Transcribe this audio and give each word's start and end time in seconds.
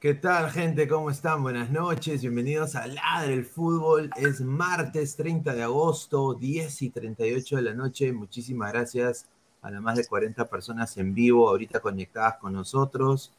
¿Qué 0.00 0.14
tal, 0.14 0.50
gente? 0.50 0.88
¿Cómo 0.88 1.10
están? 1.10 1.42
Buenas 1.42 1.70
noches. 1.70 2.22
Bienvenidos 2.22 2.74
a 2.74 2.86
Ladre 2.86 3.34
el 3.34 3.44
Fútbol. 3.44 4.08
Es 4.16 4.40
martes 4.40 5.14
30 5.14 5.52
de 5.52 5.62
agosto, 5.62 6.32
10 6.32 6.80
y 6.80 6.88
38 6.88 7.56
de 7.56 7.62
la 7.62 7.74
noche. 7.74 8.10
Muchísimas 8.10 8.72
gracias 8.72 9.28
a 9.60 9.70
las 9.70 9.82
más 9.82 9.96
de 9.98 10.06
40 10.06 10.46
personas 10.48 10.96
en 10.96 11.12
vivo, 11.12 11.50
ahorita 11.50 11.80
conectadas 11.80 12.36
con 12.38 12.54
nosotros. 12.54 13.34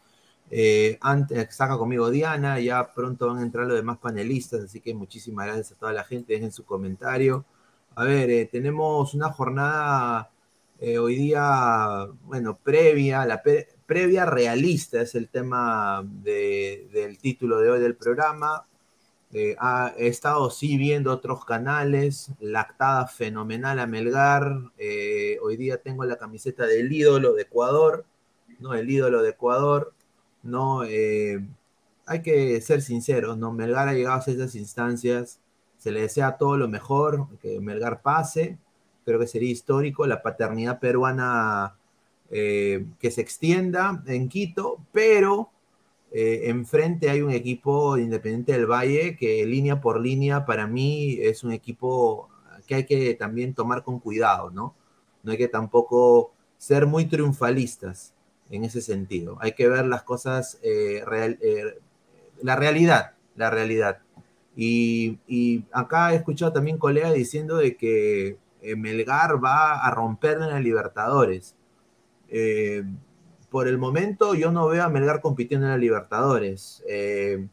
Eh, 0.52 1.00
antes 1.02 1.40
está 1.40 1.68
conmigo 1.76 2.12
Diana, 2.12 2.60
ya 2.60 2.94
pronto 2.94 3.26
van 3.26 3.40
a 3.40 3.42
entrar 3.42 3.66
los 3.66 3.78
demás 3.78 3.98
panelistas, 3.98 4.62
así 4.62 4.82
que 4.82 4.94
muchísimas 4.94 5.48
gracias 5.48 5.72
a 5.72 5.76
toda 5.80 5.94
la 5.94 6.04
gente. 6.04 6.34
Dejen 6.34 6.52
su 6.52 6.64
comentario. 6.64 7.44
A 7.96 8.04
ver, 8.04 8.30
eh, 8.30 8.46
tenemos 8.46 9.16
una 9.16 9.32
jornada 9.32 10.30
eh, 10.80 11.00
hoy 11.00 11.16
día, 11.16 12.08
bueno, 12.24 12.58
previa, 12.58 13.26
la 13.26 13.42
previa 13.92 14.26
realista 14.26 15.02
es 15.02 15.16
el 15.16 15.28
tema 15.28 16.02
del 16.24 17.18
título 17.18 17.60
de 17.60 17.72
hoy 17.72 17.82
del 17.82 17.98
programa. 17.98 18.66
Eh, 19.34 19.58
he 19.98 20.08
estado 20.08 20.50
sí 20.50 20.78
viendo 20.78 21.12
otros 21.12 21.44
canales, 21.44 22.32
lactada 22.40 23.06
fenomenal 23.08 23.80
a 23.80 23.88
Melgar. 23.88 24.72
Eh, 24.78 25.38
hoy 25.44 25.58
día 25.58 25.76
tengo 25.76 26.06
la 26.06 26.16
camiseta 26.16 26.66
del 26.66 26.90
ídolo 26.90 27.34
de 27.34 27.42
Ecuador, 27.42 28.06
¿no? 28.60 28.76
El 28.76 28.90
ídolo 28.90 29.22
de 29.24 29.32
Ecuador, 29.32 29.92
¿no? 30.42 30.86
Eh, 30.86 31.46
hay 32.06 32.22
que 32.22 32.62
ser 32.62 32.82
sinceros, 32.82 33.38
¿no? 33.38 33.52
Melgar 33.52 33.90
ha 33.90 33.94
llegado 33.94 34.22
a 34.26 34.32
esas 34.32 34.56
instancias, 34.56 35.42
se 35.78 35.92
le 35.92 36.00
desea 36.00 36.38
todo 36.38 36.56
lo 36.56 36.70
mejor, 36.70 37.28
que 37.42 37.60
Melgar 37.60 38.02
pase, 38.02 38.58
creo 39.04 39.20
que 39.20 39.28
sería 39.28 39.52
histórico, 39.52 40.08
la 40.08 40.22
paternidad 40.22 40.80
peruana 40.80 41.76
eh, 42.34 42.86
que 42.98 43.12
se 43.12 43.20
extienda 43.20 44.02
en 44.08 44.30
Quito, 44.30 44.80
pero 44.94 45.50
eh, 46.14 46.44
enfrente 46.46 47.10
hay 47.10 47.22
un 47.22 47.32
equipo 47.32 47.98
Independiente 47.98 48.54
del 48.54 48.68
Valle 48.68 49.18
que 49.18 49.46
línea 49.46 49.82
por 49.82 50.00
línea 50.00 50.46
para 50.46 50.66
mí 50.66 51.18
es 51.20 51.44
un 51.44 51.52
equipo 51.52 52.30
que 52.68 52.76
hay 52.76 52.86
que 52.86 53.16
también 53.16 53.54
tomar 53.54 53.84
con 53.84 54.00
cuidado, 54.00 54.50
¿no? 54.50 54.74
No 55.24 55.34
hay 55.34 55.38
que 55.38 55.50
tampoco 55.50 56.32
ser 56.58 56.88
muy 56.88 57.06
triunfalistas 57.06 58.14
en 58.50 58.64
ese 58.64 58.80
sentido. 58.80 59.38
Hay 59.42 59.52
que 59.52 59.68
ver 59.68 59.86
las 59.86 60.04
cosas, 60.04 60.58
eh, 60.64 61.04
la 62.42 62.56
realidad, 62.56 63.12
la 63.36 63.50
realidad. 63.50 64.00
Y, 64.56 65.20
y, 65.28 65.66
acá 65.74 66.14
he 66.14 66.16
escuchado 66.16 66.54
también 66.54 66.78
colegas 66.78 67.14
diciendo 67.14 67.58
de 67.58 67.76
que 67.76 68.38
Melgar 68.78 69.44
va 69.44 69.86
a 69.86 69.92
romper 69.92 70.38
en 70.38 70.50
la 70.50 70.62
Libertadores. 70.62 71.58
Eh, 72.32 72.84
por 73.50 73.68
el 73.68 73.78
momento 73.78 74.34
yo 74.34 74.52
no 74.52 74.68
veo 74.68 74.84
a 74.84 74.90
Melgar 74.90 75.20
compitiendo 75.20 75.68
en 75.68 75.74
la 75.74 75.78
Libertadores. 75.78 76.82
Eh, 76.88 77.46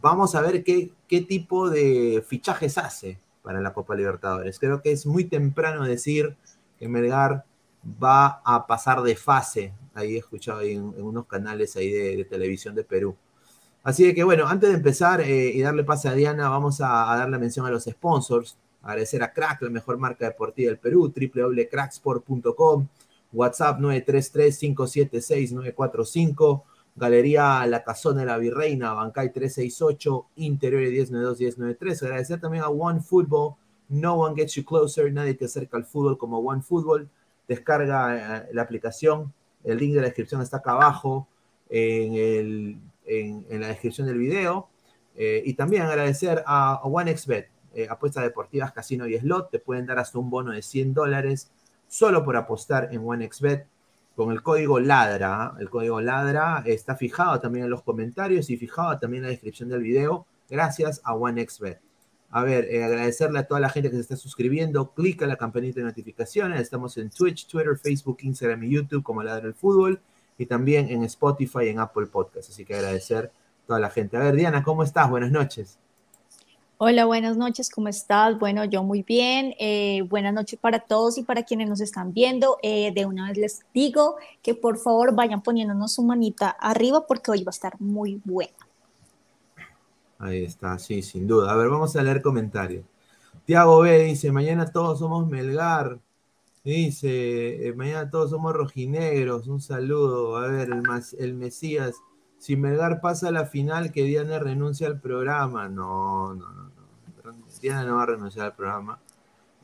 vamos 0.00 0.34
a 0.34 0.42
ver 0.42 0.62
qué, 0.62 0.92
qué, 1.08 1.22
tipo 1.22 1.70
de 1.70 2.22
fichajes 2.26 2.76
hace 2.76 3.18
para 3.42 3.62
la 3.62 3.72
Copa 3.72 3.96
Libertadores. 3.96 4.58
Creo 4.58 4.82
que 4.82 4.92
es 4.92 5.06
muy 5.06 5.24
temprano 5.24 5.84
decir 5.84 6.36
que 6.78 6.86
Melgar 6.86 7.44
va 7.82 8.42
a 8.44 8.66
pasar 8.66 9.02
de 9.02 9.16
fase. 9.16 9.72
Ahí 9.94 10.16
he 10.16 10.18
escuchado 10.18 10.60
en, 10.60 10.82
unos 10.82 11.26
canales 11.26 11.74
ahí 11.76 11.90
de, 11.90 12.24
televisión 12.26 12.74
de 12.74 12.84
Perú. 12.84 13.16
Así 13.82 14.14
que 14.14 14.22
bueno, 14.22 14.46
antes 14.46 14.68
de 14.68 14.76
empezar 14.76 15.22
eh, 15.22 15.50
y 15.54 15.62
darle 15.62 15.84
pase 15.84 16.10
a 16.10 16.12
Diana, 16.12 16.50
vamos 16.50 16.82
a, 16.82 17.10
a 17.10 17.16
darle 17.16 17.38
mención 17.38 17.64
a 17.64 17.70
los 17.70 17.84
sponsors. 17.84 18.58
Agradecer 18.82 19.22
a 19.22 19.32
Crack, 19.32 19.62
la 19.62 19.70
mejor 19.70 19.96
marca 19.98 20.26
deportiva 20.26 20.70
del 20.70 20.78
Perú, 20.78 21.12
www.cracksport.com, 21.14 22.88
WhatsApp 23.32 23.78
933-576-945, 23.80 26.62
Galería 26.96 27.64
La 27.66 27.84
Casona 27.84 28.20
de 28.20 28.26
la 28.26 28.38
Virreina, 28.38 28.92
Bancay 28.92 29.32
368, 29.32 30.26
Interior 30.36 30.82
1092-1093. 30.82 32.02
Agradecer 32.02 32.40
también 32.40 32.64
a 32.64 32.68
One 32.68 33.00
Football, 33.00 33.54
No 33.88 34.14
One 34.14 34.34
Gets 34.36 34.54
You 34.54 34.64
Closer, 34.64 35.12
nadie 35.12 35.34
te 35.34 35.44
acerca 35.44 35.76
al 35.76 35.84
fútbol 35.84 36.18
como 36.18 36.38
One 36.38 36.62
Football. 36.62 37.08
Descarga 37.46 38.38
eh, 38.38 38.48
la 38.52 38.62
aplicación, 38.62 39.32
el 39.64 39.78
link 39.78 39.94
de 39.94 40.00
la 40.00 40.06
descripción 40.06 40.42
está 40.42 40.58
acá 40.58 40.72
abajo 40.72 41.28
en, 41.68 42.14
el, 42.14 42.78
en, 43.06 43.60
la 43.60 43.68
descripción 43.68 44.06
del 44.06 44.18
video. 44.18 44.68
Eh, 45.16 45.42
y 45.44 45.54
también 45.54 45.82
agradecer 45.82 46.42
a, 46.46 46.80
OneXBet, 46.84 47.48
eh, 47.74 47.86
apuestas 47.88 48.24
deportivas, 48.24 48.72
casino 48.72 49.06
y 49.06 49.18
slot. 49.18 49.50
Te 49.50 49.58
pueden 49.58 49.86
dar 49.86 49.98
hasta 49.98 50.18
un 50.18 50.30
bono 50.30 50.52
de 50.52 50.62
100 50.62 50.94
dólares 50.94 51.50
solo 51.88 52.24
por 52.24 52.36
apostar 52.36 52.88
en 52.92 53.02
OneXBet 53.06 53.66
con 54.16 54.32
el 54.32 54.42
código 54.42 54.80
LADRA. 54.80 55.54
El 55.58 55.70
código 55.70 56.00
LADRA 56.00 56.62
está 56.66 56.96
fijado 56.96 57.40
también 57.40 57.64
en 57.64 57.70
los 57.70 57.82
comentarios 57.82 58.50
y 58.50 58.56
fijado 58.56 58.98
también 58.98 59.22
en 59.22 59.28
la 59.28 59.30
descripción 59.30 59.68
del 59.68 59.82
video. 59.82 60.26
Gracias 60.48 61.00
a 61.04 61.14
OneXBet. 61.14 61.80
A 62.32 62.44
ver, 62.44 62.66
eh, 62.66 62.84
agradecerle 62.84 63.40
a 63.40 63.46
toda 63.46 63.60
la 63.60 63.70
gente 63.70 63.90
que 63.90 63.96
se 63.96 64.02
está 64.02 64.16
suscribiendo. 64.16 64.92
Clica 64.92 65.26
la 65.26 65.36
campanita 65.36 65.80
de 65.80 65.86
notificaciones. 65.86 66.60
Estamos 66.60 66.96
en 66.96 67.10
Twitch, 67.10 67.48
Twitter, 67.48 67.76
Facebook, 67.76 68.18
Instagram 68.22 68.62
y 68.64 68.70
YouTube 68.70 69.02
como 69.02 69.22
Ladra 69.22 69.48
el 69.48 69.54
Fútbol. 69.54 70.00
Y 70.38 70.46
también 70.46 70.88
en 70.88 71.02
Spotify 71.04 71.64
y 71.64 71.68
en 71.70 71.80
Apple 71.80 72.06
Podcast. 72.06 72.50
Así 72.50 72.64
que 72.64 72.74
agradecer 72.74 73.32
a 73.64 73.66
toda 73.66 73.80
la 73.80 73.90
gente. 73.90 74.16
A 74.16 74.20
ver, 74.20 74.36
Diana, 74.36 74.62
¿cómo 74.62 74.84
estás? 74.84 75.10
Buenas 75.10 75.32
noches. 75.32 75.78
Hola, 76.82 77.04
buenas 77.04 77.36
noches, 77.36 77.68
¿cómo 77.68 77.88
estás? 77.88 78.38
Bueno, 78.38 78.64
yo 78.64 78.82
muy 78.82 79.02
bien. 79.02 79.54
Eh, 79.58 80.00
buenas 80.08 80.32
noches 80.32 80.58
para 80.58 80.78
todos 80.78 81.18
y 81.18 81.22
para 81.22 81.42
quienes 81.42 81.68
nos 81.68 81.82
están 81.82 82.14
viendo. 82.14 82.56
Eh, 82.62 82.90
de 82.94 83.04
una 83.04 83.28
vez 83.28 83.36
les 83.36 83.60
digo 83.74 84.16
que 84.42 84.54
por 84.54 84.78
favor 84.78 85.14
vayan 85.14 85.42
poniéndonos 85.42 85.92
su 85.92 86.02
manita 86.02 86.48
arriba 86.48 87.06
porque 87.06 87.32
hoy 87.32 87.44
va 87.44 87.50
a 87.50 87.58
estar 87.58 87.78
muy 87.82 88.18
bueno. 88.24 88.54
Ahí 90.18 90.42
está, 90.42 90.78
sí, 90.78 91.02
sin 91.02 91.26
duda. 91.26 91.52
A 91.52 91.56
ver, 91.56 91.68
vamos 91.68 91.94
a 91.96 92.02
leer 92.02 92.22
comentarios. 92.22 92.86
Tiago 93.44 93.80
B 93.80 94.04
dice, 94.04 94.32
mañana 94.32 94.72
todos 94.72 95.00
somos 95.00 95.28
Melgar. 95.28 95.98
Dice, 96.64 97.68
eh, 97.68 97.74
mañana 97.74 98.08
todos 98.08 98.30
somos 98.30 98.54
rojinegros. 98.54 99.48
Un 99.48 99.60
saludo. 99.60 100.38
A 100.38 100.48
ver, 100.48 100.70
el, 100.70 100.82
el 101.18 101.34
Mesías. 101.34 101.96
Si 102.38 102.56
Melgar 102.56 103.02
pasa 103.02 103.28
a 103.28 103.32
la 103.32 103.44
final, 103.44 103.92
que 103.92 104.02
Diana 104.04 104.38
renuncia 104.38 104.86
al 104.86 104.98
programa. 104.98 105.68
No, 105.68 106.32
no, 106.32 106.50
no. 106.50 106.69
No. 107.60 107.74
Diana 107.74 107.84
no 107.84 107.96
va 107.96 108.02
a 108.02 108.06
renunciar 108.06 108.46
al 108.46 108.54
programa. 108.54 108.98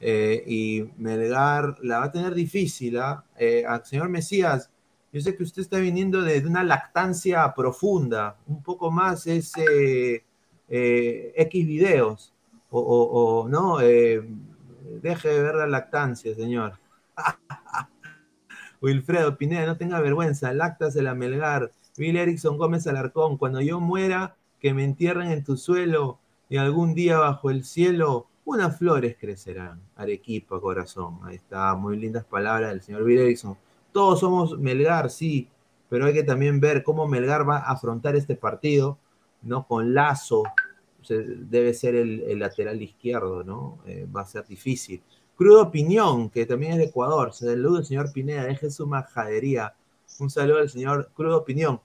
Eh, 0.01 0.45
y 0.47 0.91
Melgar 0.99 1.79
la 1.83 2.01
va 2.01 2.05
a 2.07 2.13
tener 2.13 2.35
difícil. 2.35 2.99
¿ah? 2.99 3.25
¿eh? 3.39 3.65
señor 3.85 4.09
Mesías, 4.09 4.71
yo 5.13 5.21
sé 5.21 5.37
que 5.37 5.43
usted 5.43 5.63
está 5.63 5.79
viniendo 5.79 6.23
de, 6.23 6.45
una 6.47 6.65
lactancia 6.65 7.53
profunda. 7.55 8.37
Un 8.47 8.63
poco 8.63 8.91
más 8.91 9.27
ese 9.27 10.25
eh, 10.69 11.33
X 11.37 11.67
videos, 11.67 12.33
o, 12.71 13.47
no, 13.49 13.79
deje 13.79 15.29
de 15.29 15.43
ver 15.43 15.55
la 15.55 15.67
lactancia, 15.67 16.35
señor. 16.35 16.75
Wilfredo 18.83 19.39
Pineda, 19.39 19.65
no 19.65 19.79
tenga 19.79 20.01
vergüenza, 20.01 20.53
lactas 20.53 20.93
de 20.93 21.03
la 21.03 21.15
Melgar. 21.15 21.73
Bill 21.97 22.19
Erickson 22.19 22.59
Gómez 22.59 22.87
Alarcón, 22.87 23.39
cuando 23.39 23.63
yo 23.63 23.81
muera, 23.81 24.37
que 24.61 24.75
me 24.75 24.85
entierren 24.85 25.31
en 25.31 25.45
tu 25.45 25.57
suelo 25.57 26.19
y 26.49 26.57
algún 26.57 26.95
día 26.95 27.19
bajo 27.19 27.51
el 27.51 27.65
cielo 27.65 28.29
unas 28.45 28.79
flores 28.79 29.17
crecerán. 29.19 29.81
Arequipa, 29.97 30.61
corazón. 30.61 31.19
Ahí 31.25 31.37
está, 31.37 31.75
muy 31.75 31.97
lindas 31.97 32.25
palabras 32.25 32.71
del 32.71 32.83
señor 32.83 33.05
Bill. 33.05 33.37
Todos 33.93 34.21
somos 34.21 34.59
Melgar, 34.59 35.11
sí, 35.11 35.49
pero 35.89 36.07
hay 36.07 36.13
que 36.13 36.23
también 36.23 36.61
ver 36.61 36.83
cómo 36.83 37.09
Melgar 37.09 37.49
va 37.49 37.59
a 37.59 37.73
afrontar 37.73 38.15
este 38.15 38.37
partido 38.37 38.99
¿no? 39.47 39.67
Con 39.67 39.95
Lazo, 39.95 40.43
debe 41.09 41.73
ser 41.73 41.95
el, 41.95 42.39
lateral 42.39 42.83
izquierdo, 42.83 43.45
¿no? 43.45 43.79
Eh, 43.87 44.07
va 44.15 44.23
a 44.23 44.27
ser 44.27 44.47
difícil. 44.47 45.03
Crudo 45.37 45.63
Opinión, 45.63 46.31
que 46.31 46.47
también 46.47 46.73
es 46.73 46.79
de 46.79 46.85
Ecuador. 46.85 47.33
Saludo 47.33 47.79
al 47.79 47.85
señor 47.85 48.13
Pineda, 48.13 48.45
deje 48.45 48.71
su 48.71 48.87
majadería. 48.87 49.75
Un 50.19 50.31
saludo 50.31 50.59
al 50.59 50.71
señor 50.71 51.11
Crudo 51.15 51.39
Opinión. 51.39 51.81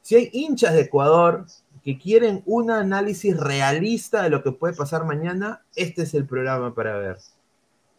Si 0.00 0.14
hay 0.14 0.30
hinchas 0.32 0.74
de 0.74 0.82
Ecuador 0.82 1.46
que 1.84 1.98
quieren 1.98 2.42
un 2.46 2.70
análisis 2.70 3.36
realista 3.38 4.22
de 4.22 4.30
lo 4.30 4.42
que 4.42 4.52
puede 4.52 4.74
pasar 4.74 5.04
mañana, 5.04 5.62
este 5.74 6.02
es 6.02 6.14
el 6.14 6.26
programa 6.26 6.74
para 6.74 6.96
ver. 6.98 7.18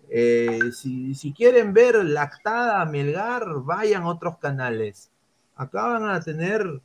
Eh, 0.09 0.71
si, 0.71 1.33
quieren 1.33 1.73
ver 1.73 2.03
lactada 2.05 2.85
Melgar, 2.85 3.45
vayan 3.63 4.03
a 4.03 4.09
otros 4.09 4.37
canales. 4.37 5.11
Acá 5.55 5.87
van 5.87 6.09
a 6.09 6.21
tener 6.21 6.81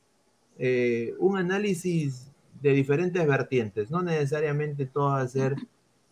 eh, 0.58 1.14
un 1.18 1.36
análisis 1.36 2.30
de 2.60 2.72
diferentes 2.72 3.24
vertientes, 3.26 3.90
no 3.90 4.02
necesariamente 4.02 4.86
todo 4.86 5.10
va 5.10 5.20
a 5.20 5.28
ser 5.28 5.54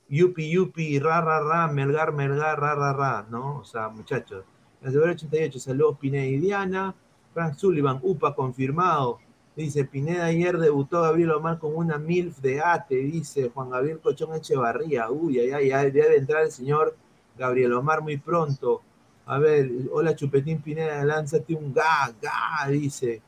yupi 0.08 0.50
yupi, 0.50 0.98
ra 1.00 1.20
ra 1.20 1.40
ra, 1.40 1.68
melgar 1.68 2.12
melgar, 2.12 2.60
ra 2.60 2.74
ra 2.74 2.92
ra, 2.92 3.26
¿no? 3.28 3.58
O 3.58 3.64
sea, 3.64 3.88
muchachos. 3.88 4.44
El 4.82 4.96
88, 4.96 5.58
saludos 5.58 5.98
Pineda 5.98 6.24
y 6.24 6.38
Diana. 6.38 6.94
Frank 7.34 7.56
Sullivan, 7.56 7.98
UPA 8.02 8.34
confirmado. 8.34 9.18
Dice, 9.56 9.84
Pineda 9.84 10.26
ayer 10.26 10.58
debutó 10.58 11.02
Gabriel 11.02 11.32
Omar 11.32 11.58
con 11.58 11.74
una 11.74 11.98
MILF 11.98 12.38
de 12.40 12.60
ATE, 12.60 12.96
dice 12.96 13.50
Juan 13.52 13.70
Gabriel 13.70 14.00
Cochón 14.00 14.34
Echevarría. 14.34 15.10
Uy, 15.10 15.38
ay, 15.38 15.72
ay, 15.72 15.90
debe 15.90 16.18
entrar 16.18 16.44
el 16.44 16.52
señor 16.52 16.96
Gabriel 17.38 17.72
Omar 17.72 18.02
muy 18.02 18.18
pronto. 18.18 18.82
A 19.24 19.38
ver, 19.38 19.70
hola 19.90 20.14
Chupetín 20.14 20.60
Pineda, 20.60 21.04
lánzate 21.04 21.54
un 21.54 21.72
ga, 21.72 22.14
ga, 22.20 22.68
dice. 22.70 23.22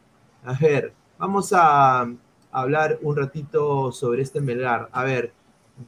A 0.44 0.52
ver, 0.52 0.92
Vamos 1.18 1.52
a 1.52 2.08
hablar 2.52 3.00
un 3.02 3.16
ratito 3.16 3.90
sobre 3.90 4.22
este 4.22 4.40
Melgar. 4.40 4.88
A 4.92 5.02
ver, 5.02 5.32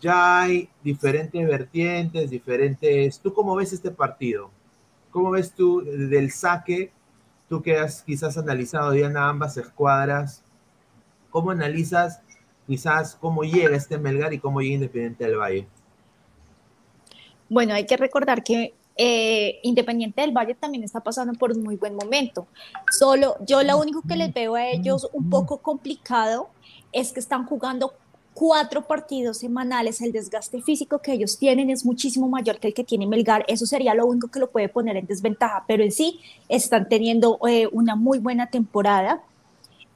ya 0.01 0.41
hay 0.41 0.69
diferentes 0.83 1.47
vertientes, 1.47 2.31
diferentes... 2.31 3.21
¿Tú 3.21 3.33
cómo 3.33 3.55
ves 3.55 3.73
este 3.73 3.93
partido? 3.93 4.51
¿Cómo 5.13 5.31
ves 5.31 5.53
tú 5.55 5.83
del 5.85 6.33
saque? 6.33 6.91
Tú 7.51 7.61
que 7.61 7.77
has 7.77 8.05
quizás 8.05 8.39
analizado, 8.39 8.93
Diana, 8.93 9.29
ambas 9.29 9.57
escuadras. 9.57 10.45
¿Cómo 11.31 11.51
analizas 11.51 12.21
quizás 12.69 13.17
cómo 13.17 13.43
llega 13.43 13.77
este 13.77 13.99
Melgar 13.99 14.33
y 14.33 14.39
cómo 14.39 14.61
llega 14.61 14.75
Independiente 14.75 15.25
del 15.25 15.37
Valle? 15.37 15.67
Bueno, 17.49 17.75
hay 17.75 17.87
que 17.87 17.97
recordar 17.97 18.45
que 18.45 18.73
eh, 18.97 19.59
Independiente 19.65 20.21
del 20.21 20.31
Valle 20.31 20.55
también 20.55 20.85
está 20.85 21.01
pasando 21.01 21.33
por 21.33 21.51
un 21.51 21.65
muy 21.65 21.75
buen 21.75 21.97
momento. 21.97 22.47
Solo 22.89 23.35
yo 23.45 23.65
lo 23.65 23.79
único 23.79 24.03
que 24.03 24.15
les 24.15 24.33
veo 24.33 24.55
a 24.55 24.69
ellos 24.69 25.09
un 25.13 25.29
poco 25.29 25.59
complicado 25.59 26.51
es 26.93 27.11
que 27.11 27.19
están 27.19 27.47
jugando 27.47 27.95
cuatro 28.35 28.87
partidos 28.87 29.39
semanales, 29.39 30.01
el 30.01 30.13
desgaste 30.13 30.63
físico 30.63 31.01
que 31.01 31.13
ellos 31.13 31.39
tienen 31.39 31.71
es 31.71 31.85
muchísimo 31.85 32.29
mayor 32.29 32.59
que 32.59 32.69
el 32.69 32.75
que 32.75 32.85
tiene 32.85 33.07
Melgar, 33.07 33.45
eso 33.49 33.67
sería 33.67 33.95
lo 33.95 34.07
único 34.07 34.29
que 34.29 34.39
lo 34.39 34.51
puede 34.51 34.69
poner 34.69 34.97
en 34.97 35.07
desventaja, 35.07 35.65
pero 35.67 35.83
en 35.83 35.93
sí 35.93 36.21
están 36.49 36.89
teniendo 36.89 37.39
eh, 37.49 37.69
una 37.73 37.97
muy 37.97 38.19
buena 38.19 38.47
temporada. 38.47 39.23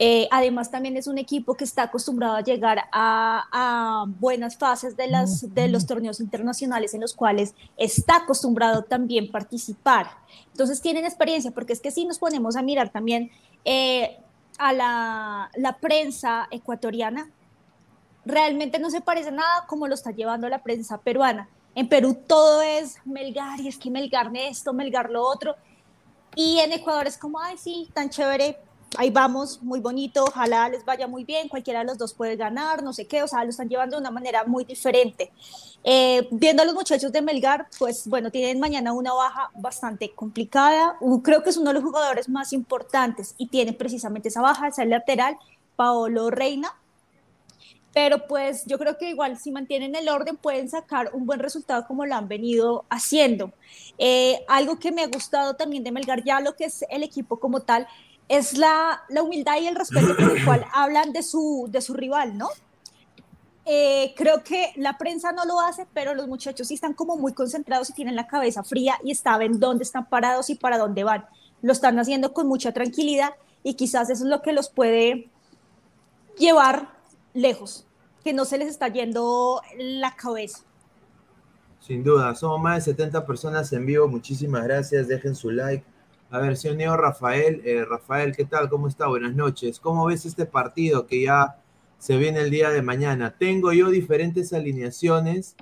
Eh, 0.00 0.26
además, 0.32 0.72
también 0.72 0.96
es 0.96 1.06
un 1.06 1.18
equipo 1.18 1.54
que 1.54 1.64
está 1.64 1.84
acostumbrado 1.84 2.34
a 2.34 2.40
llegar 2.40 2.84
a, 2.92 4.06
buenas 4.18 4.56
fases 4.56 4.96
de, 4.96 5.06
las, 5.06 5.54
de 5.54 5.68
los 5.68 5.86
torneos 5.86 6.20
internacionales 6.20 6.94
en 6.94 7.00
los 7.00 7.14
cuales 7.14 7.54
está 7.76 8.16
acostumbrado 8.16 8.82
también 8.82 9.30
participar. 9.30 10.08
Entonces, 10.50 10.82
tienen 10.82 11.04
experiencia, 11.04 11.52
porque 11.52 11.72
es 11.72 11.80
que 11.80 11.92
si 11.92 12.04
nos 12.06 12.18
ponemos 12.18 12.56
a 12.56 12.62
mirar 12.62 12.90
también 12.90 13.30
eh, 13.64 14.18
a 14.58 14.72
la, 14.72 15.50
la, 15.54 15.78
prensa 15.78 16.48
ecuatoriana, 16.50 17.30
realmente 18.24 18.78
no 18.78 18.90
se 18.90 19.00
parece 19.00 19.30
nada 19.30 19.66
como 19.66 19.86
lo 19.86 19.94
está 19.94 20.10
llevando 20.10 20.48
la 20.48 20.62
prensa 20.62 20.98
peruana. 20.98 21.48
En 21.74 21.88
Perú 21.88 22.16
todo 22.26 22.62
es 22.62 22.96
Melgar, 23.04 23.60
y 23.60 23.68
es 23.68 23.78
que 23.78 23.90
Melgar 23.90 24.30
esto, 24.34 24.72
Melgar 24.72 25.10
lo 25.10 25.26
otro. 25.26 25.56
Y 26.36 26.58
en 26.60 26.72
Ecuador 26.72 27.06
es 27.06 27.18
como, 27.18 27.40
ay, 27.40 27.56
sí, 27.58 27.88
tan 27.92 28.10
chévere, 28.10 28.58
ahí 28.96 29.10
vamos, 29.10 29.62
muy 29.62 29.80
bonito, 29.80 30.24
ojalá 30.24 30.68
les 30.68 30.84
vaya 30.84 31.06
muy 31.06 31.24
bien, 31.24 31.48
cualquiera 31.48 31.80
de 31.80 31.86
los 31.86 31.98
dos 31.98 32.14
puede 32.14 32.36
ganar, 32.36 32.82
no 32.82 32.92
sé 32.92 33.06
qué, 33.06 33.22
o 33.22 33.28
sea, 33.28 33.44
lo 33.44 33.50
están 33.50 33.68
llevando 33.68 33.96
de 33.96 34.00
una 34.00 34.10
manera 34.10 34.44
muy 34.44 34.64
diferente. 34.64 35.32
Eh, 35.82 36.28
viendo 36.30 36.62
a 36.62 36.66
los 36.66 36.74
muchachos 36.74 37.12
de 37.12 37.22
Melgar, 37.22 37.68
pues 37.78 38.06
bueno, 38.06 38.30
tienen 38.30 38.58
mañana 38.58 38.92
una 38.92 39.12
baja 39.12 39.50
bastante 39.54 40.12
complicada, 40.14 40.96
creo 41.22 41.42
que 41.42 41.50
es 41.50 41.56
uno 41.56 41.70
de 41.70 41.74
los 41.74 41.84
jugadores 41.84 42.28
más 42.28 42.52
importantes 42.52 43.34
y 43.38 43.48
tienen 43.48 43.76
precisamente 43.76 44.28
esa 44.28 44.40
baja, 44.40 44.68
esa 44.68 44.84
lateral, 44.84 45.36
Paolo 45.76 46.30
Reina, 46.30 46.74
pero 47.94 48.26
pues 48.26 48.64
yo 48.66 48.76
creo 48.76 48.98
que 48.98 49.08
igual 49.08 49.38
si 49.38 49.52
mantienen 49.52 49.94
el 49.94 50.08
orden 50.08 50.36
pueden 50.36 50.68
sacar 50.68 51.10
un 51.14 51.26
buen 51.26 51.38
resultado 51.38 51.86
como 51.86 52.04
lo 52.04 52.16
han 52.16 52.26
venido 52.26 52.84
haciendo. 52.90 53.52
Eh, 53.98 54.44
algo 54.48 54.80
que 54.80 54.90
me 54.90 55.02
ha 55.02 55.06
gustado 55.06 55.54
también 55.54 55.84
de 55.84 55.92
Melgar, 55.92 56.24
ya 56.24 56.40
lo 56.40 56.56
que 56.56 56.64
es 56.64 56.84
el 56.90 57.04
equipo 57.04 57.38
como 57.38 57.60
tal, 57.60 57.86
es 58.28 58.58
la, 58.58 59.02
humildad 59.22 59.60
y 59.60 59.68
el 59.68 59.76
respeto 59.76 60.16
con 60.16 60.36
el 60.36 60.44
cual 60.44 60.66
hablan 60.72 61.12
de 61.12 61.22
su, 61.22 61.68
de 61.70 61.80
su 61.80 61.94
rival, 61.94 62.36
¿no? 62.36 62.48
Eh, 63.66 64.12
creo 64.16 64.42
que 64.42 64.72
la 64.76 64.98
prensa 64.98 65.32
no 65.32 65.44
lo 65.44 65.60
hace, 65.60 65.86
pero 65.94 66.14
los 66.14 66.26
muchachos 66.26 66.68
sí 66.68 66.74
están 66.74 66.94
como 66.94 67.16
muy 67.16 67.32
concentrados 67.32 67.90
y 67.90 67.94
tienen 67.94 68.16
la 68.16 68.26
cabeza 68.26 68.64
fría 68.64 68.98
y 69.04 69.14
saben 69.14 69.60
dónde 69.60 69.84
están 69.84 70.08
parados 70.08 70.50
y 70.50 70.56
para 70.56 70.78
dónde 70.78 71.04
van. 71.04 71.26
Lo 71.62 71.72
están 71.72 71.98
haciendo 71.98 72.34
con 72.34 72.48
mucha 72.48 72.72
tranquilidad 72.72 73.34
y 73.62 73.74
quizás 73.74 74.10
eso 74.10 74.24
es 74.24 74.30
lo 74.30 74.42
que 74.42 74.52
los 74.52 74.68
puede 74.68 75.30
llevar 76.36 76.94
lejos, 77.34 77.83
que 78.24 78.32
no 78.32 78.44
se 78.44 78.58
les 78.58 78.68
está 78.68 78.88
yendo 78.88 79.60
la 79.76 80.16
cabeza. 80.16 80.64
Sin 81.80 82.02
duda, 82.02 82.34
somos 82.34 82.60
más 82.60 82.84
de 82.84 82.92
70 82.92 83.26
personas 83.26 83.72
en 83.72 83.84
vivo. 83.86 84.08
Muchísimas 84.08 84.64
gracias. 84.64 85.06
Dejen 85.06 85.34
su 85.34 85.50
like 85.50 85.84
a 86.30 86.38
ver, 86.38 86.56
señor 86.56 86.76
Neo 86.78 86.96
Rafael, 86.96 87.62
eh, 87.64 87.84
Rafael, 87.84 88.34
¿qué 88.34 88.44
tal? 88.44 88.68
¿Cómo 88.68 88.88
está? 88.88 89.06
Buenas 89.06 89.36
noches. 89.36 89.78
¿Cómo 89.78 90.06
ves 90.06 90.26
este 90.26 90.46
partido 90.46 91.06
que 91.06 91.22
ya 91.22 91.58
se 92.04 92.18
viene 92.18 92.40
el 92.40 92.50
día 92.50 92.68
de 92.68 92.82
mañana. 92.82 93.36
Tengo 93.38 93.72
yo 93.72 93.88
diferentes 93.88 94.52
alineaciones 94.52 95.56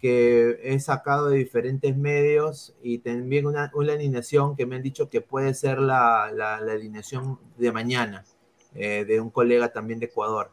que 0.00 0.58
he 0.62 0.80
sacado 0.80 1.28
de 1.28 1.36
diferentes 1.36 1.94
medios 1.94 2.74
y 2.82 3.00
también 3.00 3.44
una, 3.44 3.70
una 3.74 3.92
alineación 3.92 4.56
que 4.56 4.64
me 4.64 4.76
han 4.76 4.82
dicho 4.82 5.10
que 5.10 5.20
puede 5.20 5.52
ser 5.52 5.78
la, 5.78 6.30
la, 6.32 6.60
la 6.60 6.72
alineación 6.72 7.38
de 7.58 7.70
mañana 7.70 8.24
eh, 8.74 9.04
de 9.04 9.20
un 9.20 9.28
colega 9.28 9.70
también 9.70 9.98
de 9.98 10.06
Ecuador. 10.06 10.52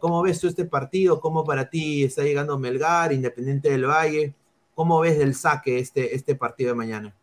¿Cómo 0.00 0.22
ves 0.22 0.40
tú 0.40 0.46
este 0.46 0.64
partido? 0.64 1.20
¿Cómo 1.20 1.44
para 1.44 1.68
ti 1.68 2.04
está 2.04 2.22
llegando 2.22 2.58
Melgar, 2.58 3.12
Independiente 3.12 3.70
del 3.70 3.86
Valle? 3.86 4.34
¿Cómo 4.74 5.00
ves 5.00 5.18
del 5.18 5.34
saque 5.34 5.78
este, 5.78 6.14
este 6.14 6.34
partido 6.36 6.70
de 6.70 6.76
mañana? 6.76 7.14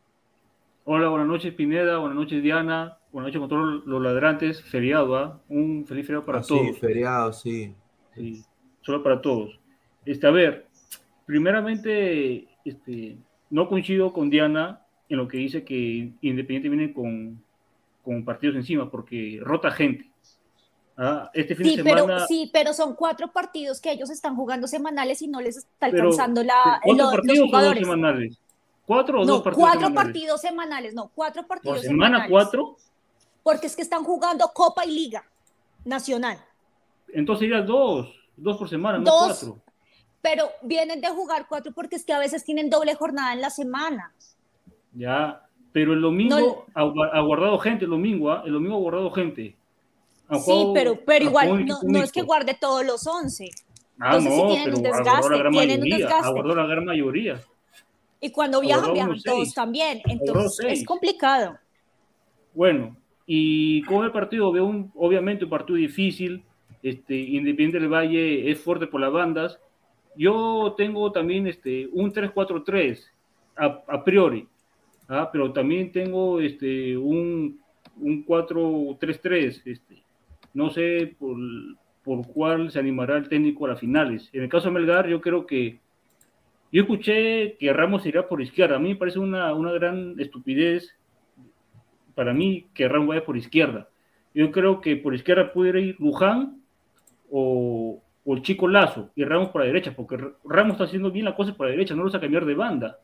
Hola, 0.83 1.09
buenas 1.09 1.27
noches 1.27 1.53
Pineda, 1.53 1.99
buenas 1.99 2.17
noches 2.17 2.41
Diana, 2.41 2.97
buenas 3.11 3.27
noches 3.27 3.39
con 3.39 3.49
todos 3.49 3.85
los 3.85 4.01
ladrantes, 4.01 4.61
feriado, 4.63 5.15
¿ah? 5.15 5.39
Un 5.47 5.85
feliz 5.85 6.05
feriado 6.07 6.25
para 6.25 6.39
Ah, 6.39 6.43
todos. 6.47 6.61
Sí, 6.67 6.73
feriado, 6.73 7.33
sí. 7.33 7.75
Sí, 8.15 8.43
solo 8.81 9.03
para 9.03 9.21
todos. 9.21 9.59
Este, 10.05 10.27
a 10.27 10.31
ver, 10.31 10.67
primeramente, 11.25 12.47
este, 12.65 13.17
no 13.49 13.69
coincido 13.69 14.11
con 14.11 14.29
Diana 14.29 14.81
en 15.07 15.17
lo 15.17 15.27
que 15.27 15.37
dice 15.37 15.63
que 15.63 16.11
Independiente 16.21 16.67
viene 16.69 16.93
con, 16.93 17.41
con 18.03 18.25
partidos 18.25 18.55
encima, 18.55 18.89
porque 18.89 19.39
rota 19.41 19.71
gente. 19.71 20.10
Ah, 20.97 21.31
este 21.33 21.55
fin 21.55 21.65
Sí 21.65 21.75
de 21.77 21.83
pero, 21.83 22.01
semana. 22.01 22.27
sí, 22.27 22.49
pero 22.53 22.73
son 22.73 22.95
cuatro 22.95 23.31
partidos 23.31 23.79
que 23.81 23.91
ellos 23.91 24.09
están 24.09 24.35
jugando 24.35 24.67
semanales 24.67 25.21
y 25.21 25.27
no 25.27 25.41
les 25.41 25.57
está 25.57 25.89
pero, 25.89 26.03
alcanzando 26.03 26.43
la, 26.43 26.79
¿Cuatro 26.83 26.93
lo- 26.93 27.03
los 27.03 27.11
partidos 27.11 27.37
o 27.37 27.41
dos 27.41 27.49
jugadores. 27.49 27.79
semanales? 27.83 28.37
¿Cuatro 28.85 29.21
o 29.21 29.25
No, 29.25 29.33
dos 29.33 29.41
partidos 29.43 29.63
cuatro 29.69 29.87
semanales? 29.87 30.05
partidos 30.13 30.41
semanales, 30.41 30.93
no, 30.93 31.11
cuatro 31.15 31.41
¿Por 31.43 31.47
partidos 31.47 31.81
semana 31.81 32.17
semanales. 32.17 32.29
cuatro? 32.29 32.77
Porque 33.43 33.67
es 33.67 33.75
que 33.75 33.81
están 33.81 34.03
jugando 34.03 34.47
Copa 34.53 34.85
y 34.85 34.91
Liga 34.91 35.23
Nacional. 35.85 36.37
Entonces 37.13 37.47
sería 37.47 37.61
dos, 37.63 38.13
dos 38.37 38.57
por 38.57 38.69
semana, 38.69 38.99
no 38.99 39.05
cuatro. 39.05 39.59
Pero 40.21 40.49
vienen 40.61 41.01
de 41.01 41.07
jugar 41.09 41.47
cuatro 41.49 41.71
porque 41.73 41.95
es 41.95 42.05
que 42.05 42.13
a 42.13 42.19
veces 42.19 42.43
tienen 42.43 42.69
doble 42.69 42.93
jornada 42.95 43.33
en 43.33 43.41
la 43.41 43.49
semana. 43.49 44.13
Ya, 44.93 45.41
pero 45.71 45.93
el 45.93 46.01
domingo 46.01 46.65
ha, 46.75 46.81
ha 46.81 47.21
guardado 47.21 47.57
gente, 47.59 47.85
el 47.85 47.91
domingo, 47.91 48.31
¿ah? 48.31 48.43
el 48.45 48.53
domingo 48.53 48.75
ha 48.75 48.79
guardado 48.79 49.09
gente. 49.11 49.55
Sí, 50.39 50.71
pero, 50.73 50.99
pero 51.05 51.25
igual 51.25 51.51
un 51.51 51.65
no, 51.65 51.79
no 51.83 52.03
es 52.03 52.11
que 52.11 52.21
guarde 52.21 52.55
todos 52.59 52.85
los 52.85 53.05
once. 53.05 53.49
Ah, 53.99 54.15
entonces 54.15 54.37
no, 54.37 54.47
tienen 54.47 54.63
pero 54.63 54.77
un 54.77 54.85
aguardó 54.85 55.03
desgaste, 55.03 55.29
la 55.29 55.37
gran 55.37 55.51
tienen 55.51 55.69
un 55.69 55.79
mayoría, 55.81 55.97
desgaste. 55.97 56.27
aguardó 56.27 56.55
la 56.55 56.65
gran 56.65 56.85
mayoría. 56.85 57.41
Y 58.21 58.31
cuando 58.31 58.61
viajan, 58.61 58.93
viajan 58.93 59.21
todos 59.23 59.43
seis. 59.43 59.53
también. 59.53 60.01
Entonces 60.05 60.79
es 60.79 60.85
complicado. 60.85 61.57
Bueno, 62.53 62.95
y 63.25 63.81
con 63.83 64.05
el 64.05 64.11
partido 64.11 64.51
veo 64.51 64.65
un, 64.65 64.91
obviamente 64.95 65.43
un 65.43 65.49
partido 65.49 65.77
difícil. 65.77 66.43
Este, 66.83 67.15
Independiente 67.15 67.79
del 67.79 67.89
Valle 67.89 68.49
es 68.49 68.59
fuerte 68.59 68.87
por 68.87 69.01
las 69.01 69.11
bandas. 69.11 69.59
Yo 70.15 70.73
tengo 70.77 71.11
también 71.11 71.47
este, 71.47 71.87
un 71.91 72.11
3-4-3 72.11 72.99
a, 73.55 73.83
a 73.87 74.03
priori, 74.03 74.47
¿ah? 75.07 75.29
pero 75.31 75.53
también 75.53 75.91
tengo 75.91 76.39
este, 76.41 76.97
un, 76.97 77.59
un 77.97 78.25
4-3-3. 78.25 79.61
Este, 79.65 80.00
no 80.53 80.69
sé 80.69 81.15
por, 81.19 81.37
por 82.03 82.27
cuál 82.27 82.71
se 82.71 82.79
animará 82.79 83.17
el 83.17 83.29
técnico 83.29 83.65
a 83.65 83.69
las 83.69 83.79
finales. 83.79 84.29
En 84.33 84.43
el 84.43 84.49
caso 84.49 84.67
de 84.67 84.73
Melgar, 84.73 85.07
yo 85.07 85.21
creo 85.21 85.45
que 85.45 85.79
yo 86.71 86.83
escuché 86.83 87.57
que 87.57 87.73
Ramos 87.73 88.05
irá 88.05 88.27
por 88.27 88.41
izquierda. 88.41 88.77
A 88.77 88.79
mí 88.79 88.89
me 88.89 88.95
parece 88.95 89.19
una, 89.19 89.53
una 89.53 89.71
gran 89.71 90.19
estupidez 90.19 90.95
para 92.15 92.33
mí 92.33 92.67
que 92.73 92.87
Ramos 92.87 93.09
vaya 93.09 93.25
por 93.25 93.37
izquierda. 93.37 93.89
Yo 94.33 94.51
creo 94.51 94.79
que 94.79 94.95
por 94.95 95.13
izquierda 95.13 95.51
pudiera 95.51 95.79
ir 95.79 95.97
Luján 95.99 96.61
o, 97.29 98.01
o 98.23 98.33
el 98.35 98.41
chico 98.41 98.67
Lazo 98.67 99.09
y 99.15 99.25
Ramos 99.25 99.49
por 99.49 99.61
la 99.61 99.67
derecha, 99.67 99.93
porque 99.95 100.17
Ramos 100.45 100.73
está 100.73 100.85
haciendo 100.85 101.11
bien 101.11 101.25
la 101.25 101.35
cosa 101.35 101.53
por 101.53 101.65
la 101.65 101.71
derecha, 101.71 101.93
no 101.93 102.03
lo 102.03 102.15
a 102.15 102.21
cambiar 102.21 102.45
de 102.45 102.55
banda. 102.55 102.99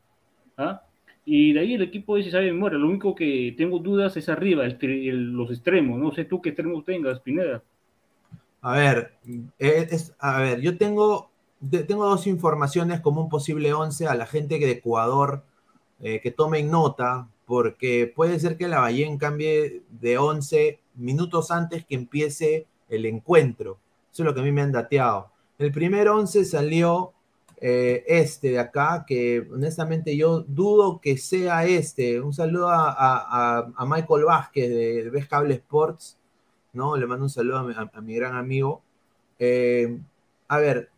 ¿ah? 0.58 0.82
Y 1.29 1.51
de 1.51 1.60
ahí 1.60 1.74
el 1.74 1.81
equipo 1.81 2.15
dice, 2.15 2.31
sabe 2.31 2.53
memoria. 2.53 2.79
Lo 2.79 2.88
único 2.88 3.13
que 3.13 3.53
tengo 3.57 3.79
dudas 3.79 4.15
es 4.15 4.29
arriba, 4.29 4.63
los 4.63 5.51
extremos. 5.51 6.00
No 6.00 6.13
sé 6.13 6.24
tú 6.24 6.41
qué 6.41 6.50
extremos 6.50 6.86
tengas, 6.86 7.19
Pineda. 7.19 7.62
A 8.62 8.77
ver, 8.77 9.12
es, 9.60 10.15
a 10.19 10.39
ver, 10.39 10.62
yo 10.62 10.77
tengo, 10.77 11.29
tengo 11.69 12.05
dos 12.05 12.27
informaciones 12.27 13.01
como 13.01 13.19
un 13.19 13.27
posible 13.27 13.74
11 13.74 14.07
a 14.07 14.15
la 14.15 14.25
gente 14.25 14.57
de 14.57 14.72
Ecuador 14.72 15.43
eh, 16.00 16.22
que 16.22 16.31
tomen 16.31 16.72
nota, 16.72 17.27
porque 17.46 18.10
puede 18.15 18.39
ser 18.39 18.55
que 18.55 18.69
la 18.69 18.79
Ballén 18.79 19.17
cambie 19.17 19.81
de 20.00 20.17
11 20.17 20.79
minutos 20.96 21.51
antes 21.51 21.86
que 21.86 21.96
empiece 21.96 22.67
el 22.88 23.05
encuentro. 23.05 23.79
Eso 24.13 24.24
es 24.24 24.27
lo 24.27 24.34
que 24.34 24.39
a 24.39 24.43
mí 24.43 24.53
me 24.53 24.62
han 24.62 24.72
dateado. 24.72 25.29
El 25.60 25.74
primer 25.74 26.07
11 26.07 26.46
salió 26.46 27.12
eh, 27.60 28.04
este 28.08 28.52
de 28.52 28.60
acá, 28.60 29.04
que 29.08 29.48
honestamente 29.52 30.16
yo 30.16 30.42
dudo 30.42 31.00
que 31.02 31.18
sea 31.18 31.66
este. 31.66 32.22
Un 32.22 32.34
saludo 32.34 32.70
a, 32.70 32.92
a, 32.92 33.72
a 33.76 33.86
Michael 33.86 34.26
Vázquez 34.26 34.70
de, 34.70 35.04
de 35.04 35.10
Ves 35.10 35.28
Cable 35.28 35.56
Sports, 35.56 36.18
¿no? 36.74 36.96
Le 36.96 37.08
mando 37.08 37.26
un 37.26 37.30
saludo 37.30 37.58
a 37.58 37.64
mi, 37.64 37.74
a, 37.74 37.90
a 37.92 38.02
mi 38.02 38.14
gran 38.16 38.36
amigo. 38.36 38.82
Eh, 39.40 39.98
a 40.48 40.58
ver, 40.60 40.90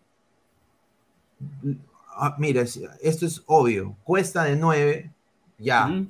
mira, 2.38 2.62
esto 3.02 3.26
es 3.26 3.44
obvio. 3.46 3.96
Cuesta 4.04 4.44
de 4.44 4.56
9, 4.56 5.12
ya. 5.58 5.88
Uh 5.88 5.90
-huh. 5.92 6.08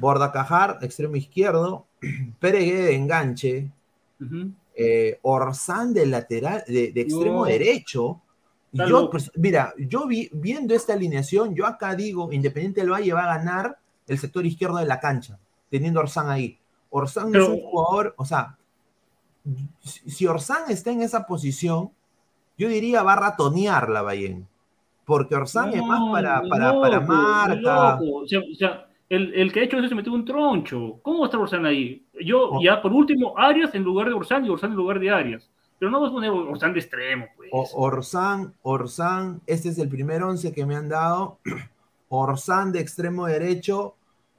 Borda 0.00 0.32
Cajar, 0.32 0.78
extremo 0.82 1.16
izquierdo. 1.16 1.86
Peregué 2.40 2.82
de 2.82 2.94
enganche. 2.94 3.70
Uh 4.20 4.24
-huh. 4.24 4.52
eh, 4.74 5.18
Orsán 5.22 5.94
de 5.94 6.06
lateral, 6.06 6.64
de, 6.66 6.92
de 6.92 7.00
extremo 7.00 7.44
derecho. 7.44 8.20
Yo, 8.88 9.10
pues, 9.10 9.30
mira, 9.36 9.72
yo 9.78 10.06
vi, 10.06 10.28
viendo 10.32 10.74
esta 10.74 10.92
alineación, 10.92 11.54
yo 11.54 11.66
acá 11.66 11.94
digo, 11.94 12.32
Independiente 12.32 12.80
del 12.80 12.90
Valle 12.90 13.12
va 13.12 13.24
a 13.24 13.38
ganar 13.38 13.78
el 14.06 14.18
sector 14.18 14.44
izquierdo 14.44 14.78
de 14.78 14.86
la 14.86 15.00
cancha, 15.00 15.38
teniendo 15.70 16.00
Orsán 16.00 16.30
ahí. 16.30 16.58
Orsán 16.90 17.30
Pero, 17.30 17.44
es 17.44 17.50
un 17.50 17.60
jugador, 17.60 18.14
o 18.16 18.24
sea, 18.24 18.56
si 19.84 20.26
Orsán 20.26 20.70
está 20.70 20.90
en 20.90 21.02
esa 21.02 21.26
posición, 21.26 21.90
yo 22.58 22.68
diría 22.68 23.02
va 23.02 23.14
a 23.14 23.16
ratonear 23.16 23.88
la 23.88 24.02
Bayén. 24.02 24.46
Porque 25.04 25.36
Orsán 25.36 25.70
no, 25.70 25.76
es 25.76 25.82
más 25.84 26.10
para, 26.10 26.42
para, 26.48 26.72
loco, 26.72 27.06
para. 27.06 27.98
O 28.00 28.26
sea, 28.26 28.40
o 28.40 28.54
sea, 28.54 28.86
el, 29.08 29.32
el, 29.34 29.52
que 29.52 29.60
ha 29.60 29.62
hecho 29.62 29.78
eso 29.78 29.88
se 29.88 29.94
metió 29.94 30.12
un 30.12 30.24
troncho. 30.24 30.98
¿Cómo 31.02 31.24
está 31.24 31.38
Orsán 31.38 31.64
ahí? 31.64 32.04
Yo, 32.24 32.50
oh. 32.50 32.62
ya 32.62 32.82
por 32.82 32.92
último, 32.92 33.34
Arias 33.38 33.74
en 33.74 33.84
lugar 33.84 34.08
de 34.08 34.14
Orsán 34.14 34.44
y 34.44 34.48
Orsán 34.48 34.70
en 34.70 34.76
lugar 34.76 34.98
de 34.98 35.10
Arias. 35.10 35.48
Pero 35.78 35.90
no 35.90 36.00
vas 36.00 36.10
a 36.10 36.14
poner 36.14 36.30
Orsán 36.30 36.72
de 36.72 36.80
extremo, 36.80 37.26
pues. 37.36 37.50
O, 37.52 37.68
Orsán, 37.74 38.54
Orsán, 38.62 39.42
este 39.46 39.68
es 39.68 39.78
el 39.78 39.88
primer 39.88 40.22
once 40.22 40.52
que 40.52 40.66
me 40.66 40.76
han 40.76 40.88
dado. 40.88 41.38
Orsán 42.08 42.72
de 42.72 42.80
extremo 42.80 43.26
derecho, 43.26 43.96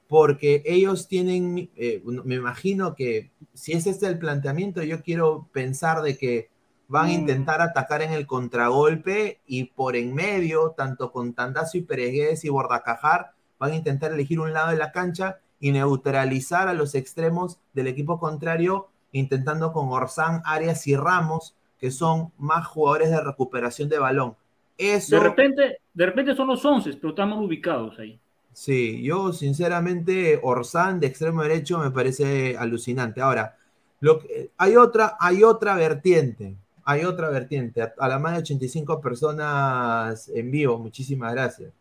porque 0.08 0.62
ellos 0.64 1.06
tienen, 1.06 1.70
eh, 1.76 2.02
me 2.04 2.36
imagino 2.36 2.94
que 2.94 3.30
si 3.52 3.72
es 3.72 3.86
este 3.86 4.06
el 4.06 4.18
planteamiento, 4.18 4.82
yo 4.82 5.02
quiero 5.02 5.48
pensar 5.52 6.02
de 6.02 6.16
que 6.16 6.48
van 6.88 7.06
a 7.06 7.12
intentar 7.12 7.60
atacar 7.60 8.00
en 8.00 8.12
el 8.12 8.26
contragolpe 8.26 9.40
y 9.46 9.64
por 9.64 9.94
en 9.94 10.14
medio, 10.14 10.70
tanto 10.70 11.12
con 11.12 11.34
Tandazo 11.34 11.76
y 11.76 11.82
Peregués 11.82 12.44
y 12.44 12.48
Bordacajar, 12.48 13.32
van 13.58 13.72
a 13.72 13.76
intentar 13.76 14.12
elegir 14.12 14.40
un 14.40 14.54
lado 14.54 14.70
de 14.70 14.78
la 14.78 14.90
cancha 14.90 15.38
y 15.60 15.72
neutralizar 15.72 16.68
a 16.68 16.72
los 16.72 16.94
extremos 16.94 17.58
del 17.74 17.88
equipo 17.88 18.18
contrario, 18.18 18.88
intentando 19.12 19.72
con 19.72 19.88
Orsán, 19.88 20.42
Arias 20.44 20.86
y 20.86 20.96
Ramos, 20.96 21.54
que 21.78 21.90
son 21.90 22.32
más 22.38 22.66
jugadores 22.66 23.10
de 23.10 23.20
recuperación 23.20 23.88
de 23.88 23.98
balón. 23.98 24.36
Eso, 24.76 25.16
de 25.16 25.22
repente, 25.22 25.78
de 25.92 26.06
repente 26.06 26.34
son 26.34 26.48
los 26.48 26.64
11, 26.64 26.94
pero 26.94 27.10
están 27.10 27.30
mal 27.30 27.40
ubicados 27.40 27.98
ahí. 27.98 28.18
Sí, 28.52 29.02
yo 29.02 29.32
sinceramente 29.32 30.40
Orsán 30.42 31.00
de 31.00 31.06
extremo 31.06 31.42
derecho 31.42 31.78
me 31.78 31.90
parece 31.90 32.56
alucinante. 32.56 33.20
Ahora, 33.20 33.56
lo 34.00 34.18
que, 34.18 34.50
hay 34.56 34.76
otra, 34.76 35.16
hay 35.20 35.42
otra 35.42 35.74
vertiente, 35.76 36.56
hay 36.84 37.04
otra 37.04 37.28
vertiente. 37.30 37.82
A, 37.82 37.92
a 37.98 38.08
la 38.08 38.18
más 38.18 38.32
de 38.32 38.38
85 38.40 39.00
personas 39.00 40.28
en 40.28 40.50
vivo, 40.50 40.78
muchísimas 40.78 41.32
gracias. 41.32 41.72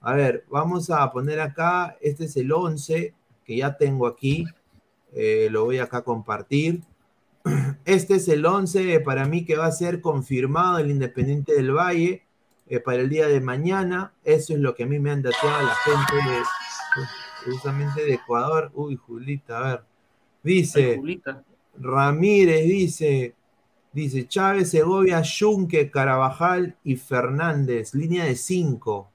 A 0.00 0.14
ver, 0.14 0.44
vamos 0.50 0.90
a 0.90 1.10
poner 1.12 1.40
acá, 1.40 1.96
este 2.00 2.24
es 2.24 2.36
el 2.36 2.50
11 2.50 3.14
que 3.44 3.56
ya 3.56 3.76
tengo 3.76 4.06
aquí, 4.06 4.44
eh, 5.14 5.48
lo 5.50 5.64
voy 5.64 5.78
acá 5.78 5.98
a 5.98 6.04
compartir. 6.04 6.80
Este 7.84 8.14
es 8.16 8.28
el 8.28 8.44
11 8.46 9.00
para 9.00 9.26
mí 9.26 9.44
que 9.44 9.56
va 9.56 9.66
a 9.66 9.72
ser 9.72 10.00
confirmado 10.00 10.78
el 10.78 10.90
Independiente 10.90 11.54
del 11.54 11.72
Valle 11.72 12.22
eh, 12.68 12.80
para 12.80 12.98
el 12.98 13.08
día 13.08 13.26
de 13.26 13.40
mañana. 13.40 14.12
Eso 14.24 14.54
es 14.54 14.60
lo 14.60 14.74
que 14.74 14.84
a 14.84 14.86
mí 14.86 14.98
me 14.98 15.10
han 15.10 15.22
dateado 15.22 15.66
la 15.66 15.74
gente 15.74 16.30
de, 16.30 17.52
justamente 17.52 18.04
de 18.04 18.14
Ecuador. 18.14 18.70
Uy, 18.74 18.96
Julita, 18.96 19.58
a 19.58 19.70
ver. 19.70 19.82
Dice, 20.42 20.92
Ay, 20.92 20.96
Julita. 20.96 21.44
Ramírez 21.78 22.64
dice, 22.64 23.34
dice 23.92 24.26
Chávez, 24.26 24.70
Segovia, 24.70 25.22
Yunque, 25.22 25.90
Carabajal 25.90 26.76
y 26.84 26.96
Fernández, 26.96 27.94
línea 27.94 28.24
de 28.24 28.36
5. 28.36 29.10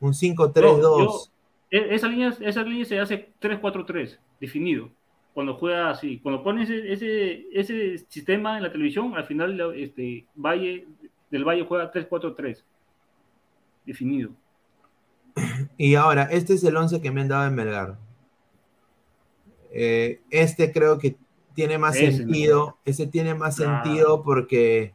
Un 0.00 0.12
5-3-2. 0.12 1.30
E, 1.70 1.94
esa, 1.94 2.08
línea, 2.08 2.34
esa 2.40 2.62
línea 2.62 2.84
se 2.84 2.98
hace 2.98 3.30
3-4-3, 3.40 4.18
definido. 4.40 4.90
Cuando 5.38 5.54
juega 5.54 5.90
así. 5.90 6.18
Cuando 6.18 6.42
pones 6.42 6.68
ese, 6.68 6.92
ese, 6.92 7.46
ese 7.52 7.98
sistema 8.08 8.56
en 8.56 8.64
la 8.64 8.72
televisión, 8.72 9.14
al 9.14 9.24
final 9.24 9.72
este, 9.76 10.26
Valle, 10.34 10.88
del 11.30 11.44
Valle 11.44 11.64
juega 11.64 11.92
3-4-3. 11.92 12.64
Definido. 13.86 14.30
Y 15.78 15.94
ahora, 15.94 16.24
este 16.24 16.54
es 16.54 16.64
el 16.64 16.76
11 16.76 17.00
que 17.00 17.12
me 17.12 17.20
han 17.20 17.28
dado 17.28 17.46
en 17.46 17.54
Melgar. 17.54 17.96
Eh, 19.70 20.22
este 20.30 20.72
creo 20.72 20.98
que 20.98 21.14
tiene 21.54 21.78
más 21.78 21.96
sentido. 21.96 22.78
Ese 22.84 23.06
tiene 23.06 23.36
más 23.36 23.54
sentido 23.54 24.24
porque, 24.24 24.92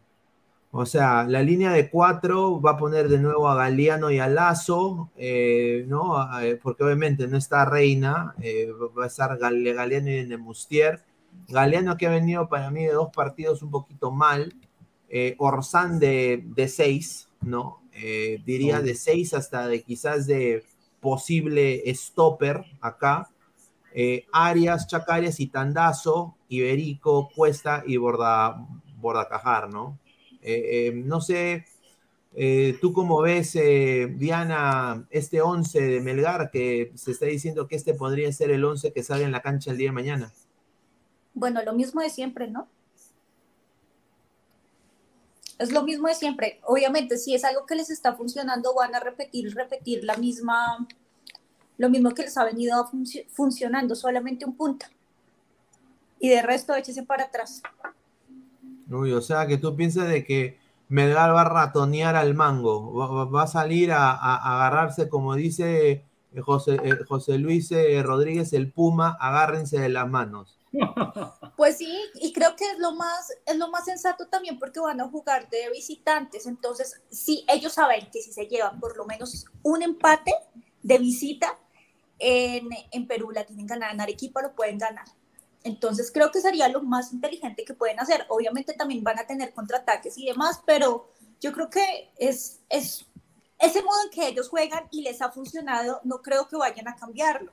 o 0.75 0.86
sea, 0.86 1.23
la 1.23 1.41
línea 1.41 1.71
de 1.71 1.89
cuatro 1.89 2.59
va 2.59 2.71
a 2.71 2.77
poner 2.77 3.07
de 3.07 3.19
nuevo 3.19 3.47
a 3.47 3.55
Galeano 3.55 4.12
y 4.12 4.19
a 4.19 4.27
Lazo, 4.27 5.12
eh, 5.15 5.86
¿no? 5.88 6.41
Eh, 6.41 6.59
porque 6.62 6.83
obviamente 6.83 7.27
no 7.27 7.38
está 7.38 7.63
Reina, 7.63 8.36
va 8.97 9.03
a 9.03 9.07
estar 9.07 9.38
Galeano 9.38 10.09
y 10.09 10.25
Nemustier. 10.25 11.03
Galeano 11.47 11.95
que 11.95 12.07
ha 12.07 12.12
venido 12.12 12.49
para 12.49 12.71
mí 12.71 12.83
de 12.83 12.93
dos 12.93 13.09
partidos 13.15 13.62
un 13.62 13.71
poquito 13.71 14.12
mal. 14.12 14.53
Orsán 15.38 15.99
de, 15.99 16.43
de 16.43 16.67
seis, 16.67 17.29
¿no? 17.41 17.83
diría 18.45 18.81
de 18.81 18.95
seis 18.95 19.36
hasta 19.36 19.67
de 19.67 19.83
quizás 19.83 20.25
de 20.25 20.63
posible 21.03 21.83
stopper 21.93 22.65
acá. 22.81 23.29
Eh, 23.93 24.25
Arias, 24.31 24.88
Chacarias 24.88 25.39
y 25.39 25.47
Tandazo, 25.47 26.36
Iberico, 26.47 27.29
Cuesta 27.36 27.83
y 27.86 27.97
Borda, 27.97 28.65
Bordacajar, 28.97 29.69
¿no? 29.69 29.99
Eh, 30.43 30.88
eh, 30.88 30.91
no 30.93 31.21
sé, 31.21 31.65
tú 32.82 32.93
cómo 32.93 33.21
ves, 33.21 33.53
Diana, 33.53 35.08
este 35.10 35.41
11 35.41 35.82
de 35.82 36.01
Melgar, 36.01 36.51
que 36.51 36.91
se 36.95 37.12
está 37.12 37.25
diciendo 37.25 37.67
que 37.67 37.75
este 37.75 37.93
podría 37.93 38.32
ser 38.32 38.51
el 38.51 38.65
11 38.65 38.91
que 38.91 39.03
sale 39.03 39.23
en 39.23 39.32
la 39.32 39.41
cancha 39.41 39.71
el 39.71 39.77
día 39.77 39.89
de 39.89 39.93
mañana. 39.93 40.34
Bueno, 41.34 41.62
lo 41.63 41.73
mismo 41.73 42.01
de 42.01 42.10
siempre, 42.10 42.47
¿no? 42.47 42.67
Es 45.58 45.71
lo 45.71 45.84
mismo 45.84 46.08
de 46.08 46.15
siempre. 46.15 46.60
Obviamente, 46.65 47.17
si 47.17 47.36
es 47.36 47.43
algo 47.43 47.65
que 47.65 47.75
les 47.75 47.89
está 47.89 48.15
funcionando, 48.15 48.73
van 48.73 48.95
a 48.95 48.99
repetir, 48.99 49.53
repetir 49.56 50.03
la 50.03 50.17
misma, 50.17 50.86
lo 51.77 51.89
mismo 51.89 52.12
que 52.12 52.23
les 52.23 52.38
ha 52.38 52.43
venido 52.43 52.89
funcionando, 53.29 53.95
solamente 53.95 54.45
un 54.45 54.56
punto. 54.56 54.86
Y 56.19 56.29
de 56.29 56.41
resto, 56.41 56.75
échese 56.75 57.03
para 57.03 57.25
atrás. 57.25 57.62
O 58.93 59.21
sea, 59.21 59.47
que 59.47 59.58
tú 59.58 59.75
piensas 59.75 60.08
de 60.08 60.23
que 60.23 60.58
Melgar 60.89 61.34
va 61.34 61.41
a 61.41 61.45
ratonear 61.45 62.15
al 62.15 62.36
mango, 62.36 62.93
va, 63.32 63.43
a 63.43 63.47
salir 63.47 63.91
a, 63.91 64.12
agarrarse, 64.13 65.10
como 65.10 65.36
dice 65.36 66.06
eh, 66.34 66.41
José, 66.41 66.77
eh, 66.84 66.99
José 67.08 67.38
Luis 67.38 67.71
eh, 67.71 68.01
Rodríguez, 68.03 68.53
el 68.53 68.71
Puma, 68.71 69.17
agárrense 69.19 69.79
de 69.79 69.89
las 69.89 70.08
manos. 70.10 70.60
Pues 71.56 71.77
sí, 71.77 71.95
y 72.15 72.34
creo 72.34 72.56
que 72.56 72.65
es 72.65 72.79
lo 72.79 72.95
más, 72.95 73.32
es 73.45 73.56
lo 73.58 73.69
más 73.69 73.86
sensato 73.86 74.27
también 74.27 74.58
porque 74.58 74.79
van 74.79 74.99
a 74.99 75.08
jugar 75.08 75.47
de 75.49 75.69
visitantes. 75.71 76.47
Entonces, 76.47 76.99
sí, 77.12 77.45
ellos 77.47 77.73
saben 77.73 78.10
que 78.12 78.23
si 78.23 78.34
se 78.34 78.47
llevan 78.47 78.79
por 78.79 78.97
lo 78.97 79.06
menos 79.06 79.45
un 79.62 79.84
empate 79.84 80.34
de 80.82 80.97
visita 80.97 81.60
en, 82.17 82.69
en 82.91 83.08
Perú, 83.08 83.29
la 83.29 83.45
tienen 83.45 83.67
ganada, 83.67 83.93
en 83.93 84.01
Arequipa 84.01 84.41
lo 84.41 84.56
pueden 84.56 84.79
ganar. 84.79 85.06
Entonces, 85.63 86.12
creo 86.12 86.32
que 86.32 86.41
sería 86.41 86.67
lo 86.67 86.82
más 86.82 87.13
inteligente 87.13 87.63
que 87.63 87.73
pueden 87.73 87.99
hacer. 87.99 88.26
Obviamente 88.30 88.73
también 88.73 89.04
van 89.04 89.19
a 89.19 89.28
tener 89.28 89.54
contraataques 89.54 90.17
y 90.17 90.26
demás, 90.26 90.62
pero 90.65 91.10
yo 91.39 91.54
creo 91.54 91.69
que 91.69 92.12
es, 92.17 92.60
es 92.69 93.06
ese 93.60 93.82
modo 93.82 93.97
en 94.04 94.10
que 94.10 94.28
ellos 94.28 94.49
juegan 94.49 94.86
y 94.91 95.02
les 95.02 95.21
ha 95.21 95.32
funcionado, 95.32 96.02
no 96.04 96.21
creo 96.21 96.47
que 96.47 96.58
vayan 96.58 96.88
a 96.88 96.95
cambiarlo 96.95 97.52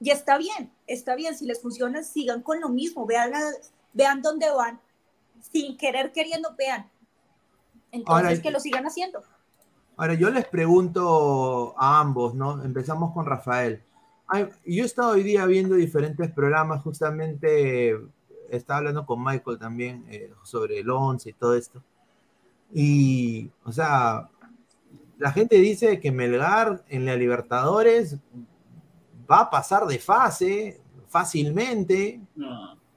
y 0.00 0.10
está 0.10 0.38
bien, 0.38 0.72
está 0.86 1.16
bien, 1.16 1.36
si 1.36 1.44
les 1.44 1.60
funciona, 1.60 2.02
sigan 2.02 2.42
con 2.42 2.60
lo 2.60 2.68
mismo, 2.68 3.04
vean, 3.04 3.32
vean 3.92 4.22
dónde 4.22 4.50
van, 4.50 4.80
sin 5.52 5.76
querer 5.76 6.12
queriendo, 6.12 6.54
vean. 6.56 6.88
Entonces, 7.90 8.40
que 8.40 8.50
lo 8.50 8.60
sigan 8.60 8.86
haciendo. 8.86 9.22
Ahora, 9.96 10.14
yo 10.14 10.30
les 10.30 10.46
pregunto 10.46 11.74
a 11.76 11.98
ambos, 11.98 12.34
¿no? 12.34 12.62
Empezamos 12.62 13.12
con 13.12 13.26
Rafael. 13.26 13.82
Yo 14.66 14.82
he 14.82 14.86
estado 14.86 15.12
hoy 15.12 15.22
día 15.22 15.46
viendo 15.46 15.74
diferentes 15.74 16.30
programas, 16.30 16.82
justamente 16.82 17.96
estaba 18.50 18.78
hablando 18.78 19.06
con 19.06 19.22
Michael 19.22 19.58
también 19.58 20.04
eh, 20.10 20.32
sobre 20.42 20.80
el 20.80 20.90
11 20.90 21.30
y 21.30 21.32
todo 21.32 21.54
esto. 21.54 21.82
Y, 22.72 23.50
o 23.64 23.72
sea, 23.72 24.28
la 25.18 25.32
gente 25.32 25.56
dice 25.56 26.00
que 26.00 26.12
Melgar 26.12 26.84
en 26.88 27.06
la 27.06 27.16
Libertadores 27.16 28.16
va 29.30 29.40
a 29.40 29.50
pasar 29.50 29.86
de 29.86 29.98
fase 29.98 30.80
fácilmente. 31.08 32.20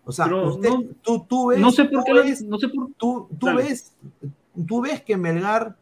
o 0.03 0.11
sea, 0.11 0.27
tú, 0.27 1.25
tú, 1.27 1.47
ves. 1.47 1.59
No 1.59 1.71
sé 1.71 1.85
por 1.85 2.03
qué. 2.03 2.35
no 2.45 2.59
sé 2.59 2.67
por, 2.69 2.91
tú, 2.97 3.29
tú 3.39 3.55
ves, 3.55 3.93
tú 4.67 4.81
ves 4.81 5.01
que 5.01 5.17
Melgar 5.17 5.77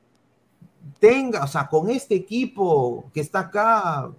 tenga, 0.99 1.43
o 1.43 1.47
sea, 1.47 1.67
con 1.67 1.89
este 1.89 2.15
equipo 2.15 3.09
que 3.13 3.21
está 3.21 3.39
acá, 3.39 4.11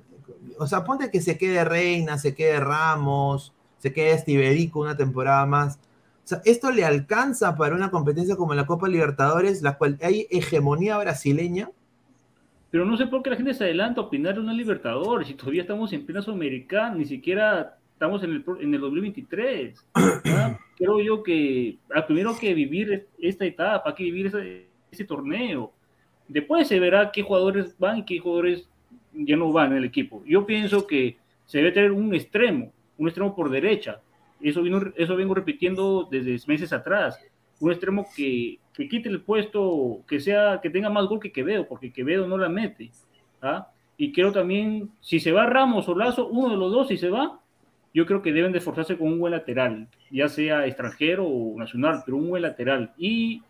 o 0.60 0.66
sea, 0.66 0.84
ponte 0.84 1.10
que 1.10 1.22
se 1.22 1.38
quede 1.38 1.64
Reina, 1.64 2.18
se 2.18 2.34
quede 2.34 2.60
Ramos, 2.60 3.54
se 3.78 3.92
quede 3.92 4.12
Estiberico 4.12 4.80
una 4.80 4.96
temporada 4.96 5.46
más. 5.46 5.78
O 6.24 6.28
sea, 6.28 6.42
esto 6.44 6.70
le 6.70 6.84
alcanza 6.84 7.56
para 7.56 7.74
una 7.74 7.90
competencia 7.90 8.36
como 8.36 8.54
la 8.54 8.66
Copa 8.66 8.88
Libertadores, 8.88 9.62
la 9.62 9.78
cual 9.78 9.98
hay 10.02 10.26
hegemonía 10.30 10.98
brasileña. 10.98 11.70
Pero 12.70 12.84
no 12.84 12.96
sé 12.98 13.06
por 13.06 13.22
qué 13.22 13.30
la 13.30 13.36
gente 13.36 13.54
se 13.54 13.64
adelanta 13.64 14.02
a 14.02 14.04
opinar 14.04 14.34
de 14.34 14.40
una 14.40 14.52
Libertadores 14.52 15.30
y 15.30 15.34
todavía 15.34 15.62
estamos 15.62 15.92
en 15.94 16.04
plena 16.04 16.22
Sudamericana, 16.22 16.94
ni 16.94 17.06
siquiera 17.06 17.78
estamos 17.94 18.22
en 18.22 18.32
el, 18.32 18.44
en 18.60 18.74
el 18.74 18.80
2023. 18.80 19.86
Creo 20.76 21.00
yo 21.00 21.22
que 21.22 21.78
ah, 21.94 22.06
primero 22.06 22.36
que 22.38 22.54
vivir 22.54 23.08
esta 23.18 23.44
etapa, 23.44 23.90
hay 23.90 23.94
que 23.94 24.04
vivir 24.04 24.66
ese, 24.90 25.04
torneo. 25.04 25.72
Después 26.28 26.68
se 26.68 26.78
verá 26.78 27.10
qué 27.12 27.22
jugadores 27.22 27.74
van 27.78 27.98
y 27.98 28.04
qué 28.04 28.18
jugadores 28.18 28.69
ya 29.12 29.36
no 29.36 29.52
van 29.52 29.72
en 29.72 29.78
el 29.78 29.84
equipo. 29.84 30.22
Yo 30.24 30.46
pienso 30.46 30.86
que 30.86 31.18
se 31.46 31.58
debe 31.58 31.72
tener 31.72 31.92
un 31.92 32.14
extremo, 32.14 32.72
un 32.98 33.08
extremo 33.08 33.34
por 33.34 33.50
derecha. 33.50 34.00
Eso, 34.40 34.62
vino, 34.62 34.80
eso 34.96 35.16
vengo 35.16 35.34
repitiendo 35.34 36.08
desde 36.10 36.38
meses 36.46 36.72
atrás. 36.72 37.20
Un 37.60 37.72
extremo 37.72 38.06
que 38.16 38.58
que 38.80 38.88
quite 38.88 39.08
el 39.08 39.20
puesto, 39.20 40.02
que 40.08 40.20
sea, 40.20 40.60
que 40.62 40.70
tenga 40.70 40.88
más 40.88 41.06
gol 41.06 41.20
que 41.20 41.32
Quevedo, 41.32 41.66
porque 41.66 41.92
Quevedo 41.92 42.26
no 42.26 42.38
la 42.38 42.48
mete. 42.48 42.90
¿ah? 43.42 43.68
Y 43.96 44.12
creo 44.12 44.32
también, 44.32 44.90
si 45.00 45.20
se 45.20 45.32
va 45.32 45.46
Ramos 45.46 45.88
o 45.88 45.94
Lazo, 45.94 46.28
uno 46.28 46.50
de 46.50 46.56
los 46.56 46.72
dos, 46.72 46.88
si 46.88 46.96
se 46.96 47.10
va, 47.10 47.40
yo 47.92 48.06
creo 48.06 48.22
que 48.22 48.32
deben 48.32 48.52
de 48.52 48.58
esforzarse 48.58 48.96
con 48.96 49.08
un 49.08 49.18
buen 49.18 49.32
lateral, 49.32 49.88
ya 50.10 50.28
sea 50.28 50.66
extranjero 50.66 51.26
o 51.26 51.58
nacional, 51.58 52.02
pero 52.06 52.16
un 52.16 52.30
buen 52.30 52.42
lateral. 52.42 52.92
Y 52.96 53.42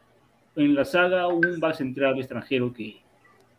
en 0.56 0.74
la 0.74 0.84
saga 0.84 1.28
un 1.28 1.60
back 1.60 1.74
central 1.74 2.18
extranjero 2.18 2.72
que, 2.72 3.00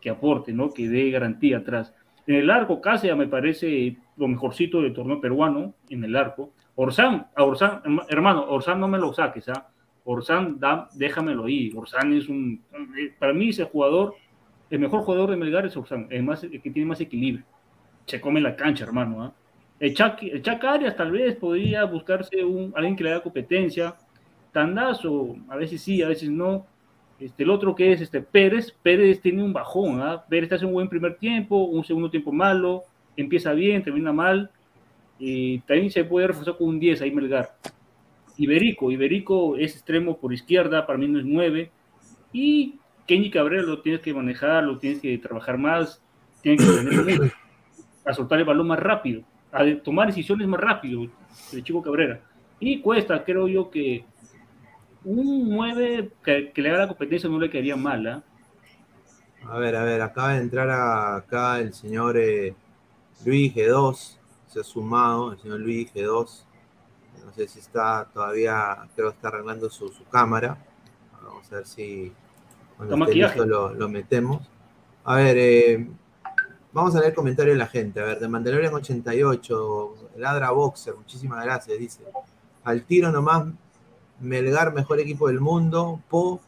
que 0.01 0.09
aporte, 0.09 0.51
¿no? 0.51 0.71
que 0.71 0.89
dé 0.89 1.09
garantía 1.11 1.59
atrás. 1.59 1.93
En 2.27 2.35
el 2.35 2.49
arco, 2.49 2.81
Cáceres 2.81 3.15
me 3.15 3.27
parece 3.27 3.97
lo 4.17 4.27
mejorcito 4.27 4.81
del 4.81 4.93
torneo 4.93 5.21
peruano, 5.21 5.73
en 5.89 6.03
el 6.03 6.15
arco. 6.15 6.51
Orsán, 6.75 7.27
a 7.35 7.43
Orsán, 7.43 7.81
hermano, 8.09 8.45
Orsán 8.49 8.79
no 8.79 8.87
me 8.87 8.97
lo 8.97 9.13
saques, 9.13 9.49
¿ah? 9.49 9.69
Orsán, 10.03 10.59
déjamelo 10.93 11.45
ahí. 11.45 11.71
Orsán 11.75 12.13
es 12.13 12.27
un, 12.27 12.63
para 13.19 13.33
mí 13.33 13.49
ese 13.49 13.65
jugador, 13.65 14.15
el 14.69 14.79
mejor 14.79 15.01
jugador 15.01 15.29
de 15.31 15.37
Melgar 15.37 15.65
es 15.65 15.77
Orsán, 15.77 16.07
el, 16.09 16.23
más, 16.23 16.41
que 16.41 16.71
tiene 16.71 16.85
más 16.85 17.01
equilibrio. 17.01 17.45
Se 18.05 18.19
come 18.19 18.41
la 18.41 18.55
cancha, 18.55 18.83
hermano. 18.83 19.23
¿ah? 19.23 19.33
El, 19.79 19.93
Chac, 19.93 20.63
Arias 20.63 20.95
tal 20.95 21.11
vez 21.11 21.35
podría 21.35 21.83
buscarse 21.85 22.43
un, 22.43 22.71
alguien 22.75 22.95
que 22.95 23.03
le 23.03 23.11
haga 23.11 23.23
competencia. 23.23 23.95
Tandazo, 24.51 25.35
a 25.49 25.55
veces 25.55 25.81
sí, 25.81 26.01
a 26.01 26.07
veces 26.07 26.29
no. 26.29 26.67
Este, 27.21 27.43
el 27.43 27.51
otro 27.51 27.75
que 27.75 27.91
es 27.91 28.01
este 28.01 28.19
Pérez, 28.21 28.71
Pérez 28.81 29.21
tiene 29.21 29.43
un 29.43 29.53
bajón, 29.53 30.01
¿ah? 30.01 30.25
Pérez 30.27 30.51
hace 30.53 30.65
un 30.65 30.73
buen 30.73 30.89
primer 30.89 31.17
tiempo, 31.17 31.65
un 31.65 31.83
segundo 31.83 32.09
tiempo 32.09 32.31
malo, 32.31 32.81
empieza 33.15 33.53
bien, 33.53 33.83
termina 33.83 34.11
mal, 34.11 34.49
y 35.19 35.59
también 35.59 35.91
se 35.91 36.03
puede 36.03 36.25
reforzar 36.25 36.57
con 36.57 36.69
un 36.69 36.79
10 36.79 36.99
ahí 37.03 37.11
Melgar. 37.11 37.51
Iberico. 38.37 38.91
Iberico 38.91 39.55
es 39.55 39.75
extremo 39.75 40.17
por 40.17 40.33
izquierda, 40.33 40.87
para 40.87 40.97
mí 40.97 41.07
no 41.07 41.19
es 41.19 41.25
9. 41.25 41.69
Y 42.33 42.79
Kenny 43.05 43.29
Cabrera 43.29 43.61
lo 43.61 43.81
tienes 43.81 44.01
que 44.01 44.15
manejar, 44.15 44.63
lo 44.63 44.79
tienes 44.79 44.99
que 44.99 45.15
trabajar 45.19 45.59
más, 45.59 46.01
tienes 46.41 46.65
que 46.65 46.89
tener 46.89 47.33
a 48.05 48.13
soltar 48.13 48.39
el 48.39 48.45
balón 48.45 48.65
más 48.65 48.79
rápido, 48.79 49.21
a 49.51 49.63
tomar 49.83 50.07
decisiones 50.07 50.47
más 50.47 50.59
rápido, 50.59 51.05
el 51.53 51.63
chico 51.63 51.83
Cabrera. 51.83 52.19
Y 52.59 52.79
cuesta, 52.79 53.23
creo 53.23 53.47
yo 53.47 53.69
que 53.69 54.05
un 55.03 55.49
9 55.49 56.11
que, 56.23 56.51
le 56.55 56.69
haga 56.69 56.79
la 56.79 56.87
competencia 56.87 57.29
no 57.29 57.39
le 57.39 57.49
quedaría 57.49 57.75
mal. 57.75 58.07
¿ah? 58.07 58.23
A 59.49 59.57
ver, 59.57 59.75
a 59.75 59.83
ver, 59.83 60.01
acaba 60.01 60.33
de 60.33 60.41
entrar 60.41 60.69
acá 60.69 61.59
el 61.59 61.73
señor 61.73 62.17
eh, 62.17 62.55
Luis 63.25 63.53
G2, 63.53 64.17
se 64.47 64.59
ha 64.59 64.63
sumado, 64.63 65.33
el 65.33 65.39
señor 65.39 65.59
Luis 65.59 65.93
G2. 65.93 66.43
No 67.25 67.33
sé 67.33 67.47
si 67.47 67.59
está 67.59 68.07
todavía, 68.13 68.87
creo 68.95 69.09
que 69.09 69.15
está 69.15 69.29
arreglando 69.29 69.69
su, 69.69 69.91
cámara. 70.11 70.57
Vamos 71.23 71.51
a 71.51 71.55
ver 71.55 71.65
si 71.65 72.11
cuando 72.77 72.95
esté 73.05 73.15
listo 73.15 73.45
lo, 73.45 73.89
metemos. 73.89 74.47
A 75.03 75.15
ver, 75.15 75.37
eh, 75.37 75.87
vamos 76.71 76.95
a 76.95 76.99
leer 76.99 77.11
el 77.11 77.15
comentario 77.15 77.53
de 77.53 77.59
la 77.59 77.67
gente. 77.67 77.99
A 77.99 78.05
ver, 78.05 78.19
de 78.19 78.27
Mandalorian 78.27 78.73
88, 78.73 80.09
Ladra 80.17 80.51
Boxer, 80.51 80.95
muchísimas 80.95 81.43
gracias, 81.43 81.77
dice. 81.79 82.03
Al 82.63 82.83
tiro 82.83 83.11
nomás, 83.11 83.45
Melgar, 84.21 84.73
mejor 84.73 84.99
equipo 84.99 85.27
del 85.27 85.39
mundo, 85.39 85.99
Po, 86.09 86.39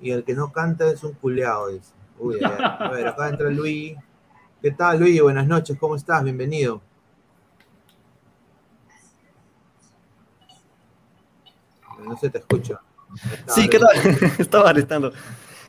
y 0.00 0.12
el 0.12 0.24
que 0.24 0.34
no 0.34 0.52
canta 0.52 0.86
es 0.90 1.02
un 1.02 1.12
culeado, 1.14 1.68
dice. 1.68 1.92
Uy, 2.18 2.42
a 2.42 2.48
ver, 2.48 2.64
a 2.64 2.90
ver, 2.90 3.08
acá 3.08 3.28
entra 3.28 3.50
Luis. 3.50 3.96
¿Qué 4.62 4.70
tal, 4.70 5.00
Luis? 5.00 5.20
Buenas 5.20 5.46
noches, 5.46 5.76
¿cómo 5.78 5.96
estás? 5.96 6.22
Bienvenido. 6.22 6.80
No 12.04 12.16
se 12.16 12.30
te 12.30 12.38
escucha. 12.38 12.80
Sí, 13.48 13.68
¿qué 13.68 13.78
tal? 13.78 13.90
Estaba 14.38 14.70
arrestando. 14.70 15.12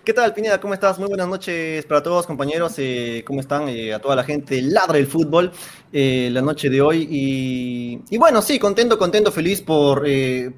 ¿Qué 0.05 0.13
tal, 0.13 0.35
Pineda? 0.35 0.61
¿Cómo 0.61 0.75
estás? 0.75 0.99
Muy 0.99 1.07
buenas 1.07 1.27
noches 1.27 1.83
para 1.87 2.03
todos, 2.03 2.27
compañeros. 2.27 2.75
Eh, 2.77 3.23
¿Cómo 3.25 3.39
están? 3.39 3.67
Eh, 3.69 3.91
a 3.91 3.97
toda 3.97 4.15
la 4.15 4.23
gente 4.23 4.61
ladra 4.61 4.99
el 4.99 5.07
fútbol 5.07 5.51
eh, 5.91 6.29
la 6.31 6.43
noche 6.43 6.69
de 6.69 6.79
hoy. 6.79 7.07
Y, 7.09 8.17
bueno, 8.19 8.43
sí, 8.43 8.59
contento, 8.59 8.99
contento, 8.99 9.31
feliz 9.31 9.63
por, 9.63 10.05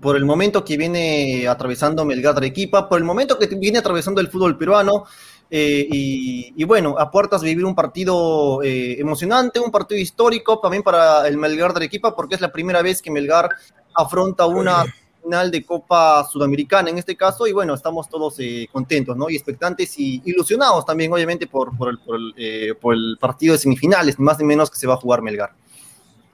por 0.02 0.18
el 0.18 0.26
momento 0.26 0.66
que 0.66 0.76
viene 0.76 1.48
atravesando 1.48 2.04
Melgar 2.04 2.42
de 2.42 2.48
Equipa, 2.48 2.90
por 2.90 2.98
el 2.98 3.06
momento 3.06 3.40
que 3.40 3.48
viene 3.48 3.78
atravesando 3.78 4.20
el 4.20 4.28
fútbol 4.28 4.58
peruano. 4.58 5.06
Y, 5.50 6.54
y, 6.54 6.64
bueno, 6.66 6.98
a 7.00 7.10
puertas 7.10 7.42
vivir 7.42 7.64
un 7.64 7.74
partido 7.74 8.60
emocionante, 8.64 9.62
un 9.62 9.72
partido 9.72 10.02
histórico 10.02 10.60
también 10.60 10.84
para 10.84 11.26
el 11.26 11.38
Melgar 11.38 11.74
de 11.74 11.86
Equipa, 11.86 12.14
porque 12.14 12.36
es 12.36 12.42
la 12.42 12.52
primera 12.52 12.82
vez 12.82 13.02
que 13.02 13.12
Melgar 13.12 13.50
afronta 13.96 14.46
una 14.46 14.84
final 15.28 15.52
de 15.52 15.66
Copa 15.66 16.26
Sudamericana 16.32 16.90
en 16.90 16.98
este 16.98 17.16
caso, 17.16 17.46
y 17.48 17.52
bueno, 17.52 17.74
estamos 17.74 18.08
todos 18.08 18.36
eh, 18.40 18.68
contentos, 18.72 19.18
¿no? 19.18 19.30
Y 19.30 19.36
expectantes 19.36 20.00
y 20.00 20.22
ilusionados 20.26 20.86
también, 20.86 21.12
obviamente, 21.12 21.48
por, 21.48 21.76
por, 21.78 21.90
el, 21.90 22.00
por, 22.00 22.16
el, 22.16 22.34
eh, 22.38 22.74
por 22.80 22.96
el 22.96 23.18
partido 23.20 23.54
de 23.54 23.60
semifinales, 23.60 24.18
más 24.20 24.40
ni 24.40 24.46
menos 24.46 24.72
que 24.72 24.78
se 24.78 24.88
va 24.88 24.94
a 24.94 24.98
jugar 24.98 25.22
Melgar. 25.22 25.52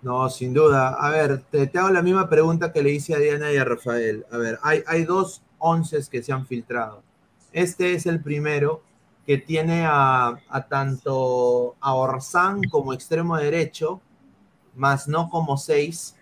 No, 0.03 0.29
sin 0.29 0.53
duda. 0.53 0.89
A 0.89 1.09
ver, 1.09 1.41
te, 1.49 1.65
te, 1.65 1.79
hago 1.79 1.89
la 1.89 2.03
misma 2.03 2.29
pregunta 2.29 2.71
que 2.71 2.83
le 2.83 2.91
hice 2.91 3.15
a 3.15 3.17
Diana 3.17 3.51
y 3.51 3.57
a 3.57 3.65
Rafael. 3.65 4.25
A 4.31 4.37
ver, 4.37 4.59
hay, 4.61 4.83
hay 4.85 5.05
dos 5.05 5.41
onces 5.57 6.09
que 6.09 6.21
se 6.21 6.31
han 6.31 6.45
filtrado. 6.45 7.01
Este 7.51 7.93
es 7.93 8.05
el 8.05 8.21
primero 8.21 8.83
que 9.25 9.39
tiene 9.39 9.85
a, 9.85 10.37
a 10.49 10.67
tanto 10.67 11.75
a 11.79 11.95
Orsán 11.95 12.61
como 12.69 12.93
extremo 12.93 13.37
derecho, 13.37 14.01
más 14.75 15.07
no 15.07 15.29
como 15.29 15.57
seis, 15.57 16.15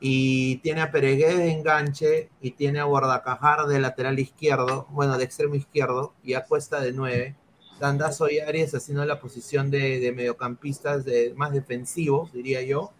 y 0.00 0.56
tiene 0.58 0.80
a 0.80 0.90
Peregué 0.90 1.36
de 1.36 1.52
enganche 1.52 2.30
y 2.40 2.52
tiene 2.52 2.80
a 2.80 2.84
Guardacajar 2.84 3.66
de 3.66 3.78
lateral 3.78 4.18
izquierdo, 4.18 4.86
bueno, 4.90 5.18
de 5.18 5.24
extremo 5.24 5.54
izquierdo 5.54 6.14
y 6.24 6.34
a 6.34 6.44
Cuesta 6.44 6.80
de 6.80 6.92
nueve. 6.92 7.36
Tandazo 7.78 8.28
y 8.28 8.40
Arias 8.40 8.74
haciendo 8.74 9.04
la 9.04 9.20
posición 9.20 9.70
de, 9.70 10.12
mediocampistas 10.14 11.04
de, 11.04 11.32
más 11.34 11.52
defensivos, 11.52 12.32
diría 12.32 12.62
yo. 12.62 12.92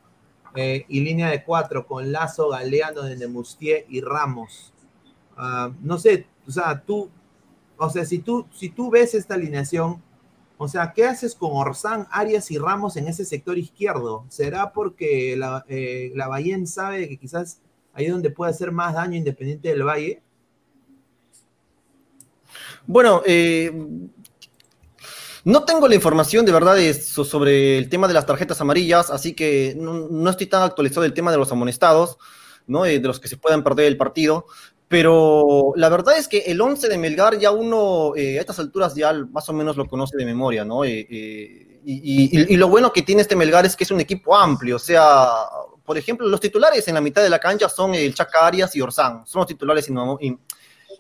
Eh, 0.55 0.85
y 0.89 1.01
línea 1.01 1.29
de 1.29 1.45
cuatro 1.45 1.87
con 1.87 2.13
Lazo, 2.13 2.49
Galeano, 2.49 3.03
de 3.03 3.17
Nemustier 3.17 3.85
y 3.89 4.01
Ramos. 4.01 4.73
Uh, 5.37 5.73
no 5.83 5.99
sé, 5.99 6.27
o 6.47 6.51
sea, 6.51 6.81
tú, 6.81 7.11
o 7.77 7.89
sea, 7.89 8.05
si 8.05 8.19
tú, 8.19 8.47
si 8.53 8.71
tú 8.71 8.91
ves 8.91 9.15
esta 9.15 9.35
alineación, 9.35 10.03
o 10.63 10.69
sea, 10.69 10.93
¿qué 10.93 11.07
haces 11.07 11.35
con 11.35 11.53
Orsán, 11.55 12.07
Arias 12.11 12.51
y 12.51 12.59
Ramos 12.59 12.99
en 12.99 13.09
ese 13.09 13.25
sector 13.25 13.57
izquierdo? 13.57 14.27
¿Será 14.29 14.75
porque 14.75 15.35
la, 15.35 15.65
eh, 15.71 16.13
la 16.15 16.29
sabe 16.67 17.09
que 17.09 17.17
quizás 17.17 17.63
ahí 17.95 18.05
es 18.05 18.13
donde 18.13 18.29
puede 18.29 18.51
hacer 18.51 18.71
más 18.71 18.93
daño 18.93 19.17
Independiente 19.17 19.71
del 19.71 19.85
Valle? 19.85 20.21
Bueno, 22.87 23.23
eh, 23.25 23.73
no 25.45 25.65
tengo 25.65 25.89
la 25.89 25.95
información 25.95 26.45
de 26.45 26.53
verdad 26.53 26.77
sobre 26.93 27.79
el 27.79 27.89
tema 27.89 28.07
de 28.07 28.13
las 28.13 28.27
tarjetas 28.27 28.61
amarillas, 28.61 29.09
así 29.09 29.33
que 29.33 29.75
no, 29.79 30.09
no 30.11 30.29
estoy 30.29 30.47
tan 30.47 30.63
actualizado 30.63 31.05
del 31.05 31.15
tema 31.15 31.33
de 31.33 31.39
los 31.39 31.51
amonestados, 31.51 32.19
¿no? 32.67 32.85
Eh, 32.85 33.01
de 33.01 33.09
los 33.09 33.19
que 33.19 33.29
se 33.29 33.39
puedan 33.39 33.65
perder 33.65 33.87
el 33.87 33.97
partido. 33.97 34.45
Pero 34.91 35.73
la 35.77 35.89
verdad 35.89 36.19
es 36.19 36.27
que 36.27 36.39
el 36.39 36.61
11 36.61 36.89
de 36.89 36.99
Melgar 36.99 37.39
ya 37.39 37.53
uno 37.53 38.13
eh, 38.17 38.39
a 38.39 38.41
estas 38.41 38.59
alturas 38.59 38.93
ya 38.93 39.13
más 39.13 39.49
o 39.49 39.53
menos 39.53 39.77
lo 39.77 39.87
conoce 39.87 40.17
de 40.17 40.25
memoria, 40.25 40.65
¿no? 40.65 40.83
Eh, 40.83 41.07
eh, 41.09 41.81
y, 41.85 42.57
lo 42.57 42.67
bueno 42.69 42.93
que 42.93 43.03
tiene 43.03 43.23
este 43.23 43.37
Melgar 43.37 43.65
es 43.65 43.77
que 43.77 43.85
es 43.85 43.93
un 43.93 44.01
equipo 44.01 44.37
amplio, 44.37 44.75
o 44.75 44.81
sea, 44.81 45.29
por 45.85 45.97
ejemplo, 45.97 46.27
los 46.27 46.41
titulares 46.41 46.89
en 46.89 46.95
la 46.95 47.01
mitad 47.01 47.23
de 47.23 47.31
la 47.31 47.39
cancha 47.39 47.69
son 47.69 47.95
el 47.95 48.13
Chaca 48.17 48.45
Arias 48.45 48.75
y 48.75 48.81
Orsán, 48.81 49.25
son 49.29 49.43
los 49.43 49.47
titulares 49.47 49.89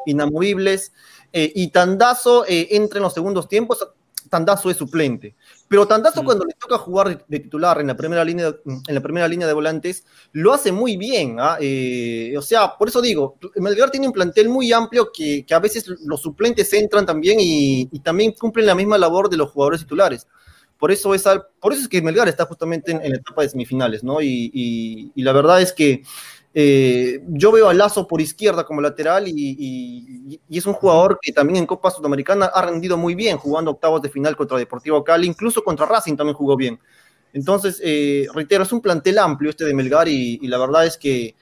inamovibles. 0.07 0.93
y 1.33 1.67
Tandazo 1.73 2.45
entra 2.47 2.99
en 2.99 3.03
los 3.03 3.13
segundos 3.13 3.49
tiempos, 3.49 3.85
Tandazo 4.29 4.71
es 4.71 4.77
suplente. 4.77 5.35
Pero 5.71 5.87
Tandazo, 5.87 6.23
mm. 6.23 6.25
cuando 6.25 6.45
le 6.45 6.55
toca 6.55 6.79
jugar 6.79 7.25
de 7.29 7.39
titular 7.39 7.81
en 7.81 7.87
la 7.87 7.97
primera 7.97 8.25
línea, 8.25 8.53
en 8.67 8.93
la 8.93 9.01
primera 9.01 9.29
línea 9.29 9.47
de 9.47 9.53
volantes, 9.53 10.05
lo 10.33 10.53
hace 10.53 10.73
muy 10.73 10.97
bien. 10.97 11.37
¿ah? 11.39 11.59
Eh, 11.61 12.35
o 12.37 12.43
sea, 12.43 12.77
por 12.77 12.89
eso 12.89 13.01
digo, 13.01 13.39
Melgar 13.55 13.89
tiene 13.89 14.09
un 14.09 14.13
plantel 14.13 14.49
muy 14.49 14.73
amplio 14.73 15.13
que, 15.15 15.47
que 15.47 15.55
a 15.55 15.61
veces 15.61 15.87
los 16.05 16.23
suplentes 16.23 16.73
entran 16.73 17.07
también 17.07 17.39
y, 17.39 17.89
y, 17.93 18.01
también 18.01 18.33
cumplen 18.33 18.67
la 18.67 18.75
misma 18.75 18.99
labor 18.99 19.31
de 19.31 19.37
los 19.37 19.53
jugadores 19.53 19.83
titulares. 19.83 20.27
Por 20.77 20.91
eso 20.91 21.15
es, 21.15 21.23
por 21.61 21.73
eso 21.73 21.83
es 21.83 21.89
que 21.89 22.03
Melgar 22.03 22.27
está 22.27 22.47
justamente 22.47 22.91
en, 22.91 23.05
en 23.05 23.13
la 23.13 23.19
etapa 23.19 23.43
de 23.43 23.51
semifinales, 23.51 24.03
¿no? 24.03 24.21
Y, 24.21 24.51
y, 24.53 25.13
y 25.15 25.23
la 25.23 25.31
verdad 25.31 25.63
es 25.63 25.73
que 25.73 26.03
eh, 26.53 27.23
yo 27.29 27.53
veo 27.53 27.69
a 27.69 27.75
Lazo 27.75 28.09
por 28.09 28.21
izquierda 28.21 28.65
como 28.65 28.81
lateral 28.81 29.29
y, 29.29 30.41
es 30.49 30.67
un 30.67 30.75
jugador 30.75 31.19
que 31.23 31.33
también 31.33 31.59
en 31.59 31.67
Copa 31.67 31.91
Sudamericana 31.91 32.47
ha 32.47 32.63
rendido 32.63 32.97
muy 32.97 33.15
bien, 33.15 33.39
jugando 33.39 33.71
octavos 33.71 34.03
de 34.03 34.09
final 34.09 34.37
contra 34.37 34.59
Deportivo 34.59 35.05
Cali, 35.05 35.27
incluso 35.27 35.63
contra 35.63 35.87
Racing 35.87 36.17
también 36.17 36.37
jugó 36.37 36.57
bien. 36.57 36.79
Entonces, 37.33 37.81
eh, 37.85 38.27
reitero, 38.35 38.65
es 38.65 38.73
un 38.73 38.81
plantel 38.81 39.19
amplio 39.19 39.51
este 39.51 39.65
de 39.65 39.75
Melgar 39.75 40.09
y, 40.09 40.39
la 40.49 40.59
verdad 40.59 40.87
es 40.87 40.97
que 40.97 41.37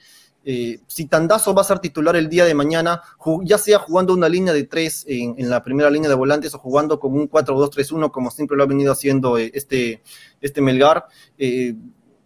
eh, 0.45 0.79
si 0.87 1.07
Tandazo 1.07 1.53
va 1.53 1.61
a 1.61 1.65
ser 1.65 1.79
titular 1.79 2.15
el 2.15 2.29
día 2.29 2.45
de 2.45 2.53
mañana, 2.53 3.01
ya 3.43 3.57
sea 3.57 3.79
jugando 3.79 4.13
una 4.13 4.29
línea 4.29 4.53
de 4.53 4.63
tres 4.63 5.05
en, 5.07 5.49
la 5.49 5.63
primera 5.63 5.89
línea 5.89 6.09
de 6.09 6.15
volantes 6.15 6.53
o 6.53 6.59
jugando 6.59 6.99
con 6.99 7.13
un 7.13 7.29
4-2-3-1 7.29 8.11
como 8.11 8.29
siempre 8.31 8.55
lo 8.55 8.63
ha 8.63 8.67
venido 8.67 8.91
haciendo 8.91 9.37
eh, 9.37 9.51
este, 9.53 10.03
este 10.39 10.61
Melgar, 10.61 11.05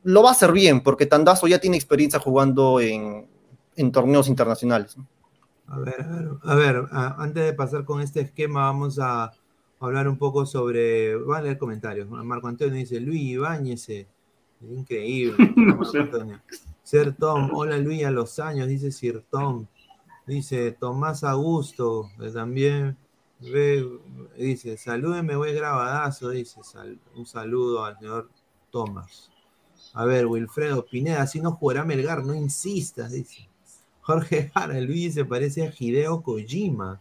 lo 0.03 0.23
va 0.23 0.29
a 0.29 0.33
hacer 0.33 0.51
bien, 0.51 0.81
porque 0.81 1.05
Tandazo 1.05 1.47
ya 1.47 1.59
tiene 1.59 1.77
experiencia 1.77 2.19
jugando 2.19 2.79
en, 2.79 3.27
en 3.75 3.91
torneos 3.91 4.27
internacionales. 4.27 4.97
A 5.67 5.79
ver, 5.79 6.01
a 6.01 6.07
ver, 6.07 6.29
a 6.41 6.55
ver, 6.55 6.85
antes 6.91 7.45
de 7.45 7.53
pasar 7.53 7.85
con 7.85 8.01
este 8.01 8.21
esquema, 8.21 8.65
vamos 8.65 8.99
a 8.99 9.31
hablar 9.79 10.07
un 10.07 10.17
poco 10.17 10.45
sobre. 10.45 11.15
Voy 11.15 11.37
a 11.37 11.41
leer 11.41 11.57
comentarios. 11.57 12.09
Marco 12.09 12.47
Antonio 12.47 12.75
dice: 12.75 12.99
Luis 12.99 13.21
Ibáñez, 13.21 13.87
increíble. 14.61 15.35
Ser 16.83 17.15
Tom, 17.15 17.49
hola 17.53 17.77
Luis 17.77 18.03
a 18.03 18.11
los 18.11 18.39
años, 18.39 18.67
dice 18.67 18.91
Sir 18.91 19.23
Tom. 19.29 19.65
Dice 20.27 20.71
Tomás 20.71 21.23
Augusto, 21.23 22.09
también 22.33 22.97
ve, 23.39 23.89
dice: 24.37 24.77
Salúdeme, 24.77 25.35
voy 25.35 25.53
grabadazo. 25.53 26.29
Dice: 26.29 26.61
sal, 26.63 26.99
un 27.15 27.25
saludo 27.25 27.85
al 27.85 27.97
señor 27.97 28.29
Tomás. 28.69 29.32
A 29.93 30.05
ver, 30.05 30.25
Wilfredo 30.25 30.85
Pineda, 30.85 31.21
así 31.21 31.39
no 31.39 31.51
jugará 31.51 31.83
Melgar, 31.85 32.23
no 32.25 32.33
insistas, 32.33 33.11
dice. 33.11 33.47
Jorge 34.01 34.51
Jara, 34.53 34.79
Luis 34.81 35.13
se 35.13 35.23
parece 35.23 35.67
a 35.67 35.73
Hideo 35.77 36.21
Kojima. 36.23 36.99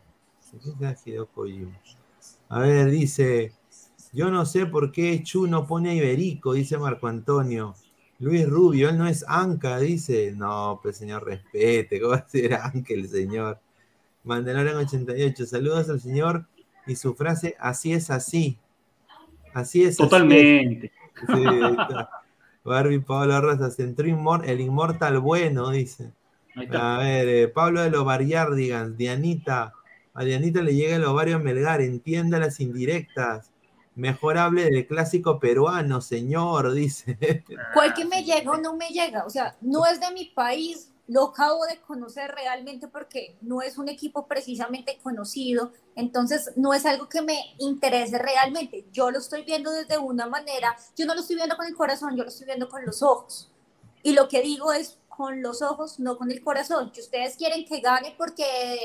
¿Qué 0.79 0.87
es 0.87 1.07
Hideo 1.07 1.27
Kojima? 1.27 1.77
A 2.49 2.61
ver, 2.61 2.91
dice, 2.91 3.55
yo 4.13 4.31
no 4.31 4.45
sé 4.45 4.67
por 4.67 4.93
qué 4.93 5.23
Chu 5.23 5.47
no 5.47 5.67
pone 5.67 5.91
a 5.91 5.95
Iberico, 5.95 6.53
dice 6.53 6.77
Marco 6.77 7.07
Antonio. 7.09 7.75
Luis 8.19 8.49
Rubio, 8.49 8.91
él 8.91 8.99
no 8.99 9.07
es 9.07 9.25
Anca, 9.27 9.79
dice. 9.79 10.33
No, 10.37 10.79
pues 10.83 10.99
señor, 10.99 11.25
respete, 11.25 11.99
¿cómo 11.99 12.13
va 12.13 12.19
a 12.19 12.29
ser 12.29 12.55
Anca 12.55 12.95
el 12.95 13.09
señor? 13.09 13.59
Mandalorian 14.25 14.77
88, 14.77 15.47
saludos 15.47 15.89
al 15.89 16.01
señor 16.01 16.47
y 16.87 16.95
su 16.95 17.15
frase, 17.15 17.57
así 17.59 17.93
es 17.93 18.11
así. 18.11 18.59
Así 19.55 19.85
es. 19.85 19.97
Totalmente. 19.97 20.93
Así. 21.27 21.43
Sí, 21.43 21.49
Barbie 22.65 23.01
Pablo 23.01 23.41
Rosas, 23.41 23.79
entró 23.81 24.07
el 24.45 24.61
inmortal 24.61 25.19
bueno, 25.19 25.71
dice. 25.71 26.13
A 26.79 26.99
ver, 26.99 27.29
eh, 27.29 27.49
Pablo 27.49 27.83
de 27.83 27.91
los 27.91 28.05
Barriardigans, 28.05 28.97
Dianita. 28.97 29.73
A 30.15 30.25
Dianita 30.25 30.61
le 30.63 30.75
llega 30.75 30.97
el 30.97 31.05
ovario 31.05 31.39
Melgar, 31.39 31.81
entienda 31.81 32.39
las 32.39 32.61
indirectas. 32.61 33.51
Mejor 33.95 34.39
hable 34.39 34.65
del 34.65 34.87
clásico 34.87 35.39
peruano, 35.39 36.01
señor, 36.01 36.73
dice. 36.73 37.45
¿Cuál 37.75 37.95
que 37.95 38.05
me 38.05 38.23
llega 38.23 38.51
o 38.51 38.59
no 38.59 38.77
me 38.77 38.89
llega? 38.89 39.25
O 39.25 39.31
sea, 39.31 39.57
no 39.61 39.87
es 39.87 40.01
de 40.01 40.11
mi 40.13 40.27
país, 40.27 40.92
lo 41.13 41.25
acabo 41.25 41.67
de 41.67 41.79
conocer 41.81 42.31
realmente 42.31 42.89
porque 42.89 43.37
no 43.43 43.61
es 43.61 43.77
un 43.77 43.89
equipo 43.89 44.27
precisamente 44.27 44.99
conocido, 45.03 45.73
entonces 45.95 46.53
no 46.57 46.73
es 46.73 46.87
algo 46.87 47.09
que 47.09 47.21
me 47.21 47.55
interese 47.59 48.19
realmente. 48.19 48.87
Yo 48.93 49.11
lo 49.11 49.19
estoy 49.19 49.43
viendo 49.45 49.71
desde 49.71 49.99
una 49.99 50.27
manera, 50.27 50.75
yo 50.97 51.05
no 51.05 51.15
lo 51.15 51.21
estoy 51.21 51.37
viendo 51.37 51.57
con 51.57 51.67
el 51.67 51.77
corazón, 51.77 52.17
yo 52.17 52.23
lo 52.23 52.31
estoy 52.31 52.47
viendo 52.47 52.69
con 52.69 52.85
los 52.87 53.03
ojos. 53.03 53.51
Y 54.03 54.15
lo 54.15 54.27
que 54.29 54.41
digo 54.41 54.73
es 54.73 54.99
con 55.09 55.43
los 55.43 55.61
ojos, 55.61 56.01
no 56.01 56.17
con 56.17 56.31
el 56.31 56.43
corazón. 56.43 56.91
Que 56.93 57.03
ustedes 57.03 57.37
quieren 57.37 57.67
que 57.67 57.81
gane 57.81 58.15
porque 58.17 58.45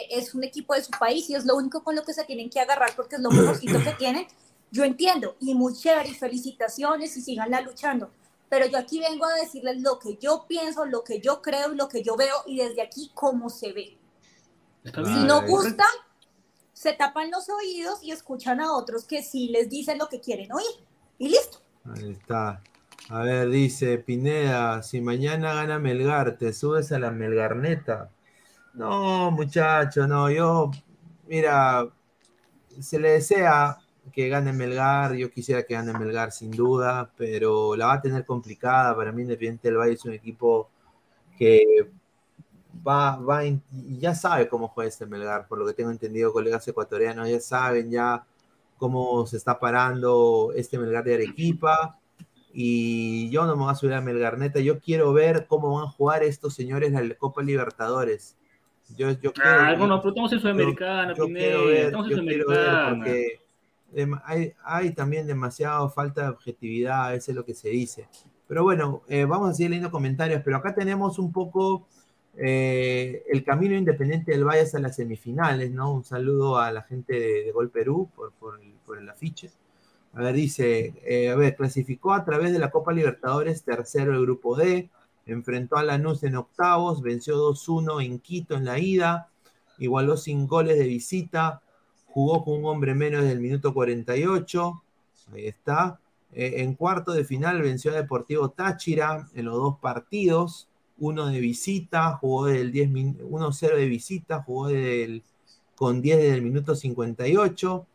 es 0.09 0.35
un 0.35 0.43
equipo 0.43 0.73
de 0.73 0.83
su 0.83 0.91
país 0.91 1.29
y 1.29 1.35
es 1.35 1.45
lo 1.45 1.55
único 1.55 1.81
con 1.81 1.95
lo 1.95 2.03
que 2.03 2.13
se 2.13 2.25
tienen 2.25 2.49
que 2.49 2.59
agarrar 2.59 2.91
porque 2.95 3.15
es 3.15 3.21
lo 3.21 3.29
mejorcito 3.31 3.79
que 3.81 3.93
tienen. 3.93 4.27
Yo 4.69 4.83
entiendo, 4.83 5.37
y 5.39 5.55
muy 5.55 5.73
chévere, 5.73 6.09
y 6.09 6.13
felicitaciones 6.13 7.15
y 7.15 7.21
siganla 7.21 7.61
luchando. 7.61 8.11
Pero 8.49 8.65
yo 8.65 8.77
aquí 8.77 8.99
vengo 8.99 9.25
a 9.25 9.33
decirles 9.33 9.81
lo 9.81 9.99
que 9.99 10.17
yo 10.17 10.45
pienso, 10.47 10.85
lo 10.85 11.03
que 11.03 11.19
yo 11.19 11.41
creo, 11.41 11.69
lo 11.69 11.89
que 11.89 12.01
yo 12.01 12.15
veo 12.15 12.35
y 12.45 12.57
desde 12.57 12.81
aquí 12.81 13.11
cómo 13.13 13.49
se 13.49 13.73
ve. 13.73 13.97
Si 14.83 15.23
no 15.25 15.45
gusta, 15.45 15.83
se 16.71 16.93
tapan 16.93 17.29
los 17.29 17.49
oídos 17.49 18.01
y 18.03 18.11
escuchan 18.11 18.61
a 18.61 18.73
otros 18.73 19.05
que 19.05 19.21
sí 19.21 19.49
les 19.49 19.69
dicen 19.69 19.97
lo 19.97 20.07
que 20.07 20.21
quieren 20.21 20.51
oír. 20.53 20.85
Y 21.17 21.29
listo. 21.29 21.59
Ahí 21.83 22.11
está. 22.11 22.61
A 23.09 23.19
ver, 23.21 23.49
dice 23.49 23.97
Pineda, 23.97 24.83
si 24.83 25.01
mañana 25.01 25.53
gana 25.53 25.79
Melgar, 25.79 26.37
¿te 26.37 26.53
subes 26.53 26.91
a 26.91 26.99
la 26.99 27.11
Melgarneta? 27.11 28.11
No, 28.73 29.31
muchacho, 29.31 30.07
no, 30.07 30.29
yo, 30.29 30.71
mira, 31.25 31.87
se 32.79 32.99
le 32.99 33.11
desea 33.11 33.77
que 34.11 34.29
gane 34.29 34.53
Melgar, 34.53 35.13
yo 35.15 35.31
quisiera 35.31 35.63
que 35.63 35.73
gane 35.73 35.93
Melgar 35.93 36.31
sin 36.31 36.51
duda, 36.51 37.11
pero 37.17 37.75
la 37.75 37.87
va 37.87 37.93
a 37.95 38.01
tener 38.01 38.25
complicada. 38.25 38.95
Para 38.95 39.11
mí, 39.11 39.23
Independiente 39.23 39.67
del 39.67 39.77
Valle 39.77 39.93
es 39.93 40.05
un 40.05 40.13
equipo 40.13 40.69
que 41.37 41.89
va, 42.87 43.17
va, 43.17 43.41
ya 43.99 44.15
sabe 44.15 44.47
cómo 44.47 44.67
juega 44.69 44.89
este 44.89 45.05
Melgar, 45.05 45.47
por 45.47 45.57
lo 45.59 45.65
que 45.65 45.73
tengo 45.73 45.91
entendido, 45.91 46.33
colegas 46.33 46.67
ecuatorianos 46.67 47.29
ya 47.29 47.39
saben 47.39 47.91
ya 47.91 48.25
cómo 48.77 49.25
se 49.25 49.37
está 49.37 49.59
parando 49.59 50.51
este 50.55 50.77
Melgar 50.77 51.03
de 51.03 51.15
Arequipa. 51.15 51.99
Y 52.53 53.29
yo 53.29 53.45
no 53.45 53.55
me 53.55 53.63
voy 53.63 53.71
a 53.71 53.75
subir 53.75 53.93
a 53.93 54.01
Melgarneta, 54.01 54.59
yo 54.59 54.79
quiero 54.79 55.13
ver 55.13 55.45
cómo 55.47 55.75
van 55.75 55.87
a 55.87 55.91
jugar 55.91 56.23
estos 56.23 56.55
señores 56.55 56.91
la 56.91 57.15
Copa 57.15 57.43
Libertadores. 57.43 58.35
Yo, 58.95 59.11
yo 59.11 59.31
ah, 59.43 59.75
bueno, 59.77 59.99
pero 59.99 60.09
estamos 60.09 60.33
en 60.33 60.39
Sudamericana, 60.39 61.13
yo, 61.13 61.25
quiero 61.25 61.65
ver, 61.65 61.91
yo 61.91 62.21
quiero 62.21 62.47
ver 62.47 62.89
porque 62.89 63.39
hay, 64.63 64.91
también 64.91 65.27
demasiado 65.27 65.89
falta 65.89 66.23
de 66.23 66.29
objetividad, 66.29 67.15
eso 67.15 67.31
es 67.31 67.35
lo 67.35 67.45
que 67.45 67.53
se 67.53 67.69
dice. 67.69 68.07
Pero 68.47 68.63
bueno, 68.63 69.03
eh, 69.07 69.25
vamos 69.25 69.49
a 69.49 69.53
seguir 69.53 69.71
leyendo 69.71 69.91
comentarios, 69.91 70.41
pero 70.43 70.57
acá 70.57 70.73
tenemos 70.73 71.19
un 71.19 71.31
poco 71.31 71.87
eh, 72.39 73.23
el 73.29 73.43
camino 73.43 73.75
independiente 73.75 74.31
del 74.31 74.45
Valle 74.45 74.61
hasta 74.61 74.79
las 74.79 74.95
semifinales, 74.95 75.71
¿no? 75.71 75.91
Un 75.91 76.03
saludo 76.03 76.59
a 76.59 76.71
la 76.71 76.83
gente 76.83 77.19
de, 77.19 77.51
Gol 77.51 77.71
Perú 77.71 78.09
por, 78.15 78.31
por, 78.33 78.59
el, 78.99 79.09
afiche. 79.09 79.51
A 80.13 80.21
ver, 80.21 80.35
dice, 80.35 80.93
eh, 81.03 81.29
a 81.29 81.35
ver, 81.35 81.55
clasificó 81.55 82.13
a 82.13 82.23
través 82.23 82.51
de 82.53 82.59
la 82.59 82.71
Copa 82.71 82.93
Libertadores, 82.93 83.63
tercero 83.63 84.13
el 84.13 84.21
grupo 84.21 84.55
D, 84.55 84.89
enfrentó 85.25 85.77
a 85.77 85.83
Lanús 85.83 86.23
en 86.23 86.35
octavos, 86.35 87.01
venció 87.01 87.37
2-1 87.37 88.05
en 88.05 88.19
Quito 88.19 88.55
en 88.55 88.65
la 88.65 88.79
ida, 88.79 89.29
igualó 89.77 90.15
sin 90.15 90.47
goles 90.47 90.77
de 90.77 90.85
visita, 90.85 91.61
jugó 92.07 92.43
con 92.43 92.55
un 92.59 92.65
hombre 92.65 92.95
menos 92.95 93.23
del 93.23 93.39
minuto 93.39 93.73
48, 93.73 94.83
ahí 95.33 95.47
está. 95.47 95.99
Eh, 96.33 96.55
en 96.57 96.75
cuarto 96.75 97.13
de 97.13 97.23
final 97.23 97.61
venció 97.61 97.91
a 97.91 97.95
Deportivo 97.95 98.49
Táchira 98.49 99.29
en 99.33 99.45
los 99.45 99.55
dos 99.55 99.77
partidos, 99.79 100.67
uno 100.99 101.27
de 101.27 101.39
visita, 101.39 102.13
jugó 102.13 102.47
del 102.47 102.71
10 102.71 102.89
1-0 102.91 103.75
de 103.75 103.85
visita, 103.85 104.41
jugó 104.43 104.67
del, 104.67 105.23
con 105.75 106.01
10 106.01 106.17
desde 106.17 106.33
el 106.33 106.41
minuto 106.41 106.75
58 106.75 107.85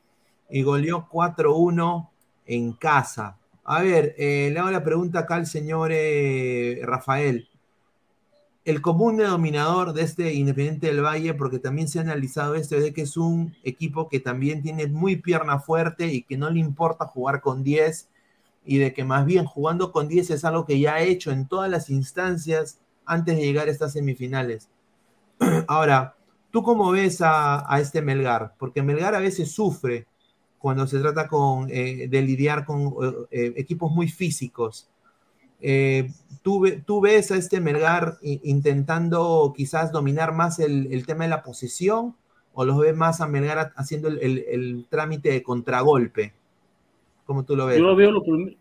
y 0.51 0.62
goleó 0.62 1.09
4-1 1.11 2.09
en 2.46 2.72
casa. 2.72 3.38
A 3.64 3.83
ver, 3.83 4.14
eh, 4.18 4.51
le 4.53 4.59
hago 4.59 4.70
la 4.70 4.85
pregunta 4.85 5.20
acá 5.20 5.37
al 5.37 5.46
señor 5.46 5.90
eh, 5.92 6.81
Rafael. 6.83 7.48
El 8.64 8.81
común 8.81 9.16
denominador 9.16 9.92
de 9.92 10.03
este 10.03 10.35
Independiente 10.35 10.87
del 10.87 11.05
Valle, 11.05 11.35
porque 11.35 11.59
también 11.59 11.88
se 11.88 11.98
ha 11.98 12.03
analizado 12.03 12.55
esto, 12.55 12.77
es 12.77 12.83
de 12.85 12.92
que 12.92 13.03
es 13.03 13.16
un 13.16 13.55
equipo 13.64 14.09
que 14.09 14.20
también 14.20 14.62
tiene 14.62 14.87
muy 14.87 15.16
pierna 15.16 15.59
fuerte 15.59 16.07
y 16.07 16.22
que 16.22 16.37
no 16.37 16.48
le 16.48 16.61
importa 16.61 17.07
jugar 17.07 17.40
con 17.40 17.64
10 17.64 18.09
y 18.64 18.79
de 18.79 18.92
que 18.92 19.05
más 19.05 19.27
bien 19.27 19.44
jugando 19.44 19.90
con 19.90 20.09
10 20.09 20.31
es 20.31 20.44
algo 20.44 20.64
que 20.64 20.79
ya 20.79 20.94
ha 20.94 21.03
hecho 21.03 21.33
en 21.33 21.48
todas 21.48 21.68
las 21.68 21.90
instancias 21.90 22.79
antes 23.05 23.37
de 23.37 23.42
llegar 23.42 23.68
a 23.68 23.72
estas 23.72 23.92
semifinales. 23.92 24.68
Ahora, 25.66 26.14
¿tú 26.51 26.62
cómo 26.62 26.90
ves 26.92 27.18
a, 27.20 27.66
este 27.81 28.01
Melgar? 28.01 28.55
Porque 28.59 28.83
Melgar 28.83 29.14
a 29.14 29.20
veces 29.20 29.51
sufre 29.53 30.07
cuando 30.59 30.87
se 30.87 31.01
trata 31.01 31.27
con, 31.27 31.68
eh, 31.70 32.07
de 32.09 32.22
lidiar 32.22 32.64
con 32.64 32.81
eh, 32.81 33.12
eh, 33.31 33.53
equipos 33.57 33.90
muy 33.90 34.09
físicos. 34.09 34.88
¿Tú, 36.42 36.64
¿tú, 36.85 37.01
ves 37.01 37.31
a 37.31 37.37
este 37.37 37.61
Melgar 37.61 38.14
intentando 38.22 39.53
quizás 39.57 39.92
dominar 39.92 40.35
más 40.35 40.59
el, 40.59 41.07
tema 41.07 41.25
de 41.25 41.31
la 41.31 41.42
posición 41.42 42.16
o 42.53 42.64
los 42.64 42.79
ves 42.79 42.96
más 42.96 43.20
a 43.20 43.29
Melgar 43.29 43.72
haciendo 43.77 44.09
el, 44.09 44.87
trámite 44.90 45.31
de 45.31 45.42
contragolpe? 45.42 46.35
¿Cómo 47.25 47.44
tú 47.44 47.57
lo 47.57 47.66
ves? 47.66 47.79
Yo 47.79 47.94
veo, 47.94 48.11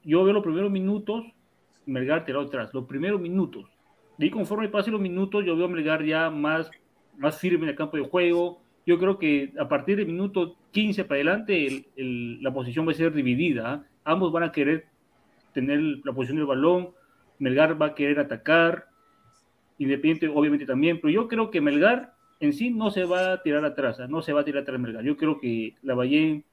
yo 0.04 0.24
veo 0.24 0.34
los 0.34 0.44
primeros 0.44 0.72
minutos, 0.72 1.24
Melgar 1.86 2.26
tirado 2.26 2.46
atrás, 2.46 2.70
los 2.74 2.86
primeros 2.86 3.20
minutos 3.20 3.66
y 4.22 4.30
conforme 4.30 4.70
pasen 4.70 4.94
los 4.94 5.02
minutos, 5.02 5.44
yo 5.44 5.56
veo 5.56 5.66
a 5.66 5.70
Melgar 5.70 6.06
ya 6.06 6.30
más, 6.30 6.70
más 7.18 7.40
firme 7.40 7.64
en 7.64 7.70
el 7.70 7.76
campo 7.76 7.98
de 7.98 8.04
juego. 8.04 8.62
Yo 8.86 9.00
creo 9.00 9.18
que 9.18 9.52
a 9.60 9.68
partir 9.68 9.98
del 9.98 10.06
minuto 10.06 10.58
15 10.72 11.06
para 11.06 11.16
adelante, 11.16 11.86
la 11.96 12.54
posición 12.54 12.88
va 12.88 12.92
a 12.92 12.96
ser 12.96 13.14
dividida. 13.14 13.74
¿ah? 13.74 13.84
Ambos 14.04 14.32
van 14.32 14.44
a 14.44 14.52
querer 14.52 14.86
tener 15.54 15.80
la 16.04 16.14
posición 16.14 16.38
del 16.38 16.48
balón. 16.48 16.92
Melgar 17.40 17.82
va 17.82 17.88
a 17.88 17.96
querer 17.96 18.20
atacar. 18.20 18.88
Independiente, 19.78 20.28
obviamente, 20.28 20.66
también. 20.66 21.00
Pero 21.02 21.12
yo 21.12 21.28
creo 21.28 21.52
que 21.52 21.62
Melgar 21.62 22.14
en 22.40 22.54
sí 22.54 22.72
no 22.72 22.92
se 22.92 23.06
va 23.06 23.34
a 23.34 23.42
tirar 23.42 23.66
atrás. 23.66 24.00
¿ah? 24.00 24.08
No 24.08 24.22
se 24.22 24.34
va 24.34 24.42
a 24.42 24.46
tirar 24.46 24.64
atrás 24.64 24.80
Melgar. 24.80 25.04
Yo 25.04 25.18
creo 25.18 25.40
que 25.40 25.76
la 25.82 25.96
Valle 25.96 26.44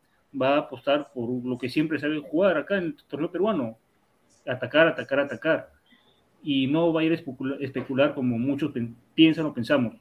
va 0.41 0.55
a 0.55 0.59
apostar 0.59 1.11
por 1.13 1.29
lo 1.45 1.59
que 1.59 1.69
siempre 1.69 1.99
sabe 1.99 2.21
jugar 2.21 2.57
acá 2.57 2.79
en 2.79 2.85
el 2.85 2.97
torneo 3.09 3.31
peruano. 3.31 3.79
Atacar, 4.47 4.87
atacar, 4.87 5.21
atacar 5.21 5.79
y 6.43 6.67
no 6.67 6.93
va 6.93 7.01
a 7.01 7.05
ir 7.05 7.13
a 7.13 7.65
especular, 7.65 8.15
como 8.15 8.39
muchos 8.39 8.73
piensan 9.15 9.47
o 9.47 9.55
pensamos. 9.55 9.95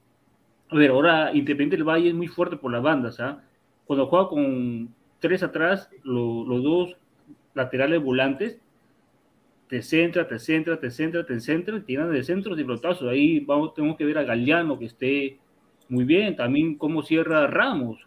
A 0.69 0.75
ver, 0.75 0.91
ahora 0.91 1.31
Independiente 1.33 1.77
del 1.77 1.85
Valle 1.85 2.09
es 2.09 2.15
muy 2.15 2.27
fuerte 2.27 2.57
por 2.57 2.71
las 2.71 2.83
bandas. 2.83 3.19
¿ah? 3.19 3.41
Cuando 3.85 4.07
juega 4.07 4.29
con 4.29 4.93
tres 5.19 5.43
atrás, 5.43 5.89
los 6.03 6.63
dos 6.63 6.97
laterales 7.53 8.03
volantes, 8.03 8.59
te 9.67 9.81
centra, 9.81 10.27
te 10.27 10.39
centra, 10.39 10.79
te 10.79 10.89
centra, 10.89 11.25
te 11.25 11.39
centra, 11.39 11.81
tiran 11.83 12.11
de 12.11 12.23
centros 12.23 12.59
y 12.59 12.63
pelotazos. 12.63 13.09
Ahí 13.09 13.39
vamos, 13.41 13.73
tenemos 13.73 13.97
que 13.97 14.05
ver 14.05 14.17
a 14.17 14.23
Galeano 14.23 14.79
que 14.79 14.85
esté 14.85 15.39
muy 15.89 16.05
bien. 16.05 16.35
También 16.35 16.77
cómo 16.77 17.03
cierra 17.03 17.47
Ramos. 17.47 17.99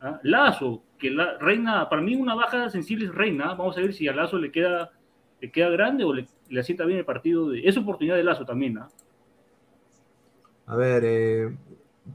¿ah? 0.00 0.20
Lazo, 0.22 0.82
que 0.98 1.10
la 1.10 1.38
reina, 1.38 1.88
para 1.88 2.02
mí 2.02 2.14
una 2.14 2.34
baja 2.34 2.70
sensible 2.70 3.06
es 3.06 3.14
reina. 3.14 3.54
Vamos 3.54 3.76
a 3.76 3.80
ver 3.80 3.94
si 3.94 4.06
a 4.08 4.14
Lazo 4.14 4.38
le 4.38 4.52
queda, 4.52 4.92
le 5.40 5.50
queda 5.50 5.70
grande 5.70 6.04
o 6.04 6.12
le 6.12 6.26
le 6.48 6.60
asienta 6.60 6.84
bien 6.84 6.98
el 6.98 7.04
partido. 7.04 7.50
De, 7.50 7.66
es 7.66 7.76
oportunidad 7.76 8.16
de 8.16 8.24
Lazo 8.24 8.44
también, 8.44 8.74
¿no? 8.74 8.88
A 10.66 10.76
ver, 10.76 11.02
eh, 11.04 11.56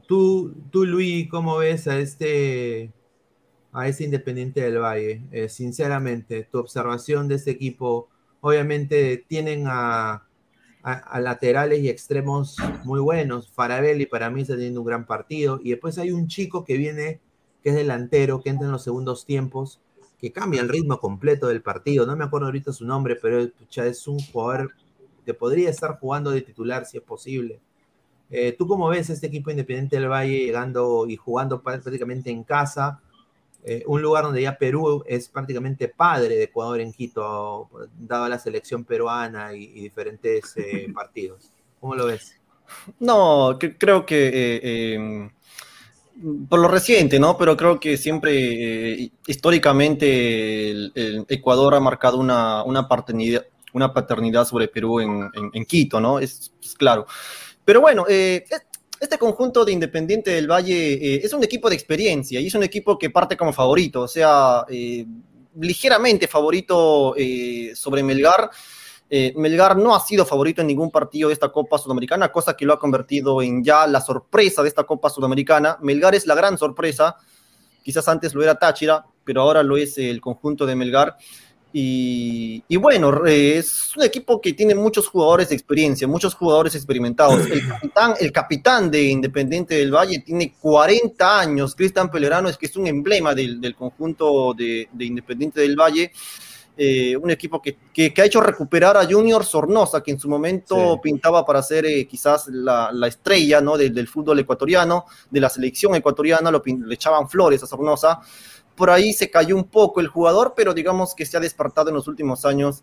tú, 0.06 0.54
tú, 0.70 0.84
Luis, 0.84 1.28
¿cómo 1.28 1.58
ves 1.58 1.88
a 1.88 1.98
este, 1.98 2.90
a 3.72 3.88
ese 3.88 4.04
Independiente 4.04 4.60
del 4.60 4.78
Valle? 4.78 5.22
Eh, 5.30 5.48
sinceramente, 5.48 6.46
tu 6.50 6.58
observación 6.58 7.28
de 7.28 7.36
este 7.36 7.50
equipo, 7.50 8.08
obviamente 8.42 9.24
tienen 9.28 9.64
a, 9.68 10.26
laterales 11.14 11.78
y 11.78 11.88
extremos 11.88 12.56
muy 12.84 12.98
buenos. 12.98 13.50
Farabelli 13.52 14.04
para 14.06 14.30
mí 14.30 14.42
está 14.42 14.54
teniendo 14.54 14.80
un 14.80 14.86
gran 14.86 15.06
partido. 15.06 15.60
Y 15.62 15.70
después 15.70 15.96
hay 15.96 16.10
un 16.10 16.26
chico 16.26 16.64
que 16.64 16.76
viene, 16.76 17.20
que 17.62 17.70
es 17.70 17.76
delantero, 17.76 18.42
que 18.42 18.50
entra 18.50 18.66
en 18.66 18.72
los 18.72 18.82
segundos 18.82 19.24
tiempos, 19.24 19.80
que 20.18 20.32
cambia 20.32 20.60
el 20.60 20.68
ritmo 20.68 20.98
completo 20.98 21.46
del 21.46 21.62
partido. 21.62 22.04
No 22.04 22.16
me 22.16 22.24
acuerdo 22.24 22.46
ahorita 22.46 22.72
su 22.72 22.84
nombre, 22.84 23.16
pero 23.16 23.40
es 23.40 24.08
un 24.08 24.18
jugador 24.18 24.72
que 25.24 25.34
podría 25.34 25.70
estar 25.70 25.98
jugando 26.00 26.32
de 26.32 26.42
titular 26.42 26.84
si 26.84 26.98
es 26.98 27.04
posible. 27.04 27.60
Eh, 28.28 28.56
¿Tú 28.58 28.66
cómo 28.66 28.88
ves 28.88 29.08
este 29.08 29.28
equipo 29.28 29.52
independiente 29.52 29.96
del 29.96 30.08
Valle 30.08 30.46
llegando 30.46 31.06
y 31.06 31.16
jugando 31.16 31.62
prácticamente 31.62 32.30
en 32.30 32.42
casa? 32.42 33.00
Eh, 33.64 33.84
un 33.86 34.02
lugar 34.02 34.24
donde 34.24 34.42
ya 34.42 34.58
Perú 34.58 35.04
es 35.06 35.28
prácticamente 35.28 35.88
padre 35.88 36.36
de 36.36 36.44
Ecuador 36.44 36.80
en 36.80 36.92
Quito, 36.92 37.68
dado 37.98 38.28
la 38.28 38.38
selección 38.38 38.84
peruana 38.84 39.54
y, 39.54 39.66
diferentes 39.68 40.56
eh, 40.56 40.88
partidos. 40.94 41.50
¿Cómo 41.80 41.94
lo 41.94 42.06
ves? 42.06 42.36
No, 42.98 43.58
creo 43.78 44.06
que 44.06 45.30
por 46.48 46.60
lo 46.60 46.68
reciente, 46.68 47.18
¿no? 47.18 47.36
Pero 47.36 47.56
creo 47.56 47.80
que 47.80 47.96
siempre, 47.96 48.32
eh, 48.34 49.12
históricamente, 49.26 50.70
el, 50.70 51.26
Ecuador 51.28 51.74
ha 51.74 51.80
marcado 51.80 52.18
una, 52.18 52.62
una, 52.64 52.86
paternidad, 52.86 53.44
una 53.72 53.92
paternidad 53.92 54.46
sobre 54.46 54.68
Perú 54.68 55.00
en, 55.00 55.64
Quito, 55.66 56.00
¿no? 56.00 56.18
Es, 56.18 56.52
claro. 56.78 57.06
Pero 57.64 57.80
bueno, 57.80 58.04
eh, 58.08 58.44
este 59.04 59.18
conjunto 59.18 59.64
de 59.64 59.72
Independiente 59.72 60.30
del 60.30 60.50
Valle 60.50 60.94
eh, 60.94 61.20
es 61.24 61.32
un 61.32 61.44
equipo 61.44 61.68
de 61.68 61.74
experiencia 61.74 62.40
y 62.40 62.46
es 62.46 62.54
un 62.54 62.62
equipo 62.62 62.98
que 62.98 63.10
parte 63.10 63.36
como 63.36 63.52
favorito, 63.52 64.02
o 64.02 64.08
sea, 64.08 64.64
ligeramente 65.54 66.26
favorito 66.26 67.14
sobre 67.74 68.02
Melgar 68.02 68.50
eh, 69.14 69.34
Melgar 69.36 69.76
no 69.76 69.94
ha 69.94 70.00
sido 70.00 70.24
favorito 70.24 70.62
en 70.62 70.68
ningún 70.68 70.90
partido 70.90 71.28
de 71.28 71.34
esta 71.34 71.50
Copa 71.50 71.76
Sudamericana, 71.76 72.32
cosa 72.32 72.56
que 72.56 72.64
lo 72.64 72.72
ha 72.72 72.78
convertido 72.78 73.42
en 73.42 73.62
ya 73.62 73.86
la 73.86 74.00
sorpresa 74.00 74.62
de 74.62 74.68
esta 74.68 74.84
Copa 74.84 75.10
Sudamericana. 75.10 75.76
Melgar 75.82 76.14
es 76.14 76.26
la 76.26 76.34
gran 76.34 76.56
sorpresa. 76.56 77.16
quizás 77.82 78.08
antes 78.08 78.32
lo 78.32 78.42
era 78.42 78.54
Táchira, 78.54 79.04
pero 79.22 79.42
ahora 79.42 79.62
lo 79.62 79.76
es 79.76 79.98
el 79.98 80.18
conjunto 80.18 80.64
de 80.64 80.76
Melgar. 80.76 81.18
Y, 81.74 82.62
y, 82.68 82.76
bueno, 82.76 83.24
es 83.24 83.96
un 83.96 84.02
equipo 84.02 84.40
que 84.40 84.52
tiene 84.52 84.74
muchos 84.74 85.08
jugadores 85.08 85.48
de 85.48 85.54
experiencia, 85.54 86.06
muchos 86.06 86.34
jugadores 86.34 86.74
experimentados. 86.74 87.46
El 87.46 87.66
capitán, 87.68 88.14
el 88.20 88.32
capitán 88.32 88.90
de 88.90 89.04
Independiente 89.04 89.76
del 89.76 89.94
Valle 89.94 90.18
tiene 90.18 90.54
40 90.60 91.40
años, 91.40 91.74
Cristian 91.74 92.10
Pelerano 92.10 92.50
es 92.50 92.58
que 92.58 92.66
es 92.66 92.76
un 92.76 92.86
emblema 92.86 93.34
del, 93.34 93.58
del 93.60 93.74
conjunto 93.74 94.52
de, 94.52 94.88
de, 94.92 95.04
Independiente 95.04 95.60
del 95.62 95.76
Valle. 95.76 96.12
Eh, 96.74 97.14
un 97.18 97.30
equipo 97.30 97.60
que, 97.60 97.76
que, 97.92 98.14
que, 98.14 98.22
ha 98.22 98.24
hecho 98.24 98.40
recuperar 98.40 98.96
a 98.96 99.04
Junior 99.04 99.44
Sornosa, 99.44 100.02
que 100.02 100.10
en 100.10 100.18
su 100.18 100.26
momento 100.26 100.94
sí. 100.94 101.00
pintaba 101.02 101.44
para 101.44 101.62
ser 101.62 101.84
eh, 101.84 102.06
quizás 102.06 102.48
la, 102.48 102.90
la, 102.90 103.08
estrella 103.08 103.60
¿no? 103.60 103.76
del, 103.76 103.94
del 103.94 104.08
fútbol 104.08 104.38
ecuatoriano, 104.38 105.04
de 105.30 105.40
la 105.40 105.50
selección 105.50 105.94
ecuatoriana, 105.94 106.50
lo, 106.50 106.62
le 106.64 106.94
echaban 106.94 107.28
flores 107.28 107.62
a 107.62 107.66
Sornosa 107.66 108.20
por 108.82 108.90
ahí 108.90 109.12
se 109.12 109.30
cayó 109.30 109.54
un 109.54 109.62
poco 109.62 110.00
el 110.00 110.08
jugador, 110.08 110.54
pero 110.56 110.74
digamos 110.74 111.14
que 111.14 111.24
se 111.24 111.36
ha 111.36 111.40
despertado 111.40 111.90
en 111.90 111.94
los 111.94 112.08
últimos 112.08 112.44
años 112.44 112.82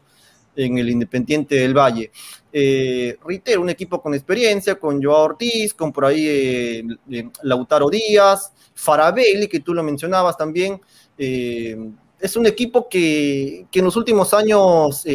en 0.56 0.78
el 0.78 0.89
Independiente 0.89 1.56
del 1.56 1.78
Valle. 1.78 2.10
Eh, 2.54 3.18
reitero, 3.22 3.60
un 3.60 3.70
equipo 3.70 4.02
con 4.02 4.14
experiencia, 4.14 4.80
con 4.80 5.04
Joao 5.04 5.26
Ortiz, 5.26 5.74
con 5.74 5.91
por 5.91 6.06
ahí 6.06 6.26
eh, 6.26 6.84
eh, 7.12 7.30
Lautaro 7.43 7.89
Díaz, 7.89 8.54
Farabelli, 8.74 9.50
que 9.50 9.60
tú 9.60 9.74
lo 9.74 9.84
mencionabas 9.84 10.38
también. 10.38 10.80
Eh, 11.18 11.78
es 12.18 12.38
un 12.38 12.45
equipo 12.45 12.88
que, 12.88 13.66
que, 13.70 13.80
en 13.80 13.86
los 13.86 13.97
últimos 13.97 14.34
años 14.34 15.06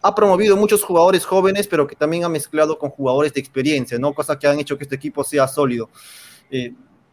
ha 0.00 0.14
promovido 0.14 0.56
muchos 0.56 0.82
jugadores 0.82 1.26
jóvenes, 1.26 1.66
pero 1.66 1.86
que 1.86 1.94
también 1.94 2.24
ha 2.24 2.30
mezclado 2.30 2.78
con 2.78 2.88
jugadores 2.88 3.34
de 3.34 3.40
experiencia, 3.40 3.98
¿no? 3.98 4.14
Cosa 4.14 4.38
que 4.38 4.46
han 4.46 4.60
hecho 4.60 4.78
que 4.78 4.84
este 4.84 4.96
equipo 4.96 5.22
sea 5.24 5.46
sólido. 5.46 5.90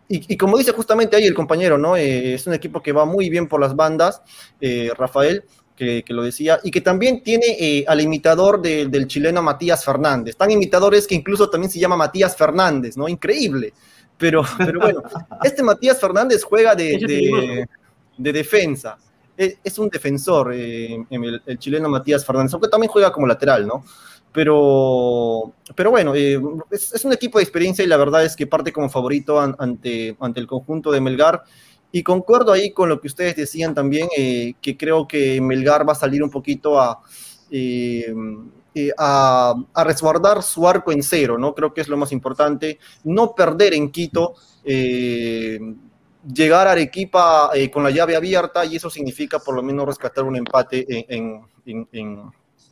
Y, 0.09 0.33
y, 0.33 0.37
como 0.37 0.57
dice 0.57 0.71
justamente 0.71 1.15
ahí 1.17 1.25
el 1.25 1.33
compañero, 1.33 1.77
¿no? 1.77 1.97
Eh, 1.97 2.33
es 2.33 2.47
un 2.47 2.53
equipo 2.53 2.81
que 2.81 2.93
va 2.93 3.05
muy 3.05 3.29
bien 3.29 3.47
por 3.47 3.59
las 3.59 3.75
bandas, 3.75 4.21
eh, 4.61 4.91
Rafael, 4.97 5.43
que, 5.75 6.03
que, 6.03 6.13
lo 6.13 6.23
decía, 6.23 6.59
y 6.63 6.71
que 6.71 6.81
también 6.81 7.21
tiene 7.23 7.45
eh, 7.59 7.85
al 7.87 7.99
imitador 8.01 8.61
de, 8.61 8.87
del 8.87 9.07
chileno 9.07 9.41
Matías 9.41 9.83
Fernández. 9.83 10.37
Tan 10.37 10.49
imitadores 10.49 11.05
que 11.05 11.15
incluso 11.15 11.49
también 11.49 11.69
se 11.69 11.79
llama 11.79 11.97
Matías 11.97 12.35
Fernández, 12.37 12.95
¿no? 12.97 13.07
Increíble. 13.07 13.73
Pero, 14.17 14.43
pero 14.57 14.79
bueno, 14.79 15.03
este 15.43 15.61
Matías 15.61 15.99
Fernández 15.99 16.43
juega 16.43 16.73
de, 16.73 16.97
de, 16.97 17.67
de 18.17 18.33
defensa. 18.33 18.97
Es, 19.35 19.57
es, 19.63 19.77
un 19.77 19.89
defensor, 19.89 20.51
eh, 20.53 20.97
el, 21.09 21.41
el 21.45 21.59
chileno 21.59 21.89
Matías 21.89 22.25
Fernández, 22.25 22.53
aunque 22.53 22.69
también 22.69 22.91
juega 22.91 23.11
como 23.11 23.27
lateral, 23.27 23.67
¿no? 23.67 23.83
Pero, 24.37 25.51
pero 25.73 25.89
bueno, 25.89 26.13
eh, 26.13 26.39
es, 26.69 27.03
un 27.03 27.11
equipo 27.11 27.39
de 27.39 27.43
experiencia 27.43 27.83
y 27.83 27.87
la 27.87 27.97
verdad 27.97 28.23
es 28.23 28.35
que 28.35 28.45
parte 28.45 28.71
como 28.71 28.87
favorito 28.87 29.39
an, 29.39 29.55
ante, 29.57 30.15
ante 30.19 30.39
el 30.39 30.45
conjunto 30.45 30.91
de 30.91 31.01
Melgar. 31.01 31.41
Y 31.91 32.03
concuerdo 32.03 32.51
ahí 32.51 32.71
con 32.71 32.87
lo 32.87 33.01
que 33.01 33.07
ustedes 33.07 33.35
decían 33.35 33.73
también, 33.73 34.07
eh, 34.15 34.53
que 34.61 34.77
creo 34.77 35.07
que 35.07 35.41
Melgar 35.41 35.89
va 35.89 35.93
a 35.93 35.95
salir 35.95 36.21
un 36.21 36.29
poquito 36.29 36.79
a, 36.79 37.01
eh, 37.49 38.13
a, 38.95 39.55
a, 39.73 39.83
resguardar 39.83 40.43
su 40.43 40.67
arco 40.67 40.91
en 40.91 41.01
cero, 41.01 41.39
¿no? 41.39 41.55
Creo 41.55 41.73
que 41.73 41.81
es 41.81 41.87
lo 41.87 41.97
más 41.97 42.11
importante. 42.11 42.77
No 43.05 43.33
perder 43.33 43.73
en 43.73 43.89
Quito, 43.89 44.35
llegar 44.63 46.67
a 46.67 46.73
Arequipa 46.73 47.49
con 47.73 47.81
la 47.81 47.89
llave 47.89 48.15
abierta 48.15 48.65
y 48.65 48.75
eso 48.75 48.91
significa 48.91 49.39
por 49.39 49.55
lo 49.55 49.63
menos 49.63 49.87
rescatar 49.87 50.25
un 50.25 50.35
empate 50.35 51.07
en 51.09 51.41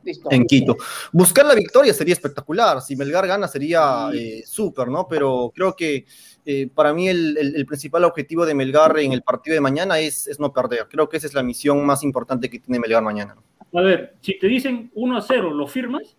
Listo. 0.05 0.29
en 0.31 0.45
Quito. 0.45 0.77
Buscar 1.11 1.45
la 1.45 1.55
victoria 1.55 1.93
sería 1.93 2.13
espectacular, 2.13 2.81
si 2.81 2.95
Melgar 2.95 3.25
gana 3.25 3.47
sería 3.47 4.09
eh, 4.13 4.43
súper, 4.45 4.87
¿no? 4.87 5.07
Pero 5.07 5.51
creo 5.53 5.75
que 5.75 6.05
eh, 6.45 6.69
para 6.73 6.93
mí 6.93 7.09
el, 7.09 7.35
el, 7.37 7.55
el, 7.55 7.65
principal 7.65 8.03
objetivo 8.03 8.45
de 8.45 8.53
Melgar 8.53 8.99
en 8.99 9.13
el 9.13 9.23
partido 9.23 9.55
de 9.55 9.61
mañana 9.61 9.97
es, 9.99 10.27
es, 10.27 10.39
no 10.39 10.53
perder. 10.53 10.87
Creo 10.87 11.09
que 11.09 11.17
esa 11.17 11.25
es 11.25 11.33
la 11.33 11.41
misión 11.41 11.83
más 11.83 12.03
importante 12.03 12.51
que 12.51 12.59
tiene 12.59 12.79
Melgar 12.79 13.01
mañana. 13.01 13.35
A 13.73 13.81
ver, 13.81 14.15
si 14.21 14.37
te 14.37 14.47
dicen 14.47 14.91
1 14.93 15.17
a 15.17 15.21
0, 15.21 15.53
¿lo 15.53 15.67
firmas? 15.67 16.15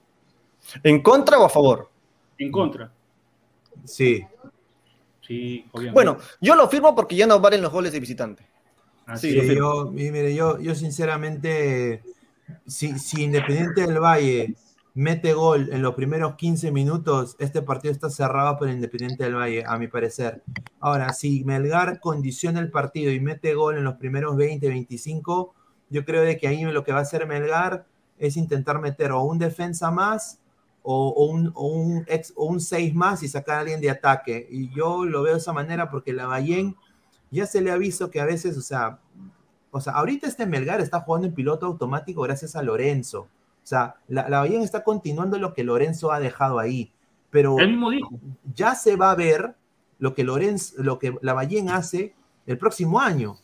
¿En 0.82 1.00
contra 1.00 1.38
o 1.38 1.44
a 1.44 1.48
favor? 1.48 1.88
En 2.38 2.50
contra. 2.50 2.92
Sí. 3.84 4.24
Sí, 5.20 5.64
obviamente. 5.72 5.94
Bueno, 5.94 6.18
yo 6.40 6.54
lo 6.54 6.68
firmo 6.68 6.94
porque 6.94 7.16
ya 7.16 7.26
no 7.26 7.40
valen 7.40 7.62
los 7.62 7.72
goles 7.72 7.92
de 7.92 8.00
visitante. 8.00 8.46
Así 9.06 9.30
sí, 9.30 9.54
yo, 9.54 9.90
mire, 9.92 10.34
yo, 10.34 10.58
yo 10.58 10.74
sinceramente 10.74 12.02
si, 12.66 12.94
Independiente 13.22 13.82
del 13.82 14.00
Valle 14.00 14.54
mete 14.94 15.34
gol 15.34 15.68
en 15.72 15.82
los 15.82 15.94
primeros 15.94 16.36
15 16.36 16.72
minutos, 16.72 17.36
este 17.38 17.60
partido 17.62 17.92
está 17.92 18.08
cerrado 18.08 18.56
por 18.56 18.68
Independiente 18.68 19.24
del 19.24 19.34
Valle, 19.34 19.64
a 19.66 19.78
mi 19.78 19.88
parecer. 19.88 20.42
Ahora, 20.80 21.12
si 21.12 21.44
Melgar 21.44 22.00
condiciona 22.00 22.60
el 22.60 22.70
partido 22.70 23.12
y 23.12 23.20
mete 23.20 23.54
gol 23.54 23.76
en 23.76 23.84
los 23.84 23.96
primeros 23.96 24.36
20, 24.36 24.68
25, 24.68 25.54
yo 25.90 26.04
creo 26.04 26.22
de 26.22 26.38
que 26.38 26.48
ahí 26.48 26.62
lo 26.62 26.82
que 26.82 26.92
va 26.92 27.00
a 27.00 27.02
hacer 27.02 27.26
Melgar 27.26 27.86
es 28.18 28.36
intentar 28.36 28.80
meter 28.80 29.12
o 29.12 29.22
un 29.22 29.38
defensa 29.38 29.90
más 29.90 30.40
o, 30.82 31.10
un, 31.26 31.52
o, 31.54 31.66
un, 31.66 32.04
ex, 32.06 32.32
un 32.36 32.60
6 32.60 32.94
más 32.94 33.22
y 33.22 33.28
sacar 33.28 33.56
a 33.56 33.60
alguien 33.60 33.80
de 33.80 33.90
ataque. 33.90 34.46
Y 34.50 34.70
yo 34.70 35.04
lo 35.04 35.22
veo 35.22 35.34
de 35.34 35.40
esa 35.40 35.52
manera 35.52 35.90
porque 35.90 36.12
la 36.12 36.26
Ballén 36.26 36.76
ya 37.30 37.44
se 37.46 37.60
le 37.60 37.70
ha 37.70 37.76
visto 37.76 38.10
que 38.10 38.20
a 38.20 38.24
veces, 38.24 38.56
o 38.56 38.62
sea, 38.62 39.00
o 39.76 39.80
sea, 39.80 39.92
ahorita 39.94 40.26
este 40.26 40.46
Melgar 40.46 40.80
está 40.80 41.00
jugando 41.00 41.26
en 41.26 41.34
piloto 41.34 41.66
automático 41.66 42.22
gracias 42.22 42.56
a 42.56 42.62
Lorenzo. 42.62 43.20
O 43.20 43.66
sea, 43.68 43.96
la, 44.08 44.28
la 44.28 44.40
Bahía 44.40 44.62
está 44.62 44.82
continuando 44.82 45.38
lo 45.38 45.52
que 45.52 45.64
Lorenzo 45.64 46.12
ha 46.12 46.20
dejado 46.20 46.58
ahí. 46.58 46.92
Pero 47.30 47.58
Él 47.58 47.70
mismo 47.70 47.90
dijo. 47.90 48.10
ya 48.54 48.74
se 48.74 48.96
va 48.96 49.10
a 49.10 49.14
ver 49.14 49.54
lo 49.98 50.14
que 50.14 50.24
Lorenzo, 50.24 50.82
lo 50.82 50.98
que 50.98 51.16
la 51.20 51.34
Ballén 51.34 51.68
hace 51.68 52.14
el 52.46 52.56
próximo 52.56 53.00
año. 53.00 53.36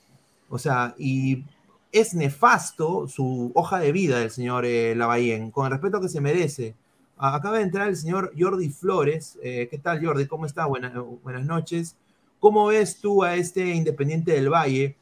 O 0.49 0.59
sea, 0.59 0.95
y 0.97 1.45
es 1.91 2.15
nefasto 2.15 3.07
su 3.09 3.53
hoja 3.55 3.79
de 3.79 3.93
vida 3.93 4.19
del 4.19 4.31
señor 4.31 4.65
eh, 4.65 4.95
Lavallén, 4.95 5.51
con 5.51 5.67
el 5.67 5.73
respeto 5.73 6.01
que 6.01 6.09
se 6.09 6.21
merece. 6.21 6.75
Acaba 7.19 7.59
de 7.59 7.65
entrar 7.65 7.89
el 7.89 7.97
señor 7.97 8.33
Jordi 8.39 8.71
Flores. 8.71 9.39
Eh, 9.43 9.69
¿Qué 9.71 9.79
tal, 9.79 10.05
Jordi? 10.05 10.27
¿Cómo 10.27 10.47
está? 10.47 10.67
Buenas, 10.67 10.93
buenas 11.23 11.45
noches. 11.45 11.97
¿Cómo 12.41 12.67
ves 12.67 12.99
tú 13.01 13.23
a 13.23 13.37
este 13.37 13.75
Independiente 13.75 14.33
del 14.33 14.49
Valle? 14.49 14.97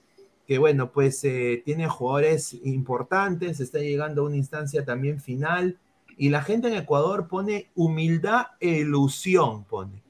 Que 0.51 0.59
bueno, 0.59 0.90
pues 0.90 1.22
eh, 1.22 1.62
tiene 1.64 1.86
jugadores 1.86 2.55
importantes, 2.64 3.61
está 3.61 3.78
llegando 3.78 4.22
a 4.22 4.24
una 4.24 4.36
instancia 4.36 4.84
también 4.84 5.20
final, 5.20 5.78
y 6.16 6.30
la 6.30 6.42
gente 6.42 6.66
en 6.66 6.74
Ecuador 6.74 7.28
pone 7.28 7.70
humildad 7.76 8.46
e 8.59 8.80
ilusión, 8.80 9.62
pone. 9.62 10.03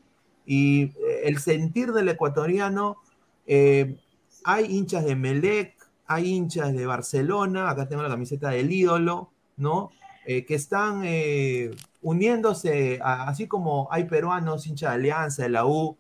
Y 0.46 0.84
eh, 0.84 1.24
el 1.24 1.40
sentir 1.40 1.92
del 1.92 2.08
ecuatoriano, 2.08 2.96
eh, 3.46 3.98
hay 4.42 4.64
hinchas 4.64 5.04
de 5.04 5.14
Melec, 5.14 5.74
hay 6.06 6.30
hinchas 6.30 6.72
de 6.72 6.86
Barcelona, 6.86 7.68
acá 7.68 7.86
tengo 7.86 8.02
la 8.02 8.08
camiseta 8.08 8.48
del 8.48 8.72
ídolo, 8.72 9.28
¿no? 9.58 9.90
Eh, 10.24 10.46
que 10.46 10.54
están 10.54 11.02
uniéndose, 12.00 12.98
a, 13.02 13.28
así 13.28 13.46
como 13.46 13.88
hay 13.90 14.04
peruanos, 14.04 14.66
hinchas 14.66 14.88
de 14.88 14.94
Alianza, 14.94 15.42
de 15.42 15.50
la 15.50 15.66
U, 15.66 15.98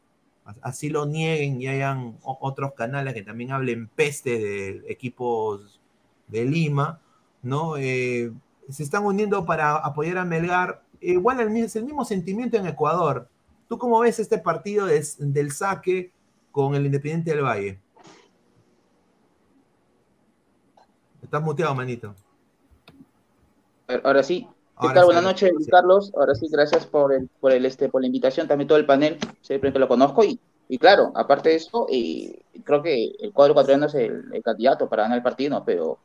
así 0.62 0.88
lo 0.88 1.06
nieguen 1.06 1.60
y 1.60 1.68
hayan 1.68 2.18
otros 2.22 2.72
canales 2.74 3.14
que 3.14 3.22
también 3.22 3.52
hablen 3.52 3.88
peste 3.88 4.38
de 4.38 4.82
equipos 4.88 5.80
de 6.28 6.44
Lima, 6.44 7.00
¿no? 7.42 7.76
Eh, 7.76 8.32
se 8.68 8.82
están 8.82 9.04
uniendo 9.04 9.44
para 9.44 9.76
apoyar 9.76 10.18
a 10.18 10.24
Melgar. 10.24 10.82
Igual 11.00 11.40
es 11.40 11.76
el 11.76 11.84
mismo 11.84 12.04
sentimiento 12.04 12.56
en 12.56 12.66
Ecuador. 12.66 13.28
¿Tú 13.68 13.78
cómo 13.78 14.00
ves 14.00 14.18
este 14.18 14.38
partido 14.38 14.86
de, 14.86 15.04
del 15.18 15.52
saque 15.52 16.12
con 16.50 16.74
el 16.74 16.86
Independiente 16.86 17.30
del 17.30 17.44
Valle? 17.44 17.78
Estás 21.22 21.42
muteado, 21.42 21.74
manito. 21.74 22.14
Ahora 24.04 24.22
sí, 24.22 24.48
¿Qué 24.80 24.88
tal? 24.94 25.04
Buenas 25.04 25.22
noches. 25.22 25.52
Carlos. 25.70 26.10
Ahora 26.16 26.34
sí, 26.34 26.48
gracias 26.50 26.86
por 26.86 27.12
el, 27.12 27.28
por 27.40 27.52
el 27.52 27.66
este 27.66 27.90
por 27.90 28.00
la 28.00 28.06
invitación, 28.06 28.48
también 28.48 28.66
todo 28.66 28.78
el 28.78 28.86
panel, 28.86 29.18
siempre 29.42 29.70
lo 29.72 29.86
conozco 29.86 30.24
y, 30.24 30.40
y 30.68 30.78
claro, 30.78 31.12
aparte 31.14 31.50
de 31.50 31.56
eso, 31.56 31.86
y 31.90 32.38
creo 32.64 32.82
que 32.82 33.12
el 33.20 33.32
cuadro 33.32 33.52
ecuatoriano 33.52 33.86
es 33.86 33.94
el, 33.94 34.24
el, 34.32 34.42
candidato 34.42 34.88
para 34.88 35.02
ganar 35.02 35.18
el 35.18 35.22
partido, 35.22 35.62
pero 35.66 35.98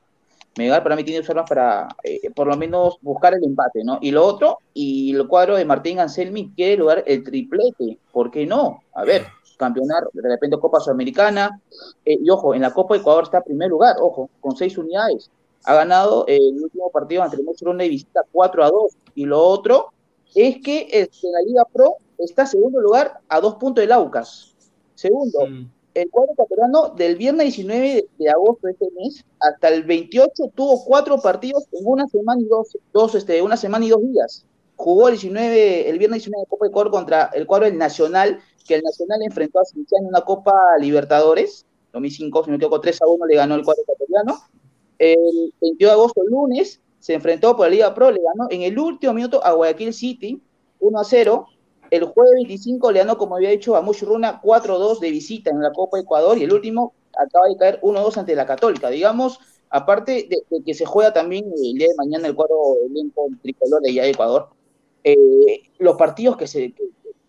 Melgar 0.58 0.84
para 0.84 0.96
mí 0.98 1.04
tiene 1.06 1.26
armas 1.26 1.48
para 1.48 1.88
eh, 2.04 2.30
por 2.32 2.48
lo 2.48 2.58
menos 2.58 2.98
buscar 3.02 3.34
el 3.34 3.44
empate, 3.44 3.84
¿no? 3.84 3.98
Y 4.02 4.12
lo 4.12 4.26
otro, 4.26 4.60
y 4.74 5.16
el 5.16 5.28
cuadro 5.28 5.56
de 5.56 5.66
Martín 5.66 6.00
Anselmi 6.00 6.52
quiere 6.54 6.78
lograr 6.78 7.04
el 7.08 7.24
triplete, 7.24 7.98
¿por 8.12 8.30
qué 8.30 8.46
no? 8.46 8.82
A 8.94 9.06
ver, 9.06 9.26
campeonar 9.58 10.04
de 10.12 10.30
repente 10.30 10.58
Copa 10.60 10.82
Sudamericana, 10.82 11.62
eh, 12.04 12.18
y 12.22 12.30
ojo, 12.30 12.54
en 12.54 12.62
la 12.62 12.74
Copa 12.74 12.98
Ecuador 12.98 13.24
está 13.24 13.38
en 13.38 13.44
primer 13.44 13.70
lugar, 13.70 13.96
ojo, 14.02 14.30
con 14.42 14.56
seis 14.58 14.78
unidades, 14.78 15.30
ha 15.66 15.74
ganado 15.74 16.26
el 16.28 16.62
último 16.62 16.90
partido 16.92 17.24
ante 17.24 17.38
el 17.38 17.46
Barcelona 17.46 17.84
de 17.84 17.90
visita 17.90 18.22
4 18.32 18.64
a 18.64 18.70
2. 18.70 18.92
Y 19.16 19.26
lo 19.26 19.44
otro 19.44 19.92
es 20.36 20.62
que 20.62 20.88
este, 20.92 21.28
en 21.28 21.34
la 21.34 21.42
Liga 21.42 21.66
Pro 21.72 21.96
está 22.18 22.46
segundo 22.46 22.80
lugar 22.80 23.20
a 23.28 23.40
dos 23.40 23.56
puntos 23.56 23.82
del 23.82 23.92
Aucas. 23.92 24.54
Segundo, 24.94 25.48
mm. 25.48 25.70
el 25.96 26.10
cuadro 26.10 26.34
ecuatoriano 26.34 26.90
del 26.90 27.16
viernes 27.16 27.46
19 27.48 27.88
de, 27.88 28.08
de, 28.18 28.30
agosto 28.30 28.68
de 28.68 28.74
este 28.74 28.90
mes 28.92 29.26
hasta 29.40 29.70
el 29.70 29.84
28 29.84 30.52
tuvo 30.54 30.84
cuatro 30.86 31.20
partidos 31.20 31.66
en 31.72 31.86
una 31.86 32.08
semana 32.08 32.42
y 32.42 32.46
dos, 32.46 32.78
dos 32.94 33.16
este, 33.16 33.42
una 33.42 33.58
semana 33.58 33.86
y 33.86 33.90
dos 33.90 34.02
días. 34.02 34.46
Jugó 34.78 35.08
el 35.08 35.14
19, 35.14 35.90
el 35.90 35.98
viernes 35.98 36.24
19 36.24 36.42
de 36.42 36.50
Copa 36.50 36.66
de 36.66 36.70
Ecuador 36.70 36.92
contra 36.92 37.30
el 37.34 37.48
cuadro 37.48 37.66
del 37.66 37.78
Nacional, 37.78 38.40
que 38.68 38.76
el 38.76 38.84
Nacional 38.84 39.22
enfrentó 39.24 39.60
a 39.60 39.66
Cienciano 39.66 40.04
en 40.04 40.10
una 40.10 40.22
Copa 40.22 40.54
Libertadores 40.80 41.66
2005, 41.96 42.44
si 42.44 42.50
no 42.50 42.52
me 42.52 42.58
equivoco, 42.58 42.82
3 42.82 43.02
a 43.02 43.08
1 43.08 43.26
le 43.26 43.36
ganó 43.36 43.56
el 43.56 43.64
cuadro 43.64 43.84
ecuatoriano. 43.84 44.42
El 44.98 45.54
22 45.62 45.78
de 45.80 45.92
agosto, 45.92 46.22
el 46.24 46.30
lunes, 46.30 46.82
se 47.00 47.14
enfrentó 47.14 47.56
por 47.56 47.68
la 47.68 47.72
Liga 47.72 47.94
Pro, 47.94 48.12
le 48.12 48.22
ganó 48.22 48.48
en 48.50 48.62
el 48.62 48.78
último 48.80 49.14
minuto 49.14 49.44
a 49.44 49.52
Guayaquil 49.52 49.94
City, 49.94 50.42
1 50.80 51.00
a 51.00 51.04
0. 51.04 51.48
El 51.92 52.06
jueves 52.06 52.34
25 52.36 52.92
le 52.92 53.00
ganó, 53.00 53.18
como 53.18 53.36
había 53.36 53.50
dicho, 53.50 53.76
a 53.76 53.82
Mushruna 53.82 54.42
4-2 54.42 55.00
de 55.00 55.12
visita 55.12 55.52
en 55.52 55.62
la 55.62 55.72
Copa 55.72 56.00
Ecuador 56.00 56.38
y 56.38 56.44
el 56.44 56.54
último 56.54 56.94
acaba 57.18 57.48
de 57.48 57.58
caer 57.58 57.80
1-2 57.82 58.18
ante 58.18 58.36
la 58.36 58.46
Católica. 58.46 58.90
Digamos, 58.90 59.40
aparte 59.70 60.28
de, 60.30 60.64
que 60.64 60.74
se 60.74 60.86
juega 60.86 61.14
también 61.14 61.46
el 61.46 61.74
día 61.74 61.88
de 61.88 61.96
mañana 61.96 62.28
el 62.28 62.36
cuadro 62.36 62.76
elenco 62.90 63.28
tricolor 63.42 63.82
de 63.82 63.92
de 63.92 64.10
Ecuador, 64.10 64.50
eh, 65.04 65.70
los 65.78 65.96
partidos 65.96 66.38
que 66.38 66.48
se 66.48 66.74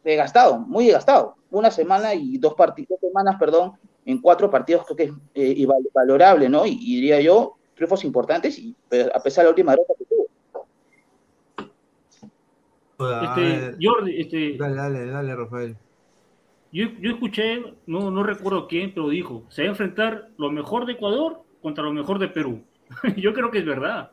he 0.05 0.17
gastado, 0.17 0.59
muy 0.59 0.89
gastado. 0.89 1.37
Una 1.51 1.71
semana 1.71 2.15
y 2.15 2.39
dos 2.39 2.55
dos 2.57 3.01
semanas, 3.01 3.37
perdón, 3.39 3.73
en 4.05 4.21
cuatro 4.21 4.51
partidos 4.51 4.85
creo 4.85 4.97
que 4.97 5.05
es 5.35 5.59
eh, 5.59 5.67
valorable, 5.93 6.49
¿no? 6.49 6.65
Y, 6.67 6.77
diría 6.77 7.21
yo, 7.21 7.56
triunfos 7.77 8.05
importantes, 8.05 8.59
y 8.59 8.75
a 9.15 9.21
pesar 9.21 9.43
de 9.43 9.45
la 9.45 9.51
última 9.51 9.73
derrota 9.73 9.95
que 9.99 10.05
tuvo. 10.07 10.27
Este, 13.23 13.77
Jordi, 13.81 14.21
este, 14.21 14.57
dale, 14.57 14.75
dale, 14.75 15.07
dale, 15.07 15.37
Rafael. 15.37 15.77
Yo, 16.73 16.87
yo, 16.99 17.13
escuché, 17.13 17.63
no, 17.87 18.11
no 18.11 18.23
recuerdo 18.23 18.67
quién, 18.67 18.93
pero 18.93 19.11
dijo, 19.11 19.45
se 19.49 19.63
va 19.63 19.69
a 19.69 19.71
enfrentar 19.71 20.31
lo 20.39 20.51
mejor 20.51 20.87
de 20.87 20.95
Ecuador 20.95 21.43
contra 21.63 21.85
lo 21.85 21.93
mejor 21.93 22.19
de 22.19 22.29
Perú. 22.29 22.65
yo 23.17 23.35
creo 23.35 23.51
que 23.51 23.59
es 23.59 23.67
verdad. 23.67 24.11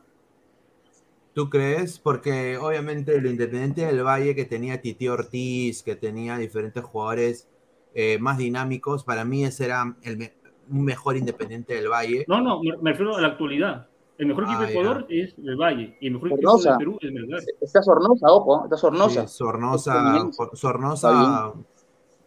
¿Tú 1.34 1.50
crees? 1.50 1.98
Porque 1.98 2.58
obviamente 2.58 3.20
lo 3.20 3.28
Independiente 3.28 3.84
del 3.84 4.04
Valle 4.04 4.36
que 4.36 4.44
tenía 4.44 4.80
Titi 4.80 5.08
Ortiz, 5.08 5.82
que 5.82 5.96
tenía 5.96 6.36
diferentes 6.38 6.84
jugadores 6.84 7.48
eh, 7.94 8.18
más 8.18 8.38
dinámicos, 8.38 9.02
para 9.02 9.24
mí 9.24 9.44
ese 9.44 9.64
era 9.64 9.96
el 10.02 10.30
un 10.70 10.84
mejor 10.84 11.16
Independiente 11.16 11.74
del 11.74 11.88
Valle. 11.88 12.24
No, 12.28 12.40
no, 12.40 12.60
me, 12.62 12.90
refiero 12.90 13.16
a 13.16 13.20
la 13.20 13.28
actualidad. 13.28 13.88
El 14.16 14.26
mejor 14.26 14.44
equipo 14.44 14.60
de 14.60 14.66
ah, 14.66 14.70
Ecuador 14.70 15.06
es 15.08 15.34
el 15.38 15.56
Valle 15.56 15.96
y 16.00 16.06
el 16.06 16.12
mejor 16.14 16.32
equipo 16.32 16.58
de 16.58 16.76
Perú 16.78 16.98
es 17.00 17.12
Melgar. 17.12 17.40
Está 17.60 17.82
Sornosa, 17.82 18.26
ojo, 18.30 18.64
está 18.64 18.76
Sornosa. 18.76 19.26
Sornosa, 19.26 20.30
Sornosa, 20.52 21.52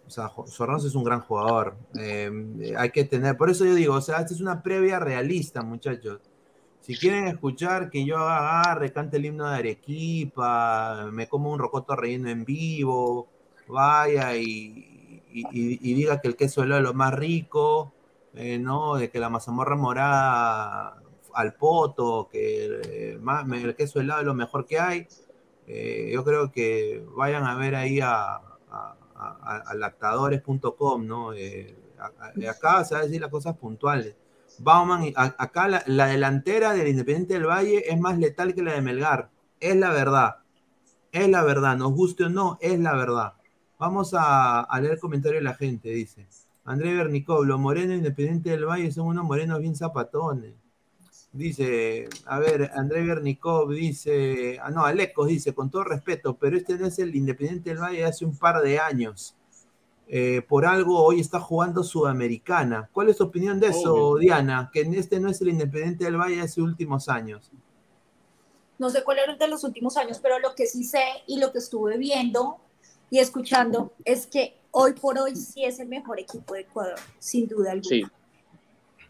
o 0.07 0.09
sea, 0.09 0.31
Sornosa 0.45 0.87
es 0.87 0.95
un 0.95 1.03
gran 1.03 1.21
jugador. 1.21 1.75
Eh, 1.99 2.73
hay 2.77 2.91
que 2.91 3.05
tener, 3.05 3.37
por 3.37 3.49
eso 3.49 3.65
yo 3.65 3.73
digo, 3.75 3.95
o 3.95 4.01
sea, 4.01 4.19
esta 4.19 4.33
es 4.33 4.41
una 4.41 4.63
previa 4.63 4.99
realista, 4.99 5.61
muchachos. 5.61 6.19
Si 6.81 6.95
quieren 6.95 7.27
escuchar 7.27 7.89
que 7.89 8.05
yo 8.05 8.17
agarre, 8.17 8.93
cante 8.93 9.17
el 9.17 9.25
himno 9.25 9.49
de 9.49 9.55
Arequipa, 9.55 11.09
me 11.11 11.27
como 11.27 11.51
un 11.51 11.59
rocoto 11.59 11.97
relleno 11.97 12.29
en 12.29 12.45
vivo, 12.45 13.27
vaya 13.67 14.35
y, 14.37 15.21
diga 15.81 16.21
que 16.21 16.29
el 16.29 16.37
queso 16.37 16.63
es 16.63 16.69
lo 16.69 16.93
más 16.93 17.13
rico, 17.13 17.91
eh, 18.37 18.59
¿no? 18.59 18.95
De 18.95 19.09
que 19.09 19.19
la 19.19 19.29
mazamorra 19.29 19.75
morada 19.75 21.01
al 21.33 21.53
poto, 21.55 22.29
que 22.31 22.65
eh, 22.83 23.19
el 23.53 23.75
queso 23.75 23.99
helado 23.99 24.21
es 24.21 24.27
lo 24.27 24.33
mejor 24.33 24.65
que 24.65 24.79
hay. 24.79 25.07
Eh, 25.67 26.11
yo 26.13 26.23
creo 26.23 26.51
que 26.51 27.05
vayan 27.15 27.43
a 27.45 27.55
ver 27.55 27.75
ahí 27.75 27.99
a, 28.01 28.41
lactadores.com, 29.75 31.05
¿no? 31.05 31.31
acá 31.31 32.85
se 32.85 32.93
va 32.93 33.01
a 33.01 33.03
decir 33.03 33.21
las 33.21 33.31
cosas 33.31 33.57
puntuales. 33.57 34.15
Bauman, 34.59 35.11
acá 35.15 35.67
la, 35.85 36.07
delantera 36.07 36.73
del 36.73 36.87
Independiente 36.87 37.33
del 37.33 37.47
Valle 37.47 37.91
es 37.91 37.99
más 37.99 38.17
letal 38.17 38.53
que 38.55 38.63
la 38.63 38.73
de 38.73 38.81
Melgar. 38.81 39.29
Es 39.59 39.75
la 39.75 39.91
verdad. 39.91 40.37
Es 41.11 41.27
la 41.29 41.43
verdad. 41.43 41.77
Nos 41.77 41.93
guste 41.93 42.25
o 42.25 42.29
no, 42.29 42.57
es 42.61 42.79
la 42.79 42.95
verdad. 42.95 43.33
Vamos 43.79 44.15
a, 44.17 44.67
leer 44.79 44.93
el 44.93 44.99
comentario 44.99 45.37
de 45.37 45.43
la 45.43 45.53
gente, 45.53 45.89
dice. 45.89 46.27
André 46.67 46.93
Bernicov, 46.93 47.45
los 47.45 47.57
morenos 47.57 47.95
Independiente 47.95 48.49
del 48.49 48.65
Valle 48.65 48.91
son 48.91 49.07
unos 49.07 49.23
morenos 49.23 49.61
bien 49.61 49.73
zapatones. 49.73 50.53
Dice, 51.31 52.09
a 52.25 52.39
ver, 52.39 52.71
André 52.75 53.05
Bernicov 53.05 53.71
dice, 53.71 54.59
ah, 54.61 54.69
no, 54.69 54.83
Alecos 54.83 55.29
dice, 55.29 55.53
con 55.53 55.71
todo 55.71 55.85
respeto, 55.85 56.35
pero 56.35 56.57
este 56.57 56.77
no 56.77 56.85
es 56.85 56.99
el 56.99 57.15
Independiente 57.15 57.69
del 57.69 57.79
Valle 57.79 57.99
de 57.99 58.05
hace 58.05 58.25
un 58.25 58.37
par 58.37 58.61
de 58.61 58.79
años. 58.79 59.33
Eh, 60.09 60.41
por 60.41 60.65
algo 60.65 61.01
hoy 61.01 61.21
está 61.21 61.39
jugando 61.39 61.83
Sudamericana. 61.83 62.89
¿Cuál 62.91 63.09
es 63.09 63.17
tu 63.17 63.23
opinión 63.23 63.61
de 63.61 63.67
eso, 63.67 64.17
Diana? 64.17 64.69
Que 64.73 64.81
este 64.81 65.21
no 65.21 65.29
es 65.29 65.39
el 65.39 65.47
Independiente 65.47 66.03
del 66.03 66.17
Valle 66.17 66.35
de 66.35 66.41
hace 66.41 66.61
últimos 66.61 67.07
años. 67.07 67.49
No 68.77 68.89
sé 68.89 69.05
cuál 69.05 69.19
era 69.19 69.31
el 69.31 69.39
de 69.39 69.47
los 69.47 69.63
últimos 69.63 69.95
años, 69.95 70.19
pero 70.21 70.37
lo 70.39 70.53
que 70.53 70.67
sí 70.67 70.83
sé 70.83 71.03
y 71.27 71.39
lo 71.39 71.53
que 71.53 71.59
estuve 71.59 71.97
viendo 71.97 72.57
y 73.09 73.19
escuchando 73.19 73.93
es 74.03 74.27
que 74.27 74.57
hoy 74.79 74.93
por 74.93 75.17
hoy 75.17 75.35
sí 75.35 75.65
es 75.65 75.79
el 75.79 75.87
mejor 75.87 76.19
equipo 76.19 76.53
de 76.53 76.61
Ecuador, 76.61 76.99
sin 77.17 77.47
duda 77.47 77.71
alguna. 77.71 78.13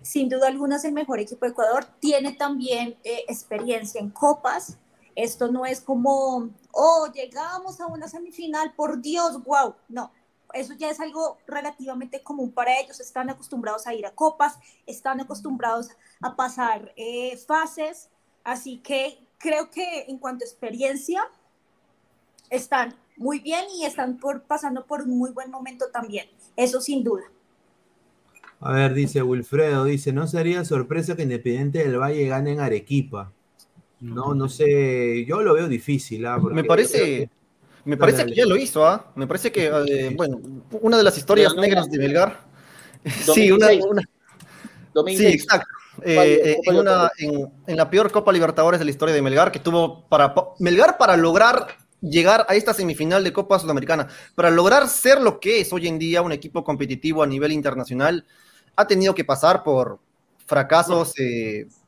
Sin 0.01 0.29
duda 0.29 0.47
alguna 0.47 0.77
es 0.77 0.85
el 0.85 0.93
mejor 0.93 1.19
equipo 1.19 1.45
de 1.45 1.51
Ecuador. 1.51 1.85
Tiene 1.99 2.31
también 2.31 2.97
eh, 3.03 3.25
experiencia 3.27 3.99
en 3.99 4.09
copas. 4.09 4.77
Esto 5.13 5.51
no 5.51 5.65
es 5.65 5.81
como, 5.81 6.49
oh, 6.71 7.07
llegamos 7.13 7.81
a 7.81 7.87
una 7.87 8.07
semifinal, 8.07 8.73
por 8.75 9.01
Dios, 9.01 9.43
wow. 9.43 9.75
No, 9.89 10.11
eso 10.53 10.73
ya 10.75 10.89
es 10.89 11.01
algo 11.01 11.37
relativamente 11.45 12.23
común 12.23 12.51
para 12.51 12.79
ellos, 12.79 13.01
están 13.01 13.29
acostumbrados 13.29 13.87
a 13.87 13.93
ir 13.93 14.05
a 14.05 14.11
copas, 14.11 14.57
están 14.85 15.19
acostumbrados 15.19 15.89
a 16.21 16.35
pasar 16.35 16.93
eh, 16.95 17.35
fases, 17.45 18.09
así 18.43 18.77
que 18.77 19.19
creo 19.37 19.69
que 19.69 20.05
en 20.07 20.17
cuanto 20.17 20.45
a 20.45 20.47
experiencia, 20.47 21.27
están 22.49 22.95
muy 23.17 23.39
bien 23.39 23.65
y 23.77 23.85
están 23.85 24.17
por, 24.17 24.43
pasando 24.43 24.85
por 24.85 25.01
un 25.01 25.17
muy 25.17 25.31
buen 25.31 25.51
momento 25.51 25.87
también, 25.91 26.27
eso 26.55 26.81
sin 26.81 27.03
duda. 27.03 27.23
A 28.59 28.71
ver, 28.73 28.93
dice 28.93 29.21
Wilfredo, 29.21 29.85
dice, 29.85 30.11
¿no 30.11 30.27
sería 30.27 30.65
sorpresa 30.65 31.15
que 31.15 31.23
Independiente 31.23 31.79
del 31.79 31.99
Valle 31.99 32.27
gane 32.27 32.53
en 32.53 32.59
Arequipa? 32.59 33.31
No, 33.99 34.33
no 34.33 34.49
sé, 34.49 35.25
yo 35.25 35.41
lo 35.41 35.53
veo 35.53 35.67
difícil. 35.67 36.25
¿ah? 36.25 36.39
Me 36.39 36.63
parece, 36.63 37.29
me 37.85 37.97
parece 37.97 38.25
que 38.25 38.35
ya 38.35 38.45
lo 38.45 38.57
hizo, 38.57 38.85
¿ah? 38.85 39.11
Me 39.15 39.27
parece 39.27 39.51
que, 39.51 39.67
eh, 39.67 40.13
bueno, 40.15 40.39
una 40.81 40.97
de 40.97 41.03
las 41.03 41.17
historias 41.17 41.55
negras 41.55 41.89
de 41.89 41.97
Melgar. 41.97 42.47
Sí, 43.33 43.51
una, 43.51 43.67
Sí, 45.05 45.27
exacto. 45.27 45.67
Eh, 46.03 46.57
eh, 46.67 47.37
en, 47.67 47.77
la 47.77 47.89
peor 47.89 48.11
Copa 48.11 48.33
Libertadores 48.33 48.79
de 48.79 48.85
la 48.85 48.91
historia 48.91 49.15
de 49.15 49.21
Melgar, 49.21 49.51
que 49.51 49.59
tuvo 49.59 50.03
para. 50.09 50.33
Melgar 50.59 50.97
para 50.97 51.15
lograr 51.15 51.67
llegar 52.01 52.45
a 52.47 52.55
esta 52.55 52.73
semifinal 52.73 53.23
de 53.23 53.33
Copa 53.33 53.59
Sudamericana, 53.59 54.07
para 54.35 54.49
lograr 54.49 54.87
ser 54.87 55.21
lo 55.21 55.39
que 55.39 55.61
es 55.61 55.71
hoy 55.73 55.87
en 55.87 55.99
día 55.99 56.21
un 56.21 56.31
equipo 56.31 56.63
competitivo 56.63 57.23
a 57.23 57.27
nivel 57.27 57.51
internacional, 57.51 58.25
ha 58.75 58.87
tenido 58.87 59.15
que 59.15 59.25
pasar 59.25 59.63
por 59.63 59.99
fracasos, 60.45 61.13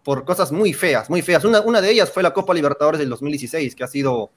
por 0.04 0.26
cosas 0.26 0.52
muy 0.52 0.74
feas, 0.74 1.10
muy 1.10 1.22
feas. 1.22 1.46
Una, 1.46 1.62
una 1.62 1.82
de 1.82 1.92
ellas 1.92 2.12
fue 2.12 2.24
la 2.24 2.34
Copa 2.34 2.54
Libertadores 2.54 3.00
del 3.00 3.10
2016, 3.10 3.76
que 3.76 3.84
ha 3.84 3.88
sido 3.88 4.32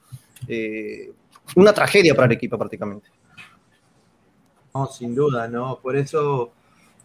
una 1.55 1.73
tragedia 1.73 2.13
para 2.13 2.25
Arequipa 2.25 2.57
prácticamente. 2.57 3.09
No, 4.73 4.87
sin 4.87 5.13
duda, 5.13 5.47
¿no? 5.47 5.79
Por 5.81 5.95
eso 5.95 6.51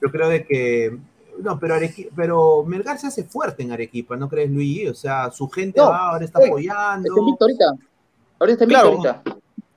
yo 0.00 0.10
creo 0.10 0.28
de 0.28 0.44
que 0.44 0.96
no, 1.42 1.58
pero, 1.58 1.76
pero 2.16 2.64
Melgar 2.64 2.98
se 2.98 3.06
hace 3.06 3.24
fuerte 3.24 3.62
en 3.62 3.72
Arequipa, 3.72 4.16
¿no 4.16 4.28
crees, 4.28 4.50
Luis? 4.50 4.90
O 4.90 4.94
sea, 4.94 5.30
su 5.30 5.48
gente 5.48 5.80
va, 5.80 6.10
ahora 6.10 6.24
está 6.24 6.40
apoyando. 6.44 7.08
ahorita. 7.40 7.64
Ahorita 8.38 8.66
claro, 8.66 9.00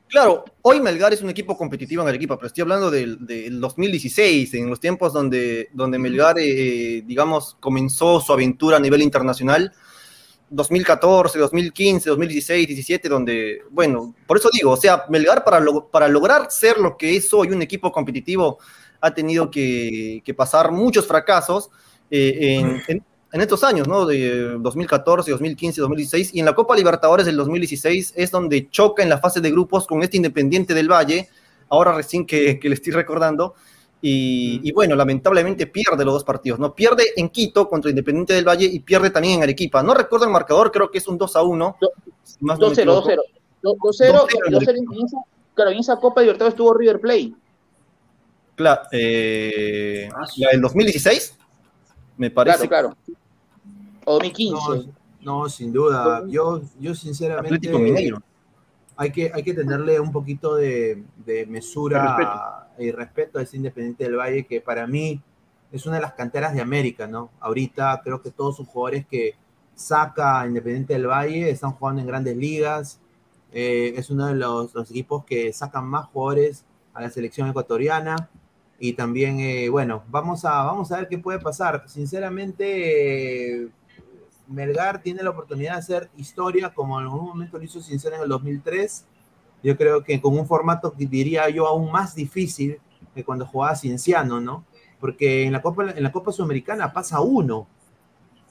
Claro, 0.07 0.43
hoy 0.61 0.81
Melgar 0.81 1.13
es 1.13 1.21
un 1.21 1.29
equipo 1.29 1.57
competitivo 1.57 2.01
en 2.01 2.09
Arequipa, 2.09 2.35
pero 2.35 2.47
estoy 2.47 2.63
hablando 2.63 2.91
del, 2.91 3.17
2016, 3.61 4.53
en 4.55 4.69
los 4.69 4.77
tiempos 4.77 5.13
donde, 5.13 5.69
donde 5.71 5.97
Melgar, 5.97 6.37
eh, 6.37 7.01
digamos, 7.05 7.55
comenzó 7.61 8.19
su 8.19 8.33
aventura 8.33 8.75
a 8.75 8.79
nivel 8.81 9.01
internacional 9.03 9.71
2014, 10.49 11.39
2015, 11.39 12.09
2016, 12.09 12.67
17, 12.67 13.07
donde, 13.07 13.61
bueno, 13.69 14.13
por 14.27 14.37
eso 14.37 14.49
digo, 14.51 14.71
o 14.71 14.77
sea, 14.77 15.05
Melgar 15.07 15.45
para, 15.45 15.63
para 15.89 16.09
lograr 16.09 16.51
ser 16.51 16.77
lo 16.77 16.97
que 16.97 17.15
es 17.15 17.33
hoy 17.33 17.47
un 17.47 17.61
equipo 17.61 17.89
competitivo 17.89 18.59
ha 18.99 19.13
tenido 19.13 19.49
que, 19.49 20.21
pasar 20.35 20.73
muchos 20.73 21.07
fracasos 21.07 21.69
eh, 22.09 22.81
en, 22.87 23.03
estos 23.39 23.63
años, 23.63 23.87
¿no? 23.87 24.05
De 24.05 24.57
2014, 24.59 25.31
2015, 25.31 25.79
2016, 25.79 26.33
y 26.33 26.39
en 26.39 26.45
la 26.45 26.53
Copa 26.53 26.75
Libertadores 26.75 27.25
del 27.25 27.37
2016 27.37 28.13
es 28.17 28.31
donde 28.31 28.69
choca 28.69 29.03
en 29.03 29.09
la 29.09 29.19
fase 29.19 29.39
de 29.39 29.51
grupos 29.51 29.87
con 29.87 30.03
este 30.03 30.17
Independiente 30.17 30.73
del 30.73 30.91
Valle, 30.91 31.29
ahora 31.69 31.93
recién 31.93 32.25
que, 32.25 32.59
que 32.59 32.67
le 32.67 32.75
estoy 32.75 32.91
recordando, 32.91 33.55
y, 34.03 34.71
bueno, 34.71 34.95
lamentablemente 34.95 35.67
pierde 35.67 36.03
los 36.03 36.15
dos 36.15 36.23
partidos, 36.23 36.59
¿no? 36.59 36.73
Pierde 36.73 37.03
en 37.15 37.29
Quito 37.29 37.69
contra 37.69 37.91
Independiente 37.91 38.33
del 38.33 38.47
Valle 38.47 38.65
y 38.65 38.79
pierde 38.79 39.11
también 39.11 39.35
en 39.35 39.43
Arequipa. 39.43 39.83
No 39.83 39.93
recuerdo 39.93 40.25
el 40.25 40.31
marcador, 40.31 40.71
creo 40.71 40.89
que 40.89 40.97
es 40.97 41.07
un 41.07 41.19
2 41.19 41.35
a 41.35 41.43
1. 41.43 41.77
2-0, 41.79 41.97
2-0. 42.41 43.17
2-0, 43.61 45.25
claro, 45.53 45.69
en 45.69 45.77
esa 45.77 45.97
Copa 45.97 46.21
Libertadores 46.21 46.53
estuvo 46.53 46.73
River 46.73 46.99
Plate. 46.99 47.33
Claro, 48.55 48.81
eh, 48.91 50.09
¿la 50.37 50.49
del 50.49 50.61
2016? 50.61 51.37
Me 52.17 52.31
parece. 52.31 52.67
Claro, 52.67 52.95
claro. 53.05 53.17
O 54.11 54.19
2015. 54.19 54.91
No, 55.21 55.47
sin 55.49 55.71
duda. 55.71 56.23
Yo, 56.27 56.61
yo 56.79 56.95
sinceramente. 56.95 57.55
Atlético 57.55 57.79
Mineiro 57.79 58.21
hay 59.01 59.11
que, 59.11 59.31
hay 59.33 59.41
que 59.41 59.55
tenerle 59.55 59.99
un 59.99 60.11
poquito 60.11 60.55
de, 60.55 61.03
mesura 61.47 62.67
y 62.77 62.91
respeto 62.91 63.39
a 63.39 63.41
ese 63.41 63.57
Independiente 63.57 64.03
del 64.03 64.15
Valle 64.15 64.45
que 64.45 64.61
para 64.61 64.85
mí 64.85 65.19
es 65.71 65.87
una 65.87 65.95
de 65.95 66.03
las 66.03 66.13
canteras 66.13 66.53
de 66.53 66.61
América, 66.61 67.07
¿no? 67.07 67.31
Ahorita 67.39 67.99
creo 68.03 68.21
que 68.21 68.29
todos 68.29 68.57
sus 68.57 68.67
jugadores 68.67 69.07
que 69.07 69.33
saca 69.73 70.45
Independiente 70.45 70.93
del 70.93 71.07
Valle 71.07 71.49
están 71.49 71.71
jugando 71.71 72.01
en 72.01 72.07
grandes 72.07 72.37
ligas. 72.37 72.99
Eh, 73.51 73.93
es 73.95 74.11
uno 74.11 74.27
de 74.27 74.35
los, 74.35 74.75
equipos 74.91 75.25
que 75.25 75.51
sacan 75.51 75.85
más 75.85 76.05
jugadores 76.07 76.63
a 76.93 77.01
la 77.01 77.09
selección 77.09 77.49
ecuatoriana. 77.49 78.29
Y 78.79 78.93
también, 78.93 79.39
eh, 79.39 79.69
bueno, 79.69 80.03
vamos 80.09 80.45
a, 80.45 80.63
vamos 80.63 80.91
a 80.91 80.97
ver 80.97 81.07
qué 81.07 81.17
puede 81.17 81.39
pasar. 81.39 81.85
Sinceramente, 81.87 83.69
Melgar 84.51 85.01
tiene 85.01 85.23
la 85.23 85.31
oportunidad 85.31 85.73
de 85.73 85.79
hacer 85.79 86.09
historia 86.17 86.73
como 86.73 86.99
en 86.99 87.05
algún 87.05 87.25
momento 87.25 87.57
lo 87.57 87.63
hizo 87.63 87.81
Sincero 87.81 88.15
en 88.15 88.23
el 88.23 88.29
2003. 88.29 89.05
Yo 89.63 89.77
creo 89.77 90.03
que 90.03 90.19
con 90.19 90.37
un 90.37 90.45
formato 90.45 90.91
que 90.91 91.05
diría 91.05 91.49
yo 91.49 91.67
aún 91.67 91.91
más 91.91 92.15
difícil 92.15 92.79
que 93.13 93.23
cuando 93.23 93.45
jugaba 93.45 93.75
Cienciano, 93.75 94.39
¿no? 94.39 94.65
Porque 94.99 95.43
en 95.43 95.53
la 95.53 95.61
Copa, 95.61 95.91
en 95.91 96.03
la 96.03 96.11
Copa 96.11 96.31
Sudamericana 96.31 96.91
pasa 96.91 97.21
uno. 97.21 97.67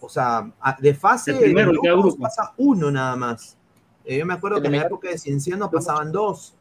O 0.01 0.09
sea, 0.09 0.51
de 0.79 0.95
fase 0.95 1.35
primero, 1.35 1.73
pasa 2.19 2.55
uno 2.57 2.91
nada 2.91 3.17
más. 3.17 3.57
Eh, 4.05 4.19
yo 4.19 4.27
me 4.27 4.35
acuerdo 4.35 4.61
que 4.61 4.69
en 4.69 4.77
la 4.77 4.83
época 4.83 5.09
de 5.11 5.19
Cienciano 5.19 5.71
pasaban 5.71 6.11
dos. 6.11 6.55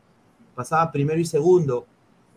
Pasaba 0.55 0.91
primero 0.91 1.19
y 1.19 1.25
segundo. 1.25 1.85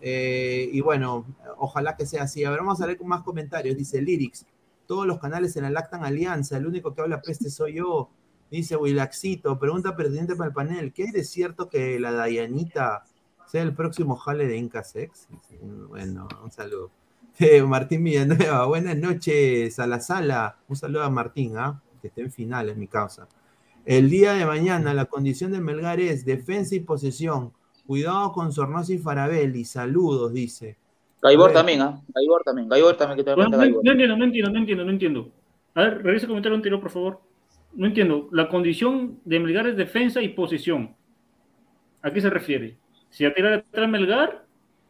Eh, 0.00 0.68
y 0.72 0.80
bueno, 0.80 1.24
ojalá 1.58 1.96
que 1.96 2.06
sea 2.06 2.24
así. 2.24 2.44
A 2.44 2.50
ver, 2.50 2.60
vamos 2.60 2.80
a 2.80 2.86
leer 2.86 2.98
con 2.98 3.08
más 3.08 3.22
comentarios. 3.22 3.76
Dice 3.76 4.00
Lyrics 4.00 4.46
todos 4.92 5.06
los 5.06 5.18
canales 5.18 5.56
en 5.56 5.62
la 5.62 5.70
Lactan 5.70 6.04
Alianza, 6.04 6.58
el 6.58 6.66
único 6.66 6.94
que 6.94 7.00
habla 7.00 7.22
peste 7.22 7.48
soy 7.48 7.76
yo, 7.76 8.10
dice 8.50 8.76
Wilaxito, 8.76 9.58
pregunta 9.58 9.96
pertinente 9.96 10.36
para 10.36 10.48
el 10.48 10.52
panel, 10.52 10.92
¿qué 10.92 11.04
es 11.04 11.30
cierto 11.30 11.70
que 11.70 11.98
la 11.98 12.12
Dayanita 12.12 13.02
sea 13.46 13.62
el 13.62 13.74
próximo 13.74 14.16
jale 14.16 14.46
de 14.46 14.58
Inca 14.58 14.84
Sex? 14.84 15.28
Bueno, 15.88 16.28
un 16.44 16.50
saludo. 16.50 16.90
Eh, 17.38 17.62
Martín 17.62 18.04
Villanueva, 18.04 18.66
buenas 18.66 18.98
noches 18.98 19.78
a 19.78 19.86
la 19.86 19.98
sala, 19.98 20.58
un 20.68 20.76
saludo 20.76 21.04
a 21.04 21.08
Martín, 21.08 21.56
¿ah? 21.56 21.80
que 22.02 22.08
esté 22.08 22.20
en 22.20 22.30
final, 22.30 22.68
es 22.68 22.76
mi 22.76 22.86
causa. 22.86 23.26
El 23.86 24.10
día 24.10 24.34
de 24.34 24.44
mañana 24.44 24.92
la 24.92 25.06
condición 25.06 25.52
de 25.52 25.62
Melgar 25.62 26.00
es 26.00 26.26
defensa 26.26 26.74
y 26.74 26.80
posesión. 26.80 27.54
Cuidado 27.86 28.30
con 28.32 28.52
Sornosa 28.52 28.92
y 28.92 28.98
Farabelli. 28.98 29.64
Saludos, 29.64 30.34
dice. 30.34 30.76
Gaibor 31.22 31.52
también, 31.52 31.80
¿ah? 31.80 32.02
Gaibor 32.08 32.42
también. 32.42 32.68
Gaibor 32.68 32.96
también 32.96 33.16
que 33.16 33.24
te 33.24 33.36
no, 33.36 33.48
no, 33.48 33.56
no, 33.56 33.62
entiendo, 33.64 34.16
no 34.16 34.24
entiendo, 34.24 34.50
no 34.50 34.58
entiendo, 34.58 34.84
no 34.84 34.90
entiendo. 34.90 35.32
A 35.74 35.82
ver, 35.82 36.02
revisa 36.02 36.24
el 36.24 36.30
comentario 36.30 36.56
anterior, 36.56 36.80
por 36.80 36.90
favor. 36.90 37.20
No 37.74 37.86
entiendo. 37.86 38.28
La 38.32 38.48
condición 38.48 39.20
de 39.24 39.38
Melgar 39.38 39.68
es 39.68 39.76
defensa 39.76 40.20
y 40.20 40.30
posición. 40.30 40.96
¿A 42.02 42.10
qué 42.10 42.20
se 42.20 42.28
refiere? 42.28 42.76
¿Si 43.08 43.22
va 43.24 43.30
a 43.30 43.34
tirar 43.34 43.52
atrás 43.52 43.88
Melgar 43.88 44.44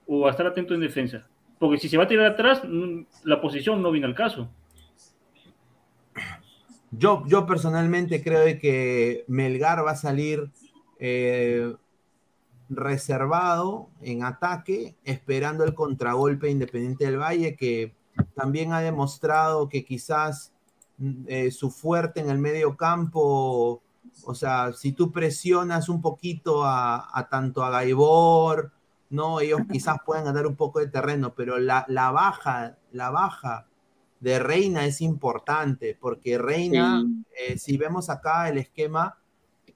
o 0.07 0.21
va 0.21 0.29
a 0.29 0.31
estar 0.31 0.47
atento 0.47 0.75
en 0.75 0.81
defensa? 0.81 1.29
Porque 1.59 1.79
si 1.79 1.89
se 1.89 1.99
va 1.99 2.05
a 2.05 2.09
tirar 2.09 2.33
atrás, 2.33 2.63
la 3.25 3.41
posición 3.41 3.83
no 3.83 3.91
viene 3.91 4.07
al 4.07 4.15
caso. 4.15 4.49
Yo, 6.91 7.25
yo 7.27 7.47
personalmente 7.47 8.23
creo 8.23 8.59
que 8.59 9.25
Melgar 9.29 9.85
va 9.85 9.93
a 9.93 9.97
salir 9.97 10.51
eh, 10.99 11.75
reservado 12.77 13.89
en 14.01 14.25
ataque, 14.25 14.97
esperando 15.05 15.65
el 15.65 15.75
contragolpe 15.75 16.51
Independiente 16.51 17.05
del 17.05 17.19
Valle, 17.19 17.57
que 17.57 17.95
también 18.35 18.73
ha 18.73 18.81
demostrado 18.81 19.69
que 19.69 19.85
quizás 19.85 20.53
mm, 20.99 21.25
eh, 21.27 21.51
su 21.51 21.71
fuerte 21.71 22.21
en 22.21 22.31
el 22.31 22.39
medio 22.39 22.77
campo, 22.77 23.83
o 24.25 24.35
sea, 24.35 24.73
si 24.73 24.93
tú 24.93 25.11
presionas 25.11 25.89
un 25.89 26.01
poquito 26.01 26.65
a, 26.65 27.29
tanto 27.31 27.65
a 27.65 27.71
Gaibor, 27.71 28.73
no, 29.11 29.41
ellos 29.41 29.61
quizás 29.71 29.99
puedan 30.05 30.25
ganar 30.25 30.47
un 30.47 30.57
poco 30.57 30.81
de 30.81 30.89
terreno, 30.89 31.35
pero 31.35 31.59
la, 31.59 31.85
baja, 31.87 32.77
la 32.93 33.11
baja 33.11 33.67
de 34.21 34.39
Reina 34.39 34.87
es 34.87 35.01
importante, 35.01 35.97
porque 36.01 36.39
Reina, 36.39 37.05
eh, 37.37 37.59
si 37.59 37.77
vemos 37.77 38.09
acá 38.09 38.49
el 38.49 38.59
esquema, 38.59 39.19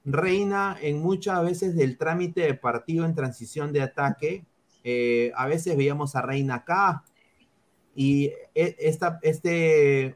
reina 0.07 0.77
en 0.81 1.01
muchas 1.01 1.43
veces 1.43 1.75
del 1.75 1.97
trámite 1.97 2.41
de 2.41 2.53
partido 2.53 3.05
en 3.05 3.13
transición 3.13 3.73
de 3.73 3.81
ataque. 3.81 4.45
Eh, 4.83 5.33
a 5.35 5.47
veces 5.47 5.75
veíamos 5.75 6.15
a 6.15 6.21
Reina 6.21 6.55
acá 6.55 7.03
y 7.93 8.31
e, 8.55 8.75
esta, 8.79 9.19
este, 9.21 10.15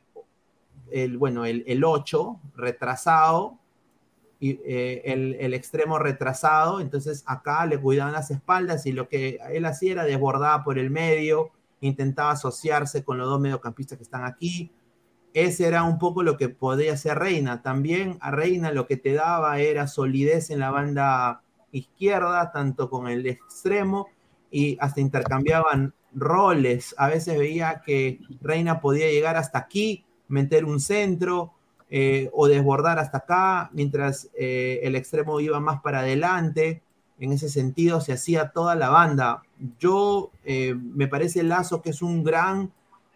el, 0.92 1.18
bueno, 1.18 1.46
el, 1.46 1.84
8 1.84 2.40
retrasado 2.56 3.60
y 4.40 4.62
eh, 4.64 5.02
el, 5.06 5.54
extremo 5.54 6.00
retrasado, 6.00 6.80
entonces 6.80 7.24
acá 7.28 7.66
le 7.66 7.80
cuidaban 7.80 8.14
las 8.14 8.32
espaldas 8.32 8.86
y 8.86 8.94
lo 8.94 9.10
que 9.10 9.40
él 9.52 9.66
hacía 9.66 9.92
era 9.92 10.04
desbordar 10.06 10.64
por 10.64 10.80
el 10.80 10.90
medio, 10.90 11.52
intentaba 11.82 12.32
asociarse 12.32 13.04
con 13.04 13.18
los 13.18 13.28
dos 13.28 13.42
mediocampistas 13.42 13.98
que 13.98 14.04
están 14.04 14.24
aquí, 14.24 14.72
ese 15.34 15.68
era 15.68 15.84
un 15.84 15.98
poco 15.98 16.24
lo 16.24 16.38
que 16.38 16.50
podía 16.50 16.94
hacer 16.94 17.18
Reina. 17.18 17.62
También 17.62 18.18
a 18.22 18.32
Reina 18.32 18.72
lo 18.72 18.88
que 18.88 18.98
te 18.98 19.14
daba 19.14 19.60
era 19.60 19.88
solidez 19.88 20.50
en 20.50 20.60
la 20.60 20.72
banda 20.72 21.42
izquierda, 21.72 22.52
tanto 22.52 22.90
con 22.90 23.08
el 23.08 23.26
extremo, 23.26 24.08
y 24.50 24.78
hasta 24.82 25.00
intercambiaban 25.00 25.94
roles. 26.14 26.94
A 26.98 27.08
veces 27.08 27.38
veía 27.38 27.82
que 27.86 28.20
Reina 28.42 28.82
podía 28.82 29.10
llegar 29.10 29.38
hasta 29.38 29.60
aquí, 29.60 30.04
meter 30.28 30.66
un 30.66 30.80
centro 30.80 31.54
eh, 31.90 32.30
o 32.34 32.48
desbordar 32.48 33.00
hasta 33.00 33.20
acá, 33.20 33.70
mientras 33.74 34.30
eh, 34.38 34.82
el 34.84 34.96
extremo 34.96 35.40
iba 35.40 35.60
más 35.60 35.82
para 35.82 36.00
adelante. 36.00 36.82
En 37.20 37.32
ese 37.32 37.50
sentido 37.50 38.02
se 38.02 38.14
hacía 38.14 38.50
toda 38.50 38.76
la 38.76 38.90
banda. 38.90 39.44
Yo 39.80 40.32
eh, 40.44 40.76
me 40.76 41.08
parece 41.08 41.44
Lazo 41.44 41.82
que 41.82 41.92
es 41.92 42.02
un 42.02 42.24
gran 42.24 42.72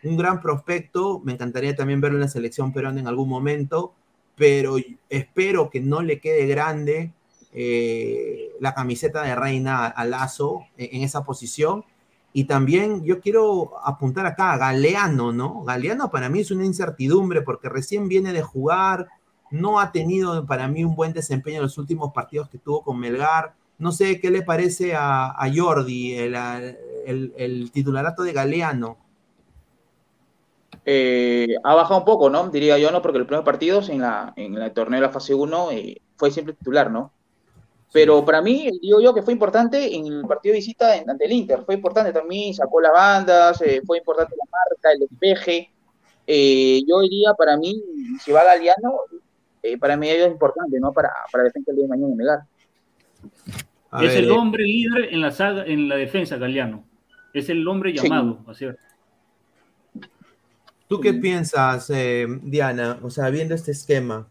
un 0.10 0.18
gran 0.18 0.41
prospecto, 0.41 1.22
me 1.24 1.34
encantaría 1.34 1.76
también 1.76 2.01
verlo 2.01 2.18
en 2.18 2.22
la 2.22 2.28
selección 2.28 2.72
peruana 2.74 2.99
en 2.99 3.08
algún 3.08 3.30
momento, 3.30 3.93
pero 4.36 4.78
espero 5.10 5.70
que 5.70 5.80
no 5.80 6.01
le 6.01 6.20
quede 6.20 6.45
grande 6.45 7.12
eh, 7.53 8.51
la 8.60 8.74
camiseta 8.74 9.24
de 9.24 9.34
Reina 9.34 9.86
a 9.88 10.06
Lazo 10.06 10.66
en, 10.78 11.03
esa 11.03 11.24
posición. 11.24 11.86
Y 12.34 12.43
también 12.43 13.06
yo 13.06 13.22
quiero 13.22 13.80
apuntar 13.86 14.26
acá 14.26 14.51
a 14.51 14.58
Galeano, 14.58 15.32
¿no? 15.32 15.64
Galeano 15.64 16.12
para 16.12 16.28
mí 16.28 16.41
es 16.41 16.51
una 16.51 16.66
incertidumbre 16.66 17.41
porque 17.41 17.70
recién 17.70 18.10
viene 18.10 18.34
de 18.34 18.41
jugar, 18.41 19.08
no 19.51 19.80
ha 19.80 19.93
tenido 19.93 20.45
para 20.45 20.68
mí 20.68 20.84
un 20.84 20.95
buen 20.95 21.14
desempeño 21.14 21.58
en 21.58 21.64
los 21.64 21.78
últimos 21.78 22.12
partidos 22.14 22.49
que 22.49 22.58
tuvo 22.58 22.84
con 22.84 22.99
Melgar. 22.99 23.53
No 23.78 23.93
sé 23.93 24.20
qué 24.20 24.32
le 24.32 24.41
parece 24.41 24.93
a, 24.95 25.34
Jordi, 25.56 26.14
el, 26.16 26.36
el 27.06 27.72
titularato 27.72 28.24
de 28.24 28.34
Galeano. 28.34 29.05
Eh, 30.88 31.56
ha 31.64 31.74
bajado 31.74 32.00
un 32.00 32.06
poco, 32.06 32.30
¿no? 32.30 32.48
Diría 32.50 32.78
yo, 32.78 32.92
¿no? 32.92 33.02
Porque 33.02 33.18
los 33.18 33.28
primeros 33.28 33.44
partidos 33.44 33.90
en, 33.90 34.02
la, 34.02 34.34
en 34.36 34.56
el 34.56 34.72
torneo 34.72 35.02
de 35.02 35.08
la 35.08 35.12
fase 35.12 35.34
1 35.34 35.72
eh, 35.72 36.02
fue 36.16 36.30
siempre 36.30 36.54
titular, 36.54 36.92
¿no? 36.92 37.12
Pero 37.92 38.24
para 38.24 38.42
mí, 38.42 38.70
digo 38.82 39.02
yo 39.02 39.14
que 39.14 39.24
fue 39.24 39.34
importante 39.34 39.96
en 39.96 40.06
el 40.06 40.28
partido 40.28 40.54
de 40.54 40.60
visita 40.60 40.94
ante 41.08 41.26
el 41.26 41.32
Inter, 41.32 41.64
fue 41.66 41.76
importante 41.76 42.12
también, 42.12 42.54
sacó 42.54 42.82
las 42.82 42.92
bandas, 42.92 43.62
eh, 43.62 43.82
fue 43.86 43.98
importante 43.98 44.36
la 44.38 44.52
marca, 44.52 44.92
el 44.92 45.00
despeje. 45.00 45.72
yo 46.28 47.00
diría, 47.00 47.34
para 47.36 47.58
mí, 47.58 47.82
si 48.24 48.32
va 48.32 48.44
Galeano, 48.44 49.00
para 49.80 49.98
mí 49.98 50.10
es 50.10 50.28
importante, 50.28 50.80
¿no? 50.80 50.92
Para, 50.92 51.12
para 51.32 51.46
defensa 51.46 51.72
el 51.72 51.78
día 51.78 51.86
de 51.86 51.90
mañana 51.90 52.12
en 52.12 52.18
Negar. 52.18 52.40
Es 54.04 54.16
el 54.16 54.30
hombre 54.30 54.64
líder 54.64 55.14
en 55.14 55.22
la 55.22 55.32
saga, 55.32 55.66
en 55.66 55.88
la 55.88 55.96
defensa, 55.96 56.38
Galeano. 56.38 56.84
Es 57.34 57.50
el 57.50 57.68
hombre 57.68 57.94
llamado, 57.94 58.40
sí. 58.54 58.68
¿Tú 60.88 61.02
qué 61.02 61.14
piensas, 61.14 61.90
eh, 61.90 62.28
Diana? 62.44 63.00
O 63.02 63.10
sea, 63.10 63.30
viendo 63.30 63.56
este 63.56 63.72
esquema, 63.72 64.30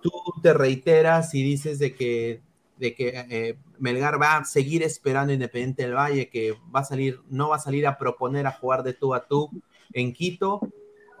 tú 0.00 0.12
te 0.42 0.52
reiteras 0.52 1.34
y 1.34 1.42
dices 1.42 1.78
de 1.78 1.94
que, 1.94 2.40
de 2.76 2.94
que 2.94 3.26
eh, 3.30 3.58
Melgar 3.78 4.20
va 4.20 4.36
a 4.36 4.44
seguir 4.44 4.82
esperando 4.82 5.32
Independiente 5.32 5.82
del 5.82 5.94
Valle, 5.94 6.30
que 6.30 6.56
va 6.74 6.80
a 6.80 6.84
salir, 6.84 7.20
no 7.28 7.48
va 7.48 7.56
a 7.56 7.60
salir 7.60 7.86
a 7.86 7.98
proponer 7.98 8.46
a 8.46 8.52
jugar 8.52 8.84
de 8.84 8.94
tú 8.94 9.12
a 9.12 9.26
tú 9.26 9.50
en 9.92 10.12
Quito. 10.12 10.60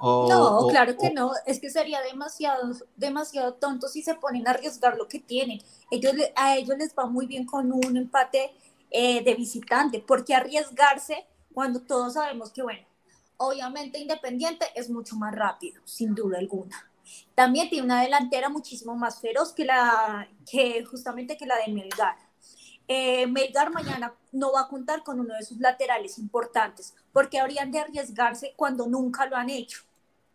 no, 0.00 0.66
claro 0.68 0.96
que 0.96 1.10
no, 1.10 1.32
es 1.44 1.58
que 1.58 1.70
sería 1.70 2.00
demasiado, 2.02 2.72
demasiado 2.96 3.54
tonto 3.54 3.88
si 3.88 4.02
se 4.02 4.14
ponen 4.14 4.46
a 4.46 4.52
arriesgar 4.52 4.96
lo 4.96 5.08
que 5.08 5.18
tienen. 5.18 5.60
Ellos, 5.90 6.12
a 6.36 6.56
ellos 6.56 6.78
les 6.78 6.94
va 6.94 7.06
muy 7.06 7.26
bien 7.26 7.46
con 7.46 7.72
un 7.72 7.96
empate 7.96 8.52
eh, 8.90 9.24
de 9.24 9.34
visitante, 9.34 10.02
porque 10.06 10.34
arriesgarse 10.34 11.26
cuando 11.52 11.80
todos 11.80 12.14
sabemos 12.14 12.52
que, 12.52 12.62
bueno, 12.62 12.87
Obviamente 13.38 13.98
Independiente 13.98 14.66
es 14.74 14.90
mucho 14.90 15.16
más 15.16 15.34
rápido, 15.34 15.80
sin 15.84 16.14
duda 16.14 16.38
alguna. 16.38 16.90
También 17.34 17.70
tiene 17.70 17.84
una 17.84 18.02
delantera 18.02 18.48
muchísimo 18.48 18.94
más 18.96 19.20
feroz 19.20 19.52
que 19.52 19.64
la 19.64 20.28
que 20.50 20.84
justamente 20.84 21.36
que 21.36 21.46
la 21.46 21.56
de 21.56 21.72
Melgar. 21.72 22.16
Eh, 22.88 23.26
Melgar 23.26 23.70
mañana 23.70 24.14
no 24.32 24.52
va 24.52 24.62
a 24.62 24.68
contar 24.68 25.04
con 25.04 25.20
uno 25.20 25.34
de 25.34 25.44
sus 25.44 25.58
laterales 25.58 26.18
importantes, 26.18 26.94
porque 27.12 27.38
habrían 27.38 27.70
de 27.70 27.78
arriesgarse 27.78 28.54
cuando 28.56 28.86
nunca 28.86 29.26
lo 29.26 29.36
han 29.36 29.50
hecho. 29.50 29.82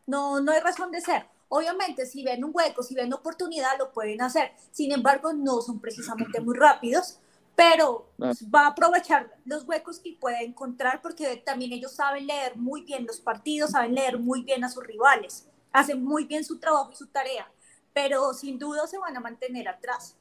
No, 0.06 0.40
no 0.40 0.52
hay 0.52 0.62
razón 0.62 0.92
de 0.92 1.02
ser. 1.02 1.26
Obviamente, 1.50 2.06
si 2.06 2.24
ven 2.24 2.44
un 2.44 2.52
hueco, 2.54 2.84
si 2.84 2.96
ven 2.96 3.14
oportunidad, 3.14 3.78
lo 3.78 3.92
pueden 3.92 4.22
hacer. 4.22 4.54
Sin 4.72 4.92
embargo, 4.92 5.34
no 5.34 5.62
son 5.62 5.80
precisamente 5.80 6.42
muy 6.42 6.56
rápidos, 6.56 7.20
pero 7.56 8.10
va 8.54 8.66
a 8.66 8.68
aprovechar 8.68 9.32
los 9.46 9.64
huecos 9.66 10.00
que 10.00 10.18
pueda 10.20 10.42
encontrar 10.42 11.02
porque 11.02 11.42
también 11.46 11.74
ellos 11.74 11.94
saben 11.94 12.28
leer 12.28 12.56
muy 12.58 12.84
bien 12.84 13.06
los 13.06 13.20
partidos, 13.20 13.72
saben 13.72 13.96
leer 13.96 14.20
muy 14.20 14.44
bien 14.44 14.64
a 14.64 14.70
sus 14.70 14.84
rivales, 14.86 15.48
hacen 15.72 16.04
muy 16.04 16.26
bien 16.26 16.44
su 16.44 16.60
trabajo 16.60 16.92
y 16.92 16.96
su 16.96 17.08
tarea, 17.08 17.52
pero 17.94 18.34
sin 18.34 18.58
duda 18.58 18.88
se 18.88 18.98
van 18.98 19.16
a 19.16 19.20
mantener 19.20 19.68
atrás. 19.68 20.18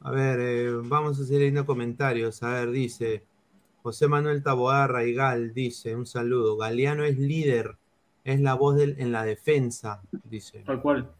A 0.00 0.10
ver, 0.12 0.38
eh, 0.40 0.70
vamos 0.84 1.18
a 1.18 1.24
seguir 1.24 1.40
leyendo 1.40 1.66
comentarios. 1.66 2.42
A 2.44 2.50
ver, 2.50 2.70
dice 2.70 3.24
José 3.86 4.08
Manuel 4.08 4.42
Taboada 4.42 4.88
Raigal, 4.88 5.54
dice, 5.54 5.94
un 5.94 6.06
saludo. 6.06 6.56
Galeano 6.56 7.04
es 7.04 7.18
líder, 7.18 7.76
es 8.24 8.40
la 8.40 8.54
voz 8.54 8.74
del, 8.74 8.96
en 8.98 9.12
la 9.12 9.24
defensa, 9.24 10.02
dice. 10.24 10.64
Tal 10.66 10.82
cual. 10.82 11.12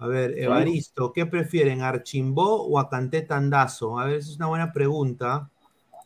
A 0.00 0.06
ver, 0.06 0.38
Evaristo, 0.38 1.12
¿qué 1.12 1.26
prefieren, 1.26 1.82
Archimbó 1.82 2.62
o 2.62 2.78
a 2.78 2.88
Canté 2.88 3.22
Tandazo? 3.22 3.98
A 3.98 4.04
ver, 4.04 4.16
esa 4.16 4.30
es 4.30 4.36
una 4.36 4.46
buena 4.46 4.72
pregunta. 4.72 5.50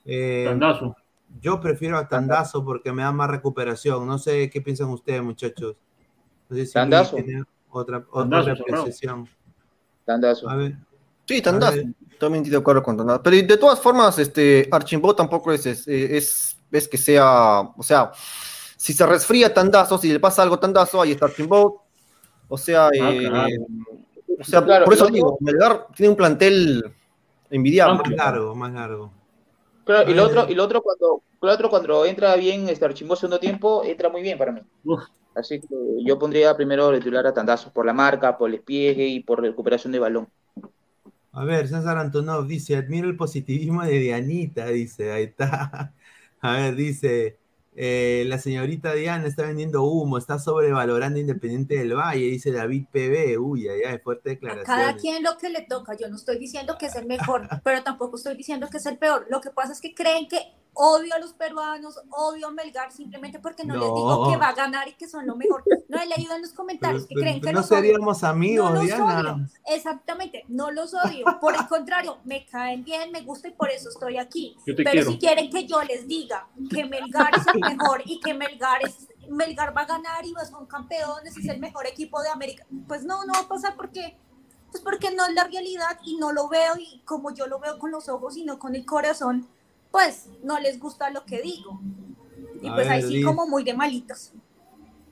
Eh, 0.04 0.44
tandazo. 0.48 0.96
Yo 1.40 1.60
prefiero 1.60 1.98
a 1.98 2.08
Tandazo 2.08 2.64
porque 2.64 2.92
me 2.92 3.02
da 3.02 3.12
más 3.12 3.30
recuperación. 3.30 4.06
No 4.06 4.18
sé 4.18 4.50
qué 4.50 4.60
piensan 4.60 4.88
ustedes, 4.88 5.22
muchachos. 5.22 5.76
No 6.48 6.56
sé 6.56 6.66
si 6.66 6.72
tandazo. 6.72 7.16
Otra, 7.70 8.04
otra 8.10 8.40
apreciación. 8.40 9.28
Tandazo. 10.04 10.48
A 10.48 10.56
ver. 10.56 10.76
Sí, 11.26 11.40
Tandazo. 11.40 11.78
También 12.18 12.42
estoy 12.42 12.50
de 12.50 12.58
acuerdo 12.58 12.82
con 12.82 12.96
Tandazo. 12.96 13.22
Pero 13.22 13.36
de 13.36 13.56
todas 13.56 13.80
formas, 13.80 14.18
este, 14.18 14.68
Archimbó 14.70 15.14
tampoco 15.14 15.52
es, 15.52 15.66
es, 15.66 15.88
es, 15.88 16.56
es 16.70 16.88
que 16.88 16.98
sea, 16.98 17.60
o 17.60 17.82
sea, 17.82 18.12
si 18.76 18.92
se 18.92 19.06
resfría 19.06 19.52
Tandazo, 19.52 19.98
si 19.98 20.12
le 20.12 20.20
pasa 20.20 20.42
algo 20.42 20.58
Tandazo, 20.58 21.00
ahí 21.00 21.12
está 21.12 21.26
Archimbó, 21.26 21.81
o 22.48 22.58
sea, 22.58 22.86
ah, 22.88 22.90
eh, 23.48 23.58
o 24.38 24.44
sea 24.44 24.64
por 24.64 24.92
eso 24.92 25.06
digo, 25.06 25.38
Melgar 25.40 25.86
tiene 25.94 26.10
un 26.10 26.16
plantel 26.16 26.84
envidiable. 27.50 27.98
Más 27.98 28.10
largo, 28.10 28.54
más 28.54 28.72
largo. 28.72 29.12
Claro, 29.84 30.10
y 30.10 30.14
lo 30.14 30.24
otro, 30.24 30.46
y 30.48 30.54
lo 30.54 30.64
otro 30.64 30.82
cuando, 30.82 31.22
lo 31.40 31.52
otro 31.52 31.70
cuando 31.70 32.04
entra 32.04 32.36
bien 32.36 32.68
este 32.68 32.84
Archimbó 32.84 33.16
segundo 33.16 33.40
tiempo, 33.40 33.82
entra 33.84 34.08
muy 34.08 34.22
bien 34.22 34.38
para 34.38 34.52
mí. 34.52 34.60
Así 35.34 35.60
que 35.60 35.66
yo 36.04 36.18
pondría 36.18 36.54
primero 36.54 36.90
el 36.90 36.98
titular 36.98 37.26
a 37.26 37.34
Tandazo, 37.34 37.72
por 37.72 37.86
la 37.86 37.92
marca, 37.92 38.36
por 38.36 38.50
el 38.50 38.56
despliegue 38.56 39.06
y 39.06 39.20
por 39.20 39.40
recuperación 39.40 39.92
de 39.92 39.98
balón. 39.98 40.28
A 41.32 41.44
ver, 41.44 41.66
César 41.66 41.96
Antonov 41.96 42.46
dice, 42.46 42.76
admiro 42.76 43.08
el 43.08 43.16
positivismo 43.16 43.82
de 43.82 43.98
Dianita, 43.98 44.66
dice, 44.66 45.12
ahí 45.12 45.24
está. 45.24 45.94
A 46.40 46.52
ver, 46.56 46.74
dice, 46.74 47.38
eh, 47.74 48.24
la 48.26 48.38
señorita 48.38 48.92
Diana 48.92 49.26
está 49.26 49.46
vendiendo 49.46 49.82
humo, 49.84 50.18
está 50.18 50.38
sobrevalorando 50.38 51.18
Independiente 51.18 51.76
del 51.76 51.94
Valle, 51.94 52.26
dice 52.26 52.52
David 52.52 52.86
PB. 52.92 53.38
Uy, 53.40 53.68
allá 53.68 53.94
es 53.94 54.02
fuerte 54.02 54.30
declaración. 54.30 54.66
Cada 54.66 54.96
quien 54.96 55.22
lo 55.22 55.38
que 55.38 55.48
le 55.48 55.62
toca. 55.62 55.96
Yo 55.96 56.08
no 56.08 56.16
estoy 56.16 56.38
diciendo 56.38 56.76
que 56.78 56.86
es 56.86 56.96
el 56.96 57.06
mejor, 57.06 57.48
pero 57.64 57.82
tampoco 57.82 58.16
estoy 58.16 58.36
diciendo 58.36 58.68
que 58.70 58.76
es 58.76 58.86
el 58.86 58.98
peor. 58.98 59.26
Lo 59.30 59.40
que 59.40 59.50
pasa 59.50 59.72
es 59.72 59.80
que 59.80 59.94
creen 59.94 60.28
que 60.28 60.38
odio 60.74 61.14
a 61.14 61.18
los 61.18 61.32
peruanos, 61.34 61.98
odio 62.10 62.48
a 62.48 62.50
Melgar 62.50 62.92
simplemente 62.92 63.38
porque 63.38 63.64
no, 63.64 63.74
les 63.74 63.82
digo 63.82 64.30
que 64.30 64.36
va 64.36 64.48
a 64.48 64.54
ganar 64.54 64.88
y 64.88 64.94
que 64.94 65.06
son 65.06 65.26
lo 65.26 65.36
mejor. 65.36 65.62
No 65.88 66.00
he 66.00 66.06
leído 66.06 66.34
en 66.34 66.42
los 66.42 66.52
comentarios 66.52 67.06
que 67.06 67.14
creen 67.14 67.40
que 67.40 67.52
no 67.52 67.62
seríamos 67.62 68.24
amigos, 68.24 68.80
Diana. 68.80 69.48
Exactamente, 69.66 70.44
no 70.48 70.70
los 70.70 70.94
odio. 70.94 71.24
Por 71.40 71.54
el 71.54 71.66
contrario, 71.66 72.18
me 72.24 72.46
caen 72.46 72.84
bien, 72.84 73.12
me 73.12 73.22
gusta 73.22 73.48
y 73.48 73.52
por 73.52 73.70
eso 73.70 73.90
estoy 73.90 74.16
aquí. 74.18 74.56
Pero 74.64 75.10
si 75.10 75.18
quieren 75.18 75.50
que 75.50 75.66
yo 75.66 75.82
les 75.82 76.06
diga 76.06 76.48
que 76.70 76.84
Melgar 76.84 77.34
es 77.36 77.46
el 77.46 77.60
mejor 77.60 78.02
y 78.04 78.20
que 78.20 78.34
Melgar 78.34 78.82
es 78.82 79.08
Melgar 79.28 79.76
va 79.76 79.82
a 79.82 79.86
ganar 79.86 80.24
y 80.24 80.34
son 80.50 80.66
campeones 80.66 81.36
y 81.36 81.40
es 81.40 81.48
el 81.48 81.60
mejor 81.60 81.86
equipo 81.86 82.20
de 82.22 82.28
América, 82.28 82.66
pues 82.88 83.04
no, 83.04 83.24
no 83.24 83.32
va 83.32 83.40
a 83.40 83.48
pasar 83.48 83.76
porque 83.76 84.16
pues 84.70 84.82
porque 84.82 85.14
no 85.14 85.26
es 85.26 85.34
la 85.34 85.44
realidad 85.44 85.98
y 86.02 86.16
no 86.16 86.32
lo 86.32 86.48
veo 86.48 86.76
y 86.78 87.02
como 87.04 87.34
yo 87.34 87.46
lo 87.46 87.60
veo 87.60 87.78
con 87.78 87.90
los 87.90 88.08
ojos 88.08 88.38
y 88.38 88.44
no 88.44 88.58
con 88.58 88.74
el 88.74 88.86
corazón, 88.86 89.46
pues 89.92 90.28
no 90.42 90.58
les 90.58 90.80
gusta 90.80 91.10
lo 91.10 91.24
que 91.24 91.40
digo. 91.40 91.80
Y 92.60 92.68
pues 92.70 92.88
ahí 92.88 93.02
sí 93.02 93.22
como 93.22 93.46
muy 93.46 93.62
de 93.62 93.74
malitos. 93.74 94.32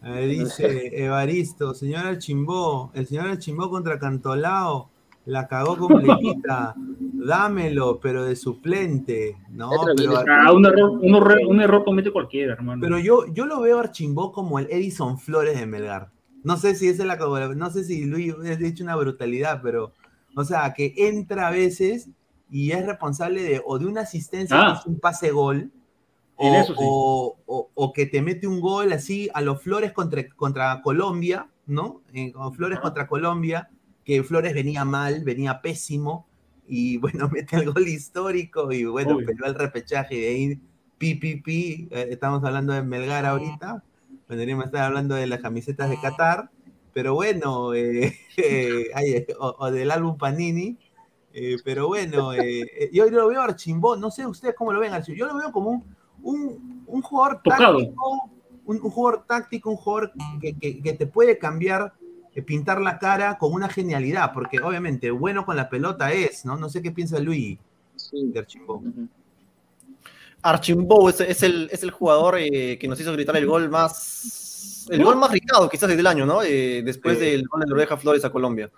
dice 0.02 1.04
Evaristo, 1.04 1.74
señor 1.74 2.06
Archimbó, 2.06 2.90
el 2.94 3.06
señor 3.06 3.28
Archimbó 3.28 3.70
contra 3.70 3.98
Cantolao 3.98 4.90
la 5.26 5.46
cagó 5.46 5.76
completita. 5.76 6.74
Dámelo, 7.22 8.00
pero 8.00 8.24
de 8.24 8.34
suplente. 8.34 9.36
No, 9.50 9.70
pero, 9.96 10.16
ah, 10.16 10.52
un, 10.52 10.64
error, 10.64 10.98
un, 11.46 11.60
error, 11.60 11.84
comete 11.84 12.10
cualquiera, 12.10 12.54
hermano. 12.54 12.80
Pero 12.80 12.98
yo, 12.98 13.26
yo 13.32 13.44
lo 13.44 13.60
veo 13.60 13.78
a 13.78 13.82
Archimbó 13.82 14.32
como 14.32 14.58
el 14.58 14.66
Edison 14.70 15.18
Flores 15.18 15.58
de 15.58 15.66
Melgar. 15.66 16.10
No 16.42 16.56
sé 16.56 16.74
si 16.74 16.88
es 16.88 16.98
la 16.98 17.16
no 17.16 17.70
sé 17.70 17.84
si 17.84 18.06
Luis 18.06 18.34
ha 18.34 18.56
dicho 18.56 18.82
una 18.82 18.96
brutalidad, 18.96 19.60
pero 19.62 19.92
o 20.34 20.44
sea, 20.44 20.72
que 20.72 20.94
entra 20.96 21.48
a 21.48 21.50
veces 21.50 22.08
y 22.50 22.72
es 22.72 22.84
responsable 22.84 23.42
de 23.42 23.62
o 23.64 23.78
de 23.78 23.86
una 23.86 24.02
asistencia 24.02 24.56
que 24.56 24.62
ah. 24.62 24.76
es 24.80 24.86
un 24.86 24.98
pase 24.98 25.30
gol 25.30 25.70
o, 26.76 27.36
o, 27.74 27.92
que 27.92 28.06
te 28.06 28.22
mete 28.22 28.46
un 28.46 28.60
gol 28.60 28.92
así 28.92 29.28
a 29.34 29.42
los 29.42 29.62
Flores 29.62 29.92
contra, 29.92 30.26
contra 30.30 30.80
Colombia, 30.82 31.48
¿no? 31.66 32.02
Eh, 32.14 32.32
Flores 32.54 32.80
contra 32.80 33.06
Colombia, 33.06 33.68
que 34.04 34.22
Flores 34.22 34.54
venía 34.54 34.84
mal, 34.84 35.22
venía 35.22 35.60
pésimo 35.60 36.26
y 36.66 36.96
bueno, 36.98 37.28
mete 37.28 37.56
el 37.56 37.72
gol 37.72 37.86
histórico 37.86 38.72
y 38.72 38.84
bueno, 38.84 39.18
peleó 39.18 39.46
el 39.46 39.54
repechaje 39.54 40.16
de 40.16 40.28
ahí, 40.28 40.60
pi, 40.98 41.14
pi, 41.14 41.36
pi, 41.36 41.88
eh, 41.90 42.08
estamos 42.10 42.42
hablando 42.44 42.72
de 42.72 42.82
Melgar 42.82 43.26
ahorita, 43.26 43.84
vendríamos 44.28 44.64
a 44.64 44.66
estar 44.66 44.82
hablando 44.84 45.14
de 45.14 45.26
las 45.26 45.40
camisetas 45.40 45.90
de 45.90 46.00
Qatar, 46.00 46.50
pero 46.92 47.14
bueno, 47.14 47.74
eh, 47.74 48.16
o, 49.38 49.70
del 49.70 49.90
álbum 49.90 50.16
Panini, 50.16 50.78
eh, 51.32 51.58
pero 51.64 51.88
bueno, 51.88 52.32
eh, 52.32 52.60
eh, 52.62 52.90
yo 52.92 53.08
lo 53.08 53.28
veo 53.28 53.40
Archimbó, 53.40 53.96
no 53.96 54.10
sé 54.10 54.26
ustedes 54.26 54.54
cómo 54.56 54.72
lo 54.72 54.80
ven, 54.80 54.92
Archimbó. 54.92 55.18
Yo 55.18 55.26
lo 55.26 55.36
veo 55.36 55.52
como 55.52 55.84
un, 56.22 56.84
un, 56.86 57.02
jugador 57.02 57.40
táctico, 57.42 58.30
un, 58.66 58.78
jugador 58.78 59.24
táctico, 59.26 59.70
un 59.70 59.76
jugador 59.76 60.12
que, 60.40 60.96
te 60.98 61.06
puede 61.06 61.38
cambiar, 61.38 61.92
pintar 62.44 62.80
la 62.80 62.98
cara 62.98 63.38
con 63.38 63.52
una 63.52 63.68
genialidad, 63.68 64.32
porque 64.32 64.60
obviamente 64.60 65.10
bueno 65.10 65.46
con 65.46 65.56
la 65.56 65.68
pelota 65.68 66.12
es, 66.12 66.44
¿no? 66.44 66.56
No 66.56 66.68
sé 66.68 66.82
qué 66.82 66.90
piensa 66.90 67.18
Luis 67.20 67.58
de 68.12 68.38
Archimbó. 68.38 68.82
Archimbó 70.42 71.10
es, 71.10 71.42
el, 71.42 71.68
es 71.70 71.82
el 71.82 71.90
jugador 71.90 72.36
que 72.38 72.86
nos 72.88 73.00
hizo 73.00 73.12
gritar 73.12 73.36
el 73.36 73.46
gol 73.46 73.68
más. 73.68 74.86
El 74.90 75.04
gol 75.04 75.16
más 75.16 75.30
gritado 75.30 75.68
quizás 75.68 75.88
desde 75.88 76.00
el 76.00 76.06
año, 76.08 76.26
¿no? 76.26 76.40
después 76.40 77.20
del 77.20 77.46
gol 77.46 77.60
de 77.64 77.72
Oreja 77.72 77.96
Flores 77.96 78.24
a 78.24 78.30
Colombia 78.30 78.68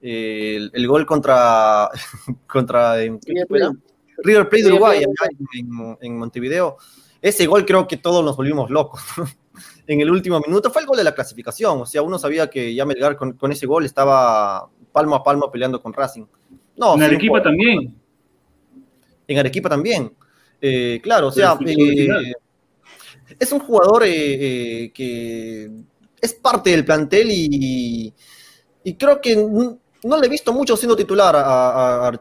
el, 0.00 0.86
gol 0.86 1.06
contra, 1.06 1.88
contra 2.46 2.96
River 2.96 4.48
Plate 4.48 4.64
de 4.64 4.72
Uruguay 4.72 5.04
en, 6.00 6.18
Montevideo. 6.18 6.76
Ese 7.20 7.46
gol 7.46 7.64
creo 7.64 7.86
que 7.86 7.96
todos 7.96 8.24
nos 8.24 8.36
volvimos 8.36 8.70
locos. 8.70 9.02
en 9.86 10.00
el 10.00 10.10
último 10.10 10.40
minuto 10.40 10.70
fue 10.70 10.82
el 10.82 10.88
gol 10.88 10.98
de 10.98 11.04
la 11.04 11.14
clasificación. 11.14 11.80
O 11.80 11.86
sea, 11.86 12.02
uno 12.02 12.18
sabía 12.18 12.48
que 12.48 12.74
ya 12.74 12.84
Melgar 12.84 13.16
con, 13.16 13.52
ese 13.52 13.66
gol 13.66 13.84
estaba 13.84 14.68
palmo 14.92 15.14
a 15.14 15.22
palmo 15.22 15.50
peleando 15.50 15.80
con 15.80 15.92
Racing. 15.92 16.26
No, 16.76 16.94
en 16.94 17.02
Arequipa 17.02 17.42
también. 17.42 17.96
En 19.26 19.38
Arequipa 19.38 19.68
también. 19.68 20.12
Eh, 20.60 21.00
claro, 21.02 21.28
o 21.28 21.32
sea, 21.32 21.58
eh, 21.66 22.32
es 23.38 23.52
un 23.52 23.60
jugador 23.60 24.02
eh, 24.06 24.90
que 24.94 25.70
es 26.20 26.34
parte 26.34 26.70
del 26.70 26.84
plantel 26.84 27.28
y, 27.30 28.12
y 28.82 28.94
creo 28.94 29.20
que 29.20 29.36
no 30.04 30.18
le 30.18 30.26
he 30.26 30.30
visto 30.30 30.52
mucho 30.52 30.76
siendo 30.76 30.94
titular 30.94 31.34
a, 31.34 32.06
a 32.06 32.12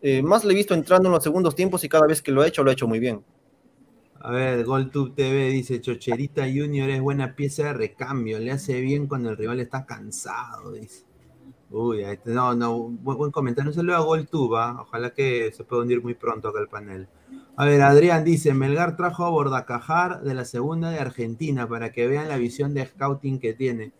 eh, 0.00 0.22
más 0.22 0.44
le 0.44 0.52
he 0.52 0.56
visto 0.56 0.74
entrando 0.74 1.08
en 1.08 1.14
los 1.14 1.22
segundos 1.22 1.54
tiempos 1.54 1.82
y 1.82 1.88
cada 1.88 2.06
vez 2.06 2.22
que 2.22 2.30
lo 2.30 2.42
ha 2.42 2.46
hecho, 2.46 2.62
lo 2.62 2.70
ha 2.70 2.72
hecho 2.72 2.86
muy 2.86 3.00
bien. 3.00 3.24
A 4.20 4.30
ver, 4.30 4.64
GolTube 4.64 5.14
TV 5.14 5.48
dice, 5.48 5.80
Chocherita 5.80 6.42
Junior 6.42 6.90
es 6.90 7.00
buena 7.00 7.34
pieza 7.34 7.64
de 7.64 7.72
recambio, 7.72 8.38
le 8.38 8.50
hace 8.50 8.80
bien 8.80 9.06
cuando 9.06 9.30
el 9.30 9.36
rival 9.36 9.60
está 9.60 9.86
cansado, 9.86 10.72
dice. 10.72 11.04
Uy, 11.70 12.02
no, 12.24 12.54
no, 12.54 12.78
buen, 12.78 13.30
comentario. 13.30 13.70
Un 13.70 13.74
saludo 13.74 13.96
a 13.96 14.00
GolTube, 14.00 14.56
¿ah? 14.56 14.78
ojalá 14.80 15.10
que 15.10 15.52
se 15.52 15.64
pueda 15.64 15.82
hundir 15.82 16.02
muy 16.02 16.14
pronto 16.14 16.48
acá 16.48 16.60
el 16.60 16.68
panel. 16.68 17.08
A 17.56 17.66
ver, 17.66 17.82
Adrián 17.82 18.24
dice, 18.24 18.54
Melgar 18.54 18.96
trajo 18.96 19.24
a 19.24 19.30
Bordacajar 19.30 20.22
de 20.22 20.34
la 20.34 20.44
segunda 20.44 20.90
de 20.90 20.98
Argentina 20.98 21.68
para 21.68 21.92
que 21.92 22.06
vean 22.06 22.28
la 22.28 22.38
visión 22.38 22.72
de 22.72 22.86
scouting 22.86 23.38
que 23.38 23.52
tiene. 23.52 23.92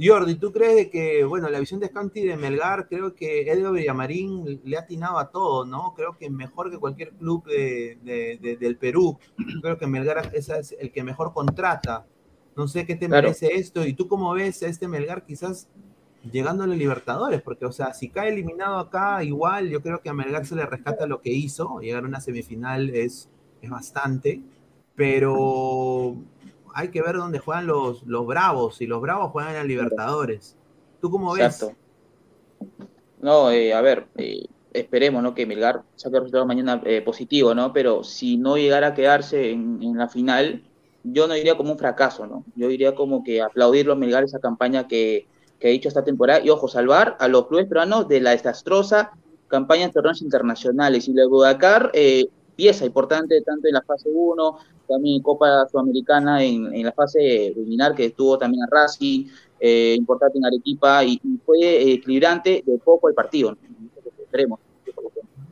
Jordi, 0.00 0.36
¿tú 0.36 0.52
crees 0.52 0.88
que, 0.88 1.22
bueno, 1.24 1.50
la 1.50 1.60
visión 1.60 1.78
de 1.78 1.88
Scanti 1.88 2.24
de 2.24 2.36
Melgar, 2.36 2.88
creo 2.88 3.14
que 3.14 3.42
Edgar 3.42 3.72
Villamarín 3.72 4.60
le 4.64 4.76
ha 4.76 4.80
atinado 4.80 5.18
a 5.18 5.30
todo, 5.30 5.66
¿no? 5.66 5.92
Creo 5.94 6.16
que 6.16 6.30
mejor 6.30 6.70
que 6.70 6.78
cualquier 6.78 7.10
club 7.10 7.44
del 7.44 8.76
Perú. 8.80 9.18
Creo 9.60 9.76
que 9.76 9.86
Melgar 9.86 10.30
es 10.34 10.74
el 10.78 10.90
que 10.90 11.02
mejor 11.04 11.34
contrata. 11.34 12.06
No 12.56 12.68
sé 12.68 12.86
qué 12.86 12.96
te 12.96 13.08
parece 13.08 13.54
esto. 13.54 13.86
¿Y 13.86 13.92
tú 13.92 14.08
cómo 14.08 14.32
ves 14.32 14.62
a 14.62 14.68
este 14.68 14.88
Melgar 14.88 15.24
quizás 15.24 15.68
llegando 16.30 16.64
a 16.64 16.66
los 16.66 16.76
Libertadores? 16.76 17.42
Porque, 17.42 17.66
o 17.66 17.72
sea, 17.72 17.92
si 17.92 18.08
cae 18.08 18.30
eliminado 18.30 18.78
acá, 18.78 19.22
igual 19.24 19.68
yo 19.68 19.82
creo 19.82 20.00
que 20.00 20.08
a 20.08 20.14
Melgar 20.14 20.46
se 20.46 20.56
le 20.56 20.64
rescata 20.64 21.06
lo 21.06 21.20
que 21.20 21.32
hizo. 21.32 21.80
Llegar 21.80 22.04
a 22.04 22.08
una 22.08 22.20
semifinal 22.20 22.90
es, 22.90 23.28
es 23.60 23.70
bastante. 23.70 24.40
Pero 24.94 26.16
hay 26.74 26.90
que 26.90 27.02
ver 27.02 27.16
dónde 27.16 27.38
juegan 27.38 27.66
los, 27.66 28.02
los 28.04 28.26
Bravos. 28.26 28.76
Si 28.76 28.86
los 28.86 29.00
Bravos 29.00 29.30
juegan 29.30 29.56
en 29.56 29.68
Libertadores. 29.68 30.56
¿Tú 31.00 31.10
cómo 31.10 31.32
ves? 31.34 31.66
No, 33.20 33.50
eh, 33.50 33.72
a 33.72 33.80
ver, 33.80 34.06
eh, 34.16 34.46
esperemos, 34.72 35.22
¿no? 35.22 35.34
Que 35.34 35.46
Melgar 35.46 35.82
saque 35.96 36.16
el 36.16 36.22
resultado 36.22 36.46
mañana 36.46 36.80
eh, 36.84 37.02
positivo, 37.02 37.54
¿no? 37.54 37.72
Pero 37.72 38.04
si 38.04 38.36
no 38.36 38.56
llegara 38.56 38.88
a 38.88 38.94
quedarse 38.94 39.50
en, 39.50 39.96
la 39.96 40.08
final, 40.08 40.64
yo 41.04 41.26
no 41.26 41.34
diría 41.34 41.56
como 41.56 41.72
un 41.72 41.78
fracaso, 41.78 42.26
¿no? 42.26 42.44
Yo 42.56 42.68
diría 42.68 42.94
como 42.94 43.22
que 43.24 43.42
aplaudirlo 43.42 43.92
a 43.92 43.96
Melgar 43.96 44.24
esa 44.24 44.40
campaña 44.40 44.86
que, 44.88 45.26
que 45.58 45.68
ha 45.68 45.70
hecho 45.70 45.88
esta 45.88 46.04
temporada 46.04 46.40
y, 46.40 46.50
ojo, 46.50 46.68
salvar 46.68 47.16
a 47.20 47.28
los 47.28 47.46
clubes 47.46 47.66
peruanos 47.66 48.08
de 48.08 48.20
la 48.20 48.30
desastrosa 48.32 49.12
campaña 49.52 49.84
en 49.84 49.92
torneos 49.92 50.22
internacionales. 50.22 51.06
Y 51.06 51.12
luego 51.12 51.42
Dakar, 51.42 51.90
eh, 51.94 52.26
pieza 52.56 52.86
importante 52.86 53.40
tanto 53.42 53.68
en 53.68 53.74
la 53.74 53.82
fase 53.82 54.08
1, 54.12 54.58
también 54.92 55.16
en 55.16 55.22
Copa 55.22 55.66
Sudamericana 55.70 56.44
en, 56.44 56.72
en 56.74 56.84
la 56.84 56.92
fase 56.92 57.48
eliminar 57.48 57.94
que 57.94 58.06
estuvo 58.06 58.38
también 58.38 58.62
a 58.64 58.68
Racing, 58.70 59.26
eh, 59.58 59.94
importante 59.96 60.38
en 60.38 60.44
Arequipa 60.44 61.04
y, 61.04 61.20
fue 61.46 61.58
eh, 61.60 61.92
equilibrante 61.94 62.62
de 62.66 62.78
poco 62.78 63.08
el 63.08 63.14
partido. 63.14 63.56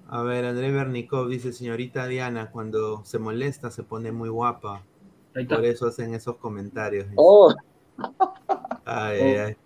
A 0.09 0.23
ver, 0.23 0.45
André 0.45 0.73
Bernikov 0.73 1.29
dice, 1.29 1.53
señorita 1.53 2.07
Diana, 2.09 2.51
cuando 2.51 3.05
se 3.05 3.21
molesta 3.21 3.71
se 3.71 3.85
pone 3.85 4.11
muy 4.11 4.29
guapa. 4.29 4.83
Por 5.33 5.65
eso 5.65 5.87
hacen 5.87 6.13
esos 6.15 6.37
comentarios. 6.39 7.07
Oh. 7.15 7.55
Ay, 8.85 9.21
ay, 9.21 9.57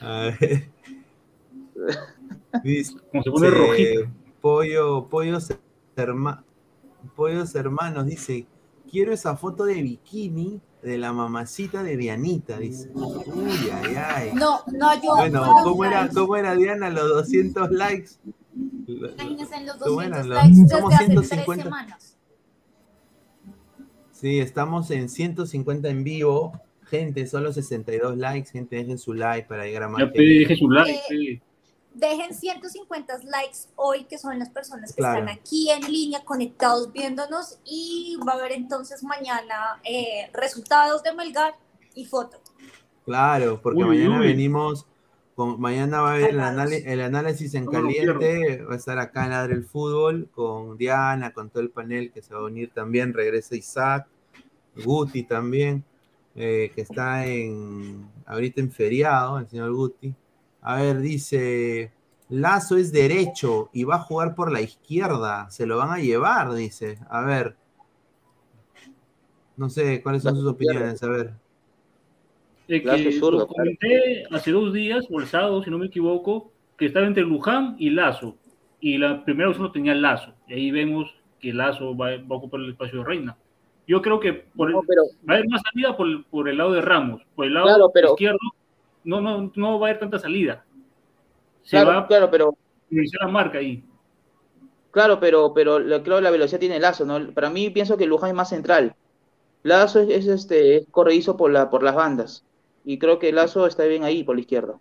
ay. 0.00 0.32
Dice, 2.62 2.94
se 3.22 3.30
pone 3.30 3.50
rojito. 3.50 4.10
Pollo, 4.40 5.08
pollo, 5.08 5.48
pollos 7.16 7.54
hermanos, 7.54 8.06
dice, 8.06 8.46
quiero 8.90 9.12
esa 9.12 9.36
foto 9.36 9.64
de 9.64 9.82
bikini 9.82 10.60
de 10.82 10.98
la 10.98 11.12
mamacita 11.12 11.82
de 11.82 11.96
Dianita, 11.96 12.58
dice. 12.58 12.90
Uy, 12.94 13.70
ay, 13.72 13.94
ay. 13.96 14.30
No, 14.34 14.60
no, 14.72 14.94
yo. 15.02 15.16
Bueno, 15.16 15.56
¿cómo 15.62 15.84
era, 15.84 16.08
¿cómo 16.08 16.36
era 16.36 16.54
Diana 16.54 16.90
los 16.90 17.08
200 17.08 17.70
likes? 17.70 18.10
Imagínense 18.86 19.64
los 19.64 19.78
200 19.78 20.26
likes 20.26 20.48
desde 20.56 20.68
Somos 20.68 20.94
150. 20.96 21.64
semanas. 21.64 22.18
Sí, 24.12 24.40
estamos 24.40 24.90
en 24.90 25.08
150 25.08 25.88
en 25.88 26.04
vivo. 26.04 26.60
Gente, 26.84 27.26
solo 27.26 27.52
62 27.52 28.16
likes. 28.16 28.50
Gente, 28.50 28.76
dejen 28.76 28.98
su 28.98 29.14
like 29.14 29.48
para 29.48 29.64
llegar 29.64 29.84
a 29.84 29.88
más. 29.88 30.00
Ya 30.00 30.10
dejen 30.14 30.56
su 30.56 30.70
like, 30.70 30.90
eh, 30.90 31.02
sí 31.08 31.42
dejen 31.94 32.34
150 32.34 33.18
likes 33.24 33.68
hoy, 33.76 34.04
que 34.04 34.18
son 34.18 34.38
las 34.38 34.50
personas 34.50 34.94
que 34.94 35.02
están 35.02 35.28
aquí 35.28 35.70
en 35.70 35.90
línea 35.90 36.24
conectados 36.24 36.92
viéndonos 36.92 37.58
y 37.64 38.16
va 38.26 38.32
a 38.32 38.36
haber 38.36 38.52
entonces 38.52 39.02
mañana 39.02 39.80
eh, 39.84 40.30
resultados 40.32 41.02
de 41.02 41.14
Melgar 41.14 41.54
y 41.94 42.04
foto. 42.04 42.38
Claro, 43.04 43.60
porque 43.62 43.84
mañana 43.84 44.20
venimos, 44.20 44.86
con, 45.34 45.60
mañana 45.60 46.02
va 46.02 46.10
a 46.10 46.14
haber 46.14 46.30
el, 46.30 47.00
análisis 47.00 47.54
en 47.54 47.66
caliente, 47.66 48.62
va 48.62 48.74
a 48.74 48.76
estar 48.76 48.98
acá 48.98 49.26
en 49.26 49.32
Adre 49.32 49.54
el 49.54 49.64
Fútbol 49.64 50.28
con 50.30 50.76
Diana, 50.76 51.32
con 51.32 51.48
todo 51.50 51.62
el 51.62 51.70
panel 51.70 52.12
que 52.12 52.22
se 52.22 52.34
va 52.34 52.40
a 52.40 52.44
unir 52.44 52.70
también, 52.72 53.14
regresa 53.14 53.56
Isaac, 53.56 54.06
Guti 54.84 55.22
también, 55.22 55.84
eh, 56.36 56.70
que 56.74 56.82
está 56.82 57.26
en 57.26 58.06
ahorita 58.26 58.60
en 58.60 58.70
feriado, 58.70 59.38
el 59.38 59.48
señor 59.48 59.72
Guti. 59.72 60.14
A 60.68 60.82
ver, 60.82 60.98
dice, 60.98 61.92
Lazo 62.28 62.76
es 62.76 62.92
derecho 62.92 63.70
y 63.72 63.84
va 63.84 63.94
a 63.94 64.00
jugar 64.00 64.34
por 64.34 64.52
la 64.52 64.60
izquierda. 64.60 65.48
Se 65.48 65.64
lo 65.64 65.78
van 65.78 65.92
a 65.92 65.96
llevar, 65.96 66.52
dice. 66.52 66.98
A 67.08 67.22
ver. 67.22 67.56
No 69.56 69.70
sé, 69.70 70.02
¿cuáles 70.02 70.24
son 70.24 70.36
sus 70.36 70.46
opiniones? 70.46 71.02
A 71.02 71.08
ver. 71.08 71.32
Eh, 72.68 72.82
lo 73.18 73.46
comenté 73.46 74.24
hace 74.30 74.50
dos 74.50 74.74
días, 74.74 75.06
o 75.10 75.18
el 75.18 75.26
sábado, 75.26 75.64
si 75.64 75.70
no 75.70 75.78
me 75.78 75.86
equivoco, 75.86 76.52
que 76.76 76.84
estaba 76.84 77.06
entre 77.06 77.22
Luján 77.22 77.76
y 77.78 77.88
Lazo. 77.88 78.36
Y 78.78 78.98
la 78.98 79.24
primera 79.24 79.48
opción 79.48 79.68
lo 79.68 79.72
tenía 79.72 79.94
Lazo. 79.94 80.34
Y 80.48 80.52
ahí 80.52 80.70
vemos 80.70 81.08
que 81.40 81.54
Lazo 81.54 81.96
va, 81.96 82.10
a 82.10 82.18
ocupar 82.28 82.60
el 82.60 82.72
espacio 82.72 82.98
de 82.98 83.04
Reina. 83.06 83.38
Yo 83.86 84.02
creo 84.02 84.20
que 84.20 84.34
por 84.34 84.70
va 84.70 84.80
a 85.28 85.32
haber 85.32 85.48
más 85.48 85.62
salida 85.62 85.96
por, 85.96 86.26
por, 86.26 86.46
el 86.46 86.58
lado 86.58 86.74
de 86.74 86.82
Ramos. 86.82 87.22
Por 87.34 87.46
el 87.46 87.54
lado 87.54 87.90
izquierdo 88.04 88.38
no, 89.08 89.22
no, 89.22 89.50
no 89.56 89.80
va 89.80 89.86
a 89.86 89.90
haber 89.90 90.00
tanta 90.00 90.18
salida. 90.18 90.66
Se 91.62 91.70
claro, 91.70 92.00
va 92.00 92.06
claro, 92.06 92.30
pero. 92.30 92.54
la 92.90 93.28
marca 93.28 93.56
ahí. 93.56 93.82
Claro, 94.90 95.18
pero, 95.18 95.54
pero 95.54 95.78
creo 95.78 96.16
que 96.16 96.22
la 96.22 96.30
velocidad 96.30 96.60
tiene 96.60 96.78
Lazo, 96.78 97.06
¿no? 97.06 97.32
Para 97.32 97.48
mí 97.48 97.70
pienso 97.70 97.96
que 97.96 98.06
Luján 98.06 98.28
es 98.28 98.36
más 98.36 98.50
central. 98.50 98.94
Lazo 99.62 100.00
es, 100.00 100.26
este, 100.26 100.76
es 100.76 100.86
corredizo 100.90 101.38
por, 101.38 101.50
la, 101.50 101.70
por 101.70 101.82
las 101.82 101.94
bandas. 101.94 102.44
Y 102.84 102.98
creo 102.98 103.18
que 103.18 103.32
Lazo 103.32 103.66
está 103.66 103.84
bien 103.84 104.04
ahí 104.04 104.24
por 104.24 104.34
la 104.34 104.42
izquierda. 104.42 104.74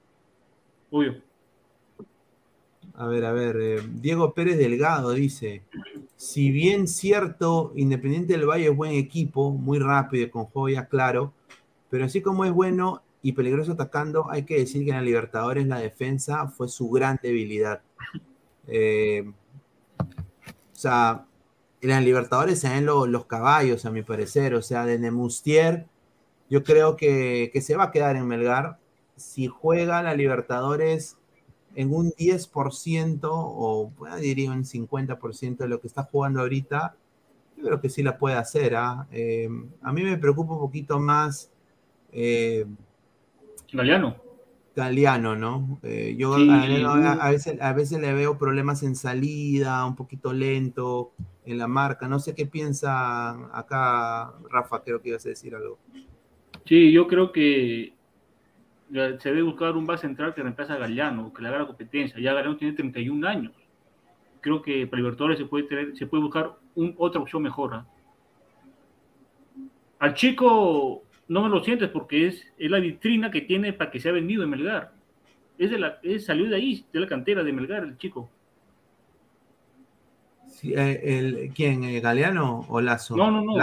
Obvio. 0.92 1.22
A 2.96 3.08
ver, 3.08 3.24
a 3.24 3.32
ver, 3.32 3.56
eh, 3.62 3.82
Diego 3.90 4.34
Pérez 4.34 4.58
Delgado 4.58 5.12
dice, 5.12 5.64
si 6.18 6.52
bien 6.52 6.88
cierto, 6.88 7.72
Independiente 7.78 8.34
del 8.34 8.46
Valle 8.46 8.68
es 8.68 8.76
buen 8.76 8.92
equipo, 8.92 9.52
muy 9.52 9.80
rápido, 9.80 10.30
con 10.32 10.46
juego 10.46 10.68
ya 10.68 10.88
claro, 10.88 11.32
pero 11.90 12.06
así 12.06 12.22
como 12.22 12.44
es 12.44 12.52
bueno, 12.52 13.04
y 13.28 13.34
peligroso 13.34 13.74
atacando, 13.74 14.32
hay 14.32 14.44
que 14.44 14.58
decir 14.58 14.86
que 14.86 14.92
en 14.92 14.96
la 14.96 15.02
Libertadores 15.02 15.68
la 15.68 15.80
defensa 15.80 16.48
fue 16.48 16.70
su 16.70 16.90
gran 16.90 17.20
debilidad. 17.22 17.82
Eh, 18.70 19.30
o 20.00 20.06
sea, 20.72 21.26
en 21.82 21.90
la 21.90 22.00
Libertadores 22.00 22.62
se 22.62 22.70
ven 22.70 22.86
los 22.86 23.26
caballos, 23.26 23.86
a 23.86 23.92
mi 23.92 24.02
parecer. 24.02 24.56
O 24.56 24.62
sea, 24.62 24.86
de 24.86 24.98
Nemustier, 24.98 25.88
yo 26.50 26.64
creo 26.64 26.96
que, 26.96 27.52
se 27.62 27.76
va 27.76 27.84
a 27.84 27.92
quedar 27.92 28.16
en 28.16 28.28
Melgar. 28.28 28.80
Si 29.18 29.48
juega 29.48 30.02
la 30.02 30.14
Libertadores 30.14 31.18
en 31.76 31.94
un 31.94 32.12
10% 32.12 33.20
o 33.30 33.92
bueno, 33.98 34.16
diría 34.16 34.52
un 34.52 34.64
50% 34.64 35.58
de 35.58 35.68
lo 35.68 35.82
que 35.82 35.88
está 35.88 36.04
jugando 36.04 36.40
ahorita, 36.40 36.96
yo 37.58 37.64
creo 37.66 37.82
que 37.82 37.90
sí 37.90 38.04
la 38.04 38.18
puede 38.18 38.38
hacer. 38.38 38.78
¿ah? 38.78 39.06
Eh, 39.12 39.50
a 39.82 39.92
mí 39.92 40.02
me 40.04 40.18
preocupa 40.18 40.54
un 40.54 40.60
poquito 40.60 40.98
más 40.98 41.52
eh, 42.14 42.66
Galeano. 43.72 44.16
Galeano, 44.76 45.36
¿no? 45.36 45.80
Eh, 45.82 46.16
yo 46.18 46.36
a, 46.36 47.30
veces, 47.32 47.60
a 47.60 47.74
veces 47.74 48.00
le 48.00 48.14
veo 48.14 48.38
problemas 48.38 48.84
en 48.84 48.96
salida, 48.96 49.84
un 49.86 49.96
poquito 49.96 50.34
lento 50.34 51.14
en 51.46 51.58
la 51.58 51.68
marca. 51.68 52.08
No 52.08 52.20
sé 52.20 52.36
qué 52.36 52.46
piensa 52.46 53.32
acá, 53.58 54.34
Rafa, 54.52 54.84
creo 54.84 55.02
que 55.02 55.10
ibas 55.10 55.26
a 55.26 55.30
decir 55.30 55.56
algo. 55.56 55.80
Sí, 56.66 56.92
yo 56.92 57.08
creo 57.08 57.32
que 57.32 57.94
se 58.92 59.30
debe 59.30 59.42
buscar 59.42 59.76
un 59.76 59.86
base 59.86 60.02
central 60.08 60.34
que 60.36 60.44
reemplace 60.44 60.74
a 60.74 60.78
Galeano, 60.78 61.34
que 61.34 61.42
le 61.42 61.48
haga 61.48 61.60
la 61.60 61.68
competencia. 61.68 62.20
Ya 62.20 62.34
Galeano 62.34 62.58
tiene 62.58 62.76
31 62.76 63.28
años. 63.28 63.54
Creo 64.42 64.62
que 64.62 64.86
para 64.86 65.02
Libertadores 65.02 65.40
se 65.40 65.46
puede, 65.46 65.66
tener, 65.66 65.98
se 65.98 66.06
puede 66.06 66.24
buscar 66.24 66.56
otra 66.98 67.22
opción 67.22 67.42
mejor. 67.42 67.74
¿ah? 67.74 67.88
Al 70.00 70.14
chico 70.14 71.04
no 71.28 71.42
me 71.44 71.50
lo 71.50 71.64
sientes 71.64 71.90
porque 71.90 72.28
es, 72.28 72.46
es 72.58 72.72
la 72.72 72.80
vitrina 72.80 73.32
que 73.32 73.42
tiene 73.42 73.74
para 73.74 73.92
que 73.92 74.00
sea 74.00 74.12
vendido 74.12 74.44
en 74.44 74.50
Melgar. 74.50 74.94
Es 75.58 75.72
de 75.72 75.80
la, 75.80 76.00
es, 76.04 76.26
salió 76.26 76.50
de 76.50 76.56
ahí, 76.56 76.86
de 76.94 77.00
la 77.00 77.08
cantera 77.08 77.44
de 77.44 77.52
Melgar, 77.52 77.84
el 77.84 77.98
chico. 77.98 78.30
Eh, 80.64 81.02
el, 81.04 81.52
¿Quién? 81.54 81.84
¿El 81.84 82.02
¿Galeano 82.02 82.66
o 82.70 82.82
Lazo? 82.82 83.16
No, 83.16 83.30
no, 83.30 83.42
no. 83.42 83.56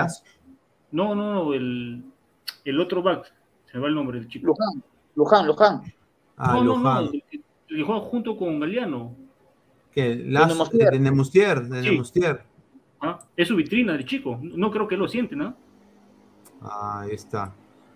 No, 0.92 1.14
no, 1.14 1.34
no, 1.34 1.54
el, 1.54 2.04
el 2.64 2.80
otro 2.80 3.02
back. 3.02 3.32
Se 3.66 3.76
me 3.76 3.82
va 3.82 3.88
el 3.88 3.94
nombre 3.94 4.18
del 4.20 4.28
chico. 4.28 4.46
Luján, 4.46 4.84
Luján, 5.16 5.46
Luján. 5.46 5.82
Ah, 6.36 6.54
no, 6.54 6.64
Luján. 6.64 6.82
no, 6.82 7.00
no, 7.02 7.10
el, 7.68 7.82
juega 7.82 8.00
junto 8.02 8.36
con 8.36 8.60
Galeano. 8.60 9.16
¿Qué? 9.90 10.16
Lazo, 10.16 10.68
de 10.72 10.98
Nemustier, 10.98 11.62
de 11.62 11.82
Nemustier. 11.82 12.42
Ah, 13.00 13.20
es 13.36 13.48
su 13.48 13.56
vitrina 13.56 13.94
el 13.94 14.04
chico. 14.04 14.38
No 14.42 14.70
creo 14.70 14.86
que 14.86 14.96
lo 14.96 15.08
siente, 15.08 15.34
¿no? 15.36 15.56
Ahí 16.64 17.12
está. 17.12 17.52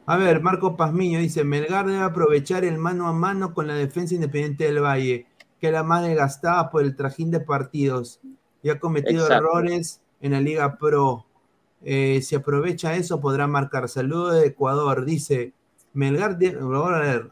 A 0.06 0.16
ver, 0.16 0.40
Marco 0.40 0.76
Pazmiño 0.76 1.18
dice, 1.18 1.44
Melgar 1.44 1.86
debe 1.86 2.02
aprovechar 2.02 2.64
el 2.64 2.78
mano 2.78 3.08
a 3.08 3.12
mano 3.12 3.52
con 3.52 3.66
la 3.66 3.74
defensa 3.74 4.14
independiente 4.14 4.64
del 4.64 4.82
Valle, 4.82 5.26
que 5.60 5.66
es 5.66 5.72
la 5.72 5.82
más 5.82 6.02
desgastada 6.02 6.70
por 6.70 6.82
el 6.82 6.96
trajín 6.96 7.30
de 7.30 7.40
partidos 7.40 8.20
y 8.62 8.70
ha 8.70 8.80
cometido 8.80 9.28
errores 9.30 10.00
en 10.20 10.32
la 10.32 10.40
Liga 10.40 10.78
Pro. 10.78 11.26
Eh, 11.84 12.20
si 12.22 12.34
aprovecha 12.34 12.96
eso, 12.96 13.20
podrá 13.20 13.46
marcar. 13.46 13.88
Saludo 13.88 14.30
de 14.30 14.46
Ecuador. 14.46 15.04
Dice, 15.04 15.52
Melgar 15.92 16.38
debe, 16.38 16.58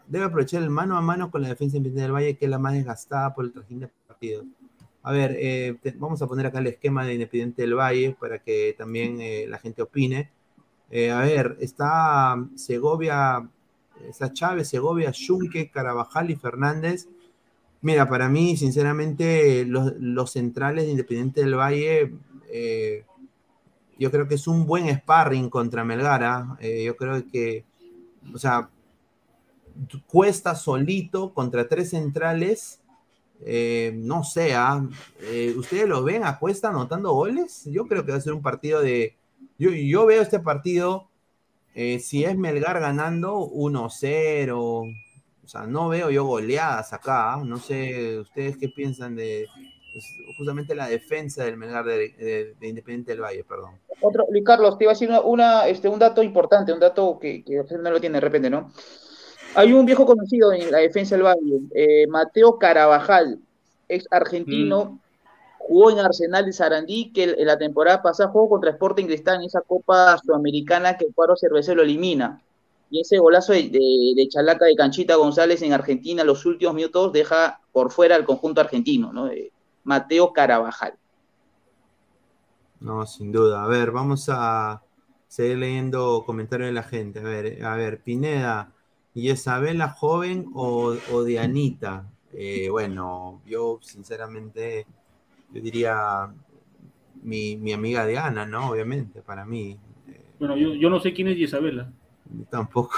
debe 0.07 0.24
aprovechar 0.24 0.62
el 0.62 0.70
mano 0.70 0.97
a 0.97 1.01
mano 1.01 1.30
con 1.30 1.43
la 1.43 1.49
defensa 1.49 1.76
independiente 1.76 2.03
del 2.03 2.12
Valle, 2.12 2.37
que 2.37 2.45
es 2.45 2.51
la 2.51 2.59
más 2.59 2.74
desgastada 2.74 3.34
por 3.34 3.45
el 3.45 3.53
trajín 3.53 3.80
de 3.80 3.89
partidos. 4.07 4.45
A 5.03 5.12
ver, 5.12 5.37
eh, 5.39 5.78
vamos 5.99 6.20
a 6.20 6.26
poner 6.26 6.47
acá 6.47 6.59
el 6.59 6.66
esquema 6.66 7.07
de 7.07 7.14
Independiente 7.14 7.62
del 7.62 7.74
Valle 7.74 8.16
para 8.18 8.41
que 8.41 8.74
también 8.76 9.20
eh, 9.20 9.47
la 9.49 9.59
gente 9.59 9.80
opine. 9.80 10.32
Eh, 10.91 11.11
a 11.11 11.20
ver, 11.20 11.57
está 11.61 12.37
Segovia, 12.55 13.49
está 14.09 14.32
Chávez, 14.32 14.68
Segovia, 14.68 15.12
Junque, 15.12 15.70
Carabajal 15.70 16.30
y 16.30 16.37
Fernández. 16.37 17.09
Mira, 17.82 18.09
para 18.09 18.28
mí, 18.28 18.57
sinceramente, 18.57 19.64
los, 19.64 20.30
centrales 20.30 20.84
de 20.84 20.93
Independiente 20.93 21.41
del 21.41 21.57
Valle, 21.57 22.14
eh, 22.51 23.05
yo 23.99 24.11
creo 24.11 24.28
que 24.28 24.37
es 24.37 24.47
un 24.47 24.66
buen 24.66 24.89
sparring 24.89 25.51
contra 25.51 25.84
Melgara. 25.84 26.57
Eh, 26.61 26.84
yo 26.84 26.97
creo 26.97 27.22
que, 27.30 27.64
o 28.32 28.39
sea, 28.39 28.70
cuesta 30.07 30.55
solito 30.55 31.34
contra 31.34 31.68
tres 31.68 31.91
centrales 31.91 32.80
no 33.93 34.24
sé, 34.24 34.55
¿ah? 34.55 34.82
¿ustedes 35.59 35.87
lo 35.87 36.03
ven 36.03 36.24
a 36.24 36.39
anotando 36.62 37.12
goles? 37.12 37.64
Yo 37.66 37.87
creo 37.87 38.07
que 38.07 38.12
va 38.12 38.16
a 38.16 38.22
ser 38.22 38.32
un 38.32 38.41
partido 38.41 38.80
de... 38.80 39.14
Yo, 39.59 39.71
yo 39.71 40.07
veo 40.07 40.23
este 40.23 40.41
partido, 40.41 41.09
eh, 41.75 41.99
si 41.99 42.25
es 42.25 42.37
Melgar 42.37 42.81
ganando 42.81 43.39
1-0, 43.39 44.55
o 45.47 45.49
sea, 45.49 45.67
no 45.67 45.89
veo 45.89 46.11
yo 46.11 46.25
goleadas 46.25 46.93
acá, 46.93 47.41
no 47.45 47.59
sé, 47.59 48.19
¿ustedes 48.19 48.57
qué 48.57 48.69
piensan 48.69 49.15
de 49.15 49.47
pues, 49.93 50.05
justamente 50.37 50.75
la 50.75 50.89
defensa 50.89 51.45
del 51.45 51.57
Melgar 51.57 51.85
de, 51.85 52.55
Independiente 52.61 53.13
del 53.13 53.23
Valle, 53.23 53.45
perdón? 53.45 53.77
Otro, 54.01 54.27
Luis 54.31 54.45
Carlos, 54.45 54.77
te 54.77 54.85
iba 54.85 54.93
a 54.93 54.95
decir 54.95 55.11
una, 55.25 55.69
este, 55.69 55.89
un 55.89 55.99
dato 55.99 56.23
importante, 56.23 56.73
un 56.73 56.81
dato 56.81 57.19
que, 57.19 57.43
que 57.45 57.63
no 57.79 57.91
lo 57.91 58.01
tiene 58.01 58.17
de 58.17 58.21
repente, 58.21 58.51
¿no? 58.51 58.71
Hay 59.55 59.73
un 59.73 59.87
viejo 59.87 60.05
conocido 60.05 60.53
en 60.53 60.71
la 60.71 60.79
defensa 60.79 61.15
del 61.15 61.25
Valle, 61.25 61.61
eh, 61.75 62.07
Mateo 62.09 62.59
Carabajal, 62.59 63.39
ex 63.89 64.07
argentino, 64.11 64.85
mm. 64.85 65.06
Jugó 65.67 65.91
en 65.91 65.99
Arsenal 65.99 66.47
de 66.47 66.53
Sarandí, 66.53 67.12
que 67.12 67.25
en 67.25 67.47
la 67.47 67.59
temporada 67.59 68.03
pasada 68.03 68.31
jugó 68.31 68.49
contra 68.49 68.71
Sporting 68.71 69.07
Cristal 69.07 69.37
en 69.37 69.47
esa 69.47 69.61
Copa 69.61 70.17
Sudamericana 70.19 70.97
que 70.97 71.07
el 71.07 71.14
cuadro 71.14 71.37
cervecero 71.37 71.83
elimina. 71.83 72.43
Y 72.89 73.01
ese 73.01 73.19
golazo 73.19 73.53
de, 73.53 74.29
Chalaca 74.31 74.64
de 74.64 74.77
Canchita 74.77 75.17
González 75.17 75.61
en 75.62 75.73
Argentina, 75.73 76.23
los 76.23 76.47
últimos 76.47 76.75
minutos, 76.75 77.12
deja 77.12 77.61
por 77.73 77.91
fuera 77.91 78.14
al 78.14 78.25
conjunto 78.25 78.61
argentino, 78.61 79.12
¿no? 79.12 79.29
Mateo 79.83 80.33
Carabajal. 80.33 80.95
No, 82.81 83.05
sin 83.07 83.33
duda. 83.33 83.64
A 83.64 83.67
ver, 83.67 83.91
vamos 83.91 84.29
a 84.29 84.83
seguir 85.27 85.59
leyendo 85.59 86.23
comentarios 86.25 86.69
de 86.69 86.73
la 86.75 86.85
gente. 86.85 87.19
A 87.19 87.23
ver, 87.25 87.64
a 87.64 87.75
ver, 87.75 88.03
Pineda. 88.03 88.73
¿Y 89.14 89.31
Isabela 89.31 89.89
joven 89.89 90.47
o, 90.55 90.95
o 91.12 91.25
Dianita? 91.25 92.07
Eh, 92.33 92.69
bueno, 92.69 93.41
yo 93.47 93.79
sinceramente, 93.81 94.87
yo 95.53 95.61
diría 95.61 96.32
mi, 97.22 97.57
mi, 97.57 97.72
amiga 97.72 98.07
Diana, 98.07 98.47
¿no? 98.47 98.70
Obviamente, 98.70 99.22
para 99.22 99.44
mí. 99.44 99.78
Eh, 100.09 100.20
bueno, 100.38 100.57
yo, 100.57 100.74
yo, 100.74 100.90
no 100.90 101.01
sé 101.01 101.12
quién 101.12 101.28
es 101.28 101.38
Isabela. 101.38 101.90
Tampoco. 102.51 102.94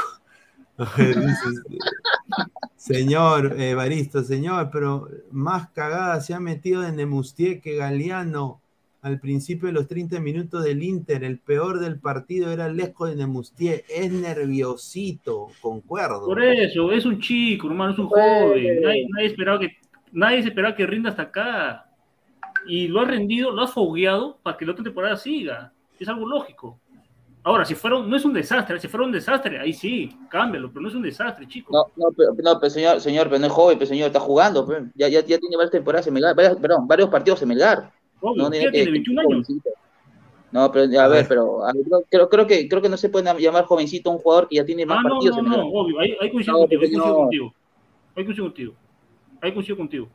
señor 2.77 3.61
Evaristo, 3.61 4.23
señor, 4.23 4.71
pero 4.73 5.09
más 5.33 5.71
cagada 5.71 6.21
se 6.21 6.35
ha 6.35 6.41
metido 6.41 6.87
en 6.87 6.97
Nemustier 6.97 7.61
que 7.61 7.77
Galeano 7.77 8.63
al 9.03 9.21
principio 9.21 9.69
de 9.69 9.73
los 9.73 9.87
30 9.87 10.21
minutos 10.21 10.65
del 10.65 10.83
Inter, 10.83 11.23
el 11.23 11.39
peor 11.39 11.79
del 11.79 12.01
partido 12.01 12.51
era 12.51 12.67
el 12.67 12.77
Lesco 12.77 13.07
de 13.07 13.17
Nemustier, 13.17 13.85
es 13.89 14.11
nerviosito, 14.11 15.49
concuerdo. 15.61 16.27
Por 16.27 16.43
eso, 16.43 16.91
es 16.93 17.07
un 17.07 17.21
chico, 17.21 17.69
hermano, 17.69 17.93
es 17.93 17.99
un 17.99 18.09
joven, 18.09 18.81
nadie, 18.83 19.27
esperaba 19.27 19.61
que, 19.61 19.77
nadie 20.13 20.39
esperaba 20.39 20.75
que 20.75 20.87
rinda 20.87 21.11
hasta 21.11 21.23
acá. 21.23 21.85
Y 22.69 22.89
lo 22.89 23.01
ha 23.01 23.05
rendido, 23.05 23.51
lo 23.51 23.63
ha 23.63 23.67
fogueado 23.67 24.39
para 24.43 24.57
que 24.57 24.65
la 24.65 24.73
otra 24.73 24.85
temporada 24.85 25.17
siga. 25.17 25.73
Es 25.99 26.09
algo 26.09 26.29
lógico. 26.29 26.79
Ahora, 27.43 27.65
si 27.65 27.75
fueron, 27.75 28.11
no 28.11 28.17
es 28.17 28.25
un 28.25 28.35
desastre, 28.35 28.79
si 28.79 28.89
fuera 28.89 29.07
un 29.07 29.13
desastre, 29.13 29.59
ahí 29.59 29.73
sí, 29.73 30.15
cámbialo, 30.29 30.69
pero 30.69 30.83
no 30.83 30.89
es 30.89 30.95
un 30.95 31.03
desastre, 31.03 31.49
chico. 31.49 31.73
No, 31.73 31.87
no, 31.97 32.13
pero, 32.15 32.35
no, 32.35 32.61
pero 32.61 32.71
señor, 32.71 33.01
señor, 33.01 33.29
pero 33.29 33.39
no 33.39 33.47
es 33.47 33.53
joven, 33.53 33.79
pero 33.79 33.89
señor, 33.89 34.09
está 34.09 34.21
jugando, 34.21 34.67
Ya, 34.95 35.09
ya, 35.09 35.21
ya 35.21 35.39
tiene 35.39 35.57
varias 35.57 35.71
temporadas 35.71 36.07
en 36.07 36.15
Melgar, 36.15 36.35
perdón, 36.37 36.87
varios 36.87 37.09
partidos 37.09 37.41
en 37.43 37.49
Melgar 37.49 37.91
no, 38.23 38.51
tiene, 38.51 38.91
21 38.91 39.21
años. 39.21 39.49
No, 40.51 40.73
pero 40.73 41.01
a, 41.01 41.09
ver, 41.09 41.27
pero 41.29 41.61
creo, 42.11 42.29
creo, 42.29 42.47
que, 42.47 42.69
creo 42.69 42.83
que 42.83 42.89
no 42.89 42.97
se 42.97 43.11
puede 43.11 43.39
llamar 43.39 43.65
jovencito 43.65 44.11
a 44.11 44.15
un 44.15 44.19
jugador 44.19 44.49
que 44.49 44.57
ya 44.57 44.65
tiene 44.65 44.87
más 44.87 44.99
ah, 45.01 45.09
partidos. 45.09 45.37
No, 45.37 45.43
no, 45.43 45.57
no, 45.59 45.67
obvio, 45.69 46.01
hay, 46.01 46.17
hay 46.21 46.31
coincido 46.31 46.59
contigo, 46.59 46.83
hay 46.83 46.89
coincido 46.91 47.17
contigo. 47.17 47.55
Hay 48.17 48.25
coincido 48.25 48.47
contigo. 48.47 48.75
Hay 49.41 49.53
coincido 49.53 49.77
contigo. 49.77 50.09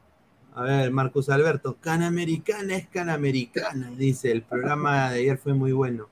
A 0.56 0.64
ver, 0.64 0.92
Marcos 0.92 1.30
Alberto, 1.30 1.78
Canamericana 1.80 2.76
es 2.76 2.88
Canamericana, 2.88 3.90
dice, 3.98 4.32
el 4.32 4.44
programa 4.44 5.12
de 5.12 5.20
ayer 5.20 5.38
fue 5.38 5.54
muy 5.54 5.72
bueno. 5.72 6.08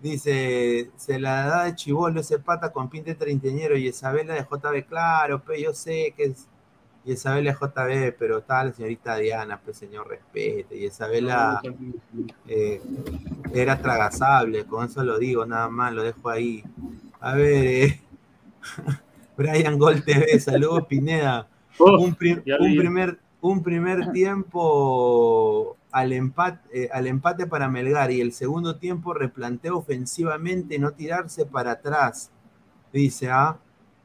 Dice, 0.00 0.90
se 0.96 1.18
la 1.18 1.46
da 1.46 1.64
de 1.64 1.74
chivolo 1.74 2.20
ese 2.20 2.38
pata 2.38 2.72
con 2.72 2.88
pinte 2.88 3.16
treintañero 3.16 3.76
y 3.76 3.88
Isabela 3.88 4.34
de 4.34 4.42
JB, 4.42 4.86
claro, 4.86 5.42
pero 5.44 5.58
yo 5.58 5.74
sé 5.74 6.14
que 6.16 6.24
es 6.24 6.46
y 7.04 7.12
Isabela 7.12 7.52
JB, 7.52 8.14
pero 8.16 8.38
está 8.38 8.62
la 8.62 8.72
señorita 8.72 9.16
Diana, 9.16 9.60
pues 9.62 9.76
señor 9.76 10.08
respete, 10.08 10.76
y 10.76 10.86
Isabela 10.86 11.60
eh, 12.46 12.80
era 13.52 13.78
tragasable, 13.78 14.64
con 14.66 14.86
eso 14.86 15.02
lo 15.02 15.18
digo, 15.18 15.44
nada 15.44 15.68
más, 15.68 15.92
lo 15.92 16.02
dejo 16.04 16.28
ahí. 16.30 16.62
A 17.20 17.34
ver, 17.34 17.64
eh, 17.64 18.00
Brian 19.36 19.78
Gol 19.78 20.04
TV, 20.04 20.38
saludos 20.38 20.86
Pineda. 20.86 21.48
Oh, 21.78 21.98
un, 21.98 22.14
primer, 22.14 23.18
un 23.42 23.62
primer 23.62 24.12
tiempo 24.12 25.76
al 25.90 26.12
empate, 26.12 26.84
eh, 26.84 26.88
al 26.92 27.08
empate 27.08 27.46
para 27.46 27.68
Melgar 27.68 28.10
y 28.12 28.20
el 28.20 28.32
segundo 28.32 28.76
tiempo 28.76 29.12
replanteo 29.12 29.76
ofensivamente, 29.76 30.78
no 30.78 30.92
tirarse 30.92 31.44
para 31.44 31.72
atrás. 31.72 32.30
Dice, 32.92 33.30
¿ah? 33.30 33.58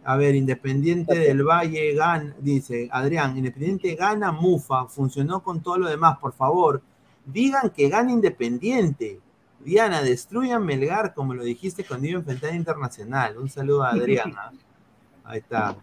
A 0.04 0.16
ver, 0.16 0.36
Independiente 0.36 1.20
del 1.20 1.44
Valle 1.44 1.94
gana, 1.94 2.36
dice 2.40 2.90
Adrián, 2.92 3.38
Independiente 3.38 3.94
gana 3.96 4.32
Mufa, 4.32 4.88
funcionó 4.88 5.44
con 5.44 5.62
todo 5.62 5.78
lo 5.78 5.90
demás, 5.90 6.18
por 6.18 6.34
favor, 6.34 6.82
digan 7.26 7.70
que 7.70 7.90
gana 7.90 8.12
Independiente. 8.12 9.22
Diana, 9.60 10.02
destruyan 10.02 10.66
Melgar, 10.66 11.14
como 11.14 11.34
lo 11.34 11.44
dijiste 11.44 11.84
cuando 11.84 12.08
iba 12.08 12.18
a 12.18 12.22
enfrentar 12.22 12.56
Internacional. 12.56 13.38
Un 13.38 13.50
saludo 13.50 13.84
a 13.84 13.90
Adriana. 13.90 14.52
Ahí 15.26 15.40
está. 15.40 15.76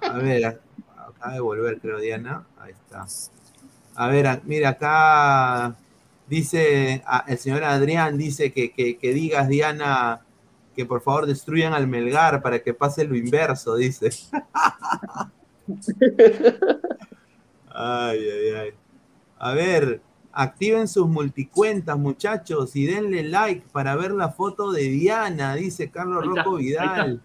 A 0.00 0.18
ver, 0.18 0.60
acaba 1.08 1.34
de 1.34 1.40
volver, 1.40 1.80
creo, 1.80 1.98
Diana. 1.98 2.46
Ahí 2.58 2.72
está. 2.72 3.06
A 3.94 4.08
ver, 4.08 4.42
mira, 4.44 4.70
acá 4.70 5.76
dice 6.28 7.02
el 7.26 7.38
señor 7.38 7.64
Adrián, 7.64 8.18
dice 8.18 8.52
que, 8.52 8.72
que 8.72 9.14
digas, 9.14 9.48
Diana, 9.48 10.20
que 10.76 10.84
por 10.84 11.00
favor 11.00 11.26
destruyan 11.26 11.72
al 11.72 11.88
Melgar 11.88 12.42
para 12.42 12.62
que 12.62 12.74
pase 12.74 13.04
lo 13.04 13.16
inverso, 13.16 13.76
dice. 13.76 14.10
ay, 17.68 18.18
ay, 18.18 18.50
ay. 18.54 18.70
A 19.38 19.52
ver, 19.54 20.02
activen 20.32 20.86
sus 20.86 21.08
multicuentas, 21.08 21.98
muchachos, 21.98 22.76
y 22.76 22.84
denle 22.86 23.22
like 23.22 23.66
para 23.72 23.96
ver 23.96 24.12
la 24.12 24.28
foto 24.28 24.70
de 24.70 24.82
Diana, 24.82 25.54
dice 25.54 25.90
Carlos 25.90 26.26
Rocco 26.26 26.56
Vidal. 26.56 27.22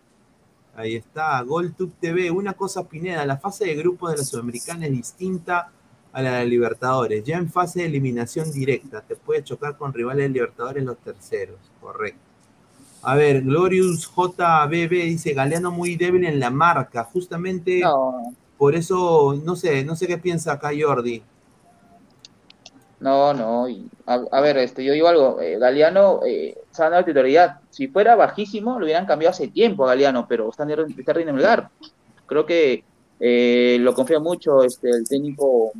Ahí 0.76 0.96
está, 0.96 1.42
GolTube 1.42 1.94
TV. 2.00 2.32
Una 2.32 2.54
cosa, 2.54 2.88
Pineda, 2.88 3.26
la 3.26 3.38
fase 3.38 3.66
de 3.66 3.76
grupos 3.76 4.12
de 4.12 4.18
la 4.18 4.24
Sudamericana 4.24 4.86
es 4.86 4.92
distinta 4.92 5.72
a 6.14 6.22
la 6.22 6.38
de 6.38 6.46
Libertadores. 6.46 7.24
Ya 7.24 7.38
en 7.38 7.50
fase 7.50 7.82
de 7.82 7.86
eliminación 7.86 8.52
directa, 8.52 9.02
te 9.02 9.16
puede 9.16 9.44
chocar 9.44 9.78
con 9.78 9.94
rivales 9.94 10.24
de 10.26 10.30
Libertadores 10.30 10.84
los 10.84 10.98
terceros, 10.98 11.60
correcto. 11.80 12.20
A 13.04 13.16
ver, 13.16 13.42
Glorious 13.42 14.10
JBB 14.16 14.90
dice 15.06 15.34
Galeano 15.34 15.72
muy 15.72 15.96
débil 15.96 16.26
en 16.26 16.40
la 16.40 16.52
marca, 16.52 17.04
justamente 17.04 17.82
por 18.58 18.76
eso, 18.76 19.42
no 19.44 19.56
sé, 19.56 19.84
no 19.84 19.96
sé 19.96 20.06
qué 20.06 20.20
piensa 20.20 20.54
acá 20.54 20.70
Jordi. 20.80 21.24
No, 23.02 23.34
no, 23.34 23.66
a, 24.06 24.41
ver, 24.41 24.58
este, 24.58 24.84
yo 24.84 24.93
digo 24.93 25.08
algo, 25.08 25.41
eh, 25.41 25.58
Galeano 25.58 26.20
eh, 26.24 26.56
está 26.70 26.88
dando 26.88 27.04
titularidad, 27.04 27.60
si 27.72 27.88
fuera 27.88 28.16
bajísimo 28.16 28.78
lo 28.78 28.86
hubieran 28.86 29.08
cambiado 29.08 29.32
hace 29.32 29.47
tiempo 29.47 29.84
a 29.84 29.88
Galeano, 29.88 30.28
pero 30.30 30.52
está, 30.52 30.68
está 30.72 31.20
en 31.20 31.30
el 31.30 31.36
lugar. 31.36 31.72
Creo 32.28 32.45
que 32.45 32.84
eh, 33.20 33.78
lo 33.80 33.95
confía 33.95 34.20
mucho 34.20 34.64
este, 34.64 34.91
el 34.91 35.08
técnico 35.10 35.72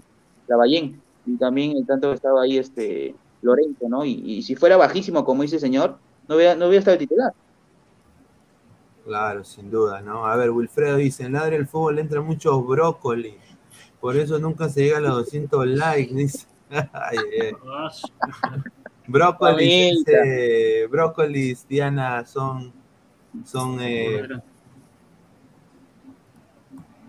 Lavallén 0.48 1.00
y 1.28 1.38
también 1.38 1.78
el 1.78 1.86
tanto 1.86 2.10
que 2.10 2.16
estaba 2.16 2.42
ahí 2.42 2.58
este 2.58 3.14
Lorenzo, 3.44 3.88
¿no? 3.88 4.04
Y, 4.04 4.14
y 4.26 4.42
si 4.42 4.56
fuera 4.56 4.76
bajísimo, 4.76 5.24
como 5.24 5.44
dice 5.44 5.58
el 5.58 5.62
señor, 5.62 5.98
no 6.28 6.38
hubiera, 6.38 6.56
no 6.56 6.72
estado 6.72 6.98
titular. 6.98 7.34
Claro, 9.06 9.44
sin 9.44 9.70
duda, 9.70 10.02
¿no? 10.02 10.26
A 10.26 10.36
ver, 10.38 10.50
Wilfredo 10.50 10.98
dice, 10.98 11.26
en 11.26 11.34
Ladre 11.34 11.58
el 11.58 11.68
Fútbol 11.68 12.00
entra 12.00 12.20
muchos 12.20 12.66
brócoli, 12.66 13.38
por 14.00 14.18
eso 14.18 14.40
nunca 14.40 14.70
se 14.70 14.86
llega 14.86 14.98
a 14.98 15.02
los 15.02 15.18
200 15.18 15.68
likes, 15.68 16.16
dice. 16.16 16.51
Brócoli, 19.08 20.04
brócolis, 20.90 21.68
Diana, 21.68 22.26
son, 22.26 22.72
son, 23.44 23.78
eh, 23.82 24.26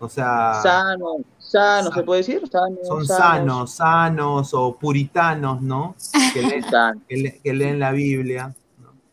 o 0.00 0.08
sea... 0.08 0.54
Sano, 0.62 1.18
sano, 1.38 1.92
¿se 1.92 2.02
puede 2.02 2.22
decir? 2.22 2.42
son 2.82 3.06
sanos. 3.06 3.74
sanos, 3.74 4.52
o 4.54 4.76
puritanos, 4.76 5.62
¿no? 5.62 5.94
que 6.32 6.42
leen 7.52 7.78
la 7.78 7.92
Biblia. 7.92 8.52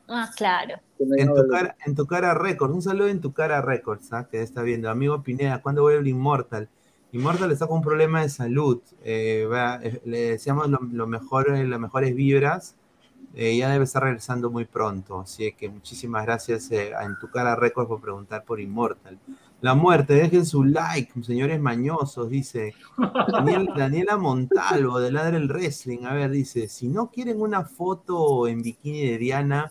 Ah, 0.08 0.32
claro. 0.36 0.80
En 1.00 1.32
tu, 1.34 1.48
cara, 1.48 1.76
en 1.86 1.96
tu 1.96 2.08
cara 2.08 2.34
Records, 2.34 2.74
un 2.74 2.82
saludo 2.82 3.08
en 3.08 3.22
tu 3.22 3.32
cara 3.32 3.62
Records, 3.62 4.12
¿ah? 4.12 4.28
que 4.30 4.42
está 4.42 4.64
viendo. 4.64 4.90
Amigo 4.90 5.22
Pineda, 5.22 5.62
¿cuándo 5.62 5.84
vuelve 5.84 6.00
el 6.00 6.08
Immortal? 7.12 7.20
Immortal 7.22 7.52
está 7.52 7.68
con 7.68 7.78
un 7.78 7.84
problema 7.84 8.22
de 8.22 8.30
salud. 8.30 8.82
Eh, 9.04 9.48
eh, 9.84 10.02
le 10.06 10.20
deseamos 10.32 10.68
lo, 10.70 11.08
mejor, 11.08 11.50
las 11.58 11.80
mejores 11.80 12.16
vibras. 12.16 12.76
Eh, 13.36 13.58
ya 13.58 13.70
debe 13.70 13.84
estar 13.84 14.04
regresando 14.04 14.50
muy 14.50 14.66
pronto. 14.66 15.20
Así 15.22 15.52
que 15.54 15.70
muchísimas 15.70 16.26
gracias 16.26 16.72
eh, 16.72 16.94
a 16.96 17.04
En 17.04 17.18
tu 17.20 17.30
cara 17.30 17.56
Records 17.56 17.88
por 17.88 18.02
preguntar 18.02 18.44
por 18.44 18.60
Immortal. 18.60 19.20
La 19.62 19.76
muerte, 19.76 20.14
dejen 20.14 20.46
su 20.46 20.64
like, 20.64 21.12
señores 21.24 21.60
mañosos, 21.60 22.30
dice 22.30 22.74
Daniel- 23.32 23.70
Daniela 23.76 24.18
Montalvo 24.18 25.00
de 25.00 25.12
Ladre 25.12 25.38
el 25.38 25.50
Wrestling. 25.50 26.06
A 26.06 26.14
ver, 26.14 26.32
dice: 26.32 26.68
si 26.70 26.88
no 26.88 27.12
quieren 27.12 27.42
una 27.42 27.66
foto 27.66 28.48
en 28.48 28.62
bikini 28.62 29.06
de 29.06 29.18
Diana, 29.18 29.70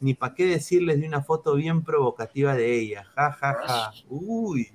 ni 0.00 0.14
para 0.14 0.34
qué 0.34 0.46
decirles 0.46 1.00
de 1.00 1.08
una 1.08 1.22
foto 1.22 1.54
bien 1.56 1.82
provocativa 1.82 2.54
de 2.54 2.78
ella. 2.78 3.04
Ja, 3.16 3.32
ja, 3.32 3.54
ja. 3.66 3.90
Uy. 4.08 4.70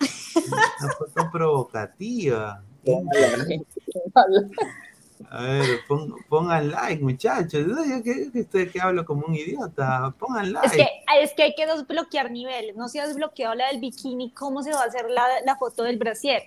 Una 0.00 0.92
foto 0.98 1.30
provocativa. 1.30 2.62
A 5.30 5.42
ver, 5.42 5.80
pon- 5.86 6.14
pongan 6.28 6.70
like, 6.70 7.02
muchachos. 7.02 7.66
Yo 7.66 8.02
que, 8.02 8.30
que 8.32 8.40
estoy 8.40 8.68
que 8.68 8.80
hablo 8.80 9.04
como 9.04 9.26
un 9.26 9.34
idiota. 9.34 10.12
Pongan 10.18 10.52
like. 10.52 10.66
Es 10.66 10.72
que, 10.72 10.88
es 11.22 11.32
que 11.34 11.42
hay 11.44 11.54
que 11.54 11.66
desbloquear 11.66 12.30
niveles. 12.30 12.74
No 12.76 12.88
se 12.88 13.00
ha 13.00 13.06
desbloqueado 13.06 13.54
la 13.54 13.68
del 13.68 13.80
bikini. 13.80 14.30
¿Cómo 14.32 14.62
se 14.62 14.72
va 14.72 14.82
a 14.82 14.86
hacer 14.86 15.10
la, 15.10 15.22
la 15.44 15.56
foto 15.56 15.82
del 15.84 15.98
brasier? 15.98 16.44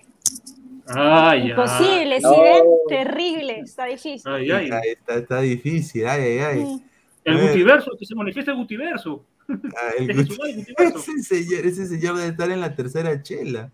Ah, 0.88 1.34
ya. 1.36 1.50
Imposible, 1.50 2.20
No. 2.20 2.34
¿sí 2.34 2.40
ven? 2.40 2.62
Terrible, 2.88 3.60
está 3.60 3.84
difícil. 3.86 4.30
Ay, 4.30 4.50
ay. 4.50 4.64
Está, 4.66 4.80
está- 4.80 5.14
está 5.14 5.40
difícil, 5.40 6.06
ay, 6.06 6.22
ay, 6.22 6.38
ay. 6.40 6.84
El 7.24 7.38
multiverso, 7.38 7.92
que 7.98 8.04
se 8.04 8.14
manifiesta 8.14 8.50
el 8.50 8.58
multiverso. 8.58 9.24
Ah, 9.48 9.90
el 9.98 10.10
ese, 10.78 11.22
señor, 11.22 11.66
ese 11.66 11.86
señor 11.86 12.16
debe 12.16 12.28
estar 12.28 12.50
en 12.50 12.60
la 12.60 12.74
tercera 12.74 13.22
chela. 13.22 13.70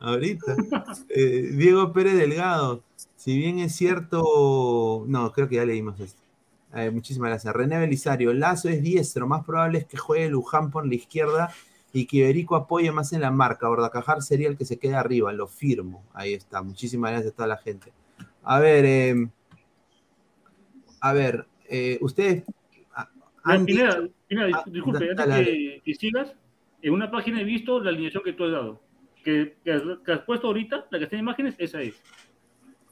Ahorita. 0.00 0.54
Eh, 1.08 1.50
Diego 1.52 1.92
Pérez 1.92 2.16
Delgado. 2.16 2.82
Si 3.16 3.36
bien 3.38 3.58
es 3.58 3.74
cierto. 3.74 5.04
No, 5.06 5.32
creo 5.32 5.48
que 5.48 5.56
ya 5.56 5.64
leímos 5.64 5.98
esto. 5.98 6.22
Eh, 6.74 6.90
muchísimas 6.90 7.30
gracias. 7.30 7.54
René 7.54 7.78
Belisario. 7.78 8.34
Lazo 8.34 8.68
es 8.68 8.82
diestro. 8.82 9.26
Más 9.26 9.44
probable 9.44 9.78
es 9.78 9.86
que 9.86 9.96
juegue 9.96 10.28
Luján 10.28 10.70
por 10.70 10.86
la 10.86 10.94
izquierda 10.94 11.50
y 11.92 12.06
que 12.06 12.18
Iberico 12.18 12.56
apoye 12.56 12.92
más 12.92 13.12
en 13.14 13.22
la 13.22 13.30
marca. 13.30 13.68
Bordacajar 13.68 14.22
sería 14.22 14.48
el 14.48 14.58
que 14.58 14.66
se 14.66 14.78
quede 14.78 14.94
arriba. 14.94 15.32
Lo 15.32 15.46
firmo. 15.46 16.04
Ahí 16.12 16.34
está. 16.34 16.60
Muchísimas 16.60 17.12
gracias 17.12 17.32
a 17.32 17.36
toda 17.36 17.48
la 17.48 17.56
gente. 17.56 17.92
A 18.42 18.58
ver. 18.58 18.84
eh, 18.84 19.28
a 21.00 21.12
ver. 21.14 21.46
ustedes. 22.02 22.44
Ah, 23.44 23.52
han 23.52 23.64
Pineda, 23.66 24.00
dicho- 24.00 24.14
Pineda, 24.26 24.46
dis- 24.48 24.56
Ah, 24.56 24.64
disculpe, 24.66 25.14
da- 25.14 25.22
antes 25.24 25.46
que, 25.46 25.82
que 25.84 25.94
sigas, 25.94 26.32
en 26.82 26.92
una 26.92 27.10
página 27.10 27.40
he 27.40 27.44
visto 27.44 27.80
la 27.80 27.90
alineación 27.90 28.22
que 28.22 28.32
tú 28.32 28.44
has 28.44 28.52
dado. 28.52 28.80
Que, 29.24 29.56
que 29.64 29.72
has, 29.72 29.82
que 30.04 30.12
has 30.12 30.20
puesto 30.20 30.48
ahorita, 30.48 30.86
la 30.90 30.98
que 30.98 31.04
está 31.04 31.16
en 31.16 31.20
imágenes, 31.20 31.54
esa 31.58 31.80
es. 31.80 31.94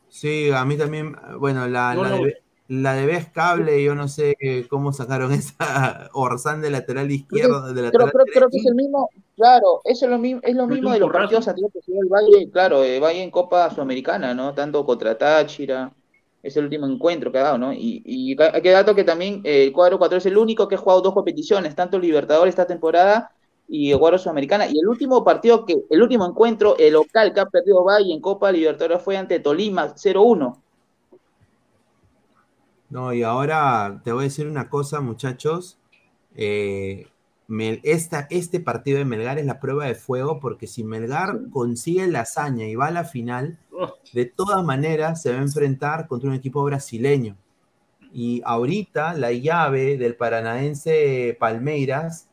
Sí, 0.09 0.51
a 0.51 0.65
mí 0.65 0.77
también, 0.77 1.15
bueno, 1.39 1.67
la, 1.69 1.95
No, 1.95 2.03
la, 2.05 2.11
no. 2.11 2.17
de, 2.25 2.37
la 2.69 2.95
de 2.95 3.07
Vez 3.07 3.29
Cable, 3.31 3.83
yo 3.83 3.95
no 3.95 4.09
sé 4.09 4.35
cómo 4.69 4.93
sacaron 4.93 5.33
esa 5.33 6.09
Orzán 6.13 6.61
de 6.63 6.71
lateral 6.71 7.11
izquierdo, 7.11 7.67
de 7.69 7.73
Creo, 7.75 7.85
lateral 7.85 8.11
creo, 8.13 8.25
creo 8.27 8.49
que 8.51 8.57
es 8.59 8.67
el 8.67 8.75
mismo, 8.75 9.11
claro, 9.37 9.81
eso 9.85 10.07
es 10.07 10.11
lo 10.11 10.19
mismo, 10.19 10.41
es 10.43 10.55
lo 10.55 10.67
mismo 10.67 10.91
de 10.93 11.01
los 11.01 11.11
partidos 11.13 11.49
anteriores 11.49 11.85
que 11.85 11.93
el 11.93 12.09
Valle, 12.09 12.51
claro, 12.51 12.83
eh, 12.85 12.99
Valle 13.01 13.23
en 13.23 13.31
Copa 13.31 13.69
Sudamericana, 13.71 14.33
¿no? 14.35 14.55
Tanto 14.55 14.85
contra 14.87 15.17
Táchira, 15.19 15.93
es 16.43 16.57
el 16.57 16.65
último 16.65 16.87
encuentro 16.87 17.31
que 17.31 17.39
ha 17.39 17.43
dado, 17.43 17.59
¿no? 17.59 17.73
Y, 17.73 18.37
hay 18.39 18.63
que 18.63 18.71
dato 18.71 18.95
que 18.95 19.05
también 19.05 19.41
eh, 19.45 19.65
el 19.65 19.73
cuadro 19.73 19.99
4 19.99 20.19
es 20.19 20.27
el 20.27 20.37
único 20.37 20.67
que 20.67 20.75
ha 20.75 20.79
jugado 20.79 21.01
dos 21.01 21.15
competiciones, 21.15 21.75
tanto 21.75 21.99
Libertadores 21.99 22.53
esta 22.53 22.67
temporada 22.67 23.31
y 23.69 23.93
el 23.93 23.99
cuadro 23.99 24.19
Sudamericana. 24.19 24.67
Y 24.67 24.79
el 24.79 24.89
último 24.89 25.23
partido 25.25 25.65
que, 25.65 25.77
el 25.89 26.03
último 26.03 26.27
encuentro, 26.27 26.77
el 26.79 26.95
local 26.95 27.33
que 27.33 27.41
ha 27.41 27.47
perdido 27.47 27.85
Valle 27.85 28.13
en 28.13 28.21
Copa 28.21 28.51
Libertadores 28.51 29.03
fue 29.03 29.17
ante 29.17 29.39
Tolima 29.39 29.95
0-1. 29.95 30.59
No, 32.91 33.13
y 33.15 33.23
ahora 33.23 34.01
te 34.05 34.13
voy 34.13 34.23
a 34.23 34.25
decir 34.25 34.47
una 34.47 34.69
cosa, 34.69 35.01
muchachos. 35.01 35.79
Eh, 36.35 37.07
Mel- 37.53 37.81
esta, 37.85 38.27
este 38.31 38.61
partido 38.61 38.99
de 38.99 39.05
Melgar 39.05 39.39
es 39.39 39.47
la 39.47 39.61
prueba 39.61 39.87
de 39.87 39.95
fuego 39.95 40.41
porque 40.41 40.67
si 40.67 40.85
Melgar 40.85 41.39
consigue 41.51 42.07
la 42.09 42.21
hazaña 42.23 42.67
y 42.67 42.75
va 42.77 42.89
a 42.89 42.91
la 42.93 43.05
final, 43.05 43.59
Oh, 43.75 43.95
de 44.13 44.27
todas 44.27 44.63
maneras 44.65 45.23
se 45.23 45.33
va 45.33 45.39
a 45.39 45.43
enfrentar 45.43 46.07
contra 46.07 46.29
un 46.29 46.37
equipo 46.37 46.63
brasileño. 46.65 47.37
Y 48.13 48.43
ahorita 48.45 49.15
la 49.15 49.33
llave 49.33 49.97
del 49.97 50.15
paranaense 50.17 51.37
Palmeiras 51.41 52.29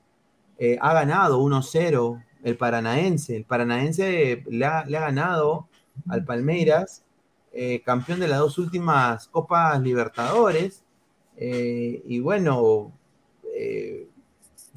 eh, 0.57 0.77
ha 0.81 0.93
ganado 0.93 1.39
1-0 1.41 2.21
el 2.43 2.57
paranaense. 2.57 3.37
El 3.37 3.45
paranaense 3.45 4.43
le 4.49 4.65
ha, 4.65 4.83
le 4.85 4.97
ha 4.97 5.01
ganado 5.01 5.67
al 6.09 6.25
Palmeiras, 6.25 7.03
eh, 7.53 7.81
campeón 7.85 8.19
de 8.19 8.27
las 8.27 8.39
dos 8.39 8.57
últimas 8.57 9.27
Copas 9.29 9.81
Libertadores. 9.81 10.83
Eh, 11.37 12.03
y 12.05 12.19
bueno, 12.19 12.91
eh, 13.55 14.08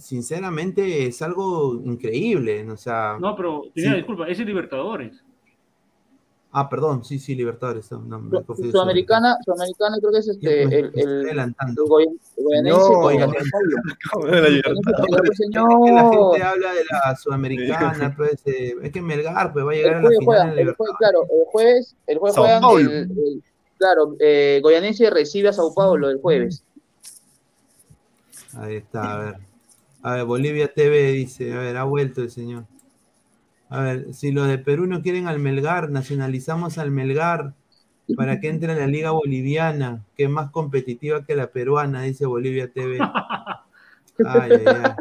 sinceramente 0.02 1.06
es 1.06 1.22
algo 1.22 1.74
increíble. 1.84 2.68
O 2.70 2.76
sea, 2.76 3.16
no, 3.20 3.34
pero, 3.36 3.62
Pineda, 3.72 3.92
Sí. 3.92 3.96
disculpa, 3.98 4.28
ese 4.28 4.42
es 4.42 4.48
Libertadores. 4.48 5.24
Ah, 6.54 6.68
perdón, 6.68 7.02
sí, 7.02 7.18
sí, 7.18 7.34
Libertadores. 7.34 7.90
no, 7.92 8.00
no, 8.00 8.18
me 8.20 8.38
de 8.40 8.44
Sudamericana, 8.70 9.38
Sudamericana 9.42 9.96
creo 10.00 10.12
que 10.12 10.18
es 10.18 10.28
este, 10.28 10.66
me- 10.66 10.74
el, 10.80 10.90
el, 10.94 11.24
adelantando. 11.24 11.84
el 11.98 12.62
No, 12.64 13.08
de 13.08 13.14
la 13.14 13.30
gente 16.10 16.42
habla 16.42 16.72
de 16.74 16.84
la 16.90 17.16
Sudamericana, 17.16 18.14
pues, 18.14 18.42
eh, 18.46 18.74
es 18.82 18.92
que 18.92 19.00
Melgar 19.00 19.50
pues, 19.54 19.64
va 19.64 19.70
a 19.70 19.74
llegar 19.74 19.92
El 19.92 19.98
a 19.98 20.02
la 20.02 20.08
final 20.10 20.56
Libertadores. 20.56 20.76
jueves, 20.76 20.94
claro, 20.98 21.22
el 21.22 21.44
jueves, 21.46 21.96
el 22.06 22.18
jueves 22.18 22.34
Sao 22.34 22.44
juegan 22.44 22.60
Paulo. 22.60 22.80
el, 22.90 22.92
el- 22.92 23.42
claro, 23.78 24.16
eh, 24.20 24.60
Goyanense 24.62 25.08
recibe 25.08 25.48
a 25.48 25.52
Sao 25.54 25.72
Paulo 25.74 26.10
el 26.10 26.20
jueves. 26.20 26.62
Ahí 28.58 28.76
está, 28.76 29.14
a 29.14 29.24
ver. 29.24 29.51
A 30.02 30.14
ver, 30.14 30.24
Bolivia 30.24 30.72
TV 30.72 31.12
dice, 31.12 31.52
a 31.54 31.58
ver, 31.58 31.76
ha 31.76 31.84
vuelto 31.84 32.22
el 32.22 32.30
señor. 32.30 32.64
A 33.68 33.80
ver, 33.80 34.12
si 34.14 34.32
los 34.32 34.48
de 34.48 34.58
Perú 34.58 34.86
no 34.86 35.02
quieren 35.02 35.28
al 35.28 35.38
Melgar, 35.38 35.90
nacionalizamos 35.90 36.78
al 36.78 36.90
Melgar 36.90 37.54
para 38.16 38.40
que 38.40 38.48
entre 38.48 38.72
en 38.72 38.78
la 38.78 38.86
liga 38.86 39.12
boliviana, 39.12 40.04
que 40.16 40.24
es 40.24 40.30
más 40.30 40.50
competitiva 40.50 41.24
que 41.24 41.36
la 41.36 41.46
peruana, 41.48 42.02
dice 42.02 42.26
Bolivia 42.26 42.70
TV. 42.70 42.98
Ay, 44.24 44.50
ay, 44.52 44.64
ay. 44.66 44.92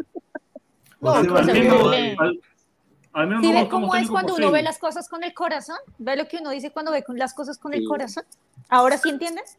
¿Sí 1.02 1.68
no 1.68 1.90
ve 1.90 3.60
buscamos 3.60 3.68
cómo 3.68 3.94
es 3.94 4.08
cuando 4.08 4.34
uno 4.34 4.50
ve 4.50 4.62
las 4.62 4.78
cosas 4.78 5.08
con 5.08 5.22
el 5.22 5.34
corazón? 5.34 5.76
¿Ve 5.98 6.16
lo 6.16 6.26
que 6.26 6.38
uno 6.38 6.50
dice 6.50 6.70
cuando 6.70 6.92
ve 6.92 7.04
con 7.04 7.18
las 7.18 7.34
cosas 7.34 7.58
con 7.58 7.74
el 7.74 7.84
corazón? 7.86 8.24
¿Ahora 8.68 8.96
sí 8.96 9.10
entiendes? 9.10 9.58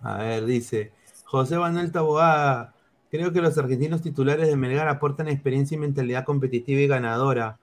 A 0.00 0.18
ver, 0.18 0.46
dice 0.46 0.92
José 1.24 1.58
Manuel 1.58 1.92
Taboada. 1.92 2.74
Creo 3.16 3.32
que 3.32 3.40
los 3.40 3.56
argentinos 3.56 4.02
titulares 4.02 4.46
de 4.46 4.56
Melgar 4.56 4.88
aportan 4.88 5.28
experiencia 5.28 5.74
y 5.74 5.78
mentalidad 5.78 6.24
competitiva 6.24 6.80
y 6.82 6.86
ganadora. 6.86 7.58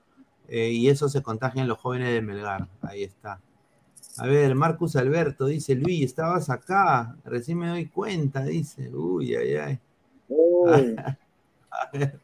eh, 0.48 0.70
y 0.70 0.88
eso 0.88 1.08
se 1.08 1.22
contagia 1.22 1.62
en 1.62 1.68
los 1.68 1.78
jóvenes 1.78 2.12
de 2.12 2.20
Melgar. 2.22 2.66
Ahí 2.82 3.04
está. 3.04 3.40
A 4.18 4.26
ver, 4.26 4.54
Marcus 4.56 4.96
Alberto 4.96 5.46
dice: 5.46 5.76
Luis, 5.76 6.02
estabas 6.04 6.50
acá. 6.50 7.16
Recién 7.24 7.58
me 7.58 7.68
doy 7.68 7.86
cuenta. 7.86 8.42
Dice: 8.44 8.90
Uy, 8.90 9.34
ay, 9.36 9.54
ay. 9.54 9.78
A 11.70 11.90
ver, 11.92 12.20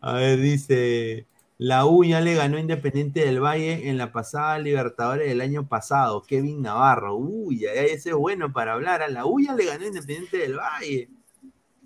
a 0.00 0.12
ver, 0.14 0.38
dice. 0.40 1.26
La 1.58 1.86
U 1.86 2.04
ya 2.04 2.20
le 2.20 2.34
ganó 2.34 2.58
Independiente 2.58 3.24
del 3.24 3.40
Valle 3.40 3.88
en 3.88 3.98
la 3.98 4.12
pasada 4.12 4.58
Libertadores 4.58 5.28
del 5.28 5.40
año 5.40 5.66
pasado. 5.66 6.22
Kevin 6.22 6.62
Navarro. 6.62 7.16
Uy, 7.16 7.66
ay, 7.66 7.78
ay, 7.78 7.86
ese 7.90 8.10
es 8.10 8.16
bueno 8.16 8.52
para 8.52 8.74
hablar. 8.74 9.02
A 9.02 9.08
la 9.08 9.26
U 9.26 9.40
ya 9.40 9.54
le 9.54 9.64
ganó 9.66 9.86
Independiente 9.86 10.38
del 10.38 10.56
Valle. 10.56 11.08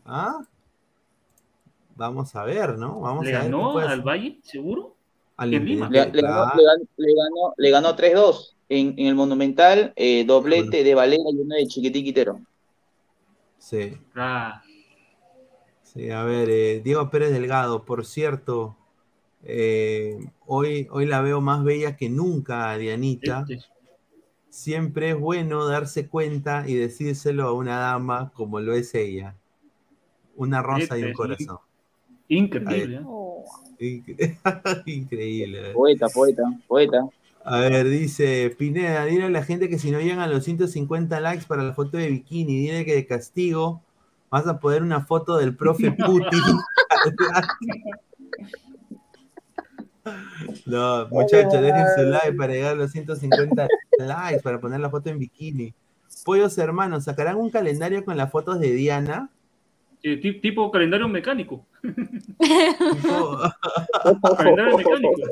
¿Ah? 0.05 0.39
Vamos 1.99 2.35
a 2.37 2.45
ver, 2.45 2.79
¿no? 2.79 3.01
Vamos 3.01 3.25
¿Le 3.25 3.35
a 3.35 3.41
ver. 3.43 3.53
ganó 3.53 3.79
al. 3.79 4.03
Valle, 4.03 4.41
seguro? 4.43 4.97
Al 5.37 5.55
en 5.55 5.65
Lima. 5.65 5.89
Independiente, 5.89 6.11
le, 6.13 6.13
le 6.13 6.23
ganó, 6.23 6.51
claro. 6.51 6.53
le 6.53 6.65
ganó, 6.65 6.85
le 6.97 7.15
ganó, 7.15 7.55
le 7.57 7.71
ganó 7.71 7.97
3-2 7.97 8.57
en, 8.69 8.95
en 8.99 9.07
el 9.07 9.15
Monumental, 9.15 9.93
eh, 9.97 10.25
doblete 10.25 10.85
de 10.85 10.95
Valera 10.95 11.23
y 11.33 11.39
uno 11.41 11.55
de 11.57 11.67
Chiquitiquitero. 11.67 12.41
Sí, 13.59 13.99
Ah, 14.15 14.63
sí, 15.83 16.11
a 16.11 16.23
ver, 16.25 16.49
eh, 16.51 16.81
Diego 16.85 17.11
Pérez 17.11 17.33
Delgado, 17.33 17.85
por 17.85 18.05
cierto, 18.07 18.77
eh, 19.43 20.19
hoy, 20.47 20.89
hoy 20.91 21.07
la 21.07 21.21
veo 21.23 21.41
más 21.41 21.65
bella 21.65 21.97
que 21.97 22.09
nunca, 22.11 22.77
Dianita. 22.79 23.51
este, 23.51 23.67
Siempre 24.51 25.11
es 25.13 25.19
bueno 25.19 25.67
darse 25.67 26.07
cuenta 26.09 26.69
y 26.69 26.75
decírselo 26.75 27.47
a 27.49 27.53
una 27.55 27.79
dama 27.79 28.31
como 28.35 28.61
lo 28.61 28.75
es 28.75 28.95
ella. 28.95 29.37
Una 30.37 30.63
rosa 30.63 30.99
y 30.99 31.05
un 31.05 31.13
Este, 31.13 31.29
sí. 31.37 31.47
corazón. 31.47 31.59
Increíble. 32.29 32.97
¿eh? 32.97 33.03
Oh. 33.05 33.45
Incre- 33.81 34.37
Increíble. 34.87 35.73
Poeta, 35.73 36.09
poeta, 36.09 36.43
poeta. 36.67 37.09
A 37.45 37.61
ver, 37.61 37.89
dice 37.89 38.55
Pineda, 38.59 39.05
dile 39.07 39.25
a 39.25 39.31
la 39.31 39.43
gente 39.45 39.69
que 39.69 39.79
si 39.79 39.91
no 39.91 40.01
llegan 40.01 40.19
a 40.21 40.27
los 40.27 40.45
150 40.45 41.21
likes 41.21 41.47
para 41.47 41.63
la 41.63 41.73
foto 41.73 41.97
de 41.97 42.09
bikini, 42.09 42.57
dile 42.59 42.85
que 42.85 42.95
de 42.95 43.07
castigo 43.07 43.81
vas 44.31 44.47
a 44.47 44.59
poner 44.61 44.83
una 44.83 45.05
foto 45.07 45.37
del 45.39 45.57
profe 45.57 45.91
Putin. 46.07 46.41
No, 50.65 51.07
muchachos, 51.09 51.53
dejen 51.61 51.85
su 51.97 52.03
like 52.05 52.33
para 52.33 52.53
llegar 52.55 52.73
a 52.73 52.77
los 52.77 52.91
150 52.93 53.67
likes, 53.99 54.41
para 54.43 54.59
poner 54.61 54.81
la 54.81 54.89
foto 54.91 55.11
en 55.11 55.19
bikini. 55.19 55.75
pollos 56.25 56.57
hermanos, 56.59 57.05
¿sacarán 57.05 57.37
un 57.37 57.51
calendario 57.51 58.05
con 58.05 58.17
las 58.17 58.31
fotos 58.31 58.59
de 58.61 58.73
Diana? 58.73 59.31
Eh, 60.03 60.17
ti- 60.19 60.41
tipo 60.41 60.71
calendario 60.71 61.09
mecánico. 61.09 61.67
Calendario 64.37 64.77
mecánico. 64.79 65.23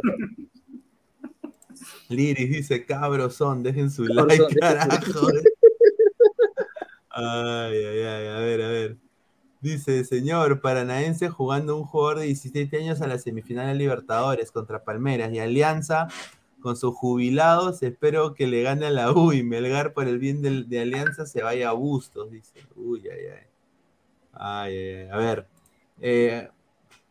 Liris 2.08 2.50
dice, 2.50 2.84
cabros 2.86 3.34
son, 3.34 3.62
dejen 3.62 3.90
su 3.90 4.04
Cabros 4.06 4.26
like, 4.26 4.42
son, 4.42 4.48
dejen 4.54 5.02
su 5.02 5.12
carajo. 5.12 5.28
Ay, 7.10 7.76
ay, 7.84 8.00
ay, 8.00 8.26
a 8.28 8.38
ver, 8.40 8.62
a 8.62 8.68
ver. 8.68 8.96
Dice, 9.60 10.04
señor, 10.04 10.60
paranaense 10.60 11.28
jugando 11.28 11.76
un 11.76 11.84
jugador 11.84 12.18
de 12.20 12.26
17 12.26 12.76
años 12.78 13.00
a 13.00 13.06
la 13.06 13.18
semifinal 13.18 13.66
de 13.68 13.74
Libertadores 13.74 14.52
contra 14.52 14.84
Palmeras 14.84 15.32
y 15.32 15.38
Alianza 15.38 16.08
con 16.60 16.76
sus 16.76 16.94
jubilados, 16.94 17.82
espero 17.82 18.34
que 18.34 18.46
le 18.46 18.62
gane 18.62 18.86
a 18.86 18.90
la 18.90 19.12
U 19.12 19.32
y 19.32 19.42
Melgar 19.42 19.92
por 19.92 20.08
el 20.08 20.18
bien 20.18 20.42
del- 20.42 20.68
de, 20.68 20.80
Alianza 20.80 21.24
se 21.26 21.42
vaya 21.42 21.70
a 21.70 21.72
Bustos, 21.72 22.30
dice. 22.30 22.52
Uy, 22.74 23.02
ay, 23.08 23.26
ay. 23.34 23.46
A 24.38 24.64
ver. 25.18 25.46
eh, 26.00 26.48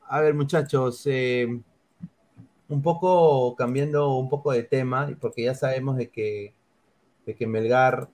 a 0.08 0.22
ver, 0.22 0.34
muchachos, 0.34 1.02
eh, 1.06 1.48
un 2.68 2.82
poco 2.82 3.56
cambiando 3.56 4.16
un 4.16 4.30
poco 4.30 4.52
de 4.52 4.64
tema, 4.64 5.10
porque 5.20 5.44
ya 5.44 5.56
sabemos 5.56 5.98
de 5.98 6.10
que, 6.10 6.54
de 7.26 7.36
que 7.36 7.48
Melgar 7.48 8.10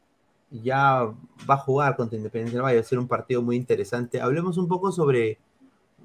ya 0.51 1.03
va 1.49 1.55
a 1.55 1.57
jugar 1.57 1.95
contra 1.95 2.17
Independiente 2.17 2.55
del 2.55 2.63
Valle, 2.63 2.77
va 2.77 2.81
a 2.81 2.85
ser 2.85 2.99
un 2.99 3.07
partido 3.07 3.41
muy 3.41 3.55
interesante. 3.55 4.21
Hablemos 4.21 4.57
un 4.57 4.67
poco 4.67 4.91
sobre 4.91 5.39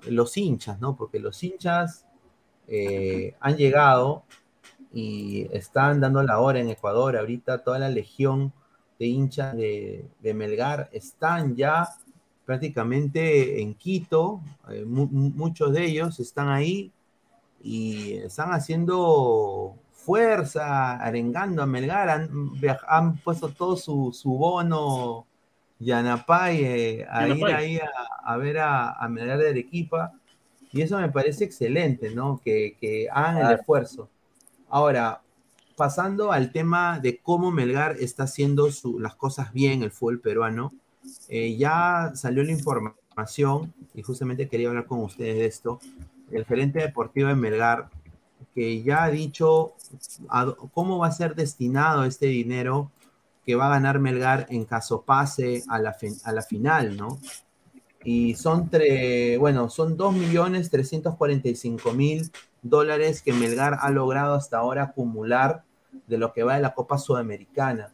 los 0.09 0.37
hinchas, 0.37 0.81
¿no? 0.81 0.97
Porque 0.97 1.19
los 1.19 1.43
hinchas 1.43 2.07
eh, 2.69 3.35
han 3.41 3.57
llegado 3.57 4.25
y 4.93 5.49
están 5.53 6.01
dando 6.01 6.23
la 6.23 6.41
hora 6.41 6.61
en 6.61 6.69
Ecuador. 6.71 7.17
Ahorita 7.17 7.65
toda 7.65 7.79
la 7.79 7.89
legión 7.91 8.53
de 8.99 9.07
hinchas 9.07 9.57
de, 9.57 10.07
de 10.21 10.35
Melgar 10.35 10.89
están 10.93 11.57
ya 11.57 11.89
prácticamente 12.47 13.61
en 13.63 13.75
Quito. 13.75 14.41
eh, 14.71 14.85
mu- 14.87 15.09
mu- 15.09 15.31
muchos 15.37 15.73
de 15.75 15.85
ellos 15.87 16.21
están 16.21 16.49
ahí 16.49 16.93
y 17.63 18.15
están 18.15 18.53
haciendo 18.53 19.77
fuerza, 19.93 20.97
arengando 20.97 21.63
a 21.63 21.67
Melgar, 21.67 22.09
han, 22.11 22.31
han 22.89 23.19
puesto 23.19 23.49
todo 23.51 23.77
su, 23.77 24.13
su 24.13 24.31
bono 24.39 25.27
Yanapay 25.81 26.65
eh, 26.65 27.07
a 27.11 27.29
ir 27.29 27.51
ahí 27.53 27.79
a, 27.79 27.89
a 28.25 28.37
ver 28.37 28.59
a, 28.59 28.93
a 28.93 29.09
Melgar 29.09 29.39
de 29.39 29.51
Arequipa, 29.51 30.13
y 30.73 30.83
eso 30.83 30.99
me 30.99 31.11
parece 31.11 31.45
excelente, 31.45 32.11
¿no? 32.11 32.41
Que, 32.45 32.77
que 32.81 33.09
hagan 33.11 33.39
el 33.39 33.51
esfuerzo. 33.53 34.09
Ahora, 34.69 35.23
pasando 35.77 36.33
al 36.33 36.53
tema 36.53 37.01
de 37.01 37.19
cómo 37.21 37.51
Melgar 37.53 37.97
está 38.01 38.25
haciendo 38.25 38.71
su- 38.73 38.99
las 39.01 39.15
cosas 39.17 39.53
bien, 39.53 39.83
el 39.83 39.91
fútbol 39.93 40.21
peruano, 40.21 40.73
eh, 41.29 41.57
ya 41.57 42.13
salió 42.15 42.43
la 42.45 42.53
información, 42.53 43.73
y 43.95 44.03
justamente 44.03 44.49
quería 44.49 44.69
hablar 44.69 44.87
con 44.87 45.01
ustedes 45.03 45.37
de 45.37 45.47
esto, 45.47 45.81
el 46.31 46.45
gerente 46.45 46.81
deportivo 46.81 47.29
de 47.29 47.35
Melgar, 47.35 47.89
que 48.55 48.83
ya 48.83 49.05
ha 49.05 49.11
dicho 49.11 49.75
cómo 50.73 50.99
va 50.99 51.09
a 51.09 51.13
ser 51.13 51.35
destinado 51.35 52.05
este 52.05 52.27
dinero 52.27 52.91
que 53.45 53.55
va 53.55 53.67
a 53.67 53.71
ganar 53.71 53.99
Melgar 54.01 54.47
en 54.51 54.65
caso 54.65 55.03
pase 55.03 55.63
a 55.69 55.79
la, 55.79 55.97
a 56.25 56.33
la 56.33 56.43
final, 56.43 56.97
¿no? 56.97 57.19
Y 58.05 58.35
son, 58.37 58.71
tre- 58.71 59.39
bueno, 59.39 59.69
son 59.71 59.97
2.345.000 59.97 62.31
dólares 62.63 63.23
que 63.23 63.33
Melgar 63.33 63.79
ha 63.81 63.91
logrado 63.91 64.35
hasta 64.35 64.59
ahora 64.59 64.85
acumular 64.85 65.65
de 66.07 66.19
lo 66.19 66.33
que 66.33 66.43
va 66.45 66.55
de 66.57 66.63
la 66.63 66.75
Copa 66.75 66.99
Sudamericana. 66.99 67.93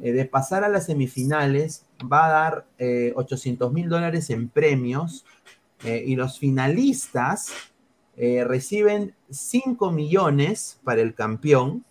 Eh, 0.00 0.12
de 0.12 0.24
pasar 0.24 0.64
a 0.64 0.68
las 0.68 0.86
semifinales, 0.86 1.84
va 2.10 2.26
a 2.26 2.30
dar 2.30 2.66
eh, 2.78 3.12
800 3.14 3.72
mil 3.72 3.88
dólares 3.88 4.30
en 4.30 4.48
premios 4.48 5.24
eh, 5.84 6.02
y 6.06 6.16
los 6.16 6.38
finalistas 6.38 7.52
eh, 8.16 8.42
reciben 8.44 9.14
5 9.30 9.90
millones 9.90 10.80
para 10.82 11.02
el 11.02 11.14
campeón 11.14 11.84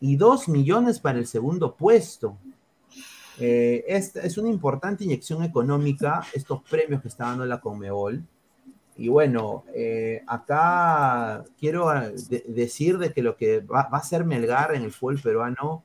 y 0.00 0.16
2 0.16 0.48
millones 0.48 0.98
para 1.00 1.18
el 1.18 1.26
segundo 1.26 1.74
puesto. 1.74 2.36
Esta 3.40 4.22
es 4.22 4.36
una 4.36 4.48
importante 4.48 5.04
inyección 5.04 5.44
económica, 5.44 6.24
estos 6.34 6.60
premios 6.68 7.02
que 7.02 7.08
está 7.08 7.26
dando 7.26 7.46
la 7.46 7.60
Conmebol. 7.60 8.24
Y 8.96 9.08
bueno, 9.08 9.62
acá 10.26 11.44
quiero 11.56 11.88
de- 11.88 12.44
decir 12.48 12.98
de 12.98 13.12
que 13.12 13.22
lo 13.22 13.36
que 13.36 13.60
va, 13.60 13.84
va 13.88 13.98
a 13.98 14.00
hacer 14.00 14.24
Melgar 14.24 14.74
en 14.74 14.82
el 14.82 14.90
fútbol 14.90 15.20
peruano 15.20 15.84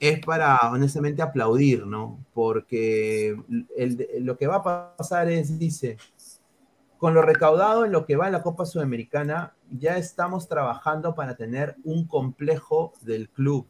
es 0.00 0.24
para 0.24 0.58
honestamente 0.70 1.22
aplaudir, 1.22 1.86
¿no? 1.86 2.18
Porque 2.32 3.36
el- 3.76 4.08
lo 4.20 4.36
que 4.36 4.46
va 4.46 4.56
a 4.56 4.96
pasar 4.96 5.28
es, 5.28 5.58
dice, 5.58 5.96
con 6.98 7.14
lo 7.14 7.22
recaudado 7.22 7.84
en 7.84 7.92
lo 7.92 8.06
que 8.06 8.16
va 8.16 8.26
en 8.26 8.32
la 8.32 8.42
Copa 8.42 8.66
Sudamericana, 8.66 9.54
ya 9.70 9.96
estamos 9.98 10.48
trabajando 10.48 11.14
para 11.14 11.36
tener 11.36 11.76
un 11.84 12.06
complejo 12.06 12.92
del 13.02 13.28
club. 13.28 13.66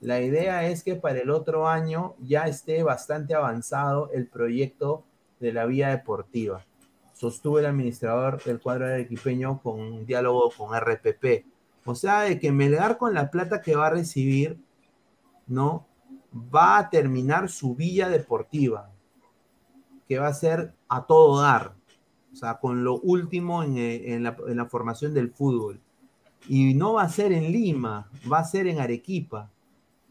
La 0.00 0.20
idea 0.20 0.66
es 0.66 0.82
que 0.82 0.96
para 0.96 1.20
el 1.20 1.30
otro 1.30 1.68
año 1.68 2.14
ya 2.20 2.44
esté 2.46 2.82
bastante 2.82 3.34
avanzado 3.34 4.10
el 4.12 4.26
proyecto 4.26 5.04
de 5.40 5.52
la 5.52 5.66
vía 5.66 5.88
deportiva. 5.88 6.64
Sostuvo 7.14 7.58
el 7.58 7.66
administrador 7.66 8.42
del 8.44 8.60
cuadro 8.60 8.86
arequipeño 8.86 9.60
con 9.62 9.80
un 9.80 10.06
diálogo 10.06 10.50
con 10.56 10.74
RPP. 10.74 11.46
O 11.84 11.94
sea, 11.94 12.22
de 12.22 12.38
que 12.38 12.52
Melgar 12.52 12.98
con 12.98 13.14
la 13.14 13.30
plata 13.30 13.62
que 13.62 13.74
va 13.74 13.86
a 13.86 13.90
recibir, 13.90 14.58
¿no? 15.46 15.86
Va 16.34 16.78
a 16.78 16.90
terminar 16.90 17.48
su 17.48 17.74
villa 17.74 18.08
deportiva, 18.08 18.90
que 20.08 20.18
va 20.18 20.28
a 20.28 20.34
ser 20.34 20.74
a 20.88 21.06
todo 21.06 21.40
dar. 21.40 21.74
O 22.32 22.36
sea, 22.36 22.58
con 22.58 22.84
lo 22.84 23.00
último 23.00 23.62
en, 23.62 23.76
eh, 23.78 24.20
la 24.20 24.66
formación 24.66 25.14
del 25.14 25.30
fútbol. 25.30 25.80
Y 26.48 26.74
no 26.74 26.94
va 26.94 27.02
a 27.02 27.08
ser 27.08 27.32
en 27.32 27.50
Lima, 27.50 28.10
va 28.30 28.40
a 28.40 28.44
ser 28.44 28.66
en 28.66 28.78
Arequipa. 28.78 29.50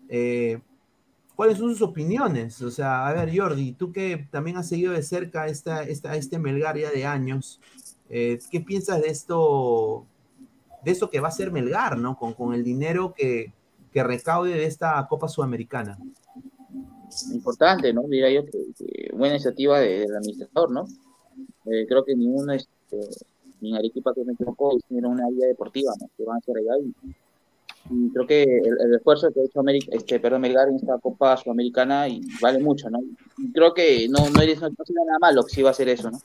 Eh, 0.10 0.60
¿Cuáles 1.36 1.58
son 1.58 1.70
sus 1.70 1.82
opiniones? 1.82 2.62
O 2.62 2.72
sea, 2.72 3.08
a 3.08 3.14
ver, 3.14 3.38
Jordi, 3.38 3.74
tú 3.74 3.92
que 3.92 4.28
también 4.32 4.58
has 4.58 4.70
seguido 4.70 4.94
de 4.94 5.04
cerca 5.04 5.48
esta, 5.48 5.84
esta, 5.84 6.16
este 6.16 6.40
Melgar 6.40 6.78
ya 6.78 6.90
de 6.92 7.06
años, 7.06 7.60
eh, 8.10 8.40
¿qué 8.50 8.62
piensas 8.62 9.02
de 9.02 9.10
esto, 9.10 10.06
de 10.84 10.92
eso 10.92 11.10
que 11.10 11.20
va 11.20 11.28
a 11.28 11.32
ser 11.32 11.52
Melgar, 11.52 11.98
¿no? 11.98 12.18
Con, 12.18 12.34
con 12.34 12.54
el 12.54 12.64
dinero 12.64 13.14
que, 13.16 13.54
que 13.96 14.04
recaude 14.04 14.52
de 14.52 14.66
esta 14.66 15.08
Copa 15.08 15.30
Sudamericana. 15.30 15.98
Importante, 17.32 17.94
¿no? 17.94 18.02
Diría 18.04 18.30
yo 18.30 18.44
que, 18.46 18.52
que 18.78 19.10
buena 19.14 19.36
iniciativa 19.36 19.80
de- 19.80 20.00
del 20.02 20.18
administrador, 20.18 20.70
¿no? 20.70 20.86
Eh, 21.66 21.86
creo 21.88 22.04
que 22.04 22.14
ninguno, 22.14 22.52
este, 22.52 23.00
ni 23.62 23.70
en 23.70 23.78
Arequipa 23.78 24.14
que 24.14 24.26
me 24.26 24.34
equivoco, 24.34 24.76
hicieron 24.76 25.14
una 25.14 25.30
vía 25.30 25.48
deportiva, 25.48 25.94
¿no? 25.98 26.10
Que 26.18 26.26
van 26.26 26.36
a 26.36 26.40
hacer 26.40 26.58
allá 26.58 26.78
y, 26.84 26.94
y 27.90 28.10
creo 28.10 28.28
que 28.28 28.44
el, 28.44 28.78
el 28.82 28.96
esfuerzo 28.96 29.32
que 29.32 29.40
ha 29.40 29.46
hecho 29.46 29.62
América, 29.62 29.88
este, 29.94 30.20
perdón, 30.20 30.42
Melgar 30.42 30.68
en 30.68 30.76
esta 30.76 30.98
Copa 30.98 31.38
Sudamericana 31.38 32.10
y 32.10 32.20
vale 32.42 32.60
mucho, 32.60 32.90
¿no? 32.90 33.00
Y 33.38 33.50
creo 33.54 33.74
que 33.74 34.10
no, 34.10 34.30
no, 34.30 34.42
es, 34.42 34.60
no, 34.60 34.68
sería 34.84 35.06
nada 35.06 35.20
malo 35.22 35.46
que 35.46 35.56
sí 35.56 35.62
va 35.62 35.70
a 35.70 35.72
hacer 35.72 35.88
eso, 35.88 36.12
¿no? 36.12 36.20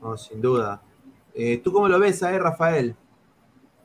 No, 0.00 0.16
sin 0.16 0.40
duda. 0.40 0.80
Eh, 1.34 1.58
¿Tú 1.58 1.70
cómo 1.70 1.86
lo 1.86 1.98
ves, 1.98 2.22
eh, 2.22 2.38
Rafael? 2.38 2.96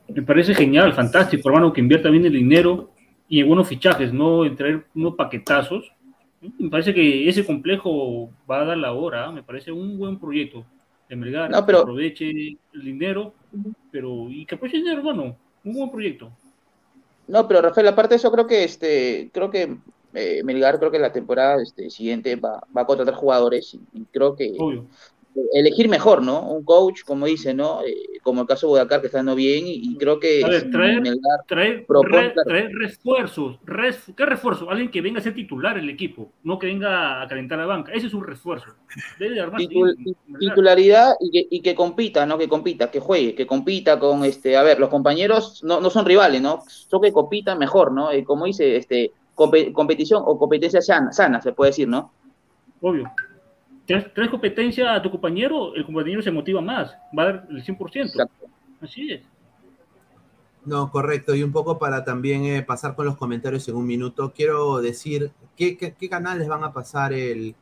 Me 0.08 0.22
parece 0.22 0.54
genial, 0.54 0.92
fantástico, 0.92 1.48
hermano, 1.48 1.72
que 1.72 1.80
invierta 1.80 2.10
bien 2.10 2.24
el 2.26 2.32
dinero 2.32 2.90
y 3.28 3.40
en 3.40 3.48
buenos 3.48 3.68
fichajes, 3.68 4.12
no 4.12 4.44
en 4.44 4.54
traer 4.56 4.84
unos 4.94 5.14
paquetazos. 5.14 5.90
Me 6.58 6.68
parece 6.68 6.92
que 6.92 7.26
ese 7.28 7.44
complejo 7.44 8.30
va 8.50 8.60
a 8.60 8.64
dar 8.66 8.76
la 8.76 8.92
hora, 8.92 9.26
¿ah? 9.26 9.32
me 9.32 9.42
parece 9.42 9.72
un 9.72 9.98
buen 9.98 10.18
proyecto 10.18 10.64
de 11.08 11.16
Melgar, 11.16 11.50
No, 11.50 11.64
pero- 11.64 11.78
que 11.78 11.82
aproveche 11.82 12.30
el 12.30 12.82
dinero, 12.82 13.32
pero 13.90 14.28
y 14.28 14.44
que 14.44 14.54
aproveche 14.56 14.76
el 14.78 14.84
dinero, 14.84 15.00
hermano, 15.00 15.36
un 15.64 15.72
buen 15.72 15.90
proyecto. 15.90 16.30
No, 17.26 17.48
pero 17.48 17.62
Rafael, 17.62 17.88
aparte 17.88 18.10
de 18.10 18.16
eso, 18.16 18.30
creo 18.30 18.46
que 18.46 18.64
este, 18.64 19.30
creo 19.32 19.50
que 19.50 19.76
eh, 20.12 20.42
Melgar, 20.44 20.78
creo 20.78 20.90
que 20.90 20.98
la 20.98 21.12
temporada 21.12 21.62
este, 21.62 21.88
siguiente 21.88 22.36
va, 22.36 22.62
va 22.76 22.82
a 22.82 22.86
contratar 22.86 23.14
jugadores 23.14 23.72
y, 23.74 23.80
y 23.94 24.04
creo 24.04 24.36
que 24.36 24.52
Obvio. 24.58 24.84
Elegir 25.52 25.88
mejor, 25.88 26.22
¿no? 26.22 26.40
Un 26.48 26.64
coach, 26.64 27.02
como 27.04 27.26
dice, 27.26 27.54
¿no? 27.54 27.82
Eh, 27.84 27.94
como 28.22 28.42
el 28.42 28.46
caso 28.46 28.66
de 28.66 28.70
Bodacar, 28.70 29.00
que 29.00 29.06
está 29.06 29.18
dando 29.18 29.34
bien, 29.34 29.64
y, 29.66 29.96
creo 29.98 30.18
que 30.20 30.42
A 30.44 30.48
ver, 30.48 30.70
traer- 30.70 31.00
Melgar 31.00 31.40
Traer, 31.46 31.86
propone, 31.86 32.28
re- 32.28 32.32
claro, 32.32 32.48
traer 32.48 32.70
refuerzos, 32.72 33.58
res- 33.64 34.04
¿qué 34.16 34.24
refuerzo? 34.26 34.70
Alguien 34.70 34.90
que 34.90 35.00
venga 35.00 35.18
a 35.18 35.22
ser 35.22 35.34
titular 35.34 35.76
el 35.76 35.90
equipo, 35.90 36.30
no 36.42 36.58
que 36.58 36.68
venga 36.68 37.20
a 37.22 37.28
calentar 37.28 37.58
la 37.58 37.66
banca, 37.66 37.92
ese 37.92 38.06
es 38.06 38.14
un 38.14 38.24
refuerzo. 38.24 38.66
Debe 39.18 39.42
titul- 39.56 39.94
bien, 39.96 40.16
titularidad 40.38 41.14
y 41.20 41.30
que, 41.30 41.46
y 41.50 41.60
que 41.60 41.74
compita, 41.74 42.24
¿no? 42.26 42.38
Que 42.38 42.48
compita, 42.48 42.90
que 42.90 43.00
juegue, 43.00 43.34
que 43.34 43.46
compita 43.46 43.98
con, 43.98 44.24
este, 44.24 44.56
a 44.56 44.62
ver, 44.62 44.78
los 44.78 44.88
compañeros 44.88 45.62
no, 45.64 45.80
no 45.80 45.90
son 45.90 46.06
rivales, 46.06 46.40
¿no? 46.40 46.62
Son 46.68 47.00
que 47.02 47.12
compitan 47.12 47.58
mejor, 47.58 47.92
¿no? 47.92 48.10
Eh, 48.10 48.24
como 48.24 48.46
dice, 48.46 48.76
este, 48.76 49.12
compe- 49.34 49.72
competición 49.72 50.22
o 50.24 50.38
competencia 50.38 50.80
sana, 50.80 51.12
sana, 51.12 51.42
se 51.42 51.52
puede 51.52 51.70
decir, 51.70 51.88
¿no? 51.88 52.12
Obvio. 52.80 53.10
Traes, 53.86 54.12
traes 54.14 54.30
competencia 54.30 54.94
a 54.94 55.02
tu 55.02 55.10
compañero, 55.10 55.74
el 55.74 55.84
compañero 55.84 56.22
se 56.22 56.30
motiva 56.30 56.60
más, 56.60 56.92
va 57.16 57.22
a 57.22 57.26
dar 57.26 57.46
el 57.50 57.64
100%. 57.64 58.06
Exacto. 58.06 58.46
Así 58.80 59.12
es. 59.12 59.22
No, 60.64 60.90
correcto. 60.90 61.34
Y 61.34 61.42
un 61.42 61.52
poco 61.52 61.78
para 61.78 62.04
también 62.04 62.44
eh, 62.44 62.62
pasar 62.62 62.94
con 62.94 63.06
los 63.06 63.16
comentarios 63.16 63.68
en 63.68 63.76
un 63.76 63.86
minuto, 63.86 64.32
quiero 64.34 64.80
decir 64.80 65.30
qué, 65.56 65.76
qué, 65.76 66.08
canales 66.08 66.48
van 66.48 66.64
a 66.64 66.72
pasar 66.72 67.12
el, 67.12 67.54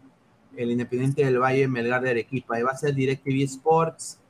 el, 0.57 0.70
Independiente 0.70 1.24
del 1.24 1.39
Valle 1.39 1.66
Melgar 1.66 2.03
de 2.03 2.11
Arequipa. 2.11 2.59
Y 2.59 2.62
va 2.62 2.70
a 2.70 2.77
ser 2.77 2.94
DirecTV 2.94 3.43
Sports, 3.43 4.20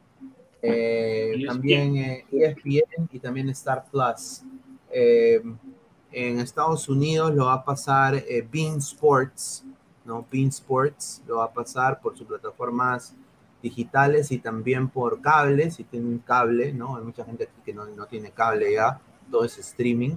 eh, 0.63 1.35
también 1.47 2.25
ESPN 2.31 2.71
e 2.71 2.87
y 3.13 3.19
también 3.19 3.51
Star 3.51 3.85
Plus. 3.91 4.43
en 4.91 6.39
Estados 6.41 6.89
Unidos 6.89 7.35
lo 7.35 7.47
va 7.47 7.55
a 7.55 7.65
pasar 7.65 8.23
Bean 8.51 8.79
Sports, 8.79 9.65
¿no? 10.05 10.27
Bean 10.31 10.49
Sports 10.49 11.23
lo 11.27 11.37
va 11.39 11.45
a 11.45 11.53
pasar 11.53 12.01
por 12.01 12.17
sus 12.17 12.27
plataformas 12.27 13.15
digitales 13.63 14.33
y 14.33 14.39
también 14.39 14.89
por 14.89 15.21
cables, 15.21 15.77
si 15.77 15.85
tienen 15.85 16.19
cable, 16.19 16.73
¿no? 16.73 16.97
Hay 16.97 17.05
mucha 17.05 17.25
gente 17.25 17.45
aquí 17.45 17.61
que 17.65 17.73
no, 17.73 17.87
no 17.87 18.07
tiene 18.07 18.33
cable 18.33 18.73
ya, 18.73 19.01
todo 19.31 19.45
es 19.45 19.57
streaming. 19.59 20.17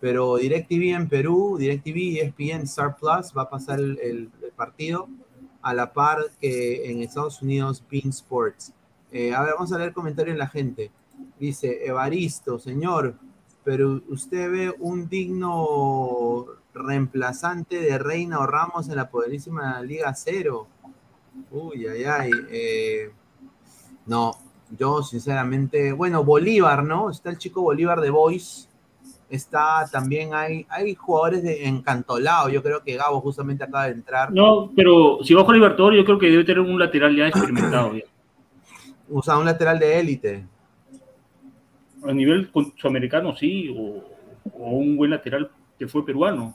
Pero 0.00 0.36
DirecTV 0.36 0.94
en 0.94 1.08
Perú, 1.08 1.56
DirecTV, 1.58 2.20
ESPN, 2.20 2.62
Star 2.64 2.96
Plus 2.96 3.32
va 3.36 3.42
a 3.42 3.50
pasar 3.50 3.80
el, 3.80 4.30
partido 4.54 5.08
a 5.62 5.74
la 5.74 5.92
par 5.92 6.18
que 6.40 6.90
en 6.90 7.02
Estados 7.02 7.42
Unidos 7.42 7.82
Bean 7.90 8.10
Sports. 8.10 8.72
Eh, 9.10 9.34
a 9.34 9.42
ver, 9.42 9.54
vamos 9.54 9.72
a 9.72 9.78
leer 9.78 9.92
comentarios 9.92 10.34
de 10.34 10.38
la 10.38 10.48
gente. 10.48 10.90
Dice 11.38 11.86
Evaristo, 11.86 12.58
señor, 12.58 13.16
pero 13.64 14.00
usted 14.08 14.50
ve 14.50 14.74
un 14.78 15.08
digno 15.08 16.46
reemplazante 16.76 17.80
de 17.80 17.98
Reina 17.98 18.38
o 18.38 18.46
Ramos 18.46 18.88
en 18.88 18.96
la 18.96 19.08
poderísima 19.08 19.80
Liga 19.82 20.14
Cero. 20.14 20.68
Uy, 21.50 21.86
ay, 21.86 22.04
ay. 22.04 22.30
Eh, 22.50 23.10
no, 24.06 24.32
yo 24.78 25.02
sinceramente, 25.02 25.92
bueno, 25.92 26.24
Bolívar, 26.24 26.84
¿no? 26.84 27.10
Está 27.10 27.30
el 27.30 27.38
chico 27.38 27.62
Bolívar 27.62 28.00
de 28.00 28.10
Boys. 28.10 28.68
Está 29.28 29.88
también, 29.90 30.34
hay, 30.34 30.66
hay 30.68 30.94
jugadores 30.94 31.42
de 31.42 31.66
encantolado. 31.66 32.48
Yo 32.48 32.62
creo 32.62 32.82
que 32.82 32.96
Gabo 32.96 33.20
justamente 33.20 33.64
acaba 33.64 33.86
de 33.86 33.92
entrar. 33.92 34.32
No, 34.32 34.70
pero 34.76 35.18
si 35.24 35.34
bajo 35.34 35.52
Libertador, 35.52 35.94
yo 35.94 36.04
creo 36.04 36.18
que 36.18 36.30
debe 36.30 36.44
tener 36.44 36.60
un 36.60 36.78
lateral 36.78 37.16
ya 37.16 37.26
experimentado. 37.26 37.92
O 39.12 39.22
sea, 39.22 39.38
un 39.38 39.44
lateral 39.44 39.78
de 39.78 39.98
élite. 39.98 40.46
A 42.04 42.12
nivel 42.12 42.50
sudamericano, 42.76 43.34
sí, 43.34 43.74
o, 43.76 44.04
o 44.54 44.70
un 44.70 44.96
buen 44.96 45.10
lateral 45.10 45.50
que 45.78 45.88
fue 45.88 46.04
peruano. 46.04 46.54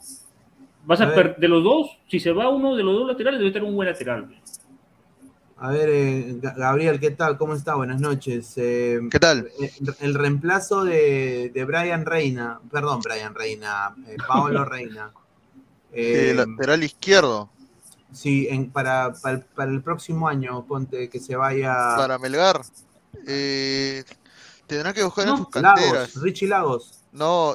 Vas 0.84 1.00
a, 1.00 1.06
de 1.06 1.48
los 1.48 1.62
dos, 1.62 1.98
si 2.08 2.18
se 2.18 2.32
va 2.32 2.48
uno 2.48 2.74
de 2.74 2.82
los 2.82 2.94
dos 2.94 3.06
laterales, 3.06 3.38
debe 3.38 3.52
tener 3.52 3.68
un 3.68 3.76
buen 3.76 3.88
lateral. 3.88 4.28
A 5.62 5.70
ver, 5.70 5.88
eh, 5.90 6.38
Gabriel, 6.40 6.98
¿qué 6.98 7.12
tal? 7.12 7.38
¿Cómo 7.38 7.54
está? 7.54 7.76
Buenas 7.76 8.00
noches. 8.00 8.54
Eh, 8.56 8.98
¿Qué 9.08 9.20
tal? 9.20 9.48
Eh, 9.60 9.72
el 10.00 10.14
reemplazo 10.14 10.82
de, 10.82 11.52
de, 11.54 11.64
Brian 11.64 12.04
Reina, 12.04 12.58
perdón, 12.68 13.00
Brian 13.00 13.32
Reina, 13.32 13.94
Paolo 14.26 14.64
Reina. 14.68 15.12
lateral 15.92 16.82
izquierdo. 16.82 17.48
Sí, 18.12 18.48
en, 18.50 18.72
para, 18.72 19.12
para, 19.22 19.70
el 19.70 19.82
próximo 19.82 20.26
año, 20.26 20.66
ponte 20.66 21.08
que 21.08 21.20
se 21.20 21.36
vaya. 21.36 21.94
Para 21.96 22.18
Melgar. 22.18 22.62
tendrá 24.66 24.92
que 24.92 25.04
buscar 25.04 25.28
en 25.28 25.36
sus 25.36 25.48
canteras. 25.48 25.92
Lagos, 25.92 26.22
Richie 26.22 26.48
Lagos. 26.48 27.04
No, 27.12 27.54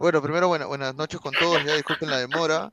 bueno, 0.00 0.20
primero 0.20 0.48
buenas 0.48 0.94
noches 0.96 1.20
con 1.20 1.32
todos, 1.34 1.62
ya 1.64 1.76
disculpen 1.76 2.10
la 2.10 2.18
demora. 2.18 2.72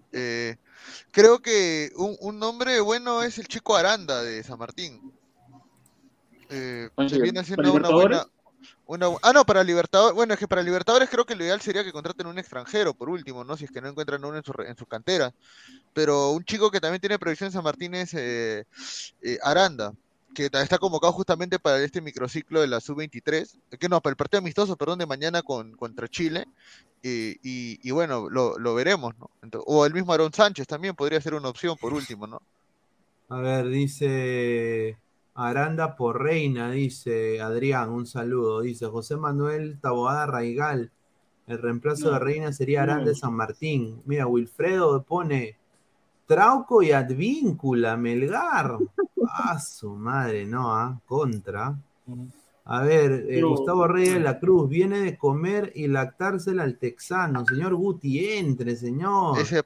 Creo 1.11 1.39
que 1.39 1.91
un, 1.95 2.39
nombre 2.39 2.79
bueno 2.79 3.21
es 3.21 3.37
el 3.37 3.47
chico 3.47 3.75
Aranda 3.75 4.23
de 4.23 4.43
San 4.43 4.57
Martín. 4.57 5.11
Eh, 6.49 6.89
se 7.09 7.21
viene 7.21 7.41
haciendo 7.41 7.73
una 7.73 7.89
buena. 7.89 8.25
ah, 9.21 9.33
no, 9.33 9.45
para 9.45 9.63
Libertadores. 9.63 10.15
Bueno, 10.15 10.33
es 10.33 10.39
que 10.39 10.47
para 10.47 10.63
Libertadores 10.63 11.09
creo 11.09 11.25
que 11.25 11.35
lo 11.35 11.43
ideal 11.43 11.59
sería 11.59 11.83
que 11.83 11.91
contraten 11.91 12.27
un 12.27 12.39
extranjero, 12.39 12.93
por 12.93 13.09
último, 13.09 13.43
¿no? 13.43 13.57
Si 13.57 13.65
es 13.65 13.71
que 13.71 13.81
no 13.81 13.89
encuentran 13.89 14.23
uno 14.23 14.37
en 14.37 14.43
su, 14.43 14.53
en 14.61 14.77
su 14.77 14.85
cantera. 14.85 15.33
Pero 15.93 16.31
un 16.31 16.45
chico 16.45 16.71
que 16.71 16.79
también 16.79 17.01
tiene 17.01 17.19
previsión 17.19 17.47
en 17.47 17.53
San 17.53 17.63
Martín 17.63 17.93
es 17.95 18.13
eh, 18.13 18.63
eh, 19.21 19.37
Aranda 19.43 19.93
que 20.33 20.49
está 20.51 20.77
convocado 20.77 21.13
justamente 21.13 21.59
para 21.59 21.81
este 21.83 22.01
microciclo 22.01 22.61
de 22.61 22.67
la 22.67 22.79
sub-23, 22.79 23.59
que 23.79 23.89
no, 23.89 24.01
para 24.01 24.11
el 24.11 24.17
partido 24.17 24.39
amistoso, 24.39 24.75
perdón, 24.75 24.99
de 24.99 25.05
mañana 25.05 25.41
con, 25.41 25.71
contra 25.73 26.07
Chile, 26.07 26.45
y, 27.01 27.91
bueno, 27.91 28.29
lo, 28.29 28.75
veremos, 28.75 29.13
¿no? 29.17 29.29
o 29.65 29.85
el 29.85 29.93
mismo 29.93 30.13
Aaron 30.13 30.33
Sánchez 30.33 30.67
también 30.67 30.95
podría 30.95 31.21
ser 31.21 31.33
una 31.33 31.49
opción 31.49 31.77
por 31.79 31.93
último, 31.93 32.27
¿no? 32.27 32.41
A 33.29 33.39
ver, 33.39 33.67
dice 33.67 34.97
Aranda 35.35 35.95
por 35.95 36.21
Reina, 36.21 36.71
dice 36.71 37.41
Adrián, 37.41 37.89
un 37.89 38.05
saludo, 38.05 38.61
dice 38.61 38.87
José 38.87 39.17
Manuel 39.17 39.79
Taboada 39.81 40.25
Raigal, 40.25 40.91
el 41.45 41.57
reemplazo 41.57 42.11
de 42.11 42.19
Reina 42.19 42.51
sería 42.51 42.83
Aranda 42.83 43.09
de 43.09 43.15
San 43.15 43.33
Martín. 43.33 44.01
Mira, 44.05 44.27
Wilfredo 44.27 45.03
pone 45.03 45.57
Trauco 46.27 46.83
y 46.83 46.91
Advíncula, 46.91 47.97
Melgar. 47.97 48.77
Ah, 49.29 49.59
su 49.59 49.95
madre, 49.95 50.45
no, 50.45 50.75
¿ah? 50.75 50.99
contra. 51.05 51.75
A 52.65 52.81
ver, 52.83 53.25
eh, 53.29 53.41
Gustavo 53.41 53.87
Reyes 53.87 54.15
de 54.15 54.19
la 54.19 54.39
Cruz, 54.39 54.69
viene 54.69 54.99
de 54.99 55.17
comer 55.17 55.71
y 55.73 55.87
lactársela 55.87 56.63
al 56.63 56.77
texano. 56.77 57.45
Señor 57.45 57.75
Guti, 57.75 58.27
entre, 58.33 58.75
señor. 58.75 59.39
Ese 59.39 59.63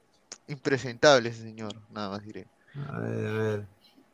impresentable 0.47 1.29
ese 1.29 1.41
señor, 1.41 1.73
nada 1.91 2.09
más 2.11 2.23
diré. 2.23 2.47
A 2.89 2.99
ver, 2.99 3.27
a 3.27 3.33
ver. 3.33 3.67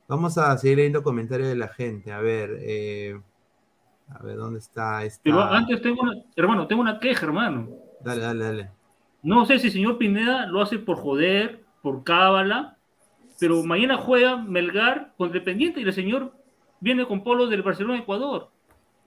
Vamos 0.08 0.38
a 0.38 0.58
seguir 0.58 0.78
leyendo 0.78 1.04
comentarios 1.04 1.50
de 1.50 1.56
la 1.56 1.68
gente. 1.68 2.14
A 2.14 2.22
ver, 2.22 2.58
eh, 2.62 3.20
a 4.10 4.24
ver, 4.24 4.38
¿dónde 4.38 4.60
está? 4.60 5.02
Pero 5.22 5.42
antes 5.42 5.82
tengo 5.82 6.02
una, 6.02 6.14
hermano, 6.36 6.66
tengo 6.66 6.82
una 6.82 6.98
queja, 7.00 7.26
hermano. 7.26 7.68
Dale, 8.00 8.22
dale, 8.22 8.44
dale. 8.46 8.72
No 9.22 9.46
sé 9.46 9.60
si 9.60 9.68
el 9.68 9.74
señor 9.74 9.98
Pineda 9.98 10.46
lo 10.46 10.62
hace 10.62 10.80
por 10.80 10.98
joder, 10.98 11.66
por 11.82 12.04
cábala, 12.04 12.78
pero 13.40 13.64
mañana 13.64 13.98
juega 13.98 14.38
Melgar 14.38 15.14
con 15.18 15.32
Dependiente 15.32 15.80
y 15.80 15.84
el 15.84 15.94
señor 15.94 16.34
viene 16.80 17.06
con 17.06 17.24
polo 17.24 17.48
del 17.48 17.64
Barcelona 17.64 18.00
Ecuador. 18.00 18.50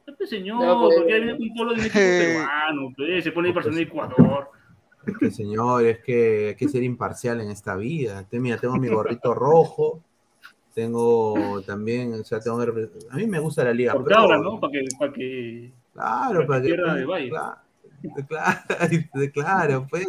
Este 0.07 0.27
señor, 0.27 0.59
pues, 0.81 0.97
porque 0.99 1.21
viene 1.21 1.39
con 1.39 1.55
polo 1.55 1.73
del 1.73 1.81
equipo 1.81 1.95
peruano, 1.99 2.93
pues, 2.97 3.25
se 3.25 3.33
pone 3.33 3.49
el 3.49 3.55
Barcelona 3.55 3.83
Ecuador. 3.83 4.49
Es 5.07 5.17
que 5.17 5.31
señor, 5.31 5.85
es 5.85 5.99
que 6.01 6.49
hay 6.49 6.55
que 6.57 6.69
ser 6.69 6.83
imparcial 6.83 7.41
en 7.41 7.51
esta 7.51 7.75
vida. 7.77 8.27
Mira, 8.33 8.59
tengo 8.59 8.77
mi 8.77 8.89
gorrito 8.89 9.35
rojo, 9.35 10.03
tengo 10.75 11.63
también, 11.67 12.15
o 12.15 12.25
sea, 12.25 12.41
tengo 12.41 12.61
a 12.61 13.17
mí 13.17 13.27
me 13.27 13.39
gusta 13.39 13.65
la 13.65 13.73
liga. 13.73 13.93
Porque 13.95 14.15
ahora, 14.15 14.39
¿no? 14.39 14.61
Para 14.61 14.73
que, 14.73 14.85
para 14.99 15.13
que, 15.13 15.73
claro, 15.93 16.47
para 16.47 16.63
que, 16.63 16.69
que 16.69 16.77
claro, 16.77 17.59
claro, 18.29 19.33
claro, 19.33 19.87
pues, 19.89 20.07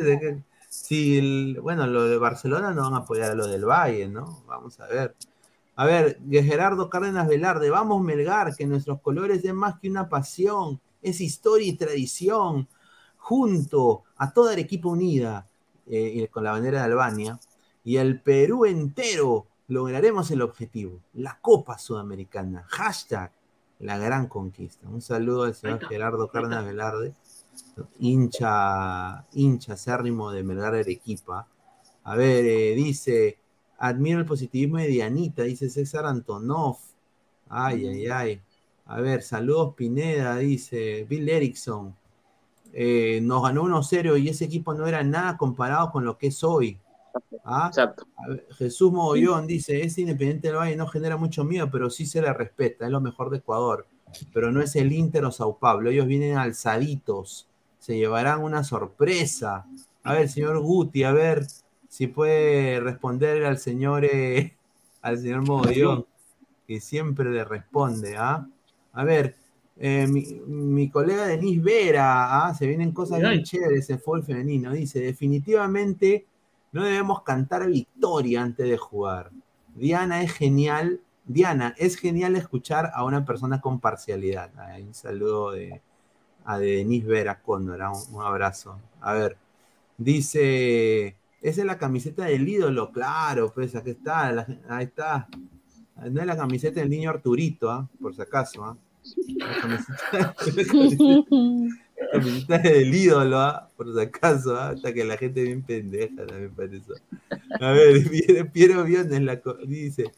Sí, 0.71 1.53
bueno, 1.61 1.85
lo 1.85 2.05
de 2.05 2.17
Barcelona 2.17 2.71
no 2.71 2.83
van 2.83 2.93
a 2.93 2.97
apoyar 2.99 3.31
a 3.31 3.35
lo 3.35 3.45
del 3.45 3.65
Valle, 3.65 4.07
¿no? 4.07 4.41
Vamos 4.47 4.79
a 4.79 4.87
ver. 4.87 5.17
A 5.75 5.85
ver, 5.85 6.17
Gerardo 6.29 6.89
Cárdenas 6.89 7.27
Velarde, 7.27 7.69
vamos 7.69 8.01
Melgar, 8.01 8.55
que 8.55 8.65
nuestros 8.65 9.01
colores 9.01 9.43
den 9.43 9.57
más 9.57 9.77
que 9.81 9.89
una 9.89 10.07
pasión, 10.07 10.79
es 11.01 11.19
historia 11.19 11.67
y 11.67 11.73
tradición, 11.75 12.69
junto 13.17 14.03
a 14.15 14.31
toda 14.31 14.53
Arequipa 14.53 14.87
unida, 14.87 15.45
eh, 15.87 16.29
con 16.31 16.45
la 16.45 16.51
bandera 16.51 16.79
de 16.79 16.85
Albania, 16.85 17.37
y 17.83 17.97
el 17.97 18.21
Perú 18.21 18.63
entero, 18.63 19.47
lograremos 19.67 20.31
el 20.31 20.41
objetivo, 20.41 21.01
la 21.15 21.37
Copa 21.41 21.77
Sudamericana, 21.79 22.63
hashtag, 22.69 23.33
la 23.79 23.97
gran 23.97 24.27
conquista. 24.27 24.87
Un 24.87 25.01
saludo 25.01 25.43
al 25.43 25.53
señor 25.53 25.85
Gerardo 25.85 26.29
Cárdenas 26.29 26.63
Velarde 26.63 27.13
hincha, 27.99 29.25
hincha 29.33 29.73
acérrimo 29.73 30.31
de 30.31 30.43
Melgar 30.43 30.75
Arequipa. 30.75 31.47
A 32.03 32.15
ver, 32.15 32.45
eh, 32.45 32.75
dice, 32.75 33.37
admiro 33.77 34.19
el 34.19 34.25
positivismo 34.25 34.77
de 34.77 34.87
Dianita, 34.87 35.43
dice 35.43 35.69
César 35.69 36.05
Antonov. 36.05 36.77
Ay, 37.49 37.87
ay, 37.87 38.07
ay. 38.07 38.41
A 38.85 38.99
ver, 38.99 39.21
saludos 39.21 39.73
Pineda, 39.75 40.37
dice 40.37 41.05
Bill 41.07 41.29
Erickson. 41.29 41.95
Eh, 42.73 43.19
nos 43.21 43.43
ganó 43.43 43.63
1-0 43.63 44.17
y 44.21 44.29
ese 44.29 44.45
equipo 44.45 44.73
no 44.73 44.87
era 44.87 45.03
nada 45.03 45.37
comparado 45.37 45.91
con 45.91 46.05
lo 46.05 46.17
que 46.17 46.27
es 46.27 46.43
hoy. 46.43 46.79
¿Ah? 47.43 47.67
Exacto. 47.67 48.07
Jesús 48.57 48.91
Mogollón 48.91 49.47
dice, 49.47 49.81
es 49.81 49.97
Independiente 49.97 50.47
del 50.47 50.57
Valle, 50.57 50.75
no 50.75 50.87
genera 50.87 51.17
mucho 51.17 51.43
miedo, 51.43 51.69
pero 51.69 51.89
sí 51.89 52.05
se 52.05 52.21
le 52.21 52.31
respeta, 52.33 52.85
es 52.85 52.91
lo 52.91 53.01
mejor 53.01 53.29
de 53.29 53.37
Ecuador. 53.37 53.87
Pero 54.33 54.51
no 54.51 54.61
es 54.61 54.75
el 54.75 54.91
Inter 54.91 55.25
o 55.25 55.31
Sao 55.31 55.57
Paulo, 55.57 55.89
ellos 55.89 56.07
vienen 56.07 56.37
alzaditos 56.37 57.47
se 57.81 57.97
llevarán 57.97 58.43
una 58.43 58.63
sorpresa. 58.63 59.65
A 60.03 60.13
ver, 60.13 60.29
señor 60.29 60.59
Guti, 60.59 61.03
a 61.03 61.11
ver 61.11 61.47
si 61.89 62.05
puede 62.05 62.79
responder 62.79 63.43
al 63.43 63.57
señor, 63.57 64.05
eh, 64.05 64.55
al 65.01 65.17
señor 65.17 65.41
Mogollón, 65.41 66.05
que 66.67 66.79
siempre 66.79 67.31
le 67.31 67.43
responde, 67.43 68.15
¿ah? 68.17 68.47
A 68.93 69.03
ver, 69.03 69.35
eh, 69.77 70.05
mi, 70.07 70.89
colega 70.91 71.25
Denise 71.25 71.61
Vera, 71.61 72.45
¿ah? 72.45 72.53
se 72.53 72.67
vienen 72.67 72.91
cosas 72.91 73.19
bien 73.19 73.41
chéveres 73.41 73.89
en 73.89 73.99
fútbol 73.99 74.23
femenino, 74.23 74.71
dice, 74.73 74.99
definitivamente 74.99 76.27
no 76.73 76.83
debemos 76.83 77.23
cantar 77.23 77.65
victoria 77.67 78.43
antes 78.43 78.69
de 78.69 78.77
jugar. 78.77 79.31
Diana 79.73 80.21
es 80.21 80.33
genial, 80.33 81.01
Diana, 81.25 81.73
es 81.79 81.97
genial 81.97 82.35
escuchar 82.35 82.91
a 82.93 83.03
una 83.05 83.25
persona 83.25 83.59
con 83.59 83.79
parcialidad. 83.79 84.51
un 84.79 84.93
saludo 84.93 85.51
de, 85.51 85.81
a 86.45 86.57
Denis 86.59 87.05
Vera 87.05 87.41
Cóndor. 87.41 87.79
Un, 87.81 88.15
un 88.15 88.21
abrazo. 88.23 88.77
A 89.01 89.13
ver, 89.13 89.37
dice, 89.97 91.15
esa 91.41 91.61
es 91.61 91.65
la 91.67 91.77
camiseta 91.77 92.25
del 92.25 92.47
ídolo, 92.47 92.91
claro, 92.91 93.51
pues 93.53 93.75
aquí 93.75 93.91
está, 93.91 94.45
ahí 94.69 94.85
está. 94.85 95.27
No 96.09 96.19
es 96.21 96.27
la 96.27 96.37
camiseta 96.37 96.79
del 96.79 96.89
niño 96.89 97.09
Arturito, 97.11 97.69
¿ah? 97.69 97.87
por 98.01 98.15
si 98.15 98.21
acaso. 98.21 98.63
¿ah? 98.65 98.77
La 99.37 99.61
camiseta, 99.61 100.01
la 100.11 100.33
camiseta- 100.65 101.25
la 102.01 102.19
camiseta 102.19 102.57
del 102.59 102.93
ídolo, 102.95 103.39
¿ah? 103.39 103.69
por 103.77 103.93
si 103.93 103.99
acaso, 103.99 104.57
hasta 104.59 104.93
que 104.93 105.03
la 105.03 105.17
gente 105.17 105.43
bien 105.43 105.61
pendeja 105.61 106.25
también 106.25 106.51
para. 106.55 106.69
A 107.59 107.71
ver, 107.71 108.09
Piero, 108.51 108.85
co- 109.43 109.57
dice, 109.65 110.11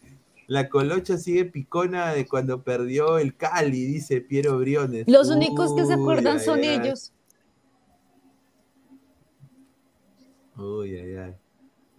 la 0.48 0.70
colocha 0.70 1.18
sigue 1.18 1.46
picona 1.46 2.14
de 2.14 2.28
cuando 2.28 2.64
perdió 2.64 3.18
el 3.18 3.36
Cali, 3.36 3.86
dice 3.86 4.22
Piero 4.22 4.58
Briones. 4.58 5.06
Los 5.08 5.30
únicos 5.30 5.76
que 5.76 5.86
se 5.86 5.94
acuerdan 5.94 6.38
ay, 6.38 6.44
son 6.46 6.60
ay. 6.60 6.68
ellos. 6.68 7.14
Uy, 10.58 10.96
ay, 10.98 11.16
ay. 11.16 11.36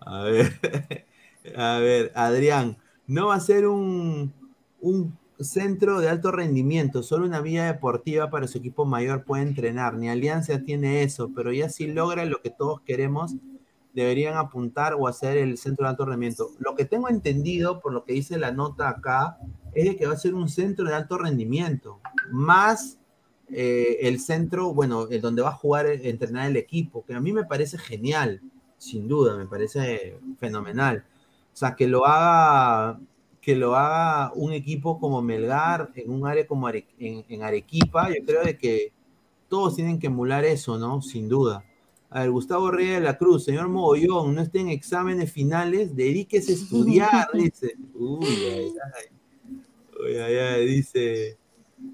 A 0.01 0.23
ver, 0.25 0.53
a 1.57 1.79
ver, 1.79 2.12
Adrián, 2.15 2.77
no 3.07 3.29
va 3.29 3.37
a 3.37 3.41
ser 3.41 3.66
un, 3.66 4.33
un 4.81 5.19
centro 5.41 6.01
de 6.01 6.09
alto 6.09 6.31
rendimiento, 6.31 7.03
solo 7.03 7.27
una 7.27 7.41
vía 7.41 7.65
deportiva 7.65 8.31
para 8.31 8.47
su 8.47 8.59
equipo 8.59 8.85
mayor 8.85 9.25
puede 9.25 9.43
entrenar. 9.43 9.95
Ni 9.95 10.09
Alianza 10.09 10.62
tiene 10.62 11.03
eso, 11.03 11.31
pero 11.35 11.53
ya 11.53 11.69
si 11.69 11.87
logra 11.87 12.25
lo 12.25 12.41
que 12.41 12.51
todos 12.51 12.81
queremos, 12.83 13.35
deberían 13.95 14.37
apuntar 14.37 14.95
o 14.95 15.07
hacer 15.07 15.39
el 15.39 15.57
centro 15.57 15.87
de 15.87 15.91
alto 15.91 16.05
rendimiento. 16.05 16.51
Lo 16.59 16.75
que 16.75 16.85
tengo 16.85 17.09
entendido, 17.09 17.81
por 17.81 17.93
lo 17.93 18.05
que 18.05 18.12
dice 18.12 18.39
la 18.39 18.53
nota 18.53 18.89
acá, 18.89 19.39
es 19.73 19.97
que 19.97 20.07
va 20.07 20.15
a 20.15 20.19
ser 20.19 20.35
un 20.35 20.49
centro 20.49 20.85
de 20.87 20.95
alto 20.95 21.16
rendimiento, 21.16 22.01
más 22.31 22.99
eh, 23.51 23.99
el 24.03 24.21
centro, 24.21 24.73
bueno, 24.75 25.07
el 25.09 25.21
donde 25.21 25.43
va 25.43 25.51
a 25.51 25.53
jugar, 25.53 25.87
eh, 25.87 26.09
entrenar 26.09 26.49
el 26.49 26.57
equipo, 26.57 27.05
que 27.05 27.15
a 27.15 27.21
mí 27.21 27.33
me 27.33 27.45
parece 27.45 27.79
genial, 27.79 28.41
sin 28.79 29.09
duda, 29.09 29.37
me 29.37 29.47
parece 29.47 30.19
fenomenal. 30.39 31.05
O 31.53 31.57
sea, 31.57 31.77
que 31.77 31.87
lo 31.87 32.05
haga, 32.07 32.99
que 33.41 33.55
lo 33.55 33.77
haga 33.77 34.33
un 34.35 34.53
equipo 34.53 34.99
como 34.99 35.23
Melgar, 35.23 35.93
en 35.95 36.11
un 36.11 36.27
área 36.27 36.47
como 36.47 36.66
Are- 36.66 36.87
en, 36.99 37.25
en 37.29 37.43
Arequipa, 37.43 38.09
yo 38.09 38.25
creo 38.27 38.43
de 38.43 38.59
que 38.59 38.93
todos 39.49 39.77
tienen 39.77 39.99
que 39.99 40.09
emular 40.09 40.45
eso, 40.45 40.79
¿no? 40.79 41.01
Sin 41.01 41.29
duda. 41.29 41.65
A 42.15 42.20
ver, 42.20 42.31
Gustavo 42.31 42.70
Reyes 42.70 42.95
de 42.95 43.01
la 43.01 43.19
Cruz, 43.19 43.45
señor 43.45 43.69
Mogollón, 43.69 44.36
no 44.36 44.41
esté 44.41 44.61
en 44.61 44.69
exámenes 44.69 45.32
finales, 45.32 45.97
dedíquese 45.97 46.53
a 46.53 46.55
estudiar, 46.55 47.28
dice. 47.35 47.74
Uy, 47.93 48.24
ay, 48.24 48.73
ay. 48.95 49.07
Uy, 50.01 50.16
ay, 50.19 50.35
ay, 50.36 50.66
dice. 50.66 51.36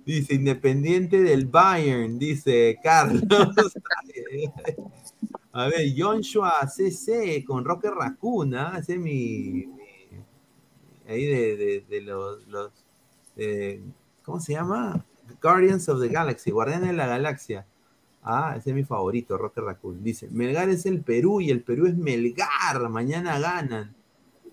Dice, 0.05 0.35
independiente 0.35 1.23
del 1.23 1.47
Bayern, 1.47 2.19
dice 2.19 2.79
Carlos. 2.83 3.23
A 5.53 5.67
ver, 5.69 5.89
Joshua 5.97 6.53
CC 6.69 7.43
con 7.45 7.65
Roque 7.65 7.91
Raccoon, 7.91 8.55
¿ah? 8.55 8.77
ese 8.79 8.93
es 8.95 8.99
mi, 9.01 9.67
mi- 9.67 9.69
ahí 11.09 11.25
de, 11.25 11.57
de- 11.57 11.85
de 11.89 12.01
los, 12.03 12.47
los 12.47 12.71
eh, 13.37 13.83
¿cómo 14.23 14.39
se 14.39 14.53
llama? 14.53 15.05
Guardians 15.43 15.89
of 15.89 16.01
the 16.01 16.09
Galaxy, 16.09 16.51
Guardianes 16.53 16.89
de 16.91 16.95
la 16.95 17.07
Galaxia. 17.07 17.67
Ah, 18.23 18.55
ese 18.57 18.71
es 18.71 18.77
mi 18.77 18.85
favorito, 18.85 19.39
Roque 19.39 19.61
Raccoon. 19.61 20.03
Dice, 20.03 20.29
Melgar 20.31 20.69
es 20.69 20.85
el 20.87 21.01
Perú 21.03 21.41
y 21.41 21.51
el 21.51 21.63
Perú 21.63 21.87
es 21.87 21.97
Melgar, 21.97 22.89
mañana 22.91 23.39
ganan. 23.39 23.95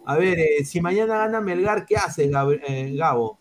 A 0.06 0.15
ver, 0.15 0.39
eh, 0.39 0.64
si 0.65 0.80
mañana 0.80 1.18
gana 1.18 1.41
Melgar, 1.41 1.85
¿qué 1.85 1.98
hace 1.98 2.30
Gab- 2.30 2.61
eh, 2.65 2.95
Gabo? 2.95 3.38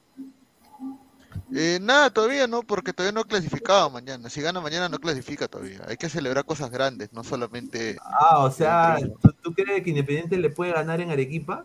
Eh, 1.55 1.79
nada, 1.81 2.11
todavía 2.11 2.49
no, 2.49 2.63
porque 2.63 2.93
todavía 2.93 3.13
no 3.13 3.21
ha 3.21 3.25
clasificado 3.25 3.89
mañana. 3.89 4.29
Si 4.29 4.41
gana 4.41 4.61
mañana 4.61 4.89
no 4.89 4.99
clasifica 4.99 5.47
todavía. 5.47 5.81
Hay 5.87 5.97
que 5.97 6.09
celebrar 6.09 6.45
cosas 6.45 6.71
grandes, 6.71 7.13
no 7.13 7.23
solamente... 7.23 7.97
Ah, 8.03 8.41
o 8.41 8.51
sea, 8.51 8.99
¿tú, 9.23 9.33
tú 9.41 9.55
crees 9.55 9.85
que 9.85 9.91
Independiente 9.91 10.37
le 10.39 10.51
puede 10.51 10.73
ganar 10.73 11.01
en 11.01 11.11
Arequipa? 11.11 11.65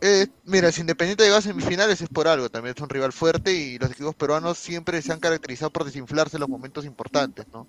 Eh, 0.00 0.26
mira, 0.46 0.72
si 0.72 0.80
Independiente 0.80 1.24
llega 1.24 1.36
a 1.36 1.42
semifinales 1.42 2.00
es 2.00 2.08
por 2.08 2.26
algo, 2.26 2.48
también 2.48 2.74
es 2.74 2.82
un 2.82 2.88
rival 2.88 3.12
fuerte 3.12 3.52
y 3.52 3.78
los 3.78 3.90
equipos 3.90 4.14
peruanos 4.14 4.56
siempre 4.56 5.02
se 5.02 5.12
han 5.12 5.20
caracterizado 5.20 5.70
por 5.70 5.84
desinflarse 5.84 6.36
en 6.36 6.40
los 6.40 6.48
momentos 6.48 6.86
importantes, 6.86 7.46
¿no? 7.52 7.66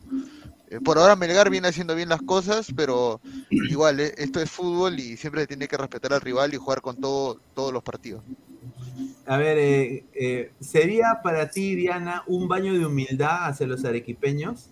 Eh, 0.70 0.80
por 0.80 0.98
ahora 0.98 1.18
Melgar 1.18 1.50
viene 1.50 1.68
haciendo 1.68 1.96
bien 1.96 2.08
las 2.08 2.22
cosas, 2.22 2.68
pero 2.74 3.20
igual, 3.50 4.00
eh, 4.00 4.14
esto 4.18 4.40
es 4.40 4.50
fútbol 4.50 4.98
y 4.98 5.18
siempre 5.18 5.42
se 5.42 5.48
tiene 5.48 5.68
que 5.68 5.76
respetar 5.76 6.14
al 6.14 6.22
rival 6.22 6.54
y 6.54 6.58
jugar 6.58 6.82
con 6.82 6.96
todo, 6.96 7.42
todos 7.54 7.74
los 7.74 7.84
partidos. 7.84 8.24
A 9.26 9.38
ver, 9.38 10.06
¿sería 10.62 11.20
para 11.22 11.50
ti, 11.50 11.76
Diana, 11.76 12.24
un 12.28 12.48
baño 12.48 12.74
de 12.74 12.86
humildad 12.86 13.48
hacia 13.48 13.68
los 13.68 13.84
arequipeños? 13.84 14.70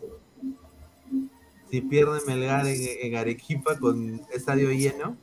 Si 1.70 1.82
pierde 1.82 2.20
Melgar 2.26 2.66
en 2.66 3.16
Arequipa 3.16 3.78
con 3.78 4.22
estadio 4.34 4.72
lleno. 4.72 5.18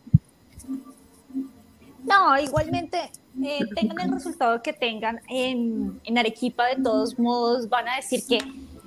No, 2.04 2.38
igualmente, 2.38 3.10
eh, 3.42 3.60
tengan 3.74 4.00
el 4.00 4.12
resultado 4.12 4.62
que 4.62 4.72
tengan 4.72 5.20
en, 5.28 6.00
en 6.04 6.18
Arequipa, 6.18 6.66
de 6.66 6.82
todos 6.82 7.18
modos 7.18 7.68
van 7.68 7.88
a 7.88 7.96
decir 7.96 8.22
que 8.28 8.38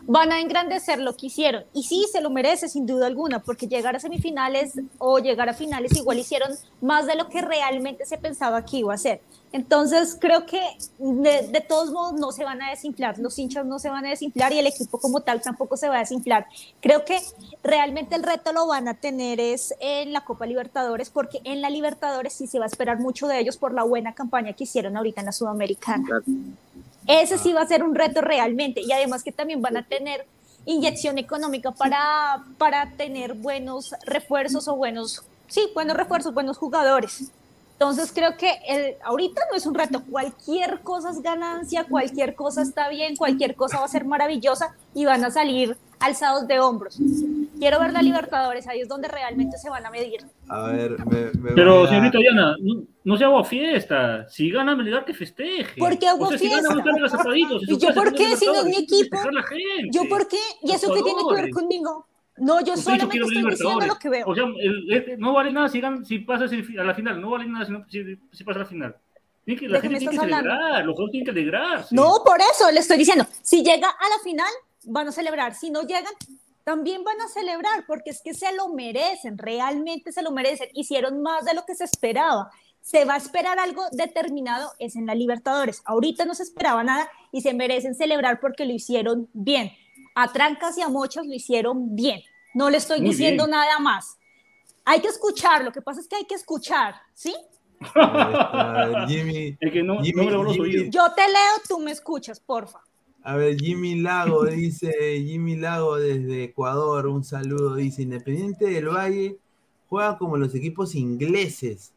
van 0.07 0.31
a 0.31 0.39
engrandecer 0.39 0.99
lo 0.99 1.15
que 1.15 1.27
hicieron. 1.27 1.65
Y 1.73 1.84
sí, 1.84 2.05
se 2.11 2.21
lo 2.21 2.29
merece, 2.29 2.69
sin 2.69 2.88
duda 2.88 3.07
alguna, 3.07 3.39
porque 3.39 3.67
llegar 3.67 3.95
a 3.95 3.99
semifinales 3.99 4.73
o 4.97 5.19
llegar 5.19 5.49
a 5.49 5.53
finales 5.53 5.95
igual 5.95 6.17
hicieron 6.17 6.51
más 6.81 7.05
de 7.05 7.15
lo 7.15 7.27
que 7.27 7.41
realmente 7.41 8.05
se 8.05 8.17
pensaba 8.17 8.65
que 8.65 8.77
iba 8.77 8.93
a 8.93 8.97
ser. 8.97 9.21
Entonces, 9.51 10.17
creo 10.19 10.45
que 10.45 10.61
de, 10.97 11.47
de 11.47 11.61
todos 11.61 11.91
modos 11.91 12.13
no 12.19 12.31
se 12.31 12.43
van 12.43 12.61
a 12.61 12.69
desinflar, 12.69 13.17
los 13.19 13.38
hinchas 13.38 13.65
no 13.65 13.79
se 13.79 13.89
van 13.89 14.05
a 14.05 14.09
desinflar 14.09 14.51
y 14.53 14.59
el 14.59 14.67
equipo 14.67 14.97
como 14.97 15.21
tal 15.21 15.41
tampoco 15.41 15.77
se 15.77 15.89
va 15.89 15.97
a 15.97 15.99
desinflar. 15.99 16.47
Creo 16.81 17.05
que 17.05 17.19
realmente 17.63 18.15
el 18.15 18.23
reto 18.23 18.53
lo 18.53 18.67
van 18.67 18.88
a 18.88 18.93
tener 18.93 19.39
es 19.39 19.73
en 19.79 20.13
la 20.13 20.23
Copa 20.23 20.45
Libertadores, 20.45 21.09
porque 21.09 21.39
en 21.43 21.61
la 21.61 21.69
Libertadores 21.69 22.34
sí 22.34 22.47
se 22.47 22.59
va 22.59 22.65
a 22.65 22.67
esperar 22.67 22.99
mucho 22.99 23.27
de 23.27 23.39
ellos 23.39 23.57
por 23.57 23.73
la 23.73 23.84
buena 23.84 24.13
campaña 24.13 24.53
que 24.53 24.63
hicieron 24.63 24.95
ahorita 24.95 25.21
en 25.21 25.25
la 25.25 25.31
Sudamericana. 25.34 26.23
Ese 27.07 27.38
sí 27.38 27.53
va 27.53 27.61
a 27.61 27.67
ser 27.67 27.84
un 27.84 27.95
reto 27.95 28.21
realmente 28.21 28.81
y 28.81 28.91
además 28.91 29.23
que 29.23 29.31
también 29.31 29.61
van 29.61 29.77
a 29.77 29.84
tener 29.84 30.25
inyección 30.65 31.17
económica 31.17 31.71
para, 31.71 32.43
para 32.57 32.91
tener 32.91 33.34
buenos 33.34 33.95
refuerzos 34.05 34.67
o 34.67 34.75
buenos, 34.75 35.23
sí, 35.47 35.69
buenos 35.73 35.95
refuerzos, 35.95 36.34
buenos 36.34 36.57
jugadores. 36.57 37.31
Entonces 37.73 38.11
creo 38.11 38.35
que 38.38 38.59
el, 38.67 38.95
ahorita 39.03 39.41
no 39.49 39.55
es 39.55 39.65
un 39.65 39.75
reto, 39.75 40.03
cualquier 40.09 40.81
cosa 40.81 41.11
es 41.11 41.21
ganancia, 41.21 41.85
cualquier 41.85 42.35
cosa 42.35 42.61
está 42.63 42.89
bien, 42.89 43.15
cualquier 43.15 43.55
cosa 43.55 43.79
va 43.79 43.85
a 43.85 43.89
ser 43.89 44.03
maravillosa 44.03 44.75
y 44.93 45.05
van 45.05 45.23
a 45.23 45.31
salir 45.31 45.77
alzados 45.99 46.47
de 46.47 46.59
hombros. 46.59 46.99
Quiero 47.59 47.79
ver 47.79 47.91
la 47.93 48.01
Libertadores, 48.01 48.67
ahí 48.67 48.81
es 48.81 48.88
donde 48.88 49.07
realmente 49.07 49.57
se 49.57 49.69
van 49.69 49.85
a 49.85 49.89
medir. 49.89 50.19
A 50.49 50.63
ver, 50.67 50.91
me, 51.05 51.31
me 51.39 51.51
Pero, 51.53 51.79
voy 51.79 51.85
a- 51.88 51.89
señorita 51.89 52.17
Diana, 52.19 52.55
no, 52.59 52.84
no 53.03 53.17
se 53.17 53.23
haga 53.23 53.43
fiesta. 53.43 54.29
Si 54.29 54.49
gana 54.51 54.75
Melgar, 54.75 55.05
que 55.05 55.13
festeje. 55.13 55.79
¿Por 55.79 55.97
qué 55.97 56.07
hago 56.07 56.25
o 56.25 56.29
sea, 56.29 56.38
Si 56.38 56.47
fiesta? 56.47 56.69
gana, 56.75 56.84
no 56.91 56.99
los 56.99 57.11
zapaditos. 57.11 57.63
¿Y 57.67 57.77
yo 57.77 57.93
por 57.93 58.13
qué? 58.13 58.35
Si 58.38 58.45
no 58.45 58.55
es 58.55 58.65
mi 58.65 58.77
equipo. 58.77 59.17
¿Yo 59.91 60.07
por 60.09 60.27
qué? 60.27 60.39
¿Y 60.63 60.71
eso 60.71 60.93
qué 60.93 61.01
tiene 61.03 61.21
que 61.27 61.35
ver 61.41 61.49
conmigo? 61.51 62.05
No, 62.38 62.59
yo 62.61 62.73
Usted 62.73 62.84
solamente 62.84 63.17
estoy 63.17 63.49
diciendo 63.49 63.85
lo 63.88 63.95
que 63.97 64.09
veo. 64.09 64.27
O 64.27 64.35
sea, 64.35 64.43
el- 64.43 64.93
este, 64.93 65.17
no 65.17 65.34
vale 65.34 65.51
nada 65.51 65.67
si, 65.69 65.81
si 66.05 66.19
pasas 66.19 66.51
el- 66.51 66.79
a 66.79 66.84
la 66.84 66.93
final. 66.93 67.19
No 67.19 67.31
vale 67.31 67.47
nada 67.47 67.65
si, 67.65 67.71
no- 67.71 67.85
si, 67.89 68.03
si 68.31 68.43
pasa 68.43 68.59
a 68.59 68.63
la 68.63 68.69
final. 68.69 68.95
Tiene 69.43 69.59
que, 69.59 69.67
la 69.67 69.77
¿De 69.77 69.81
qué 69.81 69.88
gente 69.88 69.99
tiene 69.99 70.17
que 70.17 70.23
hablando? 70.23 70.49
celebrar. 70.51 70.85
Los 70.85 70.93
jugadores 70.93 71.11
tienen 71.11 71.25
que 71.25 71.31
alegrarse. 71.31 71.95
No, 71.95 72.21
por 72.23 72.38
eso 72.39 72.69
le 72.71 72.79
estoy 72.81 72.97
diciendo, 72.97 73.25
si 73.41 73.63
llega 73.63 73.88
a 73.89 74.09
la 74.09 74.19
final, 74.23 74.51
van 74.84 75.07
a 75.07 75.11
celebrar. 75.11 75.55
Si 75.55 75.71
no 75.71 75.81
llegan, 75.81 76.13
también 76.68 77.02
van 77.06 77.22
a 77.22 77.30
celebrar, 77.30 77.85
porque 77.88 78.10
es 78.10 78.22
que 78.22 78.34
se 78.34 78.53
lo 78.53 78.68
merecen, 78.68 79.38
realmente 79.38 80.11
se 80.11 80.22
lo 80.22 80.31
merecen. 80.31 80.68
Hicieron 80.73 81.22
más 81.22 81.45
de 81.45 81.53
lo 81.53 81.65
que 81.65 81.76
se 81.76 81.85
esperaba. 81.85 82.52
Se 82.81 83.06
va 83.06 83.14
a 83.14 83.18
esperar 83.18 83.57
algo 83.57 83.84
determinado, 83.94 84.73
es 84.77 84.98
en 84.98 85.06
la 85.06 85.15
Libertadores. 85.15 85.81
Ahorita 85.85 86.26
no 86.26 86.35
se 86.35 86.44
esperaba 86.44 86.84
nada 86.84 87.10
y 87.31 87.39
se 87.39 87.53
merecen 87.53 87.95
celebrar 87.95 88.41
porque 88.41 88.65
lo 88.65 88.73
hicieron 88.73 89.30
bien. 89.31 89.72
A 90.14 90.34
trancas 90.34 90.77
y 90.77 90.81
a 90.81 90.89
mochas 90.89 91.26
lo 91.26 91.34
hicieron 91.34 91.95
bien. 91.95 92.22
No 92.53 92.69
le 92.69 92.80
estoy 92.80 92.99
Muy 92.99 93.11
diciendo 93.11 93.45
bien. 93.45 93.52
nada 93.52 93.80
más. 93.80 94.18
Hay 94.84 94.99
que 94.99 95.07
escuchar, 95.07 95.64
lo 95.64 95.72
que 95.72 95.81
pasa 95.81 96.02
es 96.02 96.07
que 96.10 96.18
hay 96.18 96.26
que 96.26 96.35
escuchar, 96.35 96.95
¿sí? 97.14 97.34
Jimmy, 99.07 99.56
Es 99.60 99.72
que 99.72 99.84
no, 99.84 100.02
Jimmy- 100.03 100.26
no 100.26 100.44
me 100.44 100.44
lo 100.44 100.53
Jimmy-. 100.53 100.89
Yo 100.89 101.14
te 101.15 101.26
leo, 101.27 101.53
tú 101.69 101.80
me 101.80 101.91
escuchas, 101.91 102.41
porfa. 102.41 102.81
A 103.27 103.35
ver, 103.35 103.57
Jimmy 103.59 103.99
Lago 103.99 104.45
dice, 104.45 105.21
Jimmy 105.21 105.57
Lago 105.57 105.97
desde 105.97 106.45
Ecuador, 106.45 107.07
un 107.07 107.25
saludo, 107.25 107.75
dice, 107.75 108.03
Independiente 108.03 108.67
del 108.67 108.87
Valle 108.87 109.37
juega 109.89 110.17
como 110.17 110.37
los 110.37 110.55
equipos 110.55 110.95
ingleses, 110.95 111.91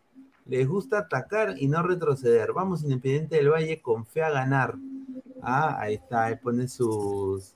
les 0.46 0.66
gusta 0.66 0.98
atacar 0.98 1.54
y 1.56 1.68
no 1.68 1.84
retroceder. 1.84 2.52
Vamos, 2.52 2.82
Independiente 2.82 3.36
del 3.36 3.50
Valle, 3.50 3.80
con 3.80 4.04
fe 4.06 4.24
a 4.24 4.30
ganar. 4.30 4.74
Ah, 5.40 5.76
ahí 5.78 5.94
está, 5.94 6.24
ahí 6.24 6.34
pone 6.34 6.66
sus... 6.66 7.54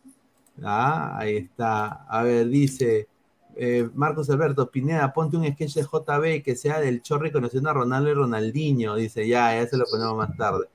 Ah, 0.63 1.19
ahí 1.19 1.35
está. 1.39 2.05
A 2.05 2.23
ver, 2.23 2.47
dice 2.47 3.09
eh, 3.57 3.91
Marcos 3.93 4.31
Alberto, 4.31 4.71
Pineda, 4.71 5.13
ponte 5.13 5.37
un 5.37 5.53
sketch 5.53 5.75
de 5.75 5.83
JB 5.83 6.45
que 6.45 6.55
sea 6.55 6.79
del 6.79 7.03
Chorri 7.03 7.33
conociendo 7.33 7.71
a 7.71 7.73
Ronaldo 7.73 8.09
y 8.09 8.15
Ronaldinho. 8.15 8.95
Dice, 8.95 9.27
ya, 9.27 9.53
ya 9.53 9.67
se 9.67 9.77
lo 9.77 9.85
ponemos 9.91 10.17
más 10.17 10.37
tarde. 10.37 10.69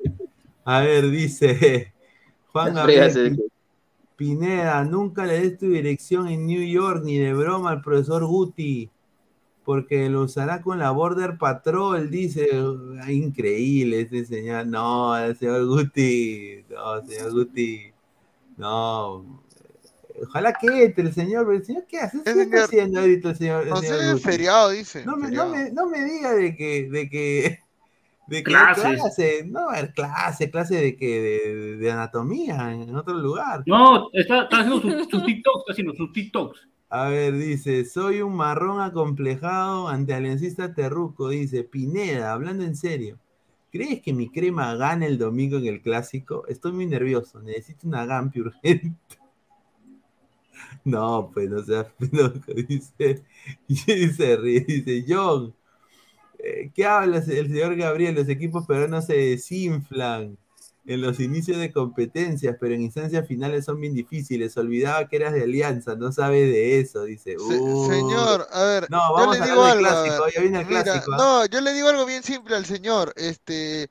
A 0.65 0.81
ver, 0.81 1.09
dice 1.09 1.93
Juan 2.51 2.73
Gabriel. 2.73 3.39
Pineda, 4.15 4.84
nunca 4.84 5.26
le 5.26 5.39
des 5.39 5.57
tu 5.57 5.69
dirección 5.69 6.27
en 6.27 6.45
New 6.45 6.61
York 6.61 7.03
ni 7.05 7.17
de 7.17 7.34
broma 7.34 7.69
al 7.71 7.81
profesor 7.81 8.26
Guti, 8.26 8.89
porque 9.63 10.09
lo 10.09 10.23
usará 10.23 10.61
con 10.61 10.77
la 10.77 10.91
Border 10.91 11.38
Patrol, 11.38 12.09
dice. 12.09 12.49
Increíble 13.07 14.01
este 14.01 14.26
señor. 14.26 14.67
No, 14.67 15.17
el 15.17 15.38
señor 15.38 15.65
Guti. 15.67 16.65
No, 16.69 17.05
señor 17.05 17.31
Guti. 17.31 17.93
No. 18.57 19.41
Ojalá 20.21 20.51
que 20.51 20.84
entre 20.84 21.05
el 21.05 21.13
señor, 21.13 21.53
el 21.53 21.63
señor, 21.63 21.85
¿qué 21.88 21.99
hace? 21.99 22.21
¿Qué 22.21 22.41
está 22.41 22.65
haciendo 22.65 22.99
ahorita 22.99 23.30
el 23.30 23.38
señor? 23.38 23.67
No 23.67 23.77
señor 23.77 23.99
sé, 23.99 24.11
Guti? 24.11 24.21
feriado, 24.21 24.69
dice. 24.71 25.05
No 25.05 25.15
me, 25.15 25.31
no, 25.31 25.47
me, 25.47 25.71
no 25.71 25.88
me 25.88 26.03
diga 26.03 26.34
de 26.34 26.57
que, 26.57 26.89
de 26.89 27.09
que, 27.09 27.59
de 28.30 28.43
que 28.43 28.43
Clases. 28.43 28.99
clase, 29.01 29.43
no, 29.45 29.69
a 29.69 29.73
ver, 29.73 29.93
clase, 29.93 30.49
clase 30.51 30.76
de 30.76 30.95
que, 30.95 31.22
de, 31.22 31.77
de 31.77 31.91
anatomía 31.91 32.73
en 32.73 32.95
otro 32.95 33.15
lugar. 33.15 33.64
No, 33.65 34.10
está, 34.14 34.43
está 34.43 34.60
haciendo 34.61 34.81
sus 34.81 35.10
sus 35.10 35.26
TikToks, 35.26 35.60
está 35.60 35.72
haciendo 35.73 35.93
sus 35.95 36.11
TikToks. 36.14 36.69
A 36.89 37.10
ver, 37.10 37.34
dice, 37.35 37.85
soy 37.85 38.22
un 38.22 38.35
marrón 38.35 38.81
acomplejado 38.81 39.88
ante 39.89 40.14
Aliancista 40.14 40.73
Terruco, 40.73 41.30
dice, 41.30 41.64
Pineda, 41.64 42.34
hablando 42.34 42.64
en 42.64 42.76
serio, 42.76 43.19
¿crees 43.72 44.01
que 44.01 44.14
mi 44.14 44.30
crema 44.31 44.76
gane 44.76 45.06
el 45.07 45.18
domingo 45.19 45.57
en 45.57 45.68
el 45.68 45.81
clásico? 45.81 46.45
Estoy 46.47 46.72
muy 46.73 46.88
nervioso, 46.88 47.41
necesito 47.41 47.88
una 47.88 48.06
Gampi 48.06 48.41
urgente. 48.41 48.97
No, 50.84 51.30
pues 51.34 51.49
no 51.49 51.64
seas 51.64 51.88
loco, 52.11 52.53
dice, 52.53 53.23
dice, 53.68 54.38
dice, 54.38 55.06
John, 55.07 55.53
eh, 56.40 56.72
¿qué 56.74 56.86
habla 56.86 57.18
el 57.18 57.24
señor 57.49 57.76
Gabriel? 57.76 58.16
Los 58.16 58.30
equipos 58.30 58.66
peruanos 58.68 59.06
se 59.06 59.14
desinflan 59.16 60.38
en 60.86 61.02
los 61.02 61.20
inicios 61.20 61.57
de 61.60 61.72
competencias, 61.72 62.56
pero 62.60 62.74
en 62.74 62.82
instancias 62.82 63.28
finales 63.28 63.66
son 63.66 63.80
bien 63.80 63.94
difíciles. 63.94 64.57
Olvidaba 64.57 65.07
que 65.07 65.18
eras 65.18 65.34
de 65.34 65.44
Alianza, 65.44 65.95
no 65.95 66.11
sabe 66.11 66.41
de 66.48 66.80
eso, 66.80 67.03
dice. 67.03 67.36
Señor, 67.38 68.48
a 68.52 68.64
ver, 68.64 68.90
No, 68.90 69.16
yo 69.20 69.28
vamos 69.28 69.38
le 69.38 69.44
a 69.44 69.45
digo 69.45 69.64
algo. 69.64 69.86
a 69.88 70.03
clásico, 70.03 70.24
ver. 70.26 70.34
ya 70.36 70.41
viene 70.41 70.60
el 70.61 70.66
Mira, 70.66 70.84
clásico. 70.84 71.11
¿ah? 71.14 71.18
no, 71.18 71.45
yo 71.45 71.61
le 71.61 71.74
digo 71.74 71.90
algo 71.90 72.06
bien 72.06 72.24
simple 72.24 72.56
al 72.56 72.66
señor. 72.66 73.14
Este, 73.18 73.90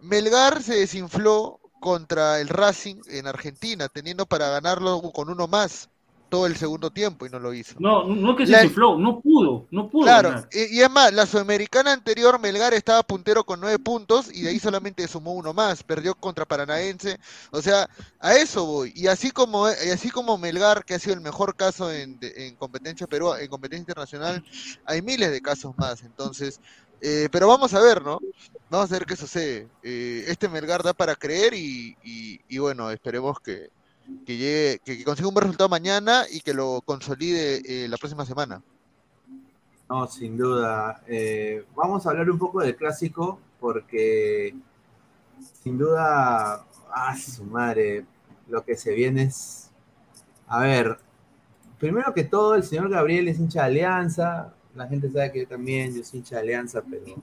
Melgar 0.00 0.62
se 0.62 0.74
desinfló 0.74 1.60
contra 1.80 2.40
el 2.40 2.48
Racing 2.48 3.02
en 3.08 3.26
Argentina, 3.26 3.88
teniendo 3.88 4.26
para 4.26 4.48
ganarlo 4.50 5.00
con 5.12 5.28
uno 5.30 5.46
más 5.48 5.90
todo 6.28 6.46
el 6.46 6.56
segundo 6.56 6.90
tiempo 6.90 7.26
y 7.26 7.30
no 7.30 7.38
lo 7.38 7.52
hizo. 7.54 7.74
No, 7.78 8.04
no 8.04 8.36
que 8.36 8.46
se 8.46 8.52
La- 8.52 8.58
desinfló, 8.58 8.98
no 8.98 9.20
pudo, 9.20 9.66
no 9.70 9.88
pudo. 9.88 10.04
Claro, 10.04 10.28
ganar. 10.30 10.48
y, 10.52 10.80
es 10.80 10.90
más, 10.90 11.12
la 11.12 11.26
sudamericana 11.26 11.92
anterior, 11.92 12.38
Melgar 12.38 12.74
estaba 12.74 13.02
puntero 13.02 13.44
con 13.44 13.60
nueve 13.60 13.78
puntos 13.78 14.30
y 14.32 14.42
de 14.42 14.50
ahí 14.50 14.58
solamente 14.58 15.06
sumó 15.08 15.32
uno 15.32 15.52
más, 15.54 15.82
perdió 15.82 16.14
contra 16.14 16.44
Paranaense, 16.44 17.18
o 17.50 17.62
sea, 17.62 17.88
a 18.20 18.34
eso 18.34 18.64
voy. 18.66 18.92
Y 18.94 19.06
así 19.06 19.30
como, 19.30 19.68
y 19.68 19.90
así 19.90 20.10
como 20.10 20.38
Melgar, 20.38 20.84
que 20.84 20.94
ha 20.94 20.98
sido 20.98 21.14
el 21.14 21.20
mejor 21.20 21.56
caso 21.56 21.90
en, 21.92 22.18
en 22.20 22.56
competencia 22.56 23.06
Perú, 23.06 23.34
en 23.34 23.48
competencia 23.48 23.80
internacional, 23.82 24.44
hay 24.84 25.02
miles 25.02 25.30
de 25.30 25.40
casos 25.40 25.76
más. 25.76 26.02
Entonces, 26.02 26.60
eh, 27.00 27.28
pero 27.30 27.46
vamos 27.46 27.74
a 27.74 27.80
ver, 27.80 28.02
¿no? 28.02 28.18
Vamos 28.70 28.90
a 28.90 28.94
ver 28.94 29.06
qué 29.06 29.16
sucede. 29.16 29.68
Eh, 29.82 30.24
este 30.28 30.48
Melgar 30.48 30.82
da 30.82 30.92
para 30.92 31.14
creer 31.14 31.54
y, 31.54 31.96
y- 32.02 32.40
y 32.48 32.58
bueno, 32.58 32.90
esperemos 32.90 33.38
que, 33.40 33.70
que 34.26 34.36
llegue, 34.36 34.80
que, 34.84 35.04
consiga 35.04 35.28
un 35.28 35.34
buen 35.34 35.44
resultado 35.44 35.68
mañana 35.68 36.24
y 36.30 36.40
que 36.40 36.54
lo 36.54 36.80
consolide 36.84 37.62
eh, 37.64 37.88
la 37.88 37.96
próxima 37.96 38.24
semana. 38.24 38.62
No, 39.88 40.06
sin 40.06 40.36
duda. 40.36 41.02
Eh, 41.06 41.64
vamos 41.74 42.06
a 42.06 42.10
hablar 42.10 42.30
un 42.30 42.38
poco 42.38 42.60
del 42.60 42.76
clásico, 42.76 43.40
porque 43.58 44.54
sin 45.62 45.78
duda, 45.78 46.64
ah, 46.92 47.16
su 47.16 47.44
madre, 47.44 48.04
lo 48.48 48.64
que 48.64 48.76
se 48.76 48.92
viene 48.92 49.24
es. 49.24 49.70
A 50.46 50.60
ver, 50.60 50.98
primero 51.78 52.12
que 52.12 52.24
todo, 52.24 52.54
el 52.54 52.62
señor 52.62 52.88
Gabriel 52.90 53.28
es 53.28 53.38
hincha 53.38 53.62
de 53.62 53.66
Alianza. 53.66 54.54
La 54.74 54.86
gente 54.86 55.10
sabe 55.10 55.32
que 55.32 55.40
yo 55.40 55.48
también, 55.48 55.94
yo 55.94 56.04
soy 56.04 56.18
hincha 56.20 56.36
de 56.36 56.42
Alianza, 56.42 56.82
pero. 56.82 57.22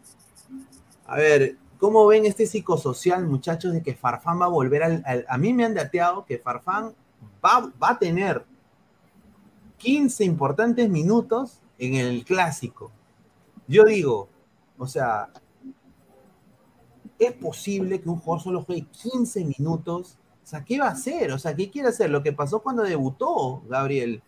A 1.08 1.18
ver, 1.18 1.58
¿cómo 1.80 2.06
ven 2.08 2.26
este 2.26 2.46
psicosocial, 2.46 3.26
muchachos, 3.26 3.74
de 3.74 3.82
que 3.82 3.96
Farfán 3.96 4.42
va 4.42 4.46
a 4.46 4.50
volver 4.50 4.84
al. 4.84 5.26
a 5.28 5.38
mí 5.38 5.54
me 5.54 5.66
han 5.66 5.74
dateado 5.74 6.26
que 6.26 6.38
Farfán 6.38 6.94
va, 7.44 7.72
va 7.82 7.90
a 7.90 8.00
tener 8.00 8.46
15 9.78 10.24
importantes 10.24 10.90
minutos 10.90 11.60
en 11.78 11.96
el 11.96 12.26
clásico. 12.26 12.92
Yo 13.68 13.84
digo, 13.84 14.30
o 14.78 14.88
sea, 14.88 15.30
es 17.20 17.32
posible 17.34 18.02
que 18.02 18.10
un 18.10 18.18
jugador 18.18 18.44
solo 18.44 18.64
juegue 18.64 18.88
15 18.92 19.46
minutos. 19.46 20.18
O 20.44 20.48
sea, 20.48 20.64
¿qué 20.64 20.80
va 20.80 20.88
a 20.88 20.92
hacer? 20.92 21.32
O 21.32 21.40
sea, 21.40 21.56
¿qué 21.56 21.70
quiere 21.70 21.90
hacer? 21.90 22.10
Lo 22.10 22.22
que 22.22 22.34
pasó 22.34 22.62
cuando 22.62 22.84
debutó 22.84 23.64
Gabriel. 23.68 24.22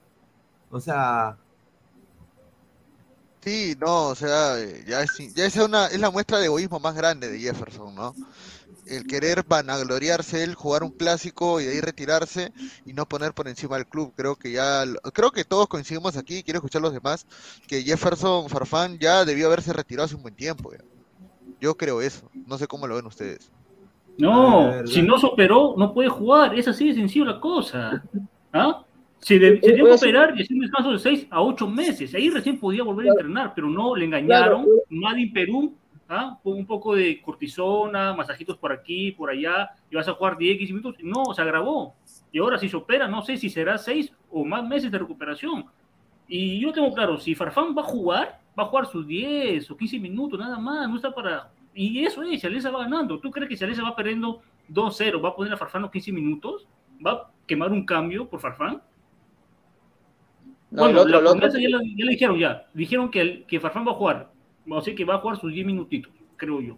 O 0.71 0.79
sea, 0.79 1.37
Sí, 3.47 3.75
no, 3.79 4.07
o 4.09 4.15
sea, 4.15 4.59
eh, 4.59 4.83
ya 4.85 5.03
es, 5.03 5.33
ya 5.33 5.45
es 5.45 5.55
una, 5.55 5.85
es 5.87 6.01
la 6.01 6.11
muestra 6.11 6.37
de 6.37 6.47
egoísmo 6.47 6.81
más 6.81 6.95
grande 6.95 7.29
de 7.29 7.39
Jefferson, 7.39 7.95
¿no? 7.95 8.13
El 8.85 9.07
querer 9.07 9.45
vanagloriarse 9.47 10.43
él, 10.43 10.53
jugar 10.53 10.83
un 10.83 10.91
clásico 10.91 11.61
y 11.61 11.65
de 11.65 11.71
ahí 11.71 11.79
retirarse 11.79 12.51
y 12.85 12.91
no 12.91 13.05
poner 13.05 13.33
por 13.33 13.47
encima 13.47 13.77
al 13.77 13.87
club. 13.87 14.11
Creo 14.17 14.35
que 14.35 14.51
ya, 14.51 14.85
lo- 14.85 14.99
creo 15.13 15.31
que 15.31 15.45
todos 15.45 15.67
coincidimos 15.67 16.17
aquí, 16.17 16.43
quiero 16.43 16.57
escuchar 16.57 16.81
a 16.81 16.83
los 16.83 16.93
demás, 16.93 17.25
que 17.67 17.83
Jefferson 17.83 18.49
Farfán 18.49 18.99
ya 18.99 19.23
debió 19.23 19.47
haberse 19.47 19.71
retirado 19.71 20.05
hace 20.07 20.15
un 20.15 20.23
buen 20.23 20.35
tiempo. 20.35 20.73
ya. 20.73 20.83
Yo 21.61 21.75
creo 21.77 22.01
eso, 22.01 22.29
no 22.47 22.57
sé 22.57 22.67
cómo 22.67 22.85
lo 22.85 22.95
ven 22.97 23.05
ustedes. 23.05 23.49
No, 24.17 24.85
si 24.87 25.01
no 25.03 25.17
se 25.19 25.25
operó, 25.25 25.73
no 25.77 25.93
puede 25.93 26.09
jugar. 26.09 26.53
Es 26.59 26.67
así 26.67 26.87
de 26.89 26.95
sencillo 26.95 27.23
la 27.23 27.39
cosa. 27.39 28.03
¿Ah? 28.51 28.83
Se, 29.27 29.37
de- 29.37 29.59
se 29.59 29.71
Eh, 29.71 29.75
debe 29.75 29.91
operar 29.91 30.33
y 30.37 30.41
hacer 30.43 30.55
un 30.55 30.61
descanso 30.61 30.91
de 30.93 30.99
6 30.99 31.27
a 31.29 31.41
8 31.41 31.67
meses. 31.67 32.15
Ahí 32.15 32.29
recién 32.29 32.57
podía 32.57 32.83
volver 32.83 33.07
a 33.07 33.11
entrenar, 33.11 33.53
pero 33.53 33.67
no, 33.69 33.93
le 33.93 34.05
engañaron. 34.05 34.63
Claro. 34.63 34.81
Madi 34.89 35.25
Perú, 35.27 35.75
¿ah? 36.07 36.39
Con 36.41 36.53
un 36.53 36.65
poco 36.65 36.95
de 36.95 37.21
cortisona, 37.21 38.13
masajitos 38.13 38.57
por 38.57 38.71
aquí, 38.71 39.11
por 39.11 39.29
allá, 39.29 39.69
y 39.91 39.95
vas 39.97 40.07
a 40.07 40.13
jugar 40.13 40.37
10, 40.37 40.57
15 40.59 40.73
minutos. 40.73 41.03
No, 41.03 41.33
se 41.33 41.41
agravó. 41.41 41.95
Y 42.31 42.39
ahora 42.39 42.57
si 42.57 42.69
se 42.69 42.77
opera, 42.77 43.09
no 43.09 43.21
sé 43.21 43.35
si 43.35 43.49
será 43.49 43.77
6 43.77 44.13
o 44.31 44.45
más 44.45 44.65
meses 44.65 44.89
de 44.91 44.97
recuperación. 44.97 45.65
Y 46.29 46.59
yo 46.61 46.71
tengo 46.71 46.93
claro, 46.93 47.17
si 47.17 47.35
Farfán 47.35 47.75
va 47.77 47.81
a 47.81 47.85
jugar, 47.85 48.39
va 48.57 48.63
a 48.63 48.67
jugar 48.67 48.85
sus 48.85 49.05
10 49.05 49.69
o 49.71 49.75
15 49.75 49.99
minutos, 49.99 50.39
nada 50.39 50.57
más, 50.57 50.87
no 50.89 50.95
está 50.95 51.11
para... 51.13 51.49
Y 51.73 52.03
eso 52.05 52.23
es, 52.23 52.43
Alianza 52.45 52.71
va 52.71 52.79
ganando. 52.83 53.19
¿Tú 53.19 53.29
crees 53.29 53.49
que 53.49 53.57
si 53.57 53.63
Alianza 53.65 53.83
va 53.83 53.95
perdiendo 53.95 54.41
2-0, 54.71 55.21
va 55.23 55.29
a 55.29 55.35
poner 55.35 55.51
a 55.53 55.57
Farfán 55.57 55.81
los 55.83 55.91
15 55.91 56.11
minutos? 56.13 56.65
¿Va 57.05 57.11
a 57.11 57.31
quemar 57.45 57.71
un 57.73 57.85
cambio 57.85 58.25
por 58.27 58.39
Farfán? 58.39 58.81
No, 60.71 60.83
bueno, 60.83 61.01
el 61.01 61.07
otro, 61.15 61.19
el 61.19 61.27
otro. 61.27 61.59
ya, 61.59 61.69
la- 61.69 61.81
ya 61.83 62.05
le 62.05 62.11
dijeron 62.11 62.37
ya. 62.39 62.65
Dijeron 62.73 63.09
que, 63.09 63.21
el- 63.21 63.45
que 63.45 63.59
Farfán 63.59 63.87
va 63.87 63.91
a 63.91 63.95
jugar. 63.95 64.31
O 64.69 64.81
sea 64.81 64.93
que 64.93 65.05
va 65.05 65.15
a 65.15 65.19
jugar 65.19 65.39
sus 65.39 65.51
10 65.53 65.65
minutitos, 65.65 66.11
creo 66.35 66.59
yo. 66.61 66.77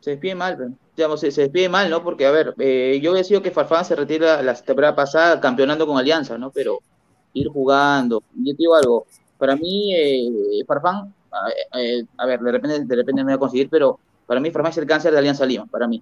Se 0.00 0.10
despide 0.12 0.34
mal, 0.34 0.56
pero, 0.56 0.70
digamos, 0.96 1.18
se, 1.20 1.30
se 1.32 1.42
despide 1.42 1.68
mal, 1.68 1.90
¿no? 1.90 2.02
Porque, 2.04 2.26
a 2.26 2.30
ver, 2.30 2.54
eh, 2.58 3.00
yo 3.02 3.16
he 3.16 3.24
sido 3.24 3.42
que 3.42 3.50
Farfán 3.50 3.84
se 3.84 3.96
retira 3.96 4.42
la 4.42 4.54
temporada 4.54 4.94
pasada 4.94 5.40
campeonando 5.40 5.86
con 5.86 5.98
Alianza, 5.98 6.38
¿no? 6.38 6.50
Pero 6.50 6.78
ir 7.32 7.48
jugando. 7.48 8.22
Yo 8.34 8.52
te 8.52 8.58
digo 8.58 8.76
algo, 8.76 9.06
para 9.38 9.56
mí, 9.56 9.92
eh, 9.94 10.64
Farfán, 10.66 11.12
a, 11.32 11.80
eh, 11.80 12.04
a 12.18 12.26
ver, 12.26 12.38
de 12.40 12.52
repente, 12.52 12.84
de 12.84 12.96
repente 12.96 13.24
me 13.24 13.32
voy 13.32 13.36
a 13.36 13.38
conseguir, 13.38 13.68
pero 13.68 13.98
para 14.26 14.38
mí 14.40 14.50
Farfán 14.52 14.70
es 14.70 14.78
el 14.78 14.86
cáncer 14.86 15.10
de 15.12 15.18
Alianza 15.18 15.44
Lima, 15.46 15.66
para 15.66 15.88
mí. 15.88 16.00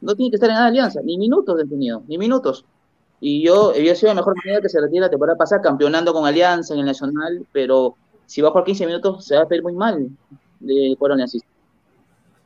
No 0.00 0.14
tiene 0.14 0.30
que 0.30 0.36
estar 0.36 0.48
en 0.48 0.54
nada 0.54 0.66
de 0.66 0.70
Alianza, 0.70 1.00
ni 1.04 1.18
minutos 1.18 1.56
detenido, 1.56 2.02
ni 2.08 2.16
minutos. 2.18 2.64
Y 3.24 3.40
yo, 3.40 3.70
había 3.70 3.94
sido 3.94 4.08
la 4.08 4.16
mejor 4.16 4.34
manera 4.36 4.60
que 4.60 4.68
se 4.68 4.80
retire 4.80 5.02
la 5.02 5.08
temporada 5.08 5.38
pasada 5.38 5.62
campeonando 5.62 6.12
con 6.12 6.26
Alianza 6.26 6.74
en 6.74 6.80
el 6.80 6.86
Nacional, 6.86 7.46
pero 7.52 7.94
si 8.26 8.40
va 8.42 8.48
a 8.48 8.50
jugar 8.50 8.64
15 8.64 8.84
minutos 8.84 9.24
se 9.24 9.36
va 9.36 9.42
a 9.42 9.46
pedir 9.46 9.62
muy 9.62 9.74
mal 9.74 10.08
de 10.58 10.96
cuadro 10.98 11.14
aliancista. 11.14 11.46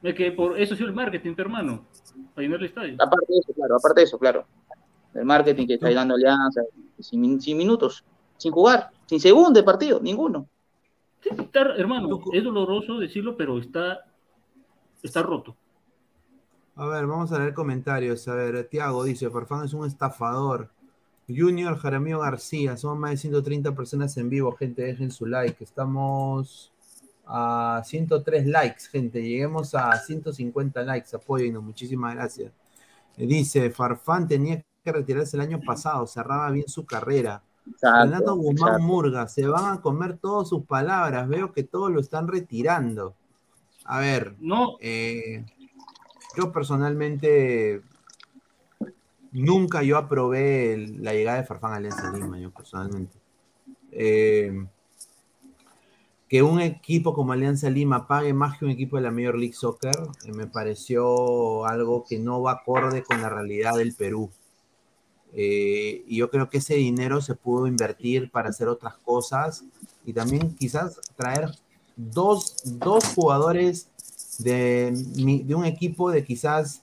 Es 0.02 0.14
que 0.14 0.32
por 0.32 0.60
eso 0.60 0.74
ha 0.74 0.76
sido 0.76 0.90
el 0.90 0.94
marketing, 0.94 1.34
hermano. 1.38 1.86
Para 2.34 2.42
llenar 2.42 2.60
el 2.60 2.66
estadio. 2.66 2.94
Aparte 2.98 3.24
de 3.26 3.38
eso, 3.38 3.54
claro, 3.54 3.76
aparte 3.76 4.00
de 4.02 4.04
eso, 4.04 4.18
claro. 4.18 4.46
El 5.14 5.24
marketing 5.24 5.66
que 5.66 5.74
está 5.74 5.90
dando 5.90 6.14
Alianza, 6.14 6.60
sin, 7.00 7.22
min- 7.22 7.40
sin 7.40 7.56
minutos, 7.56 8.04
sin 8.36 8.52
jugar, 8.52 8.90
sin 9.06 9.18
segundo 9.18 9.58
de 9.58 9.64
partido, 9.64 9.98
ninguno. 9.98 10.46
Está, 11.24 11.74
hermano, 11.76 12.20
es 12.34 12.44
doloroso 12.44 12.98
decirlo, 12.98 13.34
pero 13.34 13.58
está, 13.58 14.04
está 15.02 15.22
roto. 15.22 15.56
A 16.76 16.86
ver, 16.86 17.06
vamos 17.06 17.32
a 17.32 17.38
leer 17.38 17.54
comentarios. 17.54 18.28
A 18.28 18.34
ver, 18.34 18.68
Tiago 18.68 19.04
dice, 19.04 19.30
Farfán 19.30 19.64
es 19.64 19.72
un 19.72 19.86
estafador. 19.86 20.70
Junior 21.28 21.76
Jaramillo 21.76 22.20
García, 22.20 22.76
somos 22.76 22.98
más 22.98 23.10
de 23.12 23.16
130 23.16 23.74
personas 23.74 24.16
en 24.16 24.28
vivo, 24.30 24.52
gente, 24.52 24.82
dejen 24.82 25.10
su 25.10 25.26
like. 25.26 25.64
Estamos 25.64 26.72
a 27.26 27.82
103 27.84 28.46
likes, 28.46 28.86
gente. 28.90 29.22
Lleguemos 29.22 29.74
a 29.74 29.98
150 29.98 30.82
likes, 30.82 31.16
apóyennos, 31.16 31.62
muchísimas 31.62 32.14
gracias. 32.14 32.52
Eh, 33.16 33.26
Dice, 33.26 33.70
Farfán 33.70 34.28
tenía 34.28 34.62
que 34.84 34.92
retirarse 34.92 35.36
el 35.36 35.40
año 35.42 35.60
pasado, 35.64 36.06
cerraba 36.06 36.50
bien 36.50 36.68
su 36.68 36.84
carrera. 36.86 37.42
Renato 37.82 38.16
Exacto, 38.16 38.36
Guzmán 38.36 38.68
exacto. 38.74 38.86
Murga, 38.86 39.28
se 39.28 39.46
van 39.48 39.72
a 39.78 39.80
comer 39.80 40.18
todas 40.18 40.48
sus 40.48 40.64
palabras, 40.66 41.26
veo 41.28 41.52
que 41.52 41.64
todos 41.64 41.90
lo 41.90 42.00
están 42.00 42.28
retirando. 42.28 43.14
A 43.84 44.00
ver, 44.00 44.36
No, 44.40 44.76
eh, 44.80 45.44
yo 46.36 46.52
personalmente, 46.52 47.82
nunca 49.32 49.82
yo 49.82 49.96
aprobé 49.96 50.86
la 50.98 51.12
llegada 51.12 51.38
de 51.38 51.46
Farfán 51.46 51.72
a 51.72 51.76
Alianza 51.76 52.12
Lima, 52.12 52.38
yo 52.38 52.50
personalmente. 52.50 53.16
Eh, 53.92 54.66
que 56.28 56.42
un 56.42 56.60
equipo 56.60 57.14
como 57.14 57.32
Alianza 57.32 57.70
Lima 57.70 58.06
pague 58.06 58.34
más 58.34 58.58
que 58.58 58.64
un 58.64 58.70
equipo 58.72 58.96
de 58.96 59.02
la 59.02 59.10
Major 59.10 59.38
League 59.38 59.54
Soccer 59.54 59.94
eh, 60.24 60.32
me 60.32 60.46
pareció 60.46 61.64
algo 61.66 62.04
que 62.04 62.18
no 62.18 62.42
va 62.42 62.52
acorde 62.52 63.02
con 63.02 63.22
la 63.22 63.28
realidad 63.28 63.74
del 63.76 63.94
Perú. 63.94 64.30
Eh, 65.32 66.04
y 66.06 66.16
yo 66.16 66.30
creo 66.30 66.48
que 66.48 66.58
ese 66.58 66.74
dinero 66.74 67.20
se 67.20 67.34
pudo 67.34 67.66
invertir 67.66 68.30
para 68.30 68.48
hacer 68.48 68.68
otras 68.68 68.96
cosas 68.96 69.64
y 70.04 70.12
también 70.12 70.54
quizás 70.56 71.00
traer 71.16 71.50
dos, 71.96 72.56
jugadores 73.14 73.90
de, 74.38 74.92
un 75.54 75.64
equipo 75.64 76.10
de 76.10 76.24
quizás 76.24 76.82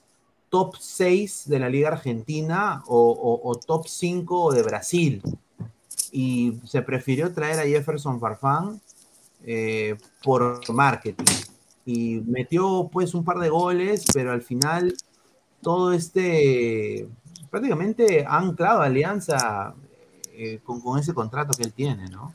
top 0.49 0.75
6 0.79 1.43
de 1.47 1.59
la 1.59 1.69
Liga 1.69 1.89
Argentina 1.89 2.83
o, 2.87 3.41
o 3.43 3.55
top 3.55 3.87
5 3.87 4.53
de 4.53 4.63
Brasil. 4.63 5.21
Y 6.11 6.59
se 6.65 6.81
prefirió 6.81 7.33
traer 7.33 7.59
a 7.59 7.63
Jefferson 7.63 8.19
Farfán 8.19 8.79
eh, 9.45 9.97
por 10.23 10.61
marketing. 10.71 11.25
Y 11.85 12.21
metió 12.25 12.89
pues 12.91 13.13
un 13.13 13.25
par 13.25 13.39
de 13.39 13.49
goles, 13.49 14.05
pero 14.13 14.31
al 14.31 14.41
final 14.41 14.95
todo 15.61 15.91
este, 15.91 17.09
prácticamente 17.49 18.25
ha 18.25 18.37
anclado 18.37 18.81
alianza 18.81 19.75
eh, 20.31 20.59
con, 20.63 20.97
ese 20.97 21.13
contrato 21.13 21.51
que 21.57 21.63
él 21.63 21.73
tiene, 21.73 22.07
¿no? 22.07 22.33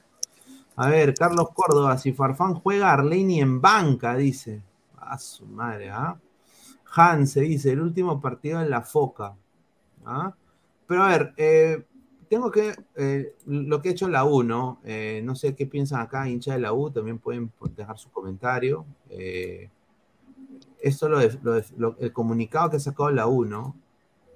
A 0.77 0.89
ver, 0.89 1.15
Carlos 1.15 1.49
Córdoba, 1.55 1.97
si 1.97 2.13
Farfán 2.13 2.55
juega 2.55 2.93
Arleni 2.93 3.41
en 3.41 3.61
banca, 3.61 4.15
dice. 4.15 4.61
A 5.11 5.19
su 5.19 5.47
madre, 5.47 5.91
¿ah? 5.91 6.19
Hans 6.95 7.33
se 7.33 7.41
dice, 7.41 7.73
el 7.73 7.81
último 7.81 8.21
partido 8.21 8.61
en 8.61 8.71
la 8.71 8.83
foca. 8.83 9.35
¿ah? 10.05 10.35
Pero 10.87 11.03
a 11.03 11.09
ver, 11.09 11.35
eh, 11.37 11.85
tengo 12.29 12.51
que, 12.51 12.75
eh, 12.97 13.35
lo 13.47 13.81
que 13.81 13.91
ha 13.91 13.93
hecho 13.93 14.09
la 14.09 14.25
U, 14.25 14.43
¿no? 14.43 14.81
Eh, 14.85 15.21
no 15.25 15.35
sé 15.35 15.55
qué 15.55 15.67
piensan 15.67 16.01
acá, 16.01 16.29
hincha 16.29 16.55
de 16.55 16.61
la 16.61 16.73
U, 16.73 16.91
también 16.91 17.19
pueden 17.19 17.51
dejar 17.77 17.99
su 17.99 18.11
comentario. 18.11 18.87
Esto 20.81 21.09
lo, 21.09 21.21
lo, 21.77 21.97
el 21.99 22.13
comunicado 22.13 22.71
que 22.71 22.77
ha 22.77 22.81
sacado 22.81 23.11
la 23.11 23.27
U, 23.27 23.45
¿no? 23.45 23.75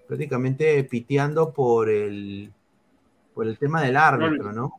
Prácticamente 0.08 0.82
piteando 0.84 1.52
por 1.52 1.88
el, 1.88 2.52
por 3.34 3.46
el 3.46 3.58
tema 3.58 3.82
del 3.82 3.96
árbitro, 3.96 4.52
¿no? 4.52 4.74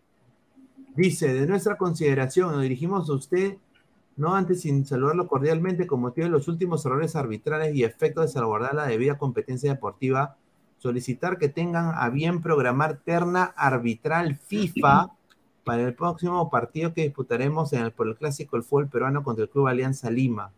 Dice, 0.96 1.34
de 1.34 1.48
nuestra 1.48 1.76
consideración, 1.76 2.52
nos 2.52 2.62
dirigimos 2.62 3.10
a 3.10 3.14
usted, 3.14 3.58
no 4.16 4.36
antes 4.36 4.62
sin 4.62 4.86
saludarlo 4.86 5.28
cordialmente, 5.28 5.88
con 5.88 6.02
motivo 6.02 6.26
de 6.26 6.32
los 6.32 6.48
últimos 6.48 6.86
errores 6.86 7.16
arbitrales 7.16 7.76
y 7.76 7.84
efectos 7.84 8.26
de 8.26 8.32
salvaguardar 8.32 8.76
la 8.76 8.86
debida 8.86 9.18
competencia 9.18 9.72
deportiva 9.72 10.38
solicitar 10.84 11.38
que 11.38 11.48
tengan 11.48 11.94
a 11.96 12.10
bien 12.10 12.42
programar 12.42 13.00
terna 13.06 13.54
arbitral 13.56 14.36
FIFA 14.36 15.12
para 15.64 15.82
el 15.82 15.96
próximo 15.96 16.50
partido 16.50 16.94
que 16.94 17.04
disputaremos 17.04 17.72
en 17.72 17.84
el, 17.84 17.94
por 17.94 18.10
el 18.10 18.18
clásico 18.18 18.58
el 18.58 18.64
fútbol 18.64 18.90
peruano 18.90 19.24
contra 19.24 19.46
el 19.46 19.50
Club 19.50 19.68
Alianza 19.68 20.12
Lima. 20.12 20.52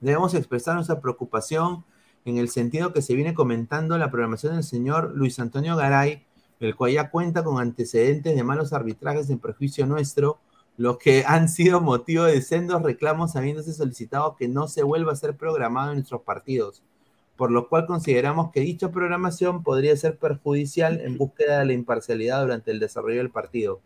Debemos 0.00 0.34
expresar 0.34 0.74
nuestra 0.74 1.00
preocupación 1.00 1.84
en 2.24 2.38
el 2.38 2.48
sentido 2.48 2.92
que 2.92 3.00
se 3.00 3.14
viene 3.14 3.32
comentando 3.32 3.96
la 3.96 4.10
programación 4.10 4.54
del 4.54 4.64
señor 4.64 5.12
Luis 5.14 5.38
Antonio 5.38 5.76
Garay, 5.76 6.26
el 6.58 6.74
cual 6.74 6.90
ya 6.90 7.08
cuenta 7.08 7.44
con 7.44 7.60
antecedentes 7.60 8.34
de 8.34 8.42
malos 8.42 8.72
arbitrajes 8.72 9.30
en 9.30 9.38
perjuicio 9.38 9.86
nuestro, 9.86 10.40
los 10.76 10.98
que 10.98 11.24
han 11.26 11.48
sido 11.48 11.80
motivo 11.80 12.24
de 12.24 12.42
sendos 12.42 12.82
reclamos 12.82 13.36
habiéndose 13.36 13.72
solicitado 13.72 14.36
que 14.36 14.48
no 14.48 14.68
se 14.68 14.82
vuelva 14.82 15.12
a 15.12 15.16
ser 15.16 15.36
programado 15.36 15.90
en 15.90 15.96
nuestros 15.96 16.22
partidos 16.22 16.82
por 17.36 17.50
lo 17.50 17.68
cual 17.68 17.86
consideramos 17.86 18.50
que 18.50 18.60
dicha 18.60 18.90
programación 18.90 19.62
podría 19.62 19.96
ser 19.96 20.18
perjudicial 20.18 21.00
en 21.00 21.18
búsqueda 21.18 21.60
de 21.60 21.66
la 21.66 21.72
imparcialidad 21.74 22.40
durante 22.40 22.70
el 22.70 22.80
desarrollo 22.80 23.18
del 23.18 23.30
partido, 23.30 23.80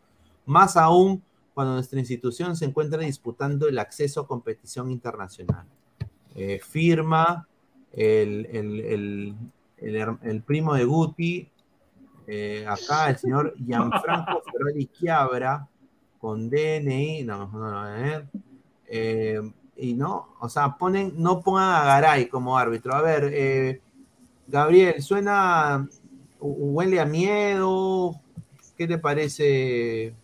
más 0.46 0.76
aún 0.76 1.22
cuando 1.52 1.74
nuestra 1.74 1.98
institución 1.98 2.56
se 2.56 2.64
encuentra 2.64 3.00
disputando 3.00 3.68
el 3.68 3.78
acceso 3.78 4.20
a 4.20 4.26
competición 4.26 4.90
internacional. 4.90 5.66
Eh, 6.36 6.60
firma 6.62 7.48
el, 7.92 9.34
primo 10.46 10.74
de 10.74 10.84
Guti, 10.84 11.48
eh, 12.28 12.64
acá 12.68 13.10
el 13.10 13.16
señor 13.18 13.54
Gianfranco 13.58 14.42
Ferrari 14.52 14.86
Chiabra, 14.86 15.68
con 16.20 16.50
DNI, 16.50 17.24
no, 17.24 17.48
no, 17.48 17.70
no, 17.70 17.96
eh, 17.96 18.24
eh 18.86 19.40
y 19.80 19.94
no, 19.94 20.36
o 20.40 20.48
sea, 20.48 20.76
ponen, 20.76 21.14
no 21.16 21.40
pongan 21.40 21.74
a 21.74 21.84
Garay 21.84 22.28
como 22.28 22.58
árbitro. 22.58 22.94
A 22.94 23.00
ver, 23.00 23.30
eh, 23.32 23.80
Gabriel, 24.46 25.02
suena, 25.02 25.88
huele 26.38 27.00
a 27.00 27.06
miedo. 27.06 28.20
¿Qué 28.76 28.86
te 28.86 28.98
parece 28.98 30.14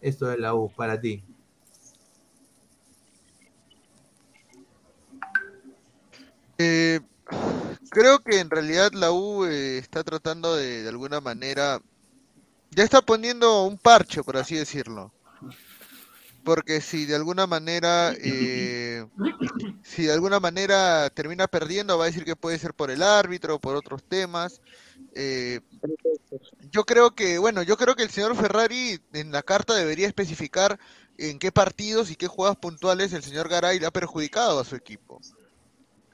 esto 0.00 0.26
de 0.26 0.38
la 0.38 0.54
U 0.54 0.70
para 0.70 0.98
ti? 0.98 1.22
Eh, 6.56 7.00
creo 7.90 8.20
que 8.20 8.40
en 8.40 8.48
realidad 8.48 8.92
la 8.92 9.12
U 9.12 9.44
eh, 9.44 9.78
está 9.78 10.02
tratando 10.02 10.54
de, 10.56 10.82
de 10.82 10.88
alguna 10.88 11.20
manera, 11.20 11.80
ya 12.70 12.84
está 12.84 13.02
poniendo 13.02 13.64
un 13.64 13.76
parche, 13.76 14.22
por 14.22 14.38
así 14.38 14.56
decirlo 14.56 15.12
porque 16.44 16.80
si 16.80 17.06
de 17.06 17.16
alguna 17.16 17.46
manera 17.46 18.14
eh, 18.20 19.06
si 19.82 20.04
de 20.04 20.12
alguna 20.12 20.40
manera 20.40 21.10
termina 21.10 21.48
perdiendo 21.48 21.98
va 21.98 22.04
a 22.04 22.08
decir 22.08 22.24
que 22.24 22.36
puede 22.36 22.58
ser 22.58 22.74
por 22.74 22.90
el 22.90 23.02
árbitro 23.02 23.56
o 23.56 23.60
por 23.60 23.76
otros 23.76 24.02
temas 24.02 24.60
eh, 25.14 25.60
yo 26.70 26.84
creo 26.84 27.14
que 27.14 27.38
bueno 27.38 27.62
yo 27.62 27.76
creo 27.76 27.96
que 27.96 28.02
el 28.02 28.10
señor 28.10 28.36
Ferrari 28.36 29.00
en 29.12 29.32
la 29.32 29.42
carta 29.42 29.74
debería 29.74 30.06
especificar 30.06 30.78
en 31.16 31.38
qué 31.38 31.50
partidos 31.50 32.10
y 32.10 32.16
qué 32.16 32.26
jugadas 32.26 32.56
puntuales 32.56 33.12
el 33.12 33.22
señor 33.22 33.48
Garay 33.48 33.80
le 33.80 33.86
ha 33.86 33.90
perjudicado 33.90 34.60
a 34.60 34.64
su 34.64 34.76
equipo 34.76 35.20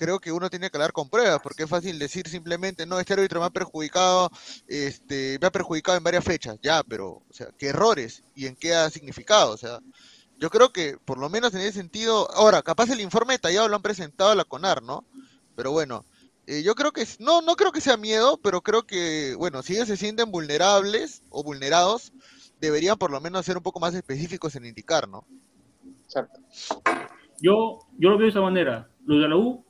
creo 0.00 0.18
que 0.18 0.32
uno 0.32 0.48
tiene 0.48 0.70
que 0.70 0.78
hablar 0.78 0.94
con 0.94 1.10
pruebas, 1.10 1.40
porque 1.42 1.64
es 1.64 1.68
fácil 1.68 1.98
decir 1.98 2.26
simplemente, 2.26 2.86
no, 2.86 2.98
este 2.98 3.12
árbitro 3.12 3.38
me 3.38 3.46
ha 3.46 3.50
perjudicado, 3.50 4.30
este, 4.66 5.36
me 5.38 5.46
ha 5.46 5.52
perjudicado 5.52 5.98
en 5.98 6.04
varias 6.04 6.24
fechas, 6.24 6.56
ya, 6.62 6.82
pero, 6.82 7.08
o 7.08 7.32
sea, 7.32 7.48
¿qué 7.58 7.66
errores? 7.66 8.22
¿Y 8.34 8.46
en 8.46 8.56
qué 8.56 8.74
ha 8.74 8.88
significado? 8.88 9.52
O 9.52 9.58
sea, 9.58 9.78
yo 10.40 10.48
creo 10.48 10.72
que, 10.72 10.96
por 11.04 11.18
lo 11.18 11.28
menos 11.28 11.54
en 11.54 11.60
ese 11.60 11.72
sentido, 11.72 12.30
ahora, 12.34 12.62
capaz 12.62 12.90
el 12.90 13.00
informe 13.00 13.34
detallado 13.34 13.68
lo 13.68 13.76
han 13.76 13.82
presentado 13.82 14.30
a 14.30 14.34
la 14.34 14.44
CONAR, 14.44 14.82
¿no? 14.82 15.04
Pero 15.54 15.70
bueno, 15.70 16.06
eh, 16.46 16.62
yo 16.62 16.74
creo 16.74 16.92
que, 16.92 17.04
no, 17.18 17.42
no 17.42 17.56
creo 17.56 17.72
que 17.72 17.82
sea 17.82 17.98
miedo, 17.98 18.40
pero 18.42 18.62
creo 18.62 18.84
que, 18.84 19.34
bueno, 19.36 19.62
si 19.62 19.74
ellos 19.74 19.86
se 19.86 19.98
sienten 19.98 20.30
vulnerables 20.32 21.22
o 21.28 21.44
vulnerados, 21.44 22.14
deberían 22.58 22.96
por 22.96 23.10
lo 23.10 23.20
menos 23.20 23.44
ser 23.44 23.58
un 23.58 23.62
poco 23.62 23.80
más 23.80 23.94
específicos 23.94 24.56
en 24.56 24.64
indicar, 24.64 25.06
¿no? 25.06 25.26
Exacto. 26.04 26.40
Yo, 27.42 27.80
yo 27.98 28.08
lo 28.08 28.16
veo 28.16 28.24
de 28.24 28.30
esa 28.30 28.40
manera. 28.40 28.88
Los 29.04 29.20
de 29.20 29.28
la 29.28 29.36
U 29.36 29.62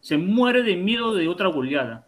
se 0.00 0.18
muere 0.18 0.64
de 0.64 0.76
miedo 0.76 1.14
de 1.14 1.28
otra 1.28 1.48
goleada. 1.48 2.06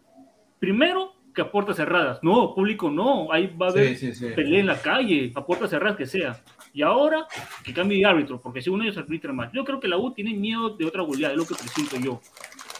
Primero, 0.59 1.13
que 1.33 1.41
a 1.41 1.51
puertas 1.51 1.77
cerradas. 1.77 2.19
No, 2.21 2.53
público 2.53 2.91
no. 2.91 3.31
Ahí 3.31 3.47
va 3.47 3.67
a 3.67 3.69
haber 3.69 3.97
pelea 4.35 4.59
en 4.59 4.67
la 4.67 4.81
calle, 4.81 5.31
a 5.33 5.45
puertas 5.45 5.69
cerradas 5.69 5.97
que 5.97 6.05
sea. 6.05 6.41
Y 6.73 6.81
ahora 6.81 7.27
que 7.63 7.73
cambie 7.73 7.99
de 7.99 8.05
árbitro, 8.05 8.39
porque 8.41 8.61
según 8.61 8.81
ellos 8.83 8.97
arbitran 8.97 9.35
más. 9.35 9.51
Yo 9.51 9.63
creo 9.63 9.79
que 9.79 9.87
la 9.87 9.97
U 9.97 10.11
tiene 10.13 10.33
miedo 10.33 10.69
de 10.69 10.85
otra 10.85 11.03
goleada, 11.03 11.33
es 11.33 11.39
lo 11.39 11.45
que 11.45 11.55
presiento 11.55 11.97
yo. 11.97 12.21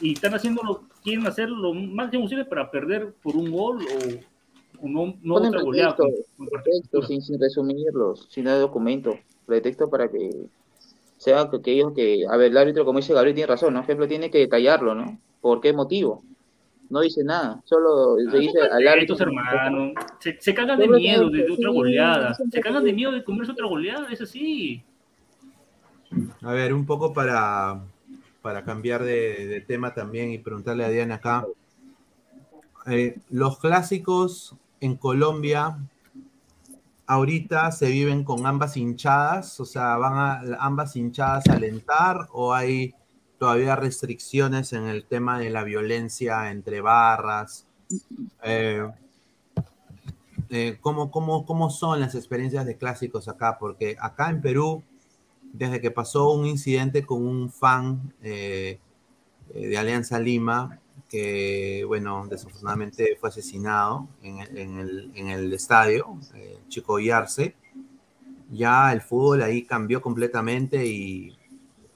Y 0.02 0.14
están 0.14 0.34
haciendo 0.34 0.64
lo, 0.64 0.84
quieren 1.04 1.26
hacer 1.28 1.50
lo 1.50 1.74
máximo 1.74 2.24
posible 2.24 2.46
para 2.46 2.70
perder 2.70 3.14
por 3.22 3.36
un 3.36 3.52
gol 3.52 3.80
o, 4.82 4.88
no, 4.88 5.16
no 5.22 5.36
otra 5.36 5.62
goleada. 5.62 5.96
Pretexto, 6.38 7.02
sin, 7.04 7.22
sin 7.22 7.40
resumirlos, 7.40 8.28
sin 8.30 8.46
dar 8.46 8.60
documento. 8.60 9.18
Pretexto 9.46 9.90
para 9.90 10.10
que 10.10 10.30
sea 11.18 11.50
que, 11.50 11.62
que 11.62 11.72
ellos 11.74 11.94
que. 11.94 12.26
A 12.30 12.38
ver, 12.38 12.52
el 12.52 12.58
árbitro, 12.58 12.86
como 12.86 13.00
dice 13.00 13.14
Gabriel, 13.14 13.36
tiene 13.36 13.48
razón, 13.48 13.74
¿no? 13.74 13.82
Por 13.82 13.86
ejemplo, 13.86 14.08
tiene 14.08 14.32
que 14.32 14.40
detallarlo, 14.40 14.96
¿no? 14.96 15.20
¿Por 15.42 15.60
qué 15.60 15.74
motivo? 15.74 16.24
No 16.90 17.02
dice 17.02 17.24
nada, 17.24 17.62
solo 17.66 18.18
se 18.18 18.38
ah, 18.38 18.40
dice 18.40 18.60
al 18.62 18.88
árbitro. 18.88 19.16
hermano. 19.20 19.94
Se, 20.20 20.38
se 20.40 20.54
cagan 20.54 20.80
de 20.80 20.88
miedo 20.88 21.30
de, 21.30 21.52
otra 21.52 21.70
goleada. 21.70 22.34
Se 22.34 22.62
cagan 22.62 22.84
de 22.84 22.94
miedo 22.94 23.12
de 23.12 23.24
comerse 23.24 23.52
otra 23.52 23.68
goleada, 23.68 24.08
es 24.12 24.22
así. 24.22 24.84
A 26.42 26.54
ver, 26.54 26.74
un 26.74 26.86
poco 26.86 27.14
para, 27.14 27.82
para 28.42 28.64
cambiar 28.64 29.04
de, 29.04 29.64
tema 29.68 29.94
también 29.94 30.32
y 30.32 30.40
preguntarle 30.40 30.84
a 30.84 30.90
Diana 30.90 31.16
acá. 31.16 31.46
Eh, 32.88 33.20
los 33.30 33.60
clásicos 33.60 34.56
en 34.80 34.96
Colombia 34.96 35.78
ahorita 37.06 37.72
se 37.72 37.90
viven 37.90 38.24
con 38.24 38.46
ambas 38.48 38.78
hinchadas, 38.78 39.60
o 39.60 39.66
sea, 39.66 39.98
van 39.98 40.14
a 40.18 40.58
ambas 40.60 40.96
hinchadas 40.96 41.48
a 41.50 41.54
alentar 41.54 42.28
o 42.32 42.54
hay 42.54 42.96
todavía 43.40 43.76
restricciones 43.76 44.74
en 44.74 44.86
el 44.86 45.06
tema 45.06 45.40
de 45.40 45.50
la 45.50 45.64
violencia 45.64 46.52
entre 46.52 46.82
barras. 46.82 47.66
Eh, 48.44 48.88
eh, 50.50 50.78
¿cómo, 50.82 51.12
cómo, 51.12 51.70
son 51.70 52.00
las 52.00 52.16
experiencias 52.16 52.66
de 52.66 52.78
clásicos 52.78 53.28
acá? 53.28 53.58
Porque 53.60 53.96
acá 54.00 54.30
en 54.30 54.42
Perú, 54.42 54.84
desde 55.54 55.80
que 55.80 55.92
pasó 55.92 56.32
un 56.32 56.46
incidente 56.46 57.06
con 57.06 57.26
un 57.26 57.52
fan 57.52 58.14
eh, 58.22 58.80
de 59.54 59.78
Alianza 59.78 60.20
Lima, 60.20 60.80
que, 61.08 61.84
bueno, 61.88 62.28
desafortunadamente 62.28 63.18
fue 63.20 63.30
asesinado 63.30 64.08
en 64.22 64.40
en 64.58 64.80
el, 64.80 65.12
en 65.16 65.28
el 65.30 65.54
estadio, 65.54 66.18
eh, 66.36 66.60
Chico 66.68 67.00
Yarse. 67.00 67.56
Ya 68.52 68.92
el 68.92 69.02
fútbol 69.02 69.44
ahí 69.44 69.64
cambió 69.64 70.02
completamente 70.02 70.86
y 70.86 71.38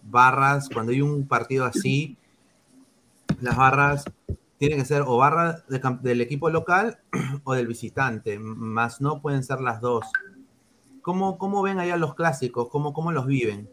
barras, 0.04 0.70
cuando 0.70 0.92
hay 0.92 1.02
un 1.02 1.28
partido 1.28 1.66
así, 1.66 2.18
las 3.42 3.58
barras 3.58 4.06
tienen 4.58 4.80
que 4.80 4.86
ser 4.86 5.04
o 5.06 5.18
barra 5.18 5.64
de, 5.68 5.82
del 6.02 6.22
equipo 6.22 6.50
local 6.50 7.00
o 7.44 7.54
del 7.54 7.68
visitante, 7.68 8.40
más 8.40 9.02
no 9.02 9.22
pueden 9.22 9.44
ser 9.44 9.60
las 9.60 9.82
dos. 9.82 10.06
¿Cómo, 11.02 11.38
cómo 11.38 11.62
ven 11.62 11.80
allá 11.80 11.98
los 11.98 12.16
clásicos? 12.16 12.70
¿Cómo, 12.70 12.94
cómo 12.94 13.12
los 13.12 13.26
viven? 13.26 13.70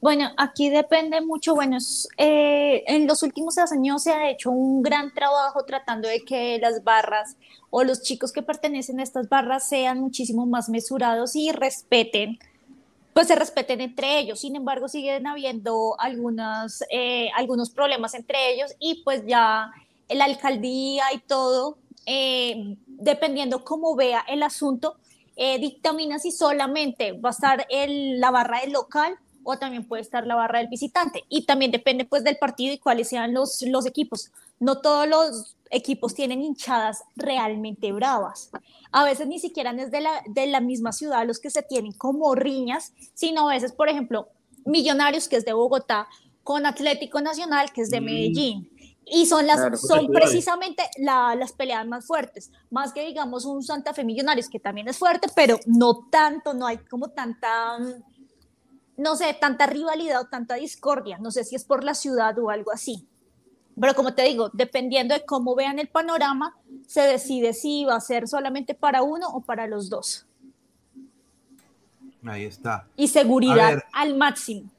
Bueno, 0.00 0.30
aquí 0.38 0.70
depende 0.70 1.20
mucho, 1.20 1.54
bueno, 1.54 1.76
eh, 2.16 2.82
en 2.86 3.06
los 3.06 3.22
últimos 3.22 3.58
años 3.58 4.02
se 4.02 4.12
ha 4.12 4.30
hecho 4.30 4.50
un 4.50 4.82
gran 4.82 5.12
trabajo 5.12 5.64
tratando 5.66 6.08
de 6.08 6.24
que 6.24 6.58
las 6.58 6.82
barras 6.82 7.36
o 7.68 7.84
los 7.84 8.00
chicos 8.00 8.32
que 8.32 8.42
pertenecen 8.42 8.98
a 8.98 9.02
estas 9.02 9.28
barras 9.28 9.68
sean 9.68 10.00
muchísimo 10.00 10.46
más 10.46 10.70
mesurados 10.70 11.36
y 11.36 11.52
respeten, 11.52 12.38
pues 13.20 13.28
se 13.28 13.36
respeten 13.36 13.82
entre 13.82 14.18
ellos. 14.18 14.40
Sin 14.40 14.56
embargo, 14.56 14.88
siguen 14.88 15.26
habiendo 15.26 15.94
algunas, 16.00 16.82
eh, 16.88 17.28
algunos 17.36 17.68
problemas 17.68 18.14
entre 18.14 18.54
ellos 18.54 18.74
y 18.78 19.02
pues 19.04 19.26
ya 19.26 19.70
la 20.08 20.24
alcaldía 20.24 21.04
y 21.12 21.18
todo, 21.18 21.76
eh, 22.06 22.78
dependiendo 22.86 23.62
cómo 23.62 23.94
vea 23.94 24.24
el 24.26 24.42
asunto, 24.42 24.96
dictamina 25.36 26.18
si 26.18 26.32
solamente 26.32 27.12
va 27.12 27.28
a 27.28 27.32
estar 27.32 27.66
el, 27.68 28.20
la 28.20 28.30
barra 28.30 28.60
del 28.60 28.72
local 28.72 29.18
o 29.44 29.58
también 29.58 29.86
puede 29.86 30.00
estar 30.00 30.26
la 30.26 30.34
barra 30.34 30.60
del 30.60 30.68
visitante. 30.68 31.24
Y 31.28 31.44
también 31.44 31.72
depende 31.72 32.06
pues 32.06 32.24
del 32.24 32.38
partido 32.38 32.72
y 32.72 32.78
cuáles 32.78 33.08
sean 33.08 33.34
los, 33.34 33.60
los 33.66 33.84
equipos. 33.84 34.30
No 34.60 34.80
todos 34.80 35.08
los 35.08 35.56
equipos 35.70 36.14
tienen 36.14 36.42
hinchadas 36.42 37.02
realmente 37.16 37.90
bravas. 37.92 38.50
A 38.92 39.04
veces 39.04 39.26
ni 39.26 39.38
siquiera 39.38 39.70
es 39.72 39.90
de 39.90 40.00
la, 40.00 40.22
de 40.28 40.46
la 40.46 40.60
misma 40.60 40.92
ciudad 40.92 41.26
los 41.26 41.40
que 41.40 41.50
se 41.50 41.62
tienen 41.62 41.92
como 41.92 42.34
riñas, 42.34 42.92
sino 43.14 43.48
a 43.48 43.54
veces, 43.54 43.72
por 43.72 43.88
ejemplo, 43.88 44.28
Millonarios, 44.64 45.28
que 45.28 45.36
es 45.36 45.44
de 45.44 45.54
Bogotá, 45.54 46.06
con 46.44 46.66
Atlético 46.66 47.20
Nacional, 47.20 47.72
que 47.72 47.80
es 47.82 47.90
de 47.90 48.00
mm. 48.00 48.04
Medellín. 48.04 48.70
Y 49.06 49.26
son, 49.26 49.46
las, 49.46 49.80
son 49.80 50.06
precisamente 50.08 50.84
las 50.98 51.52
peleas 51.52 51.84
más 51.86 52.06
fuertes, 52.06 52.52
más 52.70 52.92
que 52.92 53.04
digamos 53.04 53.44
un 53.44 53.62
Santa 53.62 53.92
Fe 53.92 54.04
Millonarios, 54.04 54.48
que 54.48 54.60
también 54.60 54.86
es 54.86 54.98
fuerte, 54.98 55.28
pero 55.34 55.58
no 55.66 56.06
tanto, 56.10 56.54
no 56.54 56.66
hay 56.66 56.78
como 56.78 57.08
tanta 57.08 57.78
no 59.00 59.16
sé, 59.16 59.34
tanta 59.40 59.66
rivalidad 59.66 60.20
o 60.20 60.26
tanta 60.26 60.56
discordia. 60.56 61.18
No 61.18 61.30
sé 61.30 61.44
si 61.44 61.56
es 61.56 61.64
por 61.64 61.82
la 61.84 61.94
ciudad 61.94 62.38
o 62.38 62.50
algo 62.50 62.70
así. 62.70 63.08
Pero 63.78 63.94
como 63.94 64.14
te 64.14 64.22
digo, 64.22 64.50
dependiendo 64.52 65.14
de 65.14 65.24
cómo 65.24 65.54
vean 65.54 65.78
el 65.78 65.88
panorama, 65.88 66.56
se 66.86 67.02
decide 67.02 67.52
si 67.52 67.84
va 67.84 67.96
a 67.96 68.00
ser 68.00 68.28
solamente 68.28 68.74
para 68.74 69.02
uno 69.02 69.28
o 69.28 69.40
para 69.40 69.66
los 69.66 69.88
dos. 69.88 70.26
Ahí 72.24 72.44
está. 72.44 72.86
Y 72.96 73.08
seguridad 73.08 73.82
al 73.92 74.16
máximo. 74.16 74.70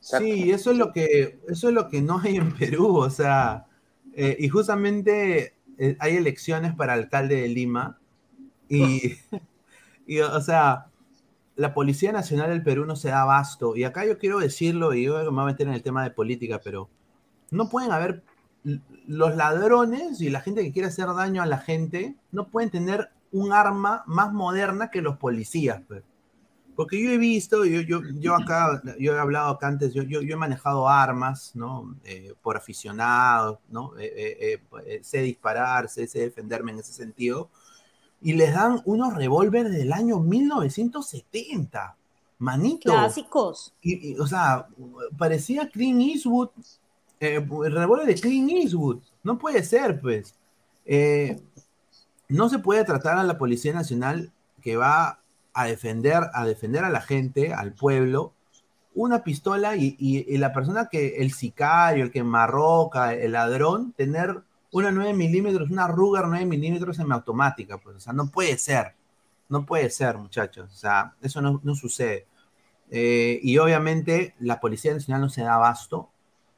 Sí, 0.00 0.50
eso 0.50 0.70
es 0.70 0.78
lo 0.78 0.92
que 0.92 1.38
eso 1.48 1.68
es 1.68 1.74
lo 1.74 1.88
que 1.88 2.00
no 2.00 2.18
hay 2.18 2.36
en 2.36 2.56
Perú, 2.56 2.96
o 2.96 3.10
sea, 3.10 3.66
eh, 4.14 4.36
y 4.38 4.48
justamente 4.48 5.54
eh, 5.76 5.96
hay 6.00 6.16
elecciones 6.16 6.74
para 6.74 6.94
alcalde 6.94 7.42
de 7.42 7.48
Lima 7.48 7.98
y, 8.68 9.16
y 10.06 10.20
o 10.20 10.40
sea, 10.40 10.86
la 11.56 11.74
Policía 11.74 12.12
Nacional 12.12 12.50
del 12.50 12.62
Perú 12.62 12.86
no 12.86 12.96
se 12.96 13.08
da 13.08 13.22
abasto. 13.22 13.76
Y 13.76 13.84
acá 13.84 14.06
yo 14.06 14.16
quiero 14.16 14.38
decirlo, 14.38 14.94
y 14.94 15.04
yo 15.04 15.18
me 15.24 15.30
voy 15.30 15.42
a 15.42 15.46
meter 15.46 15.66
en 15.66 15.74
el 15.74 15.82
tema 15.82 16.04
de 16.04 16.10
política, 16.10 16.60
pero 16.62 16.88
no 17.50 17.68
pueden 17.68 17.92
haber 17.92 18.22
los 19.06 19.36
ladrones 19.36 20.20
y 20.20 20.30
la 20.30 20.40
gente 20.40 20.62
que 20.62 20.72
quiere 20.72 20.88
hacer 20.88 21.06
daño 21.06 21.42
a 21.42 21.46
la 21.46 21.58
gente, 21.58 22.16
no 22.32 22.48
pueden 22.48 22.70
tener 22.70 23.10
un 23.32 23.52
arma 23.52 24.02
más 24.06 24.32
moderna 24.32 24.90
que 24.90 25.02
los 25.02 25.16
policías. 25.16 25.80
Pues. 25.86 26.02
Porque 26.76 27.02
yo 27.02 27.10
he 27.10 27.18
visto, 27.18 27.64
yo, 27.64 27.80
yo, 27.80 28.02
yo 28.14 28.34
acá, 28.34 28.82
yo 28.98 29.14
he 29.14 29.18
hablado 29.18 29.50
acá 29.50 29.68
antes, 29.68 29.94
yo, 29.94 30.02
yo, 30.02 30.20
he 30.20 30.36
manejado 30.36 30.88
armas, 30.88 31.52
¿no? 31.54 31.96
Eh, 32.04 32.34
por 32.42 32.56
aficionado, 32.56 33.60
¿no? 33.68 33.96
Eh, 33.98 34.60
eh, 34.86 35.00
sé 35.02 35.22
disparar, 35.22 35.88
sé 35.88 36.06
defenderme 36.06 36.72
en 36.72 36.80
ese 36.80 36.92
sentido 36.92 37.50
y 38.20 38.32
les 38.32 38.52
dan 38.52 38.80
unos 38.84 39.14
revólveres 39.14 39.72
del 39.72 39.92
año 39.92 40.18
1970. 40.18 41.96
Manito. 42.40 42.92
Clásicos. 42.92 43.74
Y, 43.82 44.16
o 44.18 44.26
sea, 44.26 44.68
parecía 45.16 45.68
Clint 45.68 46.00
Eastwood, 46.00 46.50
eh, 47.20 47.36
el 47.36 47.72
revólver 47.72 48.06
de 48.06 48.14
Clint 48.14 48.50
Eastwood. 48.50 49.00
No 49.22 49.38
puede 49.38 49.62
ser, 49.64 50.00
pues. 50.00 50.34
Eh, 50.84 51.40
no 52.28 52.48
se 52.48 52.58
puede 52.58 52.84
tratar 52.84 53.18
a 53.18 53.24
la 53.24 53.38
Policía 53.38 53.72
Nacional 53.72 54.32
que 54.60 54.76
va 54.76 55.20
a 55.54 55.66
defender, 55.66 56.24
a 56.32 56.46
defender 56.46 56.84
a 56.84 56.90
la 56.90 57.00
gente, 57.00 57.52
al 57.52 57.72
pueblo, 57.72 58.32
una 58.94 59.22
pistola 59.22 59.76
y, 59.76 60.36
la 60.38 60.52
persona 60.52 60.88
que, 60.90 61.16
el 61.18 61.32
sicario, 61.32 62.04
el 62.04 62.10
que 62.10 62.22
marroca, 62.22 63.14
el 63.14 63.32
ladrón, 63.32 63.92
tener 63.92 64.42
una 64.72 64.90
9 64.90 65.14
milímetros, 65.14 65.70
una 65.70 65.86
Ruger 65.88 66.26
9 66.26 66.44
milímetros 66.46 66.96
semiautomática, 66.96 67.78
pues, 67.78 67.96
o 67.96 68.00
sea, 68.00 68.12
no 68.12 68.28
puede 68.28 68.58
ser, 68.58 68.94
no 69.48 69.64
puede 69.64 69.90
ser, 69.90 70.18
muchachos, 70.18 70.70
o 70.72 70.76
sea, 70.76 71.14
eso 71.22 71.40
no, 71.40 71.74
sucede. 71.74 72.26
Eh, 72.90 73.38
y 73.42 73.58
obviamente 73.58 74.34
la 74.40 74.60
Policía 74.60 74.92
Nacional 74.92 75.22
no 75.22 75.28
se 75.28 75.42
da 75.42 75.54
abasto 75.54 76.10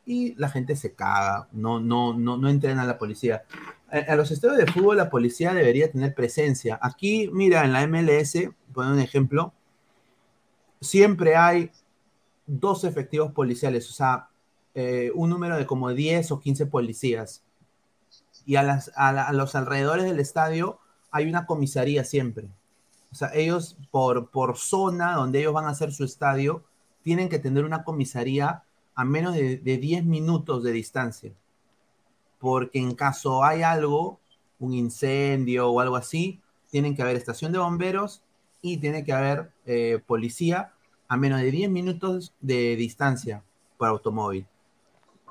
y 0.07 0.35
la 0.37 0.49
gente 0.49 0.77
se 0.77 0.95
caga, 0.95 1.49
no, 1.53 1.81
no, 1.81 2.15
no, 2.15 2.37
no 2.37 2.49
entrena 2.49 2.83
a 2.83 2.87
la 2.87 2.99
policía. 2.99 3.45
A, 3.89 4.15
los 4.17 4.31
estadios 4.31 4.59
de 4.59 4.73
fútbol 4.73 4.97
la 4.97 5.11
policía 5.11 5.53
debería 5.53 5.91
tener 5.91 6.15
presencia. 6.15 6.79
Aquí, 6.83 7.29
mira, 7.33 7.65
en 7.65 7.73
la 7.73 7.87
MLS, 7.87 8.51
poner 8.73 8.93
un 8.93 8.99
ejemplo, 8.99 9.53
siempre 10.81 11.37
hay 11.37 11.71
dos 12.47 12.85
efectivos 12.85 13.33
policiales, 13.33 13.89
o 13.91 13.93
sea, 13.93 14.29
eh, 14.75 15.11
un 15.15 15.31
número 15.31 15.57
de 15.57 15.67
como 15.67 15.91
10 15.91 16.31
o 16.33 16.41
15 16.41 16.67
policías 16.67 17.43
y 18.47 18.57
a, 18.57 18.63
las, 18.63 18.91
a, 18.97 19.33
los 19.33 19.55
alrededores 19.55 20.05
del 20.05 20.21
estadio 20.21 20.79
hay 21.11 21.29
una 21.29 21.47
comisaría 21.47 22.05
siempre. 22.05 22.49
O 23.13 23.15
sea, 23.15 23.31
ellos 23.35 23.77
por, 23.91 24.31
por 24.31 24.57
zona 24.57 25.15
donde 25.15 25.41
ellos 25.41 25.53
van 25.53 25.67
a 25.67 25.71
hacer 25.71 25.93
su 25.93 26.05
estadio, 26.05 26.65
tienen 27.03 27.29
que 27.29 27.39
tener 27.39 27.65
una 27.65 27.85
comisaría 27.85 28.63
a 29.01 29.05
menos 29.07 29.35
de, 29.35 29.57
de 29.57 29.79
10 29.79 30.05
minutos 30.05 30.63
de 30.63 30.73
distancia. 30.73 31.33
Porque 32.39 32.79
en 32.79 32.95
caso 32.95 33.43
hay 33.43 33.63
algo, 33.63 34.21
un 34.59 34.75
incendio 34.75 35.71
o 35.71 35.81
algo 35.81 35.97
así, 35.97 36.39
tienen 36.71 36.95
que 36.95 37.01
haber 37.01 37.17
estación 37.17 37.51
de 37.51 37.59
bomberos 37.59 38.23
y 38.61 38.77
tiene 38.77 39.03
que 39.03 39.15
haber 39.15 39.53
eh, 39.65 40.03
policía 40.07 40.75
a 41.09 41.17
menos 41.17 41.41
de 41.41 41.51
10 41.51 41.71
minutos 41.71 42.35
de 42.43 42.77
distancia 42.77 43.43
por 43.79 43.89
automóvil. 43.89 44.47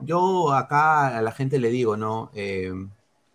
Yo 0.02 0.52
acá 0.52 1.16
a 1.16 1.22
la 1.22 1.32
gente 1.32 1.60
le 1.60 1.70
digo, 1.70 1.96
¿no? 1.96 2.32
Eh, 2.34 2.74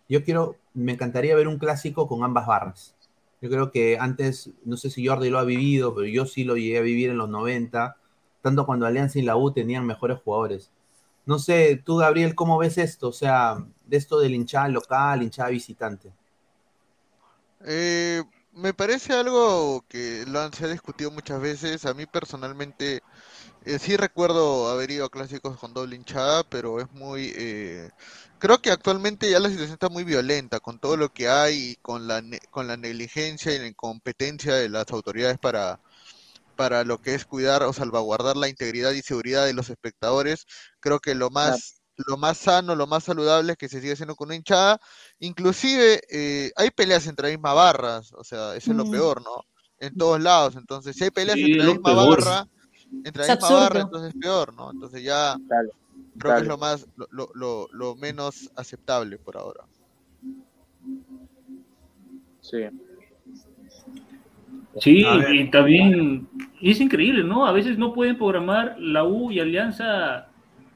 yo 0.09 0.25
quiero, 0.25 0.57
me 0.73 0.91
encantaría 0.91 1.33
ver 1.37 1.47
un 1.47 1.59
clásico 1.59 2.09
con 2.09 2.25
ambas 2.25 2.45
barras. 2.45 2.93
Yo 3.41 3.49
creo 3.49 3.71
que 3.71 3.97
antes, 3.97 4.49
no 4.65 4.75
sé 4.75 4.89
si 4.89 5.07
Jordi 5.07 5.29
lo 5.29 5.39
ha 5.39 5.45
vivido, 5.45 5.95
pero 5.95 6.07
yo 6.07 6.25
sí 6.25 6.43
lo 6.43 6.57
llegué 6.57 6.79
a 6.79 6.81
vivir 6.81 7.09
en 7.09 7.19
los 7.19 7.29
90, 7.29 7.95
tanto 8.45 8.67
cuando 8.67 8.85
Alianza 8.85 9.17
y 9.17 9.23
la 9.23 9.37
U 9.37 9.51
tenían 9.51 9.87
mejores 9.87 10.19
jugadores. 10.23 10.69
No 11.25 11.39
sé, 11.39 11.81
tú, 11.83 11.97
Gabriel, 11.97 12.35
¿cómo 12.35 12.59
ves 12.59 12.77
esto? 12.77 13.07
O 13.07 13.11
sea, 13.11 13.57
de 13.87 13.97
esto 13.97 14.19
del 14.19 14.35
hinchada 14.35 14.67
local, 14.67 15.23
hinchada 15.23 15.49
visitante. 15.49 16.13
Eh, 17.65 18.21
me 18.53 18.75
parece 18.75 19.13
algo 19.13 19.83
que 19.89 20.25
lo 20.27 20.41
han, 20.41 20.53
se 20.53 20.65
ha 20.65 20.67
discutido 20.67 21.09
muchas 21.09 21.41
veces. 21.41 21.87
A 21.87 21.95
mí 21.95 22.05
personalmente 22.05 23.01
eh, 23.65 23.79
sí 23.79 23.97
recuerdo 23.97 24.69
haber 24.69 24.91
ido 24.91 25.05
a 25.05 25.09
clásicos 25.09 25.57
con 25.57 25.73
doble 25.73 25.95
hinchada, 25.95 26.43
pero 26.43 26.79
es 26.79 26.91
muy... 26.91 27.33
Eh, 27.35 27.89
creo 28.37 28.61
que 28.61 28.69
actualmente 28.69 29.27
ya 29.27 29.39
la 29.39 29.49
situación 29.49 29.73
está 29.73 29.89
muy 29.89 30.03
violenta 30.03 30.59
con 30.59 30.77
todo 30.77 30.97
lo 30.97 31.11
que 31.11 31.29
hay 31.29 31.71
y 31.71 31.75
con 31.77 32.07
la, 32.07 32.21
con 32.51 32.67
la 32.67 32.77
negligencia 32.77 33.55
y 33.55 33.57
la 33.57 33.65
incompetencia 33.65 34.53
de 34.53 34.69
las 34.69 34.91
autoridades 34.91 35.39
para, 35.39 35.79
para 36.55 36.83
lo 36.83 36.99
que 36.99 37.15
es 37.15 37.25
cuidar 37.25 37.63
o 37.63 37.73
salvaguardar 37.73 38.37
la 38.37 38.49
integridad 38.49 38.91
y 38.91 39.01
seguridad 39.01 39.45
de 39.45 39.53
los 39.53 39.69
espectadores. 39.69 40.45
Creo 40.79 40.99
que 40.99 41.15
lo 41.15 41.29
más, 41.29 41.81
lo 42.07 42.17
más 42.17 42.37
sano, 42.37 42.75
lo 42.75 42.87
más 42.87 43.03
saludable 43.03 43.53
es 43.53 43.57
que 43.57 43.69
se 43.69 43.81
siga 43.81 43.93
haciendo 43.93 44.15
con 44.15 44.27
una 44.27 44.35
hinchada. 44.35 44.79
Inclusive 45.19 46.01
eh, 46.09 46.51
hay 46.55 46.71
peleas 46.71 47.07
entre 47.07 47.29
las 47.29 47.37
mismas 47.37 47.55
barras, 47.55 48.13
o 48.13 48.23
sea, 48.23 48.55
eso 48.55 48.71
es 48.71 48.77
lo 48.77 48.89
peor, 48.89 49.21
¿no? 49.21 49.43
En 49.79 49.95
todos 49.95 50.21
lados. 50.21 50.55
Entonces, 50.55 50.95
si 50.95 51.03
hay 51.03 51.11
peleas 51.11 51.37
entre 51.37 51.63
la 51.63 51.73
misma 51.73 51.93
barra, 51.93 52.47
entre 53.03 53.27
la 53.27 53.35
misma 53.35 53.49
barra, 53.51 53.81
entonces 53.81 54.13
es 54.13 54.19
peor, 54.19 54.53
¿no? 54.53 54.71
Entonces 54.71 55.03
ya 55.03 55.35
creo 56.17 56.35
que 56.35 56.41
es 56.41 56.47
lo 56.47 56.57
más, 56.57 56.87
lo, 56.95 57.29
lo, 57.33 57.67
lo 57.71 57.95
menos 57.95 58.49
aceptable 58.55 59.17
por 59.17 59.37
ahora. 59.37 59.65
Sí. 62.41 62.57
Sí, 64.79 65.05
y 65.31 65.49
también 65.51 66.27
es 66.61 66.81
increíble, 66.81 67.23
¿no? 67.23 67.45
A 67.45 67.51
veces 67.51 67.77
no 67.77 67.93
pueden 67.93 68.17
programar 68.17 68.75
la 68.77 69.05
U 69.05 69.31
y 69.31 69.39
Alianza 69.39 70.27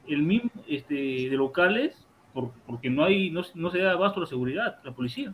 el 0.07 0.23
mismo 0.23 0.49
este, 0.67 0.95
de 1.29 1.35
locales 1.35 1.95
por, 2.33 2.51
porque 2.65 2.89
no 2.89 3.03
hay 3.03 3.29
no, 3.29 3.41
no 3.55 3.71
se 3.71 3.79
da 3.79 3.91
abasto 3.91 4.21
la 4.21 4.25
seguridad, 4.25 4.79
la 4.83 4.93
policía. 4.93 5.33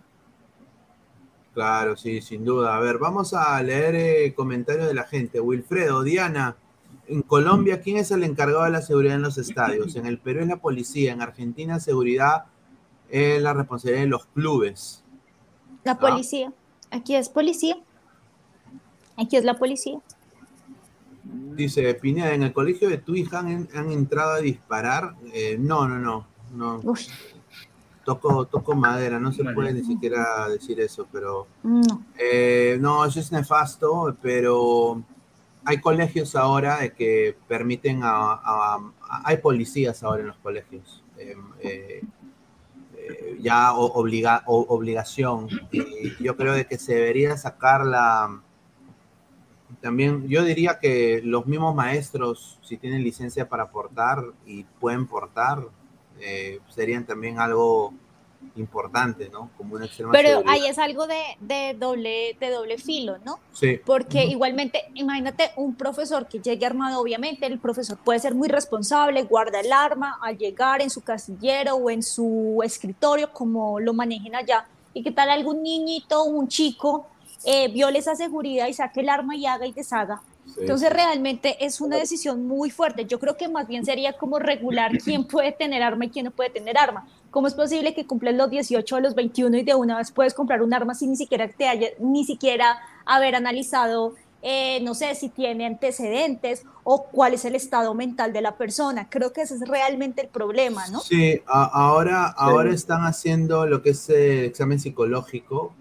Claro, 1.54 1.96
sí, 1.96 2.22
sin 2.22 2.44
duda. 2.44 2.76
A 2.76 2.80
ver, 2.80 2.98
vamos 2.98 3.34
a 3.34 3.62
leer 3.64 3.96
eh, 3.96 4.34
comentarios 4.34 4.88
de 4.88 4.94
la 4.94 5.04
gente. 5.04 5.40
Wilfredo, 5.40 6.04
Diana, 6.04 6.58
en 7.08 7.22
Colombia, 7.22 7.82
¿quién 7.82 7.98
es 7.98 8.12
el 8.12 8.24
encargado 8.24 8.66
de 8.66 8.72
la 8.72 8.82
seguridad 8.82 9.16
en 9.16 9.22
los 9.22 9.38
estadios? 9.38 9.96
En 9.96 10.06
el 10.06 10.18
Perú 10.18 10.42
es 10.42 10.48
la 10.48 10.58
policía, 10.58 11.14
en 11.14 11.22
Argentina 11.22 11.80
seguridad 11.80 12.46
es 13.10 13.42
la 13.42 13.54
responsabilidad 13.54 14.04
de 14.04 14.10
los 14.10 14.26
clubes. 14.26 15.04
La 15.84 15.98
policía. 15.98 16.52
Aquí 16.92 17.16
es 17.16 17.30
policía. 17.30 17.78
Aquí 19.18 19.38
es 19.38 19.44
la 19.46 19.54
policía. 19.58 20.00
Dice 21.56 21.94
Pineda, 21.96 22.34
¿en 22.34 22.44
el 22.44 22.54
colegio 22.54 22.90
de 22.90 22.98
tu 22.98 23.16
hija 23.16 23.40
han, 23.40 23.68
han 23.74 23.92
entrado 23.92 24.34
a 24.34 24.40
disparar? 24.40 25.16
Eh, 25.34 25.58
no, 25.60 25.88
no, 25.88 25.98
no. 26.00 26.28
no. 26.54 26.82
Toco, 28.04 28.46
toco 28.46 28.76
madera, 28.76 29.20
no 29.20 29.32
se 29.32 29.44
puede 29.44 29.74
ni 29.74 29.84
siquiera 29.84 30.48
decir 30.50 30.80
eso, 30.80 31.08
pero... 31.12 31.48
No. 31.64 31.82
Eh, 32.20 32.78
no, 32.80 33.04
eso 33.04 33.20
es 33.20 33.32
nefasto, 33.32 34.16
pero 34.22 35.02
hay 35.64 35.80
colegios 35.82 36.36
ahora 36.36 36.78
de 36.82 36.94
que 36.94 37.36
permiten 37.48 38.04
a, 38.04 38.34
a- 38.34 38.76
a- 38.76 39.22
hay 39.24 39.38
policías 39.38 40.04
ahora 40.04 40.22
en 40.22 40.28
los 40.28 40.38
colegios 40.38 41.02
eh, 41.18 41.36
eh, 41.62 42.04
ya 43.42 43.74
obliga, 43.74 44.44
o- 44.46 44.68
obligación 44.76 45.48
y 45.72 46.24
yo 46.24 46.36
creo 46.38 46.54
de 46.54 46.68
que 46.68 46.78
se 46.78 46.94
debería 46.94 47.36
sacar 47.38 47.86
la 47.86 48.40
también 49.82 50.28
yo 50.28 50.44
diría 50.44 50.80
que 50.80 51.22
los 51.24 51.46
mismos 51.48 51.76
maestros 51.76 52.60
si 52.62 52.78
tienen 52.78 53.04
licencia 53.04 53.50
para 53.50 53.70
portar 53.72 54.24
y 54.46 54.64
pueden 54.80 55.08
portar 55.08 55.68
eh, 56.20 56.60
serían 56.70 57.06
también 57.06 57.40
algo 57.40 57.94
importante 58.56 59.30
no 59.30 59.50
como 59.58 59.76
una 59.76 59.86
extrema 59.86 60.12
Pero 60.12 60.30
seguridad. 60.30 60.54
ahí 60.54 60.68
es 60.68 60.78
algo 60.78 61.08
de, 61.08 61.22
de 61.40 61.76
doble, 61.78 62.38
de 62.40 62.50
doble 62.52 62.78
filo, 62.78 63.18
¿no? 63.26 63.40
sí 63.54 63.80
Porque 63.84 64.26
igualmente, 64.26 64.84
imagínate 64.94 65.52
un 65.56 65.76
profesor 65.76 66.28
que 66.28 66.40
llegue 66.40 66.66
armado, 66.66 67.02
obviamente, 67.02 67.48
el 67.48 67.60
profesor 67.60 67.98
puede 67.98 68.20
ser 68.20 68.36
muy 68.36 68.48
responsable, 68.48 69.24
guarda 69.24 69.60
el 69.62 69.74
arma 69.74 70.20
al 70.22 70.38
llegar 70.38 70.82
en 70.82 70.90
su 70.90 71.02
casillero 71.02 71.76
o 71.76 71.90
en 71.90 72.04
su 72.04 72.62
escritorio, 72.64 73.32
como 73.34 73.80
lo 73.80 73.94
manejen 73.94 74.36
allá. 74.36 74.68
¿Y 74.94 75.04
qué 75.04 75.12
tal 75.12 75.30
algún 75.30 75.64
niñito 75.64 76.24
un 76.24 76.48
chico 76.48 77.08
eh, 77.46 77.68
viole 77.72 78.00
esa 78.00 78.16
seguridad 78.16 78.68
y 78.68 78.74
saque 78.74 79.02
el 79.02 79.10
arma 79.10 79.36
y 79.36 79.46
haga 79.46 79.66
y 79.66 79.72
deshaga? 79.72 80.22
Sí, 80.46 80.62
Entonces 80.62 80.92
realmente 80.92 81.64
es 81.66 81.82
una 81.82 81.98
decisión 81.98 82.48
muy 82.48 82.70
fuerte. 82.70 83.06
Yo 83.06 83.20
creo 83.20 83.36
que 83.36 83.48
más 83.50 83.68
bien 83.68 83.84
sería 83.86 84.14
como 84.14 84.38
regular 84.40 84.92
quién 85.04 85.26
puede 85.26 85.52
tener 85.52 85.82
arma 85.84 86.06
y 86.06 86.10
quién 86.10 86.26
no 86.26 86.32
puede 86.32 86.50
tener 86.52 86.78
arma. 86.78 87.08
¿Cómo 87.32 87.48
es 87.48 87.54
posible 87.54 87.94
que 87.94 88.06
cumples 88.06 88.36
los 88.36 88.50
18 88.50 88.96
o 88.96 89.00
los 89.00 89.16
21 89.16 89.58
y 89.58 89.64
de 89.64 89.76
una 89.76 89.98
vez 89.98 90.12
puedes 90.12 90.34
comprar 90.34 90.62
un 90.62 90.74
arma 90.74 90.94
sin 90.96 91.10
ni 91.12 91.18
siquiera 91.18 91.48
te 91.50 91.68
haya, 91.68 91.90
ni 92.00 92.24
siquiera 92.26 92.78
haber 93.06 93.36
analizado, 93.36 94.14
eh, 94.42 94.80
no 94.84 94.94
sé, 94.94 95.16
si 95.16 95.30
tiene 95.30 95.66
antecedentes 95.66 96.64
o 96.84 97.06
cuál 97.08 97.34
es 97.34 97.44
el 97.46 97.56
estado 97.56 97.94
mental 97.96 98.32
de 98.32 98.42
la 98.42 98.56
persona? 98.56 99.10
Creo 99.10 99.34
que 99.34 99.42
ese 99.42 99.56
es 99.56 99.62
realmente 99.68 100.22
el 100.22 100.28
problema, 100.30 100.88
¿no? 100.90 101.00
Sí, 101.00 101.42
a- 101.48 101.66
ahora, 101.66 102.28
ahora 102.28 102.72
están 102.74 103.02
haciendo 103.04 103.66
lo 103.66 103.82
que 103.82 103.90
es 103.90 104.10
el 104.10 104.46
examen 104.46 104.80
psicológico, 104.80 105.74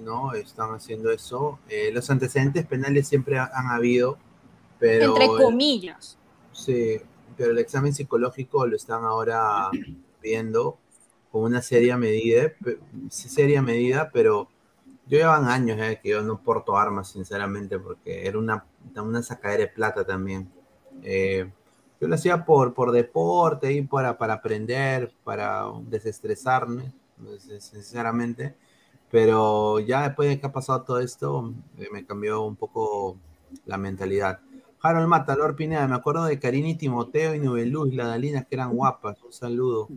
¿no? 0.00 0.32
Están 0.34 0.74
haciendo 0.74 1.10
eso. 1.10 1.58
Eh, 1.68 1.90
los 1.92 2.08
antecedentes 2.10 2.66
penales 2.66 3.08
siempre 3.08 3.38
ha- 3.38 3.50
han 3.54 3.68
habido, 3.68 4.18
pero... 4.78 5.08
Entre 5.16 5.26
comillas. 5.26 6.18
Sí, 6.52 7.00
pero 7.36 7.52
el 7.52 7.58
examen 7.58 7.94
psicológico 7.94 8.66
lo 8.66 8.76
están 8.76 9.04
ahora 9.04 9.70
viendo 10.22 10.78
con 11.30 11.42
una 11.44 11.62
seria 11.62 11.96
medida, 11.96 12.52
seria 13.08 13.62
medida, 13.62 14.10
pero 14.12 14.48
yo 15.06 15.18
llevan 15.18 15.46
años 15.46 15.78
eh, 15.80 16.00
que 16.02 16.10
yo 16.10 16.22
no 16.22 16.42
porto 16.42 16.76
armas, 16.76 17.08
sinceramente, 17.10 17.78
porque 17.78 18.26
era 18.26 18.38
una, 18.38 18.64
una 18.96 19.22
sacadera 19.22 19.62
de 19.64 19.68
plata 19.68 20.04
también. 20.04 20.50
Eh, 21.02 21.50
yo 22.00 22.08
lo 22.08 22.14
hacía 22.14 22.44
por, 22.44 22.74
por 22.74 22.92
deporte 22.92 23.72
y 23.72 23.82
para, 23.82 24.16
para 24.18 24.34
aprender, 24.34 25.12
para 25.22 25.66
desestresarme, 25.82 26.92
sinceramente. 27.58 28.54
Pero 29.10 29.80
ya 29.80 30.02
después 30.04 30.28
de 30.28 30.40
que 30.40 30.46
ha 30.46 30.52
pasado 30.52 30.82
todo 30.82 31.00
esto, 31.00 31.52
eh, 31.78 31.88
me 31.92 32.04
cambió 32.04 32.42
un 32.42 32.56
poco 32.56 33.16
la 33.66 33.76
mentalidad. 33.76 34.40
Harold 34.82 35.08
Mata, 35.08 35.36
Pineda, 35.56 35.86
me 35.88 35.96
acuerdo 35.96 36.24
de 36.24 36.38
Karini, 36.38 36.74
Timoteo 36.76 37.34
y 37.34 37.40
Nubeluz, 37.40 37.92
las 37.92 38.08
Dalinas 38.08 38.46
que 38.46 38.54
eran 38.54 38.74
guapas. 38.74 39.22
Un 39.22 39.32
saludo. 39.32 39.88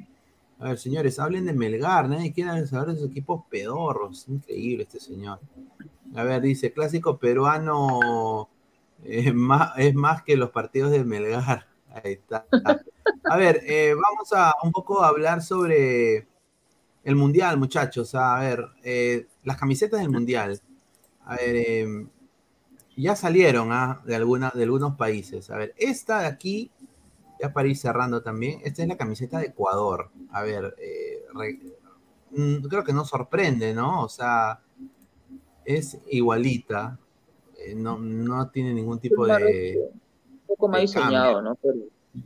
A 0.59 0.69
ver, 0.69 0.77
señores, 0.77 1.19
hablen 1.19 1.45
de 1.45 1.53
Melgar, 1.53 2.09
nadie 2.09 2.33
quiere 2.33 2.65
saber 2.67 2.87
de 2.87 2.93
esos 2.93 3.09
equipos 3.09 3.43
pedorros. 3.49 4.27
Increíble 4.27 4.83
este 4.83 4.99
señor. 4.99 5.39
A 6.15 6.23
ver, 6.23 6.41
dice, 6.41 6.73
clásico 6.73 7.17
peruano 7.17 8.49
eh, 9.03 9.33
es 9.77 9.95
más 9.95 10.23
que 10.23 10.35
los 10.37 10.51
partidos 10.51 10.91
de 10.91 11.03
Melgar. 11.03 11.67
Ahí 11.93 12.13
está. 12.13 12.45
A 13.25 13.37
ver, 13.37 13.61
eh, 13.65 13.93
vamos 13.93 14.33
a 14.33 14.53
un 14.63 14.71
poco 14.71 15.03
hablar 15.03 15.41
sobre 15.41 16.27
el 17.03 17.15
Mundial, 17.15 17.57
muchachos. 17.57 18.13
A 18.15 18.39
ver, 18.39 18.65
eh, 18.83 19.27
las 19.43 19.57
camisetas 19.57 19.99
del 19.99 20.09
Mundial. 20.09 20.59
A 21.25 21.35
ver, 21.35 21.55
eh, 21.55 22.07
ya 22.95 23.15
salieron 23.15 23.71
ah, 23.71 24.01
de, 24.05 24.15
alguna, 24.15 24.51
de 24.53 24.63
algunos 24.63 24.95
países. 24.95 25.49
A 25.49 25.57
ver, 25.57 25.73
esta 25.77 26.19
de 26.21 26.27
aquí, 26.27 26.71
ya 27.41 27.51
para 27.53 27.67
ir 27.67 27.77
cerrando 27.77 28.21
también, 28.21 28.61
esta 28.63 28.83
es 28.83 28.87
la 28.87 28.97
camiseta 28.97 29.39
de 29.39 29.47
Ecuador. 29.47 30.09
A 30.31 30.43
ver, 30.43 30.75
eh, 30.79 31.23
re- 31.33 31.59
mm, 32.31 32.65
creo 32.67 32.83
que 32.83 32.93
no 32.93 33.03
sorprende, 33.05 33.73
¿no? 33.73 34.03
O 34.03 34.09
sea, 34.09 34.59
es 35.65 35.97
igualita. 36.09 36.99
eh, 37.57 37.73
no, 37.75 37.97
no 37.97 38.49
tiene 38.49 38.73
ningún 38.73 38.99
tipo 38.99 39.25
de... 39.25 39.89
Un 40.31 40.47
poco 40.47 40.67
más 40.67 40.81
diseñado. 40.81 41.41
¿no? 41.41 41.55
Pero, 41.55 41.75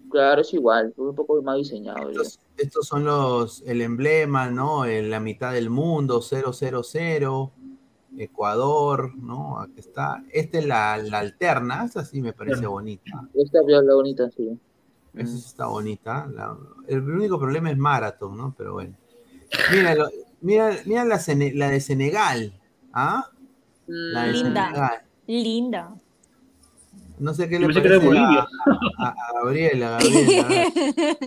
claro, 0.09 0.41
es 0.41 0.53
igual, 0.53 0.93
un 0.97 1.15
poco 1.15 1.41
más 1.41 1.57
diseñado. 1.57 2.09
Estos, 2.09 2.39
estos 2.57 2.87
son 2.87 3.05
los, 3.05 3.61
el 3.65 3.81
emblema, 3.81 4.49
¿no? 4.49 4.85
En 4.85 5.09
la 5.09 5.19
mitad 5.19 5.53
del 5.53 5.69
mundo, 5.69 6.21
000, 6.21 7.51
Ecuador, 8.17 9.15
¿no? 9.15 9.59
Aquí 9.59 9.79
está. 9.79 10.23
Esta 10.31 10.57
es 10.59 10.65
la, 10.65 10.97
la 10.97 11.19
alterna, 11.19 11.85
esta 11.85 12.03
sí 12.03 12.21
me 12.21 12.33
parece 12.33 12.65
bonita. 12.65 13.27
Esta 13.33 13.59
es 13.59 13.83
la 13.83 13.93
bonita, 13.93 14.29
sí. 14.31 14.57
Esa 15.13 15.31
sí 15.37 15.45
está 15.45 15.67
bonita. 15.67 16.27
La- 16.33 16.57
el 16.87 17.01
único 17.09 17.39
problema 17.39 17.69
es 17.71 17.77
Marathon, 17.77 18.37
¿no? 18.37 18.55
Pero 18.57 18.73
bueno. 18.73 18.95
Mira, 19.71 19.95
lo- 19.95 20.09
mira, 20.41 20.77
mira 20.85 21.05
la, 21.05 21.69
de 21.69 21.79
Senegal, 21.79 22.53
¿ah? 22.93 23.29
La 23.87 24.23
de 24.23 24.31
Linda. 24.33 24.65
Senegal. 24.67 25.01
Linda. 25.27 25.95
No 27.19 27.33
sé 27.33 27.49
qué 27.49 27.59
le 27.59 27.67
que 27.67 27.73
parece 27.73 27.95
a, 27.95 27.99
Bolivia. 27.99 28.47
a- 28.99 29.07
a 29.09 29.33
Gabriela, 29.33 29.89
Gabriela. 29.91 30.47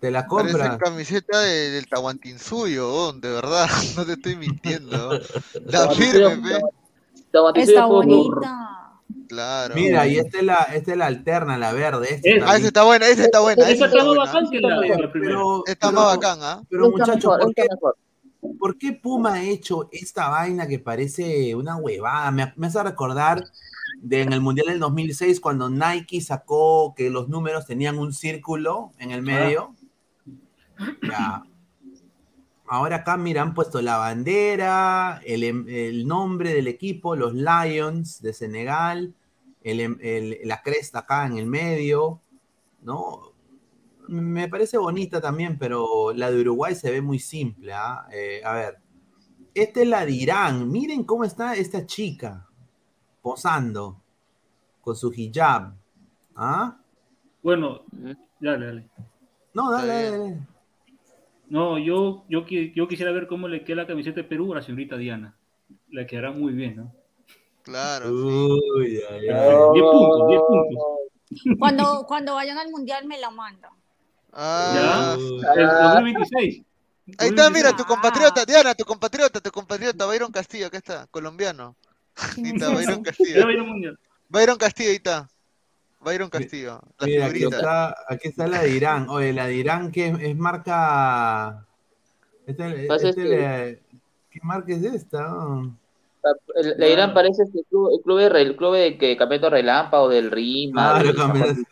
¿Te 0.00 0.10
la 0.10 0.26
Parece 0.26 0.52
compras? 0.52 0.78
camiseta 0.78 1.40
de- 1.40 1.70
del 1.70 1.86
Tahuantinsuyo, 1.88 2.92
oh, 2.92 3.12
de 3.14 3.30
verdad, 3.30 3.66
no 3.96 4.04
te 4.04 4.12
estoy 4.12 4.36
mintiendo. 4.36 5.18
La 5.66 5.90
firme, 5.90 6.58
Está 7.56 7.86
bonita. 7.86 8.72
Claro. 9.28 9.74
Mira, 9.74 10.06
y 10.06 10.18
esta 10.18 10.38
es 10.38 10.44
la, 10.44 10.62
esta 10.72 10.92
es 10.92 10.96
la 10.98 11.06
alterna, 11.06 11.58
la 11.58 11.72
verde. 11.72 12.14
esta 12.14 12.28
Es- 12.28 12.42
Ah, 12.46 12.56
esa 12.56 12.66
está 12.68 12.84
buena, 12.84 13.06
esa 13.08 13.24
está 13.24 13.40
buena. 13.40 13.62
Esa 13.64 13.72
Esa 13.72 13.84
está 13.86 13.98
está 13.98 13.98
más 13.98 14.06
buena. 14.16 14.24
bacán 14.32 14.50
que 14.50 14.60
la, 14.60 14.78
primera. 15.10 15.10
Pero, 15.12 15.62
Está 15.66 15.88
pero- 15.88 16.00
más 16.00 16.14
bacán, 16.16 16.38
¿ah? 16.42 16.62
pero 16.70 16.90
muchachos, 16.90 17.36
¿por 17.40 17.54
qué, 17.54 17.66
mejor. 17.70 17.96
Por 18.58 18.78
qué 18.78 18.92
Puma 18.92 19.34
ha 19.34 19.42
hecho 19.42 19.88
esta 19.92 20.28
vaina 20.28 20.66
que 20.66 20.78
parece 20.78 21.54
una 21.54 21.76
huevada? 21.76 22.30
Me, 22.30 22.52
me 22.56 22.66
hace 22.66 22.82
recordar 22.82 23.44
de 24.00 24.22
en 24.22 24.32
el 24.32 24.40
Mundial 24.40 24.68
del 24.68 24.78
2006 24.78 25.40
cuando 25.40 25.70
Nike 25.70 26.20
sacó 26.20 26.94
que 26.96 27.08
los 27.10 27.28
números 27.28 27.66
tenían 27.66 27.98
un 27.98 28.12
círculo 28.12 28.92
en 28.98 29.10
el 29.10 29.22
medio. 29.22 29.74
Ya. 31.02 31.44
Ahora 32.68 32.96
acá, 32.96 33.16
mira, 33.16 33.42
han 33.42 33.54
puesto 33.54 33.80
la 33.80 33.96
bandera, 33.96 35.20
el, 35.24 35.44
em- 35.44 35.66
el 35.68 36.06
nombre 36.06 36.52
del 36.52 36.66
equipo, 36.66 37.14
los 37.14 37.32
Lions 37.32 38.20
de 38.22 38.32
Senegal, 38.32 39.14
el 39.62 39.80
em- 39.80 39.98
el- 40.02 40.38
la 40.44 40.62
cresta 40.62 41.00
acá 41.00 41.26
en 41.26 41.38
el 41.38 41.46
medio, 41.46 42.20
¿no? 42.82 43.32
Me 44.08 44.48
parece 44.48 44.78
bonita 44.78 45.20
también, 45.20 45.58
pero 45.58 46.12
la 46.12 46.30
de 46.30 46.40
Uruguay 46.40 46.74
se 46.74 46.90
ve 46.90 47.00
muy 47.00 47.18
simple. 47.18 47.72
¿ah? 47.72 48.06
Eh, 48.12 48.40
a 48.44 48.52
ver, 48.52 48.78
esta 49.54 49.80
es 49.80 49.88
la 49.88 50.04
de 50.04 50.12
Irán. 50.12 50.70
Miren 50.70 51.04
cómo 51.04 51.24
está 51.24 51.54
esta 51.54 51.86
chica 51.86 52.46
posando 53.22 54.00
con 54.80 54.94
su 54.94 55.12
hijab. 55.12 55.74
¿Ah? 56.36 56.78
Bueno, 57.42 57.82
dale, 58.40 58.66
dale. 58.66 58.88
No, 59.54 59.70
dale, 59.70 60.10
dale. 60.10 60.46
No, 61.48 61.78
yo, 61.78 62.24
yo, 62.28 62.44
yo 62.46 62.88
quisiera 62.88 63.12
ver 63.12 63.26
cómo 63.26 63.48
le 63.48 63.64
queda 63.64 63.76
la 63.76 63.86
camiseta 63.86 64.16
de 64.16 64.24
Perú 64.24 64.52
a 64.52 64.56
la 64.56 64.62
señorita 64.62 64.96
Diana. 64.96 65.36
Le 65.88 66.06
quedará 66.06 66.32
muy 66.32 66.52
bien, 66.52 66.76
¿no? 66.76 66.92
Claro, 67.62 68.08
sí. 68.08 68.12
Uy, 68.12 69.00
ay, 69.10 69.28
ay. 69.28 69.54
Oh. 69.54 69.72
10 69.72 69.84
puntos, 69.84 70.28
10 70.28 70.40
puntos. 70.40 71.58
Cuando, 71.58 72.04
cuando 72.06 72.34
vayan 72.34 72.58
al 72.58 72.70
mundial 72.70 73.06
me 73.06 73.18
la 73.18 73.30
manda. 73.30 73.72
Ah, 74.38 75.16
Ya. 75.16 75.62
El 75.62 75.66
2026. 75.66 76.62
Ahí 77.18 77.28
está, 77.28 77.48
mira, 77.50 77.74
tu 77.74 77.84
compatriota, 77.84 78.44
Diana, 78.44 78.74
tu 78.74 78.84
compatriota, 78.84 79.40
tu 79.40 79.50
compatriota, 79.50 80.06
Byron 80.06 80.30
Castillo, 80.32 80.66
acá 80.66 80.76
está, 80.78 81.06
colombiano. 81.10 81.74
Ahí 82.36 82.50
está, 82.54 82.68
Byron 82.70 83.02
Castillo. 83.02 83.46
Byron 84.28 84.58
Castillo, 84.58 84.90
ahí 84.90 84.96
está. 84.96 85.28
Byron 86.00 86.28
Castillo, 86.28 86.80
la 86.98 87.06
Mira, 87.06 87.26
aquí 87.26 87.44
está, 87.44 87.96
aquí 88.08 88.28
está 88.28 88.46
la 88.46 88.62
de 88.62 88.70
Irán. 88.70 89.08
Oye, 89.08 89.32
la 89.32 89.46
de 89.46 89.54
Irán 89.54 89.90
que 89.90 90.08
es, 90.08 90.20
es 90.20 90.36
marca. 90.36 91.64
Este, 92.46 92.86
este 92.86 93.08
este- 93.08 93.82
¿Qué 94.30 94.40
marca 94.42 94.72
es 94.74 94.82
esta? 94.84 95.34
El- 96.56 96.74
La 96.76 96.88
Irán 96.88 97.14
parece 97.14 97.44
este 97.44 97.62
club, 97.70 97.90
el 97.96 98.02
club 98.02 98.18
de, 98.18 98.28
re- 98.28 98.42
el 98.42 98.56
club 98.56 98.74
de 98.74 98.98
que 98.98 99.16
campeonato 99.16 99.48
relámpago 99.50 100.08
del 100.08 100.30
Rima. 100.30 100.96
Ah, 100.96 100.98
del- 100.98 101.08
lo 101.08 101.14
cambiaste, 101.14 101.64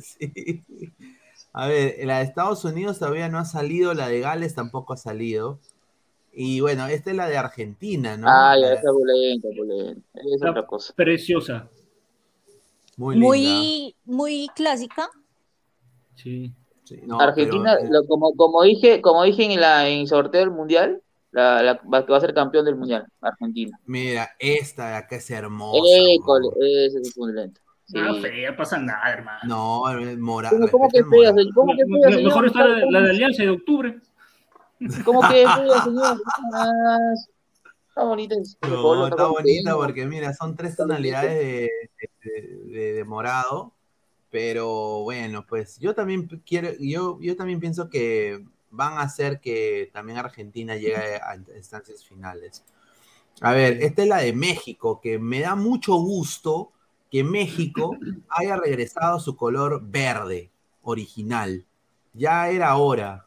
sí, 0.00 0.18
sí. 0.18 0.92
A 1.52 1.66
ver, 1.66 1.96
la 2.04 2.18
de 2.18 2.24
Estados 2.24 2.64
Unidos 2.64 2.98
todavía 2.98 3.28
no 3.28 3.38
ha 3.38 3.44
salido, 3.44 3.92
la 3.94 4.08
de 4.08 4.20
Gales 4.20 4.54
tampoco 4.54 4.92
ha 4.92 4.96
salido. 4.96 5.58
Y 6.32 6.60
bueno, 6.60 6.86
esta 6.86 7.10
es 7.10 7.16
la 7.16 7.28
de 7.28 7.36
Argentina, 7.36 8.16
¿no? 8.16 8.28
Ah, 8.28 8.54
ya, 8.54 8.60
La- 8.68 8.72
esa 8.74 8.82
es 8.82 8.88
opulenta, 8.88 9.48
opulenta. 9.48 10.02
Es 10.14 10.42
otra 10.42 10.66
cosa. 10.66 10.94
Preciosa. 10.94 11.68
muy 12.96 13.14
linda. 13.16 13.26
Muy, 13.28 13.96
muy 14.04 14.48
clásica. 14.54 15.08
Sí. 16.14 16.52
Sí, 16.84 17.00
no, 17.04 17.20
Argentina, 17.20 17.76
pero, 17.78 17.92
lo- 17.92 18.06
como, 18.06 18.34
como 18.34 18.62
dije, 18.62 19.00
como 19.00 19.22
dije 19.22 19.44
en 19.44 19.60
la 19.60 19.88
en 19.88 20.00
el 20.00 20.08
sorteo 20.08 20.40
del 20.40 20.50
mundial, 20.50 21.00
la, 21.30 21.62
la- 21.62 21.80
va, 21.92 22.04
que 22.04 22.10
va 22.12 22.18
a 22.18 22.20
ser 22.20 22.34
campeón 22.34 22.64
del 22.64 22.74
mundial, 22.76 23.06
Argentina. 23.20 23.78
mira, 23.86 24.30
esta 24.40 24.88
de 24.90 24.94
acá 24.96 25.16
es 25.16 25.30
hermosa. 25.30 25.78
École, 26.14 26.48
ese 26.86 26.98
es. 26.98 27.14
Sí. 27.90 27.98
No, 27.98 28.14
fea, 28.20 28.56
pasa 28.56 28.78
nada, 28.78 29.10
hermano. 29.12 29.40
No, 29.44 29.98
es 29.98 30.18
morada. 30.18 30.54
¿Cómo, 30.56 30.68
cómo 30.70 30.88
que 30.88 31.02
fea, 31.04 31.30
señor? 31.34 31.54
¿Cómo 31.54 31.72
que 31.76 31.84
fea, 31.84 32.08
Me- 32.08 32.12
señor? 32.14 32.22
Mejor 32.28 32.46
está 32.46 32.66
la, 32.68 32.84
la 32.90 33.00
de 33.00 33.10
Alianza 33.10 33.42
de 33.42 33.50
octubre. 33.50 33.98
¿Cómo 35.04 35.20
que 35.22 35.28
fea, 35.28 35.82
señor? 35.84 36.22
Ah, 36.54 36.98
Está 37.88 38.04
bonita. 38.04 38.36
No, 38.68 39.06
está 39.08 39.26
bonita 39.26 39.74
porque 39.74 40.06
mira, 40.06 40.32
son 40.32 40.54
tres 40.56 40.76
tonalidades 40.76 41.34
de, 41.34 41.70
de- 42.22 42.58
de- 42.70 42.92
de 42.94 43.04
morado, 43.04 43.72
pero 44.30 45.02
bueno, 45.02 45.44
pues 45.46 45.78
yo 45.80 45.92
también 45.94 46.28
quiero, 46.46 46.68
yo, 46.78 47.18
yo 47.20 47.34
también 47.36 47.58
pienso 47.58 47.88
que 47.90 48.44
van 48.70 48.92
a 48.98 49.00
hacer 49.02 49.40
que 49.40 49.90
también 49.92 50.18
Argentina 50.18 50.76
llegue 50.76 51.16
a 51.16 51.34
instancias 51.56 52.04
finales. 52.04 52.64
A 53.40 53.52
ver, 53.52 53.82
esta 53.82 54.02
es 54.02 54.08
la 54.08 54.18
de 54.18 54.32
México, 54.32 55.00
que 55.02 55.18
me 55.18 55.40
da 55.40 55.56
mucho 55.56 55.94
gusto 55.94 56.70
que 57.10 57.24
México 57.24 57.96
haya 58.28 58.56
regresado 58.56 59.16
a 59.16 59.20
su 59.20 59.36
color 59.36 59.82
verde 59.84 60.50
original. 60.82 61.64
Ya 62.12 62.48
era 62.48 62.76
hora. 62.76 63.24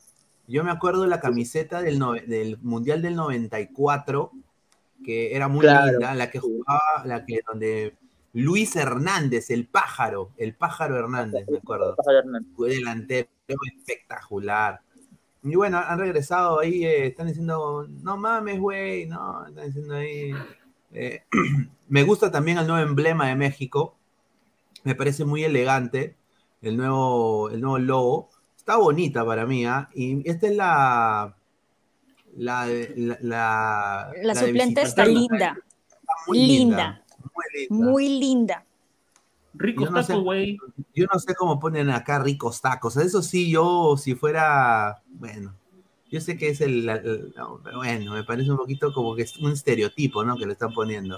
Yo 0.47 0.63
me 0.63 0.71
acuerdo 0.71 1.03
de 1.03 1.07
la 1.09 1.19
camiseta 1.19 1.81
del, 1.81 1.99
del 2.27 2.57
Mundial 2.61 3.01
del 3.01 3.15
94, 3.15 4.31
que 5.05 5.35
era 5.35 5.47
muy 5.47 5.61
Claro. 5.61 5.91
linda, 5.91 6.13
la 6.15 6.29
que 6.29 6.39
jugaba, 6.39 6.81
la 7.05 7.25
que 7.25 7.39
donde 7.47 7.95
Luis 8.33 8.75
Hernández, 8.75 9.49
el 9.51 9.67
pájaro, 9.67 10.31
el 10.37 10.55
pájaro 10.55 10.97
Hernández, 10.97 11.45
me 11.49 11.57
acuerdo, 11.57 11.95
fue 12.55 12.69
delantero 12.71 13.29
espectacular. 13.77 14.81
Y 15.43 15.55
bueno, 15.55 15.77
han 15.77 15.99
regresado 15.99 16.59
ahí, 16.59 16.85
eh, 16.85 17.07
están 17.07 17.27
diciendo, 17.27 17.85
no 17.89 18.17
mames, 18.17 18.59
güey, 18.59 19.05
no, 19.07 19.45
están 19.45 19.65
diciendo 19.65 19.95
ahí. 19.95 20.33
Eh, 20.93 21.23
me 21.89 22.03
gusta 22.03 22.31
también 22.31 22.57
el 22.57 22.67
nuevo 22.67 22.87
emblema 22.87 23.27
de 23.27 23.35
México, 23.35 23.95
me 24.83 24.95
parece 24.95 25.25
muy 25.25 25.43
elegante, 25.43 26.15
el 26.61 26.77
nuevo, 26.77 27.49
el 27.49 27.61
nuevo 27.61 27.79
logo. 27.79 28.29
Está 28.57 28.77
bonita 28.77 29.25
para 29.25 29.45
mí, 29.45 29.65
¿ah? 29.65 29.89
Y 29.93 30.27
esta 30.29 30.47
es 30.47 30.55
la. 30.55 31.35
La, 32.35 32.65
la, 32.95 33.17
la, 33.21 34.11
La 34.23 34.33
de 34.33 34.39
suplente 34.39 34.81
está 34.81 35.05
linda. 35.05 35.57
Está 35.87 36.13
muy 36.27 36.37
Linda. 36.47 37.03
Muy 37.33 37.45
linda. 37.53 37.85
Muy 37.91 38.09
linda. 38.19 38.65
Ricos 39.53 39.85
Yo 39.85 39.91
no 39.91 40.01
sé- 40.01 40.07
tacos, 40.07 40.23
güey. 40.23 40.57
Yo 40.95 41.05
no 41.13 41.19
sé 41.19 41.35
cómo 41.35 41.59
ponen 41.59 41.89
acá 41.91 42.19
ricos 42.19 42.59
tacos. 42.61 42.97
Eso 42.97 43.21
sí, 43.21 43.51
yo, 43.51 43.95
si 43.97 44.15
fuera. 44.15 45.03
Bueno, 45.07 45.53
yo 46.13 46.21
sé 46.21 46.37
que 46.37 46.49
es 46.49 46.61
el. 46.61 46.85
bueno, 47.75 48.13
me 48.13 48.23
parece 48.23 48.51
un 48.51 48.57
poquito 48.57 48.93
como 48.93 49.15
que 49.15 49.23
es 49.23 49.35
un 49.37 49.51
estereotipo, 49.51 50.23
¿no? 50.23 50.37
Que 50.37 50.45
le 50.45 50.53
están 50.53 50.71
poniendo. 50.71 51.17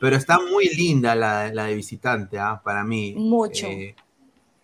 Pero 0.00 0.16
está 0.16 0.38
muy 0.50 0.66
linda 0.74 1.14
la, 1.14 1.52
la 1.52 1.66
de 1.66 1.74
visitante, 1.74 2.38
¿ah? 2.38 2.60
Para 2.64 2.82
mí. 2.82 3.14
Mucho. 3.16 3.66
Eh, 3.66 3.94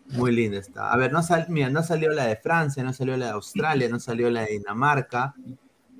muy 0.08 0.32
linda 0.32 0.58
está. 0.58 0.92
A 0.92 0.96
ver, 0.96 1.12
no, 1.12 1.22
sal, 1.22 1.46
mira, 1.50 1.68
no 1.68 1.82
salió 1.82 2.10
la 2.12 2.24
de 2.26 2.36
Francia, 2.36 2.82
no 2.82 2.92
salió 2.94 3.16
la 3.18 3.26
de 3.26 3.32
Australia, 3.32 3.88
no 3.90 4.00
salió 4.00 4.30
la 4.30 4.42
de 4.42 4.52
Dinamarca. 4.52 5.34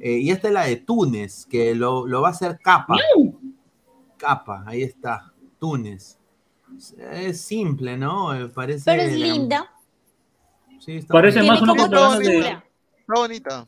Eh, 0.01 0.19
y 0.20 0.31
esta 0.31 0.48
es 0.48 0.55
la 0.55 0.65
de 0.65 0.77
Túnez, 0.77 1.44
que 1.47 1.74
lo, 1.74 2.07
lo 2.07 2.23
va 2.23 2.28
a 2.28 2.31
hacer 2.31 2.59
capa. 2.62 2.97
Capa, 4.16 4.65
ahí 4.66 4.82
está. 4.82 5.32
Túnez. 5.59 6.19
Es 7.12 7.40
simple, 7.40 7.97
¿no? 7.97 8.35
Eh, 8.35 8.48
Parece. 8.48 8.85
Pero 8.90 9.03
es 9.03 9.19
la- 9.19 9.27
linda. 9.27 9.73
Sí, 10.78 10.93
está 10.97 11.12
Parece 11.12 11.39
bonita. 11.39 11.53
más 11.55 11.62
una 11.62 11.73
como 11.74 11.90
propaganda 11.90 12.19
de. 12.31 12.65
Está 13.09 13.15
bonita. 13.20 13.66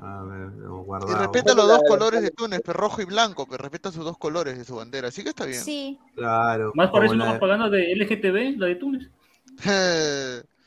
A 0.00 0.22
ver, 0.22 0.48
lo 0.52 0.82
Y 0.82 0.84
guardado. 0.84 1.18
respeta 1.18 1.54
los 1.54 1.66
dos 1.66 1.82
colores 1.86 2.22
de 2.22 2.30
Túnez, 2.30 2.60
pero 2.64 2.78
rojo 2.78 3.02
y 3.02 3.04
blanco, 3.04 3.46
pero 3.46 3.62
respeta 3.62 3.90
sus 3.90 4.04
dos 4.04 4.16
colores 4.18 4.56
de 4.56 4.64
su 4.64 4.76
bandera. 4.76 5.08
Así 5.08 5.22
que 5.22 5.30
está 5.30 5.44
bien. 5.46 5.62
Sí. 5.62 5.98
Claro. 6.14 6.72
Más 6.74 6.90
parece 6.90 7.08
como 7.08 7.22
una 7.24 7.32
la- 7.32 7.38
propaganda 7.38 7.68
de 7.68 7.92
LGTB, 7.92 8.58
la 8.58 8.66
de 8.66 8.74
Túnez. 8.76 9.08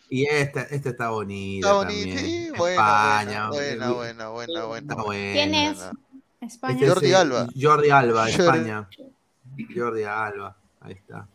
Y 0.10 0.26
esta, 0.26 0.62
esta 0.64 0.90
está 0.90 1.10
bonita. 1.10 1.68
Está 1.68 1.78
bonita. 1.78 2.20
Sí, 2.20 2.50
buena, 2.58 2.74
España. 3.22 3.50
buena, 3.50 3.92
buena, 3.92 4.30
buena, 4.30 4.64
buena, 4.66 4.92
Está 4.94 5.04
buena. 5.04 5.34
¿Quién 5.34 5.54
es? 5.56 5.80
España. 6.42 6.74
Este 6.74 6.86
es, 6.86 6.94
Jordi 6.94 7.14
Alba. 7.14 7.48
Jordi 7.60 7.90
Alba, 7.90 8.30
España. 8.30 8.90
Jordi 9.76 10.04
Alba, 10.04 10.58
ahí 10.82 10.94
está. 10.94 11.28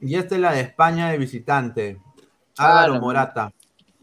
Y 0.00 0.14
esta 0.16 0.34
es 0.34 0.40
la 0.40 0.52
de 0.52 0.60
España 0.60 1.10
de 1.10 1.18
visitante. 1.18 2.00
Álvaro 2.58 2.94
no. 2.94 3.00
Morata. 3.00 3.52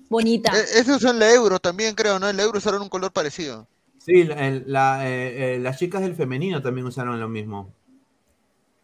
Bonita. 0.09 0.51
Eh, 0.57 0.63
Esos 0.79 1.01
son 1.01 1.19
la 1.19 1.31
euro 1.31 1.59
también, 1.59 1.95
creo, 1.95 2.19
¿no? 2.19 2.27
En 2.29 2.37
la 2.37 2.43
euro 2.43 2.57
usaron 2.57 2.81
un 2.81 2.89
color 2.89 3.11
parecido. 3.11 3.67
Sí, 3.99 4.23
la- 4.23 4.47
el- 4.47 4.63
la, 4.67 5.07
eh, 5.09 5.55
eh, 5.55 5.59
las 5.59 5.77
chicas 5.77 6.01
del 6.01 6.15
femenino 6.15 6.61
también 6.61 6.87
usaron 6.87 7.19
lo 7.19 7.27
mismo. 7.29 7.71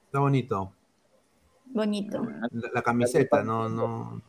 Está 0.06 0.20
bonito. 0.20 0.72
Bonito. 1.66 2.22
La, 2.52 2.70
la 2.74 2.82
camiseta, 2.82 3.44
no, 3.44 3.68
no. 3.70 4.22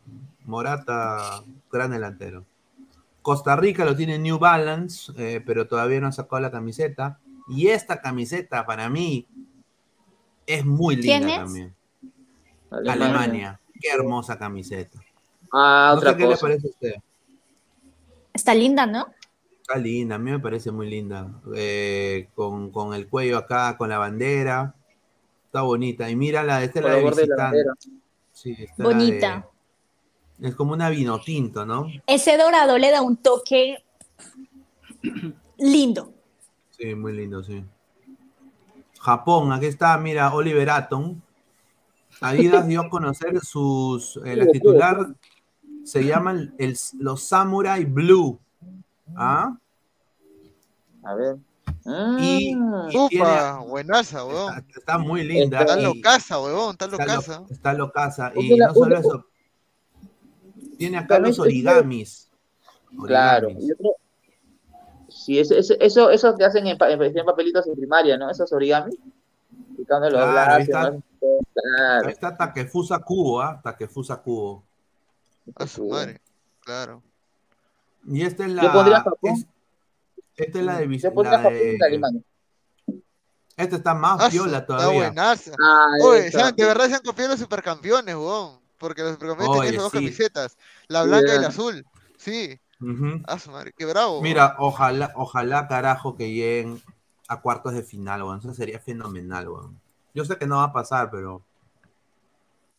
Morata, 0.45 1.43
gran 1.71 1.91
delantero. 1.91 2.45
Costa 3.21 3.55
Rica 3.57 3.83
lo 3.85 3.95
tiene 3.95 4.17
New 4.17 4.39
Balance, 4.39 5.11
eh, 5.17 5.41
pero 5.45 5.67
todavía 5.67 5.99
no 5.99 6.07
ha 6.07 6.11
sacado 6.13 6.39
la 6.41 6.51
camiseta. 6.51 7.19
Y 7.49 7.67
esta 7.67 8.01
camiseta 8.01 8.65
para 8.65 8.89
mí 8.89 9.27
es 10.45 10.65
muy 10.65 10.95
linda 10.95 11.17
¿Quién 11.19 11.29
es? 11.29 11.35
también. 11.37 11.75
Alemania. 12.71 12.93
Alemania. 13.05 13.59
Qué 13.79 13.89
hermosa 13.89 14.37
camiseta. 14.39 14.99
Ah, 15.53 15.91
No 15.93 15.97
otra 15.97 16.11
sé 16.11 16.17
qué 16.17 16.23
le 16.23 16.29
cosa. 16.29 16.41
parece 16.41 16.67
a 16.67 16.69
usted. 16.69 16.93
Está 18.33 18.53
linda, 18.53 18.85
¿no? 18.85 19.07
Está 19.61 19.77
linda, 19.77 20.15
a 20.15 20.17
mí 20.19 20.31
me 20.31 20.39
parece 20.39 20.71
muy 20.71 20.89
linda. 20.89 21.29
Eh, 21.55 22.29
con, 22.35 22.71
con 22.71 22.93
el 22.93 23.07
cuello 23.07 23.37
acá, 23.37 23.75
con 23.77 23.89
la 23.89 23.97
bandera. 23.97 24.75
Está 25.45 25.61
bonita. 25.61 26.09
Y 26.09 26.15
mira 26.15 26.43
la 26.43 26.63
esta 26.63 26.79
es 26.79 26.85
la 26.85 26.91
de 26.95 27.01
la 27.03 27.09
visitante. 27.09 27.41
bandera. 27.43 27.73
Sí, 28.31 28.55
esta 28.57 28.75
de- 28.77 28.83
Bonita. 28.83 29.47
es 30.41 30.55
como 30.55 30.73
una 30.73 30.89
vino 30.89 31.19
tinto, 31.19 31.65
¿no? 31.65 31.87
Ese 32.05 32.37
dorado 32.37 32.77
le 32.77 32.91
da 32.91 33.01
un 33.01 33.17
toque 33.17 33.83
lindo. 35.57 36.13
Sí, 36.71 36.93
muy 36.95 37.13
lindo, 37.13 37.43
sí. 37.43 37.63
Japón, 38.99 39.51
aquí 39.51 39.65
está, 39.65 39.97
mira, 39.97 40.33
Oliver 40.33 40.69
Atom. 40.69 41.19
Adidas 42.21 42.67
dio 42.67 42.81
a 42.81 42.89
conocer 42.89 43.39
sus. 43.41 44.19
eh, 44.25 44.35
la 44.35 44.47
titular 44.47 45.07
se 45.87 46.03
llaman 46.03 46.53
el- 46.57 46.77
los 46.99 47.23
Samurai 47.23 47.85
Blue. 47.85 48.37
¿Ah? 49.15 49.55
A 51.03 51.15
ver. 51.15 51.37
Y, 52.19 52.53
Ah, 52.55 52.87
y 52.89 53.07
tiene- 53.09 53.23
Upa, 53.23 53.59
buenaza, 53.59 54.25
huevón. 54.25 54.57
está, 54.57 54.79
está 54.79 54.97
muy 54.97 55.23
linda. 55.23 55.61
Está 55.61 55.79
y- 55.79 55.83
locaza, 55.83 56.39
huevón, 56.41 56.71
está 56.71 56.85
está, 56.85 56.97
lo- 56.97 57.03
locaza. 57.13 57.43
está 57.49 57.73
locaza. 57.73 58.31
Y 58.35 58.57
la- 58.57 58.67
no 58.67 58.73
solo 58.73 58.97
eso. 58.97 59.25
Tiene 60.77 60.97
acá 60.97 61.19
los 61.19 61.39
origamis. 61.39 62.29
Claro. 63.05 63.47
Origamis. 63.47 63.69
Y 63.69 63.73
Sí, 65.09 65.39
eso, 65.39 65.55
eso, 65.55 65.73
eso, 65.79 66.09
eso 66.09 66.35
que 66.35 66.45
hacen 66.45 66.67
en, 66.67 66.77
pa- 66.77 66.89
en 66.91 67.25
papelitos 67.25 67.65
en 67.67 67.75
primaria, 67.75 68.17
¿no? 68.17 68.29
Esos 68.29 68.51
origami. 68.53 68.91
Picando 69.77 70.09
los 70.09 70.21
Claro, 70.21 70.53
ahí 70.53 70.63
está. 70.63 70.91
¿no? 70.91 71.03
Claro. 71.53 72.07
Ahí 72.07 72.13
está 72.13 72.35
Takefusa 72.37 72.99
Kubo, 72.99 73.41
¿ah? 73.41 73.59
Takefusa 73.63 74.17
Kubo. 74.17 74.63
A 75.55 75.67
su 75.67 75.87
madre. 75.87 76.21
Claro. 76.61 77.01
Y 78.05 78.23
esta 78.23 78.45
es 78.45 78.51
la. 78.51 78.63
Yo 78.63 78.73
pondría 78.73 78.97
Japón. 79.01 79.31
es- 79.33 79.45
esta 80.35 80.59
es 80.59 80.65
la 80.65 80.77
de, 80.79 80.97
Yo 80.97 81.13
pondría 81.13 81.37
la 81.37 81.43
Japón 81.43 81.53
de- 81.57 81.77
y 81.79 81.83
Alemania. 81.83 82.21
Esta 83.55 83.75
está 83.77 83.95
más 83.95 84.19
Ah, 84.21 84.29
viola 84.29 84.59
Está 84.59 84.67
todavía. 84.77 85.05
buenaza. 85.07 85.51
Ah, 85.59 85.87
Oye, 86.03 86.29
han- 86.41 86.55
de 86.55 86.65
verdad 86.65 86.87
se 86.89 86.95
han 86.95 87.01
copiado 87.01 87.31
los 87.31 87.39
supercampeones, 87.39 88.13
huevón. 88.15 88.59
porque 88.77 89.01
los 89.01 89.13
supercampeones 89.13 89.71
esas 89.71 89.81
dos 89.83 89.91
sí. 89.91 89.97
camisetas, 89.97 90.57
la 90.87 91.03
blanca 91.03 91.33
y 91.35 91.39
la 91.39 91.47
azul. 91.47 91.83
Sí, 92.17 92.59
Ujú. 92.79 93.21
ah, 93.25 93.39
su 93.39 93.49
madre, 93.49 93.73
qué 93.75 93.85
bravo. 93.85 94.21
Mira, 94.21 94.55
ojalá, 94.59 95.11
ojalá, 95.15 95.67
carajo, 95.67 96.15
que 96.15 96.31
lleguen 96.31 96.79
a 97.27 97.41
cuartos 97.41 97.73
de 97.73 97.81
final, 97.81 98.21
weón. 98.21 98.37
Eso 98.37 98.53
sería 98.53 98.79
fenomenal, 98.79 99.49
weón. 99.49 99.81
Yo 100.13 100.23
sé 100.25 100.37
que 100.37 100.45
no 100.45 100.57
va 100.57 100.65
a 100.65 100.73
pasar, 100.73 101.09
pero 101.09 101.41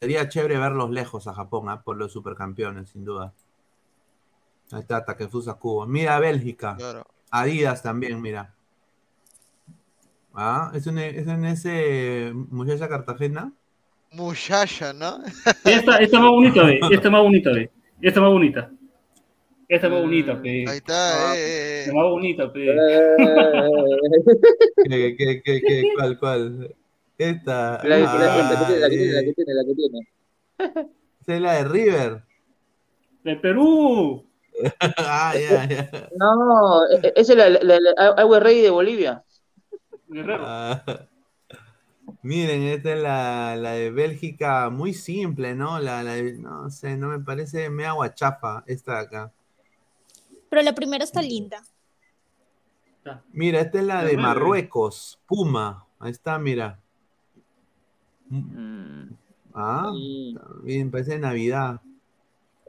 sería 0.01 0.29
chévere 0.29 0.59
verlos 0.59 0.91
lejos 0.91 1.27
a 1.27 1.35
Japón, 1.35 1.69
¿ah? 1.69 1.83
por 1.83 1.97
los 1.97 2.13
supercampeones, 2.13 2.91
sin 2.91 3.05
duda. 3.05 3.33
Ahí 4.71 4.81
está, 4.81 5.05
Takefusa 5.05 5.55
Kubo. 5.55 5.87
Mira 5.87 6.19
Bélgica. 6.21 6.77
Claro. 6.77 7.07
Adidas 7.31 7.83
también, 7.83 8.21
mira. 8.21 8.55
Ah, 10.35 10.71
es 10.75 10.87
en, 10.87 10.99
es 10.99 11.27
en 11.27 11.45
ese 11.45 12.33
muchacha 12.35 12.89
Cartagena. 12.89 13.53
Muchacha, 14.13 14.93
¿no? 14.93 15.19
Esta, 15.65 15.99
esta 15.99 16.21
más 16.21 16.31
bonita, 16.31 16.63
ve. 16.63 16.81
Esta 16.91 17.11
más 17.11 17.23
bonita, 17.23 17.51
ve. 17.53 17.71
Esta 18.01 18.21
más 18.21 18.31
bonita. 18.31 18.71
Esta 19.69 19.89
más 19.89 20.01
bonita, 20.01 20.41
pe. 20.41 20.65
Ahí 20.69 20.77
está, 20.77 21.37
eh, 21.37 21.41
eh, 21.41 21.81
Esta 21.81 21.91
eh. 21.91 21.95
más 21.95 22.05
bonita, 22.05 22.53
pe. 22.53 22.67
¿Qué, 24.89 25.17
qué, 25.17 25.43
qué, 25.43 25.61
qué, 25.61 25.93
cuál, 25.97 26.19
cuál? 26.19 26.77
Esta. 27.19 27.83
La, 27.85 27.99
la- 27.99 28.15
la- 28.15 28.37
la 28.37 28.49
que 28.49 28.65
tiene, 28.65 28.81
la 28.81 28.89
que 28.89 28.95
tiene, 28.97 29.13
la 29.13 29.19
Ay, 29.19 29.25
que 29.27 29.35
tiene, 29.35 29.55
la 29.55 29.65
que 29.65 29.75
tiene. 29.75 30.09
esa 31.21 31.35
es 31.35 31.41
la 31.41 31.53
de 31.55 31.65
River. 31.65 32.23
De 33.25 33.37
Perú. 33.37 34.25
ah, 34.99 35.35
ya, 35.35 35.69
ya. 35.69 36.09
No, 36.17 36.87
e- 36.89 37.01
e- 37.09 37.13
esa 37.17 37.33
es 37.33 37.39
la, 37.39 37.49
la, 37.51 37.79
la, 37.81 38.09
Agua 38.17 38.41
Rey 38.41 38.61
de 38.63 38.71
Bolivia. 38.71 39.25
Guerrero. 40.09 40.43
Ah, 40.47 40.83
miren, 42.23 42.63
esta 42.63 42.93
es 42.95 43.03
la, 43.03 43.57
la 43.57 43.73
de 43.73 43.91
Bélgica, 43.91 44.71
muy 44.71 44.95
simple, 44.95 45.55
¿no? 45.55 45.79
La, 45.81 46.03
la 46.03 46.15
de- 46.15 46.35
no 46.39 46.71
sé, 46.71 46.97
no 46.97 47.09
me 47.09 47.19
parece 47.19 47.69
mea 47.69 47.93
guachafa 47.93 48.63
esta 48.67 48.95
de 48.95 49.01
acá. 49.01 49.33
Pero 50.49 50.63
la 50.63 50.73
primera 50.75 51.05
está 51.05 51.21
linda. 51.21 51.63
Mira, 53.33 53.61
esta 53.61 53.79
es 53.79 53.85
la 53.85 54.05
de. 54.05 54.17
Marruecos, 54.17 55.19
Puma. 55.27 55.87
Ahí 55.99 56.11
está, 56.11 56.39
mira. 56.39 56.79
Mm, 58.31 59.09
Ah, 59.55 59.91
y 59.95 60.37
bien, 60.63 60.91
parece 60.91 61.13
de 61.13 61.19
Navidad. 61.19 61.81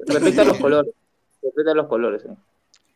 respeta 0.08 0.44
los 0.44 0.58
colores. 0.58 0.94
Respeta 1.44 1.74
los 1.74 1.88
colores. 1.88 2.24
eh. 2.26 2.36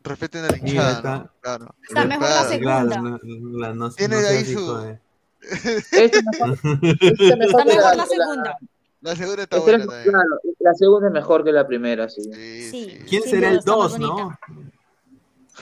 Respeten 0.02 0.44
a 0.44 0.48
la 0.48 0.56
hinchada, 0.58 0.92
está- 0.92 1.18
¿no? 1.18 1.30
Claro. 1.40 1.74
Está 1.82 2.04
mejor 2.04 2.28
la 2.28 2.44
segunda. 2.44 2.86
Claro, 2.86 3.18
la- 3.58 3.74
no- 3.74 3.90
Tiene 3.90 4.20
no 4.20 4.26
ahí 4.28 4.44
su- 4.44 4.76
de- 4.78 4.98
es 5.40 5.42
mejor, 5.92 6.58
es 6.82 7.20
Está 7.20 7.36
mejor 7.36 7.66
la, 7.66 7.94
la 7.94 8.06
segunda. 8.06 8.58
La 9.02 9.14
segunda 9.16 9.42
está 9.42 9.56
esta 9.56 9.56
es- 9.58 9.62
buena 9.64 9.86
también. 9.86 10.02
claro, 10.12 10.40
la 10.60 10.74
segunda 10.74 11.06
es 11.08 11.12
mejor 11.14 11.44
que 11.44 11.52
la 11.52 11.66
primera, 11.66 12.08
sí. 12.08 12.22
Sí, 12.24 12.30
Sí. 12.32 12.70
sí. 12.90 12.98
¿Quién 13.08 13.22
Sin 13.22 13.30
será 13.30 13.50
el 13.50 13.58
está 13.58 13.76
más 13.76 13.90
2, 13.92 13.98
no? 14.00 14.38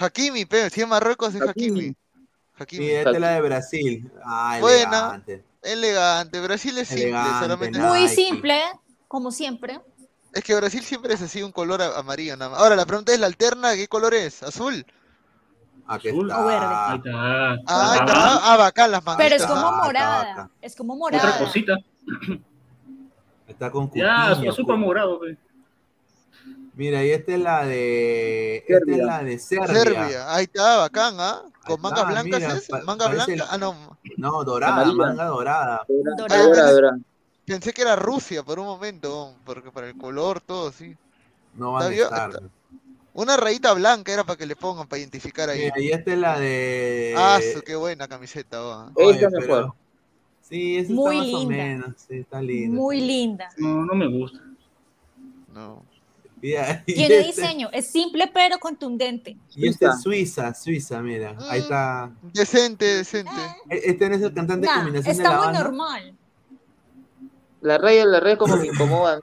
Hakimi, 0.01 0.45
pero 0.47 0.71
si 0.71 0.81
es 0.81 0.89
Marruecos 0.89 1.35
es 1.35 1.43
Hakimi. 1.43 1.81
Hakimi. 1.81 1.97
Hakimi. 2.59 2.85
Sí, 2.87 2.91
esta 2.93 3.11
es 3.11 3.21
la 3.21 3.31
de 3.33 3.41
Brasil. 3.43 4.11
Ah, 4.25 4.59
Buena. 4.61 4.81
elegante. 4.99 5.45
Elegante. 5.63 6.41
Brasil 6.41 6.77
es 6.79 6.89
simple, 6.89 7.05
Elegante, 7.05 7.41
solamente. 7.41 7.79
Muy 7.79 8.01
Nike. 8.03 8.15
simple, 8.15 8.61
como 9.09 9.31
siempre. 9.31 9.81
Es 10.33 10.43
que 10.43 10.55
Brasil 10.55 10.83
siempre 10.83 11.15
es 11.15 11.23
así, 11.23 11.43
un 11.43 11.53
color 11.53 11.83
amarillo 11.83 12.37
nada 12.37 12.51
más. 12.53 12.61
Ahora, 12.61 12.75
la 12.77 12.87
pregunta 12.87 13.13
es, 13.13 13.21
¿la 13.21 13.27
alterna 13.27 13.75
qué 13.75 13.87
color 13.87 14.15
es? 14.15 14.43
¿Azul? 14.43 14.85
Aquí 15.87 16.09
Azul 16.09 16.31
está. 16.31 16.41
o 16.43 16.47
verde. 16.47 16.67
Ahí 16.67 16.97
está. 16.97 17.11
Ah, 17.15 17.53
ahí 17.53 17.59
Ah, 17.67 17.97
está. 18.01 18.53
Ah, 18.53 18.57
bacán, 18.57 18.91
las 18.91 19.05
manguitas. 19.05 19.31
Pero 19.31 19.43
es 19.43 19.47
como 19.49 19.67
Ah, 19.69 19.83
morada. 19.85 20.51
Es 20.63 20.75
como 20.77 20.95
Otra 21.05 21.19
morada. 21.19 21.39
cosita. 21.39 21.77
Está 23.47 23.71
con 23.71 23.91
Ya, 23.93 24.29
azul 24.31 24.65
con 24.65 24.81
morado, 24.81 25.21
pe. 25.21 25.37
Mira, 26.75 27.05
y 27.05 27.11
esta 27.11 27.33
es 27.33 27.39
la 27.41 27.67
de. 27.67 28.57
Esta 28.67 28.73
es 28.75 28.81
Serbia. 28.87 29.05
la 29.05 29.23
de 29.23 29.39
Serbia. 29.39 29.67
Serbia. 29.83 30.35
Ahí 30.35 30.45
está, 30.45 30.77
bacán, 30.79 31.17
¿ah? 31.19 31.43
Con 31.67 31.81
mangas 31.81 32.01
está, 32.01 32.11
blancas 32.11 32.41
mira, 32.41 32.55
es. 32.81 32.85
Manga 32.85 33.09
blanca. 33.09 33.33
el- 33.33 33.43
Ah, 33.49 33.59
no. 33.59 33.99
No, 34.17 34.45
dorada, 34.45 34.75
Amarilla. 34.83 34.97
manga 34.97 35.25
dorada. 35.27 35.87
Dora, 35.89 36.35
Ah, 36.35 36.43
dora, 36.43 36.71
dora. 36.73 36.99
Pensé 37.45 37.73
que 37.73 37.83
era 37.83 37.97
Rusia 37.97 38.43
por 38.43 38.59
un 38.59 38.67
momento, 38.67 39.35
porque 39.45 39.71
para 39.71 39.89
el 39.89 39.97
color, 39.97 40.41
todo, 40.41 40.73
sí. 40.73 40.97
No 41.55 41.73
van 41.73 41.91
a 41.93 41.95
estar. 41.95 42.41
Una 43.15 43.37
rayita 43.37 43.73
blanca 43.75 44.13
era 44.13 44.25
para 44.25 44.39
que 44.39 44.47
le 44.47 44.57
pongan, 44.57 44.87
para 44.87 45.01
identificar 45.01 45.51
ahí. 45.51 45.61
Mira, 45.65 45.81
y 45.81 45.91
esta 45.91 46.13
es 46.13 46.19
la 46.19 46.39
de. 46.41 47.15
Ah, 47.17 47.41
su, 47.53 47.61
qué 47.61 47.77
buena 47.77 48.09
camiseta. 48.09 48.87
Oye, 48.95 49.13
Esta 49.25 49.27
es 49.27 49.35
pero-. 49.47 49.77
Sí, 50.41 50.79
esa 50.79 50.93
Muy 50.93 51.17
está 51.19 51.33
más 51.33 51.45
o 51.45 51.49
menos. 51.49 51.89
Sí, 51.97 52.17
está 52.19 52.41
linda. 52.43 52.77
Muy 52.81 53.01
linda. 53.01 53.49
No, 53.59 53.85
no 53.85 53.95
me 53.95 54.07
gusta. 54.09 54.39
No. 55.53 55.83
Tiene 56.87 57.19
este- 57.21 57.23
diseño. 57.23 57.69
Es 57.73 57.87
simple 57.87 58.29
pero 58.35 58.59
contundente. 58.59 59.37
Y 59.55 59.69
esta 59.69 59.91
es 59.91 60.03
Suiza, 60.03 60.53
Suiza, 60.55 61.01
mira. 61.01 61.37
Ahí 61.49 61.61
Mm. 61.61 61.63
está. 61.63 62.11
Decente, 62.35 62.85
decente. 62.85 63.31
E- 63.71 63.81
Este 63.85 64.09
no 64.09 64.17
es 64.17 64.23
el 64.23 64.35
cantante 64.35 64.67
de 64.67 64.73
Nah, 64.73 64.77
combinación 64.83 65.17
de 65.17 65.23
está 65.23 65.31
la 65.31 65.37
muy 65.37 65.47
banda. 65.47 65.63
normal. 65.63 66.15
La 67.61 67.79
raya, 67.79 68.05
la 68.05 68.19
raya 68.21 68.37
como 68.37 68.57
me 68.57 68.67
incomoda. 68.67 69.21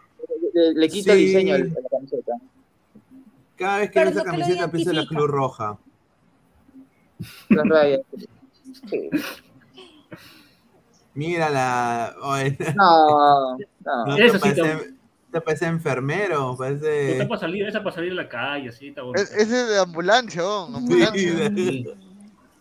Le, 0.53 0.73
le 0.73 0.89
quita 0.89 1.13
Sí. 1.13 1.25
diseño 1.25 1.55
a 1.55 1.57
la 1.59 1.65
camiseta. 1.91 2.31
Cada 3.57 3.77
vez 3.79 3.91
que 3.91 4.01
es 4.01 4.07
esa 4.11 4.23
que 4.23 4.29
camiseta 4.29 4.71
pienso 4.71 4.89
en 4.91 4.95
la. 4.95 5.05
Cruz 5.05 5.27
Roja. 5.29 5.77
Las 7.49 7.67
rayas. 7.67 8.01
Sí. 8.89 9.09
Mira 11.15 11.49
la. 11.49 12.15
oye, 12.21 12.55
No, 12.77 13.57
no. 13.57 14.05
no, 14.05 14.15
sí 14.15 14.37
parece, 14.39 14.93
te 15.31 15.41
parece 15.41 15.65
enfermero, 15.67 16.49
Esa 16.53 16.57
parece. 16.57 17.25
para 17.27 17.39
salir, 17.39 17.67
esa 17.67 17.83
para 17.83 17.95
salir 17.95 18.11
a 18.11 18.15
la 18.15 18.29
calle, 18.29 18.69
así, 18.69 18.87
está 18.89 19.01
bonita. 19.03 19.21
Es- 19.21 19.31
Ese 19.31 19.61
es 19.61 19.67
de 19.69 19.79
ambulancia, 19.79 20.43
oh, 20.45 20.65
ambulancia. 20.75 21.49
Sí. 21.55 21.85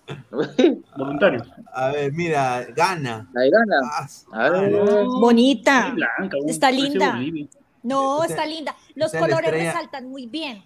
Voluntarios. 0.97 1.47
A 1.75 1.89
ver, 1.91 2.13
mira, 2.13 2.65
gana. 2.75 3.29
La 3.33 3.41
de 3.43 3.51
gana. 3.51 3.77
Ah, 3.93 4.07
A 4.33 4.51
ver. 4.51 4.73
No, 4.73 5.21
Bonita. 5.21 5.91
blanca, 5.91 6.37
un- 6.43 6.49
Está 6.49 6.71
linda. 6.71 7.13
Bolivia. 7.13 7.47
No, 7.83 8.25
está 8.25 8.45
linda. 8.47 8.75
Los 8.95 9.13
colores 9.13 9.45
estrella. 9.47 9.73
resaltan 9.73 10.09
muy 10.09 10.27
bien. 10.27 10.63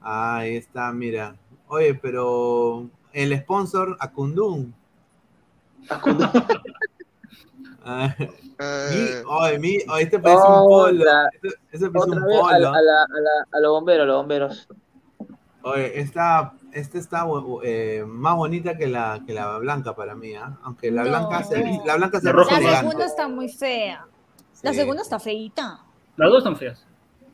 Ahí 0.00 0.56
está, 0.56 0.92
mira. 0.92 1.34
Oye, 1.66 1.94
pero 1.94 2.88
el 3.12 3.36
sponsor, 3.40 3.96
Acundún. 4.00 4.72
Ah, 7.90 8.14
mi, 8.18 8.26
Eh, 8.60 9.22
oye, 9.26 9.58
mi, 9.58 9.78
oye, 9.90 10.02
este 10.02 10.18
parece 10.18 10.42
un 10.42 10.66
polo. 10.68 11.04
Este, 11.32 11.48
este 11.72 11.90
parece 11.90 12.10
un 12.10 12.22
polo. 12.22 12.50
la- 12.50 12.50
a, 12.50 12.58
la- 12.58 12.70
a, 12.72 13.20
la- 13.20 13.46
a 13.52 13.60
los 13.60 13.70
bomberos, 13.70 14.02
a 14.04 14.06
los 14.06 14.16
bomberos. 14.16 14.68
Oye, 15.62 15.98
esta, 16.00 16.52
esta 16.72 16.98
está 16.98 17.26
eh, 17.62 18.04
más 18.06 18.36
bonita 18.36 18.76
que 18.76 18.86
la, 18.88 19.20
que 19.26 19.32
la 19.32 19.56
blanca 19.58 19.94
para 19.94 20.14
mí, 20.14 20.34
¿ah? 20.34 20.58
Aunque 20.64 20.90
la 20.90 21.02
No. 21.04 21.08
blanca 21.08 21.44
se, 21.44 21.64
la 21.84 21.96
blanca 21.96 22.20
se 22.20 22.26
La 22.26 22.32
La 22.34 22.42
elegante. 22.42 22.78
segunda 22.80 23.04
está 23.06 23.28
muy 23.28 23.48
fea. 23.48 24.06
La 24.62 24.70
Sí. 24.72 24.76
segunda 24.78 25.02
está 25.02 25.18
feita. 25.18 25.80
Las 26.16 26.28
dos 26.30 26.38
están 26.38 26.56
feas. 26.56 26.84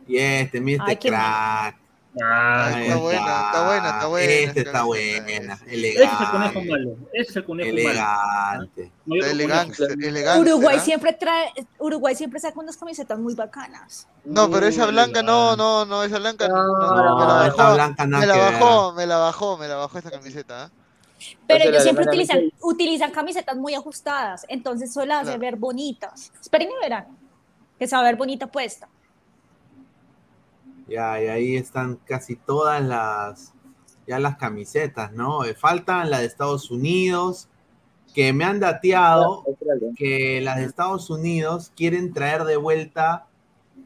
Y 0.06 0.18
este, 0.18 0.60
mira 0.60 0.84
este 0.88 1.08
Ay, 1.08 1.10
crack. 1.10 1.76
Ah, 2.22 2.70
está 2.80 2.96
buena, 2.96 3.20
está 3.46 3.66
buena, 3.66 3.88
está 3.90 4.06
buena 4.06 4.32
Este 4.32 4.60
está 4.60 4.82
buena, 4.84 5.56
sí. 5.56 5.64
ese 5.74 6.02
es 6.04 6.06
el 6.20 6.30
conejo 6.30 6.60
elegante. 6.60 6.70
malo. 6.70 6.96
Ese 7.12 7.30
es 7.30 7.36
el 7.36 7.44
conejo 7.44 7.68
malo. 7.70 7.80
Elegante. 7.80 8.92
No 9.04 9.14
hay 9.14 9.20
otro 9.20 9.32
elegante, 9.32 9.76
conejo. 9.76 10.08
elegante. 10.08 10.40
Uruguay 10.40 10.80
siempre 10.80 11.12
trae, 11.14 11.52
Uruguay 11.78 12.14
siempre 12.14 12.38
saca 12.40 12.60
unas 12.60 12.76
camisetas 12.76 13.18
muy 13.18 13.34
bacanas. 13.34 14.06
No, 14.24 14.48
pero 14.50 14.66
esa 14.66 14.86
blanca 14.86 15.22
no, 15.22 15.54
elegante. 15.54 15.62
no, 15.62 15.84
no, 15.86 16.02
esa 16.04 16.18
blanca 16.18 16.48
no, 16.48 16.54
No, 16.56 16.78
no, 16.78 17.18
me 17.18 17.24
la 17.26 17.48
No, 17.48 17.56
bajó, 17.56 17.74
blanca 17.74 18.06
nada 18.06 18.20
me 18.20 18.26
la 18.26 18.36
bajó, 18.36 18.92
me 18.92 19.06
la 19.06 19.16
bajó, 19.16 19.58
me 19.58 19.68
la 19.68 19.76
bajó 19.76 19.98
esta 19.98 20.10
camiseta. 20.12 20.64
¿ah? 20.64 20.70
Pero 21.48 21.64
ellos 21.64 21.82
siempre 21.82 22.04
utilizan, 22.06 22.40
utilizan 22.60 23.10
camisetas 23.10 23.56
muy 23.56 23.74
ajustadas, 23.74 24.44
entonces 24.48 24.90
eso 24.90 25.04
las 25.04 25.18
hace 25.22 25.26
Claro. 25.30 25.40
ver 25.40 25.56
bonitas. 25.56 26.30
Esperen 26.40 26.68
y 26.70 26.82
verán 26.82 27.06
que 27.78 27.88
se 27.88 27.96
va 27.96 28.02
a 28.02 28.04
ver 28.04 28.16
bonita 28.16 28.46
puesta. 28.46 28.88
Ya, 30.88 31.22
y 31.22 31.26
ahí 31.28 31.56
están 31.56 31.96
casi 32.04 32.36
todas 32.36 32.82
las, 32.82 33.54
ya 34.06 34.18
las 34.18 34.36
camisetas, 34.36 35.12
¿no? 35.12 35.44
Eh, 35.44 35.54
Faltan 35.54 36.10
las 36.10 36.20
de 36.20 36.26
Estados 36.26 36.70
Unidos, 36.70 37.48
que 38.14 38.32
me 38.32 38.44
han 38.44 38.60
dateado 38.60 39.44
Australia. 39.46 39.88
que 39.96 40.40
las 40.40 40.56
de 40.56 40.64
Estados 40.64 41.10
Unidos 41.10 41.72
quieren 41.74 42.12
traer 42.12 42.44
de 42.44 42.56
vuelta 42.56 43.26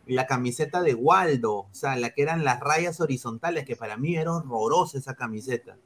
la 0.07 0.27
camiseta 0.27 0.83
de 0.83 0.95
Waldo, 0.95 1.53
o 1.53 1.69
sea, 1.73 1.97
la 1.97 2.11
que 2.11 2.23
eran 2.23 2.45
las 2.45 2.61
rayas 2.61 3.01
horizontales, 3.01 3.65
que 3.65 3.77
para 3.77 3.97
mí 3.97 4.17
era 4.17 4.33
horrorosa 4.33 4.99
esa 4.99 5.15
camiseta. 5.15 5.77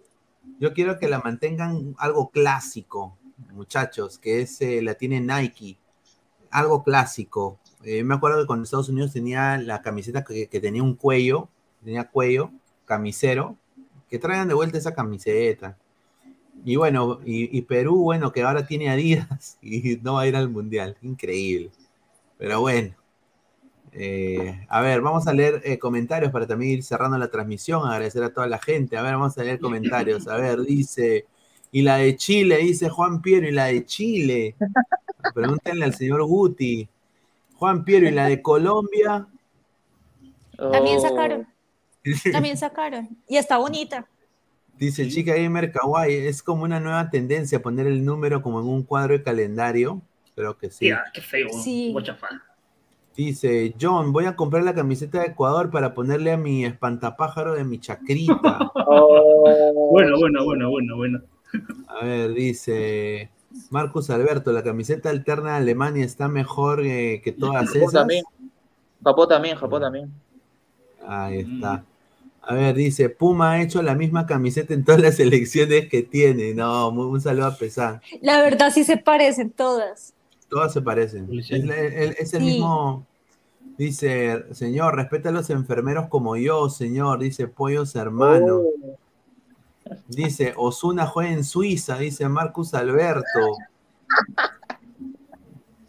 Yo 0.58 0.72
quiero 0.72 0.98
que 0.98 1.08
la 1.08 1.20
mantengan 1.20 1.94
algo 1.98 2.30
clásico, 2.30 3.18
muchachos, 3.52 4.18
que 4.18 4.42
es, 4.42 4.60
eh, 4.60 4.80
la 4.82 4.94
tiene 4.94 5.20
Nike, 5.20 5.78
algo 6.50 6.82
clásico. 6.82 7.58
Eh, 7.84 8.04
me 8.04 8.14
acuerdo 8.14 8.40
que 8.40 8.46
con 8.46 8.62
Estados 8.62 8.88
Unidos 8.88 9.12
tenía 9.12 9.58
la 9.58 9.82
camiseta 9.82 10.24
que, 10.24 10.48
que 10.48 10.60
tenía 10.60 10.82
un 10.82 10.94
cuello, 10.96 11.48
tenía 11.84 12.08
cuello, 12.10 12.52
camisero, 12.84 13.58
que 14.08 14.18
traigan 14.18 14.48
de 14.48 14.54
vuelta 14.54 14.78
esa 14.78 14.94
camiseta. 14.94 15.78
Y 16.64 16.76
bueno, 16.76 17.20
y, 17.24 17.56
y 17.56 17.62
Perú, 17.62 18.02
bueno, 18.04 18.32
que 18.32 18.42
ahora 18.42 18.66
tiene 18.66 18.90
Adidas 18.90 19.58
y 19.62 19.98
no 20.02 20.14
va 20.14 20.22
a 20.22 20.28
ir 20.28 20.36
al 20.36 20.50
Mundial. 20.50 20.96
Increíble. 21.02 21.72
Pero 22.38 22.60
bueno, 22.60 22.96
Eh, 23.94 24.64
a 24.68 24.80
ver, 24.80 25.02
vamos 25.02 25.26
a 25.26 25.34
leer 25.34 25.60
eh, 25.64 25.78
comentarios 25.78 26.32
para 26.32 26.46
también 26.46 26.72
ir 26.72 26.82
cerrando 26.82 27.18
la 27.18 27.30
transmisión, 27.30 27.86
agradecer 27.86 28.22
a 28.22 28.32
toda 28.32 28.46
la 28.46 28.58
gente. 28.58 28.96
A 28.96 29.02
ver, 29.02 29.14
vamos 29.14 29.36
a 29.36 29.44
leer 29.44 29.60
comentarios. 29.60 30.26
A 30.28 30.36
ver, 30.36 30.60
dice, 30.62 31.28
y 31.70 31.82
la 31.82 31.96
de 31.98 32.16
Chile, 32.16 32.58
dice 32.58 32.88
Juan 32.88 33.20
Piero, 33.22 33.46
y 33.48 33.52
la 33.52 33.66
de 33.66 33.84
Chile. 33.84 34.56
Pregúntenle 35.34 35.84
al 35.84 35.94
señor 35.94 36.24
Guti. 36.24 36.88
Juan 37.62 37.84
Piero, 37.84 38.08
y 38.08 38.10
la 38.10 38.26
de 38.26 38.42
Colombia. 38.42 39.28
También 40.56 40.98
Oh. 40.98 41.00
sacaron. 41.00 41.46
También 42.32 42.56
sacaron. 42.56 43.08
Y 43.28 43.36
está 43.36 43.56
bonita. 43.58 44.04
Dice 44.76 45.08
Chica 45.08 45.32
Gamer 45.36 45.70
Kawaii, 45.70 46.26
es 46.26 46.42
como 46.42 46.64
una 46.64 46.80
nueva 46.80 47.08
tendencia 47.08 47.62
poner 47.62 47.86
el 47.86 48.04
número 48.04 48.42
como 48.42 48.58
en 48.60 48.66
un 48.66 48.82
cuadro 48.82 49.12
de 49.12 49.22
calendario. 49.22 50.02
Creo 50.34 50.58
que 50.58 50.70
sí. 50.72 50.86
Tía, 50.86 51.04
qué 51.14 51.20
feo. 51.20 51.50
Sí. 51.50 51.94
Dice 53.16 53.76
John, 53.80 54.12
voy 54.12 54.24
a 54.24 54.34
comprar 54.34 54.64
la 54.64 54.74
camiseta 54.74 55.20
de 55.20 55.26
Ecuador 55.26 55.70
para 55.70 55.94
ponerle 55.94 56.32
a 56.32 56.36
mi 56.36 56.64
espantapájaro 56.64 57.54
de 57.54 57.62
mi 57.62 57.78
chacrita. 57.78 58.58
Oh, 58.74 59.90
Bueno, 59.92 60.18
bueno, 60.18 60.44
bueno, 60.44 60.68
bueno, 60.68 60.96
bueno. 60.96 61.20
A 61.86 62.04
ver, 62.04 62.32
dice 62.34 63.30
Marcus 63.70 64.10
Alberto, 64.10 64.52
la 64.52 64.62
camiseta 64.62 65.10
alterna 65.10 65.52
de 65.52 65.56
Alemania 65.58 66.04
está 66.04 66.28
mejor 66.28 66.84
eh, 66.84 67.20
que 67.24 67.32
todas 67.32 67.66
Japón 67.66 67.80
esas. 67.82 67.92
también. 67.92 68.24
Japón 69.04 69.28
también, 69.28 69.56
Japón 69.56 69.80
también. 69.82 70.10
Ahí 71.06 71.38
está. 71.40 71.84
A 72.44 72.54
ver, 72.54 72.74
dice, 72.74 73.08
Puma 73.08 73.52
ha 73.52 73.62
hecho 73.62 73.82
la 73.82 73.94
misma 73.94 74.26
camiseta 74.26 74.74
en 74.74 74.84
todas 74.84 75.00
las 75.00 75.18
elecciones 75.20 75.88
que 75.88 76.02
tiene. 76.02 76.54
No, 76.54 76.88
un 76.88 77.20
saludo 77.20 77.46
a 77.46 77.56
Pesán. 77.56 78.00
La 78.20 78.40
verdad 78.42 78.70
sí 78.72 78.84
se 78.84 78.96
parecen 78.96 79.50
todas. 79.50 80.12
Todas 80.48 80.72
se 80.72 80.82
parecen. 80.82 81.28
Es, 81.38 81.50
el, 81.50 81.70
es 81.70 82.34
el 82.34 82.40
Sí. 82.40 82.46
mismo. 82.46 83.06
Dice, 83.78 84.44
señor, 84.52 84.96
respeta 84.96 85.30
a 85.30 85.32
los 85.32 85.48
enfermeros 85.50 86.08
como 86.08 86.36
yo, 86.36 86.68
señor. 86.68 87.20
Dice, 87.20 87.48
pollos 87.48 87.94
hermano. 87.96 88.56
Oh, 88.56 88.98
Dice, 90.08 90.54
Osuna 90.56 91.06
juega 91.06 91.32
en 91.32 91.44
Suiza, 91.44 91.98
dice 91.98 92.28
Marcus 92.28 92.74
Alberto. 92.74 93.56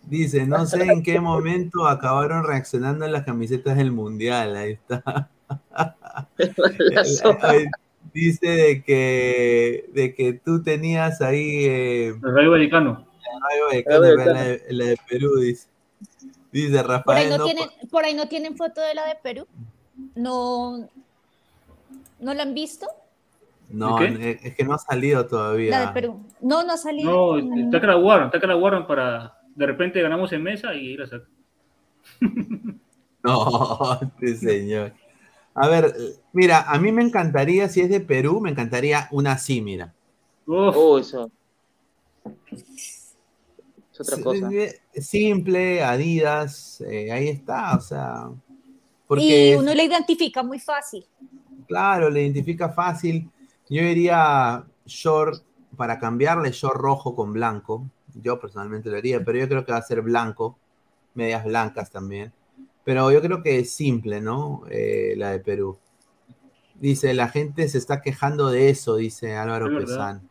Dice, 0.03 0.45
no 0.45 0.65
sé 0.65 0.83
en 0.83 1.01
qué 1.03 1.19
momento 1.19 1.87
acabaron 1.87 2.45
reaccionando 2.45 3.05
en 3.05 3.11
las 3.11 3.23
camisetas 3.23 3.77
del 3.77 3.91
Mundial. 3.91 4.55
Ahí 4.55 4.73
está. 4.73 5.29
Dice 8.13 8.47
de 8.47 8.83
que, 8.83 9.89
de 9.93 10.13
que 10.13 10.33
tú 10.33 10.61
tenías 10.61 11.21
ahí 11.21 11.65
eh, 11.65 12.07
El 12.09 12.21
Rayo 12.21 12.51
Vaticano. 12.51 12.93
Rayo 12.93 13.09
Rayo 13.41 13.65
Vallecano, 13.65 13.99
Vallecano. 14.01 14.33
la, 14.33 14.43
de, 14.43 14.63
la 14.69 14.85
de 14.85 14.97
Perú, 15.09 15.35
dice. 15.37 15.67
Dice 16.51 16.83
Por 16.83 17.15
ahí, 17.15 17.27
Rafael. 17.27 17.29
no 17.29 17.37
no, 17.39 17.45
tienen, 17.45 17.69
por 17.89 18.05
ahí 18.05 18.13
no 18.13 18.27
tienen 18.27 18.55
foto 18.55 18.81
de 18.81 18.93
la 18.93 19.07
de 19.07 19.15
Perú. 19.15 19.47
No, 20.15 20.87
¿no 22.19 22.33
la 22.33 22.43
han 22.43 22.53
visto? 22.53 22.87
No, 23.73 23.97
¿De 23.97 24.31
eh, 24.31 24.39
es 24.43 24.55
que 24.55 24.63
no 24.63 24.73
ha 24.73 24.77
salido 24.77 25.25
todavía. 25.25 25.71
La 25.71 25.87
de 25.87 25.93
Perú. 25.93 26.25
No, 26.41 26.63
no 26.63 26.73
ha 26.73 26.77
salido. 26.77 27.41
No, 27.41 27.65
está 27.65 27.81
que 27.81 27.87
la 27.87 27.95
guardan, 27.95 28.27
está 28.27 28.39
que 28.39 28.47
la 28.47 28.53
guardan 28.53 28.85
para. 28.85 29.37
De 29.55 29.65
repente 29.65 30.01
ganamos 30.01 30.31
en 30.31 30.43
mesa 30.43 30.73
y 30.75 30.95
la 30.95 31.07
sacan. 31.07 31.27
No, 33.25 33.99
este 34.01 34.35
señor. 34.35 34.91
A 35.53 35.69
ver, 35.69 35.95
mira, 36.33 36.63
a 36.69 36.77
mí 36.77 36.91
me 36.91 37.01
encantaría, 37.03 37.69
si 37.69 37.79
es 37.79 37.89
de 37.89 38.01
Perú, 38.01 38.41
me 38.41 38.49
encantaría 38.49 39.07
una 39.11 39.31
así, 39.33 39.61
mira. 39.61 39.93
Uf, 40.45 40.75
Oh, 40.75 40.99
eso. 40.99 41.31
Es 42.51 43.15
otra 43.97 44.21
cosa. 44.21 44.49
Simple, 44.93 45.83
Adidas, 45.83 46.81
eh, 46.81 47.11
ahí 47.13 47.29
está, 47.29 47.77
o 47.77 47.79
sea. 47.79 48.29
Porque, 49.07 49.51
Y 49.51 49.55
uno 49.55 49.73
la 49.73 49.83
identifica 49.83 50.43
muy 50.43 50.59
fácil. 50.59 51.05
claro, 51.67 52.09
le 52.09 52.23
identifica 52.23 52.69
fácil. 52.69 53.29
Yo 53.73 53.81
diría 53.81 54.65
short, 54.85 55.43
para 55.75 55.97
cambiarle 55.97 56.51
short 56.51 56.75
rojo 56.75 57.15
con 57.15 57.33
blanco. 57.33 57.89
Yo 58.13 58.39
personalmente 58.39 58.91
lo 58.91 58.97
haría, 58.97 59.25
pero 59.25 59.39
yo 59.39 59.49
creo 59.49 59.65
que 59.65 59.71
va 59.71 59.79
a 59.79 59.81
ser 59.81 60.03
blanco, 60.03 60.59
medias 61.15 61.43
blancas 61.43 61.89
también. 61.89 62.31
Pero 62.83 63.11
yo 63.11 63.19
creo 63.19 63.41
que 63.41 63.57
es 63.57 63.71
simple, 63.71 64.21
¿no? 64.21 64.61
Eh, 64.69 65.15
la 65.17 65.31
de 65.31 65.39
Perú. 65.39 65.79
Dice, 66.75 67.15
la 67.15 67.29
gente 67.29 67.67
se 67.67 67.79
está 67.79 67.99
quejando 68.03 68.51
de 68.51 68.69
eso, 68.69 68.97
dice 68.97 69.35
Álvaro. 69.35 69.75
Pesán. 69.75 70.29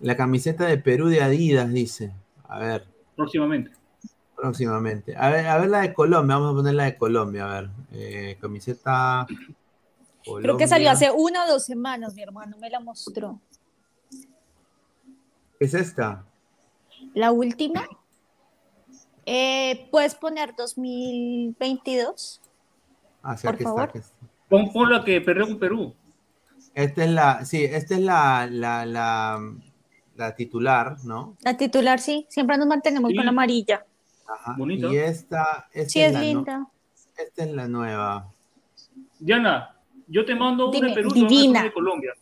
La 0.00 0.16
camiseta 0.16 0.66
de 0.66 0.78
Perú 0.78 1.08
de 1.08 1.22
Adidas, 1.22 1.72
dice. 1.72 2.14
A 2.44 2.60
ver, 2.60 2.86
próximamente. 3.16 3.72
próximamente. 4.36 5.16
A 5.16 5.28
ver, 5.30 5.44
a 5.48 5.58
ver 5.58 5.70
la 5.70 5.80
de 5.80 5.92
Colombia, 5.92 6.36
vamos 6.36 6.52
a 6.52 6.56
poner 6.56 6.74
la 6.74 6.84
de 6.84 6.96
Colombia, 6.96 7.50
a 7.50 7.60
ver. 7.60 7.70
Eh, 7.90 8.36
camiseta. 8.40 9.26
Creo 10.42 10.56
que 10.56 10.68
salió 10.68 10.90
hace 10.90 11.10
una 11.10 11.44
o 11.44 11.48
dos 11.48 11.64
semanas, 11.64 12.14
mi 12.14 12.22
hermano 12.22 12.56
me 12.58 12.70
la 12.70 12.80
mostró. 12.80 13.40
¿Qué 15.58 15.64
es 15.64 15.74
esta? 15.74 16.24
La 17.14 17.32
última. 17.32 17.86
Eh, 19.26 19.88
Puedes 19.90 20.14
poner 20.14 20.54
2022. 20.56 22.40
Ah, 23.22 23.36
sí, 23.36 23.46
Por 23.46 23.54
aquí 23.54 23.64
favor. 23.64 23.82
está, 23.86 23.98
aquí 23.98 24.06
está. 24.06 24.26
Pon, 24.48 24.72
pon 24.72 24.90
la 24.90 25.04
que 25.04 25.20
perdió 25.20 25.46
con 25.46 25.58
Perú. 25.58 25.94
Esta 26.74 27.04
es 27.04 27.10
la, 27.10 27.44
sí, 27.44 27.64
esta 27.64 27.94
es 27.94 28.00
la, 28.00 28.46
la, 28.50 28.86
la, 28.86 29.40
la 30.16 30.34
titular, 30.36 30.96
¿no? 31.04 31.36
La 31.42 31.56
titular, 31.56 31.98
sí. 32.00 32.26
Siempre 32.28 32.56
nos 32.56 32.66
mantenemos 32.66 33.10
Sí. 33.10 33.16
con 33.16 33.24
la 33.26 33.30
amarilla. 33.30 33.84
Ajá. 34.26 34.54
Bonito. 34.56 34.92
Y 34.92 34.96
esta, 34.98 35.68
esta 35.72 35.90
Sí, 35.90 36.00
es 36.00 36.18
linda. 36.18 36.66
esta 37.16 37.44
es 37.44 37.50
la 37.52 37.66
nueva. 37.68 38.32
Diana, 39.18 39.76
yo 40.08 40.24
te 40.24 40.34
mando 40.34 40.66
una 40.68 40.74
Dime, 40.76 40.88
de 40.88 40.94
Perú 40.94 41.10
divina. 41.12 41.62
de 41.62 41.72
Colombia. 41.72 42.14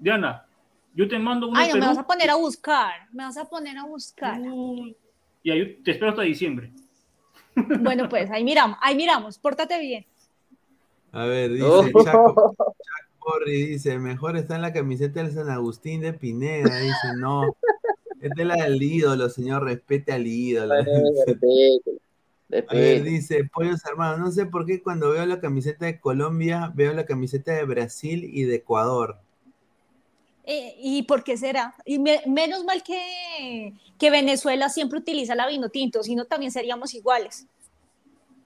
Diana, 0.00 0.46
yo 0.94 1.08
te 1.08 1.18
mando 1.18 1.48
una 1.48 1.60
Ay, 1.60 1.68
de 1.68 1.74
no, 1.74 1.80
me 1.80 1.86
vas 1.86 1.98
a 1.98 2.06
poner 2.06 2.30
a 2.30 2.36
buscar. 2.36 2.92
Me 3.12 3.24
vas 3.24 3.36
a 3.36 3.44
poner 3.46 3.76
a 3.78 3.84
buscar. 3.84 4.40
Uy, 4.40 4.96
Y 5.42 5.50
ahí 5.50 5.74
te 5.82 5.92
espero 5.92 6.10
hasta 6.10 6.22
diciembre. 6.22 6.70
Bueno, 7.80 8.08
pues 8.08 8.30
ahí 8.30 8.42
miramos, 8.44 8.78
ahí 8.80 8.96
miramos. 8.96 9.38
Pórtate 9.38 9.78
bien. 9.80 10.04
A 11.12 11.24
ver, 11.26 11.52
dice 11.52 11.64
Oh. 11.64 11.84
Chaco, 12.02 12.54
Chaco 12.56 12.66
Borri, 13.20 13.66
dice, 13.68 13.98
mejor 13.98 14.36
está 14.36 14.56
en 14.56 14.62
la 14.62 14.72
camiseta 14.72 15.22
del 15.22 15.32
San 15.32 15.48
Agustín 15.48 16.00
de 16.00 16.12
Pineda. 16.12 16.76
Dice, 16.78 17.16
no. 17.18 17.56
Esta 18.20 18.42
es 18.42 18.48
la 18.48 18.56
del 18.56 18.82
ídolo, 18.82 19.28
señor, 19.28 19.64
respete 19.64 20.12
al 20.12 20.26
ídolo. 20.26 20.74
A 22.68 22.74
ver, 22.74 23.02
dice 23.02 23.44
Pollos 23.52 23.84
Hermanos, 23.84 24.18
no 24.20 24.30
sé 24.30 24.46
por 24.46 24.64
qué 24.66 24.82
cuando 24.82 25.10
veo 25.10 25.26
la 25.26 25.40
camiseta 25.40 25.86
de 25.86 25.98
Colombia, 25.98 26.70
veo 26.74 26.92
la 26.92 27.06
camiseta 27.06 27.52
de 27.52 27.64
Brasil 27.64 28.28
y 28.32 28.44
de 28.44 28.56
Ecuador. 28.56 29.18
Eh, 30.44 30.74
¿Y 30.78 31.02
por 31.04 31.24
qué 31.24 31.36
será? 31.36 31.74
Y 31.86 31.98
me- 31.98 32.22
menos 32.26 32.64
mal 32.64 32.82
que, 32.82 33.72
que 33.98 34.10
Venezuela 34.10 34.68
siempre 34.68 34.98
utiliza 34.98 35.34
la 35.34 35.46
vino 35.48 35.70
tinto, 35.70 36.02
si 36.02 36.14
no 36.14 36.26
también 36.26 36.52
seríamos 36.52 36.92
iguales. 36.94 37.46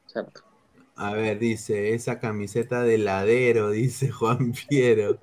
Exacto. 0.07 0.43
A 0.97 1.13
ver, 1.15 1.39
dice, 1.39 1.95
esa 1.95 2.19
camiseta 2.19 2.83
de 2.83 2.99
ladero, 2.99 3.71
dice 3.73 4.11
Juan 4.11 4.53
Piero. 4.69 5.19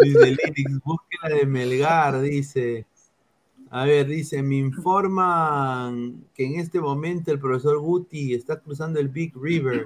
Dice 0.00 0.36
Linux, 0.54 0.84
búsquela 0.84 1.36
de 1.36 1.46
Melgar, 1.46 2.20
dice. 2.20 2.86
A 3.76 3.86
ver, 3.86 4.06
dice, 4.06 4.40
me 4.40 4.54
informan 4.54 6.26
que 6.32 6.46
en 6.46 6.60
este 6.60 6.80
momento 6.80 7.32
el 7.32 7.40
profesor 7.40 7.80
Guti 7.80 8.32
está 8.32 8.60
cruzando 8.60 9.00
el 9.00 9.08
Big 9.08 9.32
River. 9.34 9.84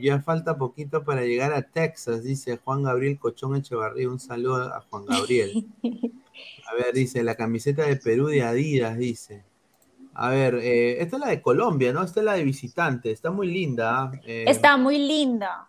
Ya 0.00 0.20
falta 0.20 0.56
poquito 0.56 1.02
para 1.02 1.22
llegar 1.22 1.52
a 1.52 1.62
Texas, 1.62 2.22
dice 2.22 2.58
Juan 2.58 2.84
Gabriel 2.84 3.18
Cochón 3.18 3.56
Echevarría. 3.56 4.08
Un 4.08 4.20
saludo 4.20 4.72
a 4.72 4.80
Juan 4.82 5.04
Gabriel. 5.04 5.66
A 5.82 6.74
ver, 6.74 6.94
dice, 6.94 7.24
la 7.24 7.34
camiseta 7.34 7.82
de 7.84 7.96
Perú 7.96 8.28
de 8.28 8.44
Adidas, 8.44 8.96
dice. 8.96 9.42
A 10.14 10.30
ver, 10.30 10.54
eh, 10.54 11.02
esta 11.02 11.16
es 11.16 11.20
la 11.20 11.28
de 11.30 11.42
Colombia, 11.42 11.92
¿no? 11.92 12.04
Esta 12.04 12.20
es 12.20 12.26
la 12.26 12.34
de 12.34 12.44
visitante. 12.44 13.10
Está 13.10 13.32
muy 13.32 13.48
linda. 13.48 14.12
Eh, 14.24 14.44
Está 14.46 14.76
muy 14.76 14.98
linda. 14.98 15.68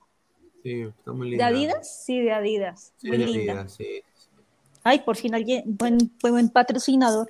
Sí, 0.62 0.82
está 0.82 1.14
muy 1.14 1.32
¿De 1.32 1.32
linda. 1.32 1.48
Adidas? 1.48 2.04
Sí, 2.06 2.20
de 2.20 2.32
Adidas. 2.32 2.94
Sí, 2.98 3.08
muy 3.08 3.18
de 3.18 3.26
linda. 3.26 3.54
Adidas, 3.54 3.74
sí. 3.74 4.04
Ay, 4.88 5.00
por 5.00 5.18
fin 5.18 5.36
alguien, 5.36 5.64
buen, 5.66 5.98
buen, 6.22 6.34
buen 6.34 6.50
patrocinador. 6.50 7.30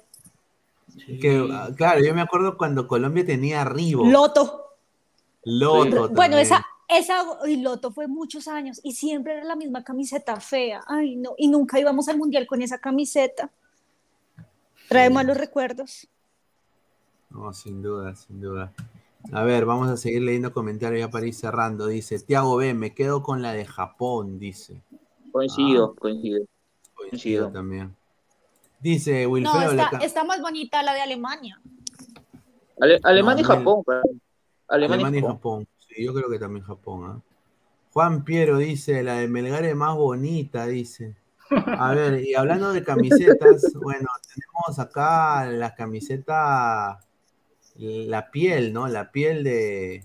Que, 1.19 1.43
ah, 1.51 1.69
claro, 1.75 2.05
yo 2.05 2.13
me 2.13 2.21
acuerdo 2.21 2.55
cuando 2.55 2.87
Colombia 2.87 3.25
tenía 3.25 3.63
Reebok. 3.63 4.05
Loto. 4.05 4.75
Loto 5.43 6.09
Bueno, 6.09 6.37
esa, 6.37 6.63
esa 6.87 7.23
y 7.47 7.55
Loto 7.55 7.91
fue 7.91 8.07
muchos 8.07 8.47
años 8.47 8.79
y 8.83 8.91
siempre 8.91 9.33
era 9.33 9.43
la 9.43 9.55
misma 9.55 9.83
camiseta 9.83 10.39
fea. 10.39 10.83
Ay, 10.85 11.15
no, 11.15 11.33
y 11.35 11.47
nunca 11.47 11.79
íbamos 11.79 12.07
al 12.09 12.19
mundial 12.19 12.45
con 12.45 12.61
esa 12.61 12.77
camiseta. 12.77 13.49
Trae 14.87 15.09
malos 15.09 15.37
recuerdos. 15.37 16.07
No, 17.31 17.53
sin 17.53 17.81
duda, 17.81 18.15
sin 18.15 18.39
duda. 18.39 18.71
A 19.31 19.43
ver, 19.43 19.65
vamos 19.65 19.89
a 19.89 19.97
seguir 19.97 20.21
leyendo 20.21 20.53
comentarios 20.53 20.99
ya 20.99 21.09
para 21.09 21.25
ir 21.25 21.33
cerrando. 21.33 21.87
Dice, 21.87 22.19
Tiago 22.19 22.55
B, 22.57 22.75
me 22.75 22.93
quedo 22.93 23.23
con 23.23 23.41
la 23.41 23.53
de 23.53 23.65
Japón, 23.65 24.37
dice. 24.37 24.83
Coincido, 25.31 25.95
coincido. 25.95 26.41
Coincido 26.41 26.56
Coincido. 26.97 27.51
también. 27.51 27.95
Dice 28.79 29.25
Wilfredo. 29.25 29.71
está, 30.01 30.23
más 30.23 30.41
bonita 30.41 30.83
la 30.83 30.93
de 30.93 31.01
Alemania. 31.01 31.59
Ale- 32.79 32.99
Alemania 33.03 33.43
No, 33.43 33.53
y 33.53 33.57
Japón, 33.57 33.83
pero- 33.85 34.01
Alemania, 34.67 35.19
y 35.19 35.21
Japón. 35.21 35.67
Sí, 35.79 36.03
yo 36.05 36.13
creo 36.13 36.29
que 36.29 36.37
también 36.39 36.65
Japón. 36.65 37.03
¿ah? 37.09 37.21
Juan 37.93 38.23
Piero 38.23 38.57
dice, 38.57 39.01
la 39.01 39.15
de 39.15 39.27
Melgar 39.27 39.63
es 39.65 39.75
más 39.75 39.95
bonita, 39.95 40.67
dice. 40.67 41.15
A 41.49 41.93
ver, 41.93 42.21
y 42.21 42.35
hablando 42.35 42.73
de 42.73 42.83
camisetas, 42.83 43.73
bueno, 43.81 44.07
tenemos 44.27 44.79
acá 44.79 45.45
la 45.45 45.73
camiseta, 45.73 46.99
la 47.77 48.29
piel, 48.31 48.73
¿no? 48.73 48.87
La 48.87 49.11
piel 49.11 49.43
de, 49.43 50.03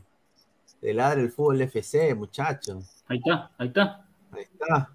de 0.80 0.94
Ladre 0.94 1.22
el 1.22 1.32
Fútbol 1.32 1.60
FC, 1.62 2.14
muchachos. 2.14 3.02
Ahí 3.08 3.18
está, 3.18 3.50
ahí 3.58 3.66
está. 3.68 4.06
Ahí 4.30 4.42
está. 4.44 4.90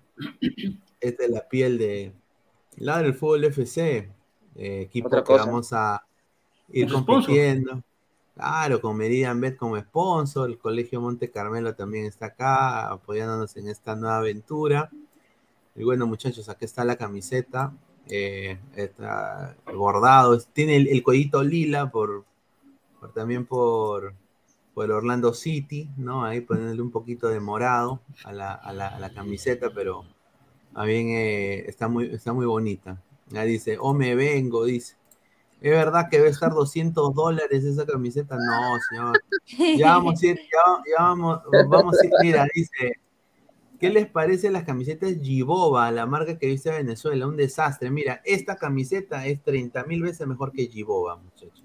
Esta 1.00 1.24
es 1.24 1.30
la 1.30 1.48
piel 1.48 1.78
de 1.78 2.12
Ladre 2.78 3.08
el 3.08 3.14
Fútbol 3.14 3.46
FC, 3.46 4.10
eh, 4.56 4.82
equipo 4.82 5.10
que 5.10 5.34
vamos 5.34 5.74
a 5.74 6.06
ir 6.70 6.92
compitiendo. 6.92 7.84
Claro, 8.36 8.80
con 8.80 8.96
Meridian 8.96 9.42
Bet 9.42 9.58
como 9.58 9.80
sponsor, 9.80 10.50
el 10.50 10.60
Colegio 10.60 11.02
Monte 11.02 11.32
Carmelo 11.32 11.74
también 11.74 12.06
está 12.06 12.28
acá 12.28 12.90
apoyándonos 12.90 13.58
en 13.58 13.68
esta 13.68 13.96
nueva 13.96 14.18
aventura. 14.18 14.92
Y 15.76 15.84
bueno, 15.84 16.06
muchachos, 16.06 16.48
aquí 16.50 16.66
está 16.66 16.84
la 16.84 16.98
camiseta. 16.98 17.74
Eh, 18.10 18.58
está 18.76 19.56
bordado. 19.74 20.40
Tiene 20.40 20.76
el, 20.78 20.88
el 20.88 21.04
cuellito 21.04 21.44
lila 21.44 21.90
por, 21.90 22.26
también 23.14 23.46
por, 23.46 24.14
por 24.74 24.92
Orlando 24.92 25.34
City, 25.34 25.90
¿no? 25.98 26.24
Ahí 26.24 26.42
poniéndole 26.42 26.82
un 26.82 26.92
poquito 26.92 27.28
de 27.30 27.40
morado 27.40 28.00
a 28.24 28.32
la, 28.32 29.12
camiseta, 29.16 29.72
pero 29.74 30.06
bien 30.86 31.10
eh, 31.10 31.66
está, 31.68 31.88
muy, 31.88 32.14
está 32.14 32.34
muy 32.34 32.46
bonita. 32.46 33.02
Ahí 33.36 33.50
dice, 33.50 33.78
o 33.80 33.94
me 33.94 34.16
vengo, 34.16 34.66
dice. 34.66 34.96
¿Es 35.60 35.72
verdad 35.72 36.08
que 36.10 36.18
debe 36.18 36.30
estar 36.30 36.54
200 36.54 37.16
dólares 37.16 37.64
esa 37.64 37.86
camiseta? 37.86 38.36
No, 38.36 38.78
señor. 38.90 39.78
Ya 39.78 39.94
vamos 39.94 40.22
a 40.22 40.28
ir, 40.28 40.38
ya, 40.38 41.00
vamos, 41.00 41.42
vamos 41.68 41.98
a 42.00 42.06
ir, 42.06 42.12
mira, 42.22 42.48
dice, 42.54 42.94
¿Qué 43.80 43.92
les 43.92 44.08
parece 44.08 44.50
las 44.50 44.64
camisetas 44.64 45.14
Giboba, 45.22 45.92
la 45.92 46.08
marca 46.08 46.38
que 46.38 46.48
viste 46.48 46.72
Venezuela? 46.72 47.28
Un 47.28 47.38
desastre. 47.38 47.92
Mira, 47.92 48.22
esta 48.26 48.56
camiseta 48.56 49.28
es 49.28 49.42
30 49.44 49.84
mil 49.84 50.02
veces 50.02 50.26
mejor 50.26 50.52
que 50.52 50.68
Giboba, 50.68 51.18
muchachos. 51.18 51.64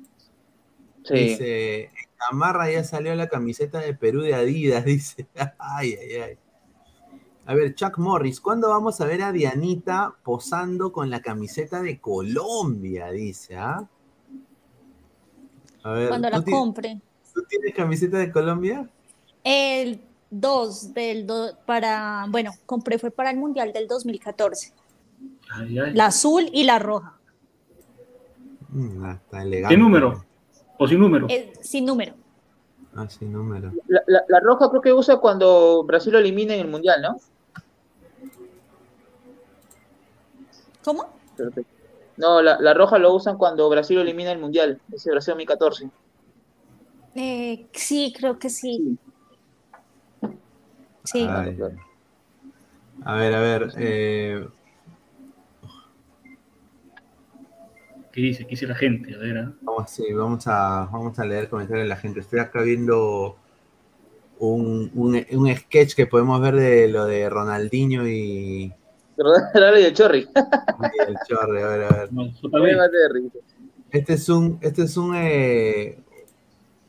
Sí. 1.04 1.14
Dice, 1.14 1.84
en 1.84 1.90
Camarra 2.16 2.70
ya 2.70 2.84
salió 2.84 3.14
la 3.14 3.28
camiseta 3.28 3.80
de 3.80 3.94
Perú 3.94 4.20
de 4.20 4.34
Adidas, 4.34 4.84
dice. 4.84 5.26
Ay, 5.58 5.96
ay, 6.00 6.14
ay. 6.16 6.38
A 7.44 7.54
ver, 7.54 7.74
Chuck 7.74 7.98
Morris, 7.98 8.40
¿cuándo 8.40 8.68
vamos 8.68 9.00
a 9.00 9.04
ver 9.04 9.22
a 9.22 9.32
Dianita 9.32 10.14
posando 10.22 10.92
con 10.92 11.10
la 11.10 11.20
camiseta 11.20 11.82
de 11.82 11.98
Colombia? 11.98 13.10
Dice, 13.10 13.56
¿ah? 13.56 13.88
A 15.82 15.92
ver, 15.92 16.08
Cuando 16.08 16.30
la 16.30 16.42
compre. 16.42 17.00
¿Tú 17.34 17.42
tienes 17.48 17.74
camiseta 17.74 18.18
de 18.18 18.30
Colombia? 18.30 18.88
El 19.42 20.00
dos 20.30 20.94
del 20.94 21.26
para, 21.66 22.26
bueno, 22.28 22.52
compré 22.64 22.98
fue 22.98 23.10
para 23.10 23.30
el 23.30 23.38
Mundial 23.38 23.72
del 23.72 23.88
2014. 23.88 24.72
La 25.94 26.06
azul 26.06 26.48
y 26.52 26.62
la 26.64 26.78
roja. 26.78 27.18
Mm, 28.68 29.04
ah, 29.04 29.12
está 29.22 29.42
elegante. 29.42 29.74
¿Qué 29.74 29.80
número? 29.80 30.24
¿O 30.78 30.86
sin 30.86 31.00
número? 31.00 31.26
Eh, 31.28 31.52
sin 31.60 31.84
número. 31.84 32.14
Ah, 32.94 33.08
sin 33.08 33.32
número. 33.32 33.72
La, 33.88 34.40
roja 34.40 34.68
creo 34.70 34.82
que 34.82 34.92
usa 34.92 35.16
cuando 35.16 35.82
Brasil 35.84 36.12
lo 36.12 36.18
elimina 36.18 36.54
en 36.54 36.60
el 36.60 36.68
Mundial, 36.68 37.02
¿no? 37.02 37.16
¿Cómo? 40.84 41.14
No, 42.16 42.42
la, 42.42 42.74
roja 42.74 42.98
lo 42.98 43.14
usan 43.14 43.38
cuando 43.38 43.68
Brasil 43.68 43.98
elimina 43.98 44.32
el 44.32 44.38
Mundial, 44.38 44.80
ese 44.92 45.10
Brasil 45.10 45.32
2014. 45.32 45.90
Eh, 47.14 47.66
sí, 47.72 48.12
creo 48.16 48.38
que 48.38 48.50
sí. 48.50 48.98
Sí. 51.04 51.26
A 53.04 53.14
ver, 53.16 53.34
a 53.34 53.40
ver. 53.40 53.72
Eh... 53.76 54.46
¿Qué 58.12 58.20
dice? 58.20 58.44
¿Qué 58.44 58.50
dice 58.50 58.66
la 58.66 58.74
gente? 58.74 59.14
A 59.14 59.18
ver, 59.18 59.36
¿eh? 59.38 59.48
vamos, 59.62 59.90
sí, 59.90 60.12
vamos, 60.12 60.46
a, 60.46 60.88
vamos 60.92 61.18
a 61.18 61.24
leer 61.24 61.48
comentarios 61.48 61.84
de 61.84 61.88
la 61.88 61.96
gente. 61.96 62.20
Estoy 62.20 62.40
acá 62.40 62.60
viendo 62.60 63.36
un, 64.38 64.90
un, 64.94 65.24
un, 65.30 65.56
sketch 65.56 65.94
que 65.94 66.06
podemos 66.06 66.38
ver 66.40 66.56
de 66.56 66.88
lo 66.88 67.06
de 67.06 67.28
Ronaldinho 67.30 68.06
y. 68.06 68.72
Ronaldinho 69.54 69.78
y 69.78 69.84
el 69.84 69.94
Chorri. 69.94 70.28
Y 70.28 71.10
el 71.10 71.16
Chorri, 71.28 71.62
a 71.62 71.68
ver, 71.68 71.84
a 71.84 71.88
ver. 71.88 72.10
Este 73.90 74.14
es 74.14 74.28
un, 74.28 74.58
este 74.62 74.82
es 74.82 74.96
un, 74.96 75.14
eh, 75.16 75.98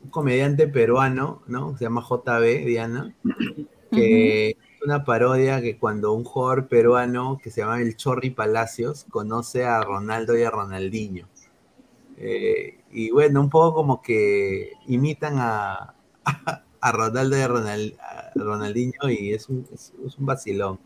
un 0.02 0.10
comediante 0.10 0.68
peruano, 0.68 1.42
¿no? 1.46 1.76
Se 1.76 1.84
llama 1.84 2.02
JB, 2.02 2.64
Diana 2.64 3.14
que 3.94 4.50
es 4.50 4.82
una 4.84 5.04
parodia 5.04 5.60
que 5.60 5.78
cuando 5.78 6.12
un 6.12 6.24
jugador 6.24 6.68
peruano 6.68 7.38
que 7.42 7.50
se 7.50 7.60
llama 7.60 7.80
el 7.80 7.96
Chorri 7.96 8.30
Palacios 8.30 9.06
conoce 9.10 9.64
a 9.64 9.80
Ronaldo 9.82 10.36
y 10.36 10.42
a 10.42 10.50
Ronaldinho. 10.50 11.28
Eh, 12.16 12.78
y 12.92 13.10
bueno, 13.10 13.40
un 13.40 13.50
poco 13.50 13.74
como 13.74 14.02
que 14.02 14.72
imitan 14.86 15.34
a, 15.38 15.94
a, 16.80 16.92
Ronaldo 16.92 17.36
y 17.36 17.40
a, 17.40 17.48
Ronaldinho 18.34 19.10
y 19.10 19.32
es 19.32 19.48
un, 19.48 19.66
es 19.72 19.92
un 20.18 20.26
vacilón. 20.26 20.78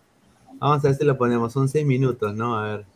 Vamos 0.58 0.84
a 0.84 0.88
ver 0.88 0.96
si 0.96 1.04
lo 1.04 1.16
ponemos, 1.16 1.52
son 1.52 1.68
seis 1.68 1.86
minutos, 1.86 2.34
¿no? 2.34 2.58
A 2.58 2.62
ver 2.62 2.86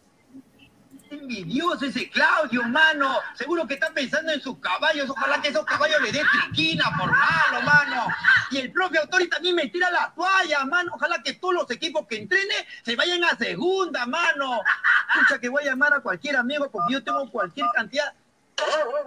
envidioso 1.23 1.87
ese 1.87 2.11
Claudio, 2.11 2.63
mano. 2.65 3.19
Seguro 3.35 3.67
que 3.67 3.75
está 3.75 3.91
pensando 3.93 4.33
en 4.33 4.41
sus 4.41 4.59
caballos. 4.59 5.09
Ojalá 5.11 5.41
que 5.41 5.49
esos 5.49 5.65
caballos 5.65 6.01
le 6.03 6.13
den 6.13 6.27
triquina 6.33 6.85
por 6.99 7.11
malo, 7.11 7.63
mano. 7.65 8.07
Y 8.51 8.59
el 8.59 8.73
propio 8.73 9.01
Autori 9.03 9.29
también 9.29 9.55
me 9.55 9.69
tira 9.69 9.91
la 9.91 10.13
toalla, 10.15 10.65
mano. 10.65 10.93
Ojalá 10.95 11.23
que 11.23 11.35
todos 11.35 11.55
los 11.55 11.71
equipos 11.71 12.07
que 12.07 12.17
entrene 12.17 12.55
se 12.83 12.97
vayan 12.97 13.25
a 13.25 13.37
segunda, 13.37 14.07
mano. 14.07 14.61
Escucha 15.15 15.41
que 15.41 15.49
voy 15.49 15.63
a 15.63 15.71
llamar 15.71 15.95
a 15.95 16.01
cualquier 16.01 16.37
amigo 16.37 16.71
porque 16.71 16.93
yo 16.93 17.03
tengo 17.03 17.31
cualquier 17.31 17.67
cantidad. 17.75 18.13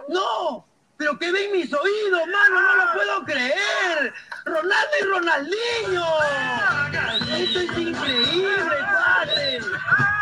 ¡No! 0.09 0.65
Pero 0.97 1.19
que 1.19 1.31
ven 1.31 1.51
mis 1.51 1.71
oídos, 1.73 2.27
mano, 2.27 2.61
no 2.61 2.75
lo 2.75 2.93
puedo 2.93 3.25
creer. 3.25 4.13
Ronaldo 4.45 4.91
y 4.99 5.03
Ronaldinho. 5.03 6.05
Esto 7.37 7.59
es 7.59 7.77
increíble, 7.77 8.75
padre. 8.93 9.59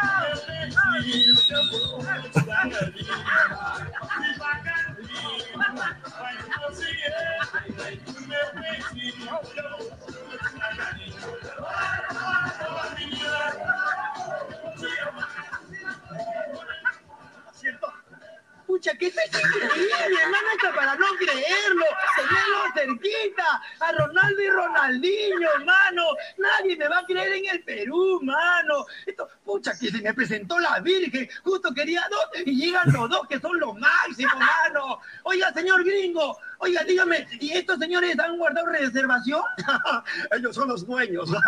Pucha, 18.84 18.98
que 18.98 19.08
eso 19.08 19.20
es 19.22 19.28
increíble, 19.40 20.20
hermano, 20.24 20.48
hasta 20.58 20.76
para 20.76 20.96
no 20.96 21.06
creerlo. 21.18 21.86
Tenerlo 22.18 22.58
cerquita 22.74 23.62
a 23.80 23.92
Ronaldo 23.94 24.42
y 24.42 24.50
Ronaldinho, 24.50 25.52
hermano. 25.54 26.04
Nadie 26.38 26.76
me 26.76 26.90
va 26.90 27.00
a 27.00 27.06
creer 27.06 27.32
en 27.32 27.46
el 27.46 27.64
Perú, 27.64 28.20
mano. 28.24 28.86
Esto, 29.06 29.30
pucha, 29.46 29.72
que 29.80 29.90
se 29.90 30.02
me 30.02 30.14
presentó 30.14 30.60
la 30.60 30.82
Virgen. 30.82 31.30
Justo 31.46 31.74
quería 31.74 32.06
dos 32.10 32.42
y 32.46 32.58
llegan 32.58 32.92
los 32.92 33.10
dos 33.10 33.26
que 33.30 33.40
son 33.40 33.58
los 33.58 33.74
máximos, 33.78 34.36
mano. 34.36 35.00
Oiga, 35.24 35.54
señor 35.54 35.86
gringo, 35.86 36.38
oiga, 36.58 36.84
dígame, 36.84 37.26
¿y 37.40 37.54
estos 37.54 37.80
señores 37.80 38.20
han 38.20 38.38
guardado 38.38 38.68
reservación? 38.68 39.44
Ellos 40.32 40.54
son 40.54 40.68
los 40.68 40.86
dueños. 40.86 41.30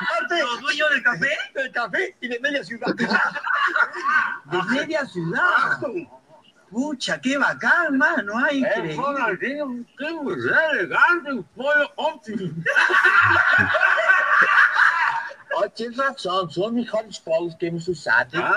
Aparte, 0.00 0.40
los 0.40 0.60
dueños 0.62 0.90
del 0.90 1.02
café, 1.04 1.38
del 1.54 1.70
café 1.70 2.16
y 2.20 2.26
de 2.26 2.40
media 2.40 2.64
ciudad. 2.64 2.88
de 4.50 4.62
media 4.70 5.06
ciudad. 5.06 5.80
Pucha, 6.70 7.18
qué 7.20 7.38
bacán, 7.38 7.96
mano. 7.96 8.32
Ay, 8.36 8.58
increíble. 8.58 8.96
qué 9.38 10.06
elegante, 10.72 11.44
pollo 11.56 11.90
óptimo. 11.96 12.52
Oye, 15.56 15.90
razón, 15.96 16.50
son 16.50 16.74
mejores 16.74 17.18
pollos 17.20 17.56
que 17.56 17.68
hemos 17.68 17.88
usado. 17.88 18.30
Ah, 18.34 18.54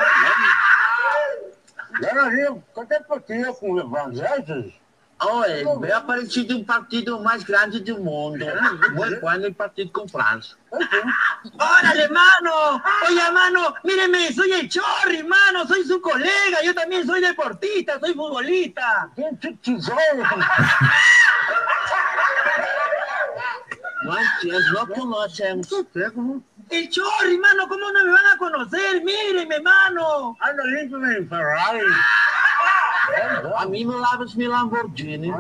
Leonardinho, 2.00 2.64
quanto 2.74 2.92
é 2.92 3.00
partido 3.00 3.54
com 3.56 3.74
os 3.74 3.90
franceses? 3.90 4.81
Oi, 5.24 5.88
é 5.88 5.94
a 5.94 6.02
parecido 6.02 6.58
um 6.58 6.64
partido 6.64 7.20
mais 7.22 7.44
grande 7.44 7.80
do 7.80 8.00
mundo. 8.00 8.44
Muy 8.94 9.16
bueno 9.20 9.46
el 9.46 9.54
partido 9.54 9.92
con 9.92 10.10
Francia. 10.10 10.58
¡Órale, 10.72 12.08
mano! 12.10 12.82
Oye, 13.08 13.32
mano, 13.32 13.76
míreme, 13.84 14.34
soy 14.34 14.52
el 14.52 14.68
Chorri, 14.68 15.22
mano, 15.22 15.68
soy 15.68 15.84
su 15.84 16.02
colega, 16.02 16.64
yo 16.64 16.74
también 16.74 17.06
soy 17.06 17.22
deportista, 17.22 18.00
soy 18.00 18.16
futbolista. 18.16 19.12
Manches, 24.06 24.66
no 24.74 24.88
conocemos. 24.88 25.68
El 26.70 26.90
Chorri, 26.90 27.38
mano, 27.38 27.68
¿cómo 27.68 27.92
no 27.92 28.06
me 28.06 28.12
van 28.12 28.26
a 28.34 28.38
conocer? 28.38 29.04
Míreme, 29.04 29.60
mano. 29.60 30.36
Anda 30.40 30.64
limpio 30.64 30.98
en 31.06 31.30
Ferrari. 31.30 31.82
A 33.58 33.66
mí 33.66 33.86
me 33.86 33.96
lavas 33.98 34.36
mi 34.36 34.48
Lamborghini. 34.48 35.32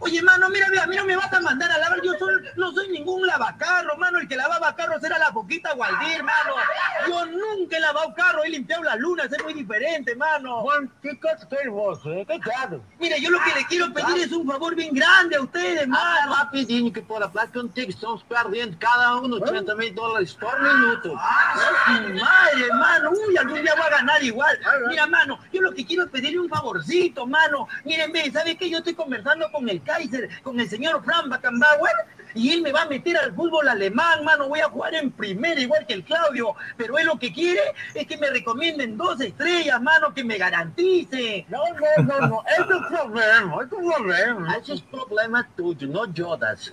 Oye, 0.00 0.22
mano, 0.22 0.48
mira, 0.50 0.68
mira, 0.70 0.84
a 0.84 0.86
mí 0.86 0.96
no 0.96 1.04
me 1.04 1.16
vas 1.16 1.32
a 1.32 1.40
mandar 1.40 1.70
a 1.70 1.78
lavar. 1.78 2.00
Yo 2.02 2.12
soy, 2.18 2.34
no 2.56 2.72
soy 2.72 2.88
ningún 2.88 3.26
lavacarro, 3.26 3.96
mano. 3.96 4.18
El 4.18 4.28
que 4.28 4.36
lavaba 4.36 4.74
carros 4.76 5.02
era 5.02 5.18
la 5.18 5.32
poquita 5.32 5.74
Gualdir, 5.74 6.22
mano. 6.22 6.52
Yo 7.08 7.26
nunca 7.26 7.76
he 7.76 7.80
lavado 7.80 8.14
carro, 8.14 8.44
he 8.44 8.48
limpiado 8.50 8.82
las 8.84 8.98
lunas, 8.98 9.26
es 9.32 9.42
muy 9.42 9.54
diferente, 9.54 10.14
mano. 10.16 10.60
Juan, 10.60 10.90
¿qué 11.02 11.18
vos? 11.68 12.00
eh? 12.06 12.24
Coitado. 12.26 12.80
Mire, 13.00 13.20
yo 13.20 13.30
lo 13.30 13.38
que 13.42 13.54
le 13.54 13.66
quiero 13.66 13.92
pedir 13.92 14.18
es 14.24 14.32
un 14.32 14.46
favor 14.46 14.74
bien 14.74 14.94
grande 14.94 15.36
a 15.36 15.40
ustedes, 15.42 15.88
Ah, 15.92 16.20
mano. 16.26 16.36
rapidinho, 16.36 16.92
que 16.92 17.02
por 17.02 17.28
placa 17.32 17.52
contigo 17.52 17.90
estamos 17.90 18.22
perdendo 18.24 18.76
cada 18.78 19.16
uno 19.16 19.40
30 19.40 19.74
mil 19.74 19.94
dólares 19.94 20.34
por 20.34 20.60
minuto. 20.62 21.14
Ah, 21.18 21.54
madre, 22.14 22.72
mano. 22.72 23.10
Uy, 23.10 23.36
algún 23.36 23.62
día 23.62 23.74
voy 23.74 23.86
a 23.86 23.90
ganar 23.90 24.22
igual. 24.22 24.58
Mira, 24.88 25.06
mano, 25.06 25.38
yo 25.52 25.60
lo 25.60 25.72
que 25.72 25.84
quiero 25.84 26.04
es 26.04 26.10
pedirle 26.10 26.38
un 26.40 26.48
favorcito, 26.48 26.87
mano. 27.26 27.68
Miren, 27.84 28.12
ve, 28.12 28.30
¿sabe 28.30 28.56
qué? 28.56 28.70
Yo 28.70 28.78
estoy 28.78 28.94
conversando 28.94 29.50
con 29.52 29.68
el 29.68 29.82
Kaiser, 29.82 30.28
con 30.42 30.58
el 30.58 30.68
señor 30.68 31.04
Fran 31.04 31.28
Beckenbauer, 31.28 31.92
y 32.38 32.52
él 32.52 32.62
me 32.62 32.70
va 32.70 32.82
a 32.82 32.86
meter 32.86 33.16
al 33.16 33.34
fútbol 33.34 33.68
alemán, 33.68 34.24
mano. 34.24 34.48
Voy 34.48 34.60
a 34.60 34.68
jugar 34.68 34.94
en 34.94 35.10
primera, 35.10 35.60
igual 35.60 35.84
que 35.86 35.94
el 35.94 36.04
Claudio. 36.04 36.54
Pero 36.76 36.96
él 36.96 37.06
lo 37.06 37.18
que 37.18 37.32
quiere 37.32 37.60
es 37.94 38.06
que 38.06 38.16
me 38.16 38.30
recomienden 38.30 38.96
dos 38.96 39.20
estrellas, 39.20 39.82
mano, 39.82 40.14
que 40.14 40.22
me 40.22 40.38
garantice. 40.38 41.44
No, 41.48 41.62
no, 41.74 42.04
no, 42.04 42.26
no. 42.28 42.44
É 42.46 42.62
o 42.62 42.66
problema, 42.88 43.62
é 43.62 43.64
o 43.64 43.68
problema. 43.68 44.56
Esse 44.56 44.70
é 44.70 44.74
o 44.74 44.80
problema 44.82 45.46
tudo, 45.56 45.88
não 45.88 46.06
Jodas. 46.16 46.72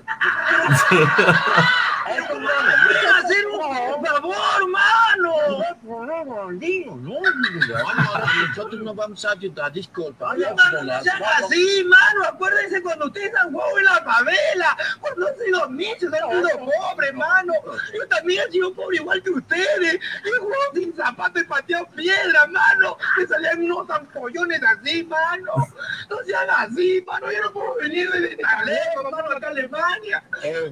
Problema. 0.87 1.75
¡Ven 2.05 3.07
a 3.07 3.17
hacer 3.17 3.47
un 3.47 4.05
favor, 4.05 4.69
mano! 4.69 5.33
No, 5.83 6.05
no, 6.95 7.31
nosotros 8.47 8.81
no 8.81 8.93
vamos 8.93 9.25
a 9.25 9.31
ayudar, 9.31 9.71
disculpa. 9.71 10.35
No 10.35 10.45
así, 11.37 11.83
mano. 11.85 12.25
Acuérdense 12.27 12.81
cuando 12.83 13.07
ustedes 13.07 13.33
han 13.35 13.51
jugado 13.51 13.79
en 13.79 13.85
la 13.85 14.03
favela, 14.03 14.77
cuando 14.99 15.27
sido 15.55 15.69
nichos, 15.69 16.13
han 16.13 16.29
sido 16.31 16.59
pobres, 16.59 17.13
mano. 17.13 17.53
Yo 17.93 18.07
también 18.07 18.43
he 18.47 18.51
sido 18.51 18.73
pobre 18.73 18.97
igual 18.97 19.21
que 19.23 19.29
ustedes. 19.31 19.95
He 20.23 20.39
jugado 20.39 20.63
sin 20.73 20.95
zapatos 20.95 21.41
y 21.41 21.45
pateado 21.45 21.87
piedra, 21.95 22.47
mano. 22.47 22.97
Me 23.17 23.27
salían 23.27 23.63
unos 23.63 23.89
ampollones 23.89 24.61
así, 24.63 25.03
mano. 25.03 25.53
No 26.09 26.17
sean 26.25 26.49
así, 26.49 27.03
mano. 27.07 27.31
Yo 27.31 27.41
no 27.43 27.51
puedo 27.53 27.75
venir 27.75 28.09
desde 28.11 28.37
tan 28.37 28.65
lejos, 28.65 29.11
mano, 29.11 29.31
acá 29.35 29.47
a 29.47 29.49
Alemania. 29.51 30.23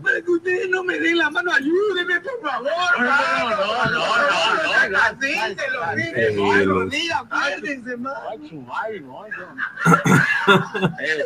Para 0.03 0.21
que 0.21 0.31
ustedes 0.31 0.69
no 0.69 0.83
me 0.83 0.99
den 0.99 1.17
la 1.17 1.29
mano, 1.29 1.51
ayúdenme, 1.51 2.19
por 2.21 2.41
favor, 2.41 2.99
mano. 2.99 3.49
no, 3.49 3.57
no, 3.57 3.91
no, 3.91 4.63
no, 4.63 4.71
sean 4.71 4.91
no. 4.91 4.97
así, 4.99 5.33
se 5.33 5.71
lo 5.71 5.95
dije, 5.95 6.11
Tranquilos. 6.11 6.77
mano. 6.77 6.91
Sí, 6.91 7.11
acuérdense, 7.11 7.97
mano. 7.97 8.19
Vai, 8.65 8.99
vai, 8.99 9.31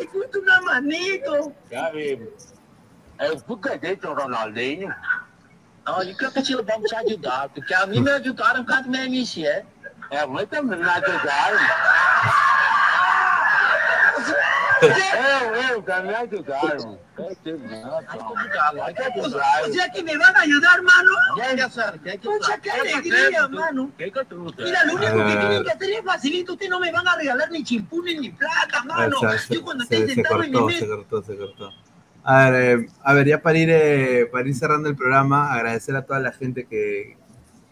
Escuta 0.00 0.38
una 0.38 0.60
manito. 0.62 1.52
Já 1.70 1.90
É 3.18 3.32
o 3.32 3.36
Bucadeto 3.36 4.12
Ronaldinho. 4.12 4.94
Me 10.76 10.84
ajudaram. 10.84 11.58
Eu, 14.80 15.54
eu, 15.56 15.82
também 15.82 16.14
ajudaram. 16.14 16.98
Eu 17.18 17.36
tive, 17.42 17.66
não, 17.66 18.00
não. 18.00 18.84
Hay 18.84 18.94
que 18.94 19.02
ajudar. 19.02 19.62
O 19.64 19.72
sea 19.72 19.90
que 19.90 20.02
me 20.02 20.16
van 20.16 20.36
a 20.36 20.40
ayudar, 20.40 20.80
mano. 20.82 21.10
Ya, 21.36 21.54
ya 21.54 21.68
sabes, 21.68 22.00
que 22.00 22.10
hay 22.10 22.18
qué 22.18 22.70
alegría, 22.70 23.48
mano. 23.48 23.90
¿Qué 23.98 24.12
que 24.12 24.24
tú 24.26 24.54
Mira, 24.58 24.84
lo 24.84 24.94
único 24.94 25.16
que 25.16 25.36
tienen 25.36 25.64
que 25.64 25.70
hacer 25.72 25.90
es 25.90 26.04
facilito. 26.04 26.52
Ustedes 26.52 26.70
no 26.70 26.78
me 26.78 26.92
van 26.92 27.08
a 27.08 27.16
regalar 27.16 27.50
ni 27.50 27.64
chimpunes 27.64 28.20
ni 28.20 28.30
plata, 28.30 28.84
mano. 28.84 29.16
Yo 29.48 29.62
cuando 29.62 29.82
esté 29.82 30.06
se 30.06 30.14
sentado 30.14 30.44
en 30.44 30.52
mi 30.52 30.60
mesa. 30.60 30.80
se 30.80 30.86
cortó, 30.86 31.22
se 31.22 31.36
cortó. 31.36 31.72
A 32.30 32.50
ver, 32.50 32.80
eh, 32.80 32.86
a 33.04 33.14
ver, 33.14 33.26
ya 33.26 33.40
para 33.40 33.56
ir, 33.58 33.70
eh, 33.70 34.26
para 34.30 34.46
ir 34.46 34.54
cerrando 34.54 34.90
el 34.90 34.94
programa, 34.94 35.50
agradecer 35.50 35.96
a 35.96 36.04
toda 36.04 36.20
la 36.20 36.30
gente 36.30 36.66
que, 36.66 37.16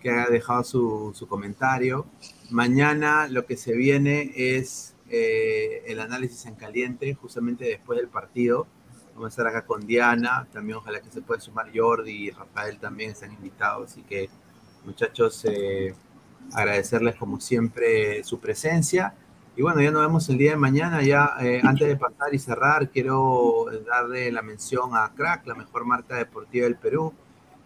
que 0.01 0.09
ha 0.09 0.31
dejado 0.31 0.65
su, 0.65 1.13
su 1.15 1.29
comentario. 1.29 2.07
Mañana 2.49 3.29
lo 3.29 3.45
que 3.45 3.59
se 3.59 3.75
viene 3.75 4.33
es 4.35 4.95
eh, 5.11 5.83
el 5.87 6.01
análisis 6.01 6.47
en 6.47 6.55
caliente, 6.55 7.13
justamente 7.13 7.67
después 7.67 7.99
del 7.99 8.09
partido. 8.09 8.67
Vamos 9.15 9.27
a 9.27 9.29
estar 9.29 9.47
acá 9.47 9.67
con 9.67 9.87
Diana, 9.87 10.49
también 10.51 10.79
ojalá 10.79 11.03
que 11.03 11.11
se 11.11 11.21
pueda 11.21 11.39
sumar 11.39 11.71
Jordi 11.75 12.29
y 12.29 12.31
Rafael 12.31 12.79
también 12.79 13.11
están 13.11 13.33
invitados. 13.33 13.93
Así 13.93 14.05
que, 14.05 14.31
muchachos, 14.87 15.45
eh, 15.45 15.95
agradecerles 16.55 17.17
como 17.17 17.41
siempre 17.41 18.25
su 18.25 18.41
presencia. 18.41 19.13
Y 19.57 19.63
bueno, 19.63 19.81
ya 19.81 19.91
nos 19.91 20.03
vemos 20.03 20.29
el 20.29 20.37
día 20.37 20.51
de 20.51 20.59
mañana. 20.59 21.03
Ya 21.03 21.31
eh, 21.41 21.63
antes 21.65 21.89
de 21.89 21.97
pasar 21.97 22.35
y 22.35 22.39
cerrar, 22.39 22.91
quiero 22.91 23.65
darle 23.87 24.31
la 24.31 24.43
mención 24.43 24.95
a 24.95 25.11
Crack, 25.17 25.47
la 25.47 25.55
mejor 25.55 25.87
marca 25.87 26.17
deportiva 26.17 26.65
del 26.65 26.77
Perú. 26.77 27.15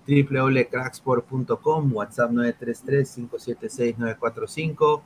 www.cracksport.com, 0.06 1.92
WhatsApp 1.92 2.30
933-576-945, 2.30 5.02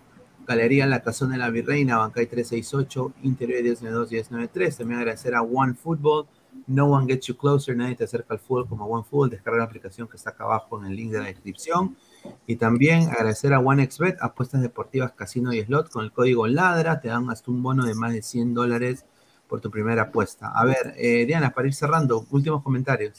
Galería 0.47 0.87
La 0.87 1.03
Cazón 1.03 1.31
de 1.31 1.39
la 1.39 1.49
Virreina, 1.49 1.97
Bancay 1.97 2.27
368, 2.27 3.15
Interior 3.23 3.63
1092-1093. 3.63 4.77
También 4.77 5.01
agradecer 5.01 5.35
a 5.35 5.41
One 5.41 5.73
Football, 5.73 6.27
No 6.67 6.89
One 6.89 7.07
Gets 7.07 7.29
You 7.29 7.39
Closer, 7.39 7.79
nadie 7.79 7.97
te 7.97 8.05
acerca 8.05 8.35
al 8.35 8.41
fútbol 8.41 8.69
como 8.69 8.85
One 8.85 9.05
Football. 9.09 9.31
Descarga 9.31 9.61
la 9.61 9.65
aplicación 9.65 10.07
que 10.07 10.19
está 10.19 10.29
acá 10.31 10.45
abajo 10.45 10.79
en 10.79 10.85
el 10.85 10.95
link 10.97 11.13
de 11.13 11.21
la 11.21 11.29
descripción. 11.29 11.97
Y 12.47 12.57
también 12.57 13.09
agradecer 13.11 13.53
a 13.53 13.61
OneXBet, 13.61 14.19
apuestas 14.21 14.63
deportivas, 14.63 15.13
casino 15.13 15.53
y 15.53 15.63
slot, 15.63 15.91
con 15.91 16.05
el 16.05 16.13
código 16.13 16.47
LADRA 16.47 17.01
te 17.01 17.09
dan 17.09 17.31
hasta 17.31 17.51
un 17.51 17.63
bono 17.63 17.85
de 17.85 17.95
más 17.95 18.13
de 18.13 18.23
100 18.23 18.55
dólares 18.55 19.05
por 19.49 19.61
tu 19.61 19.71
primera 19.71 20.03
apuesta. 20.03 20.51
A 20.55 20.65
ver, 20.65 20.95
eh, 20.97 21.25
Diana, 21.27 21.51
para 21.51 21.69
ir 21.69 21.75
cerrando, 21.75 22.27
últimos 22.31 22.63
comentarios. 22.63 23.15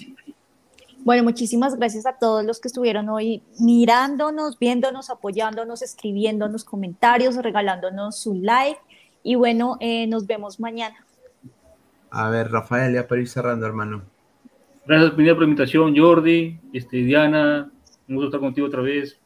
Bueno, 1.03 1.23
muchísimas 1.23 1.75
gracias 1.75 2.05
a 2.07 2.17
todos 2.17 2.43
los 2.43 2.59
que 2.59 2.67
estuvieron 2.67 3.09
hoy 3.09 3.43
mirándonos, 3.59 4.57
viéndonos, 4.57 5.09
apoyándonos, 5.11 5.81
escribiéndonos 5.83 6.63
comentarios, 6.63 7.35
regalándonos 7.35 8.17
su 8.17 8.33
like. 8.33 8.79
Y 9.21 9.35
bueno, 9.35 9.77
eh, 9.79 10.07
nos 10.07 10.25
vemos 10.25 10.59
mañana. 10.59 10.95
A 12.09 12.29
ver, 12.29 12.51
Rafael, 12.51 12.93
ya 12.93 13.07
para 13.07 13.21
ir 13.21 13.27
cerrando, 13.27 13.65
hermano. 13.65 14.03
Gracias 14.87 15.11
por 15.11 15.23
la 15.23 15.43
invitación, 15.43 15.95
Jordi, 15.97 16.59
este, 16.73 16.97
Diana, 16.97 17.71
un 18.07 18.15
gusto 18.15 18.27
estar 18.27 18.39
contigo 18.39 18.67
otra 18.67 18.81
vez. 18.81 19.19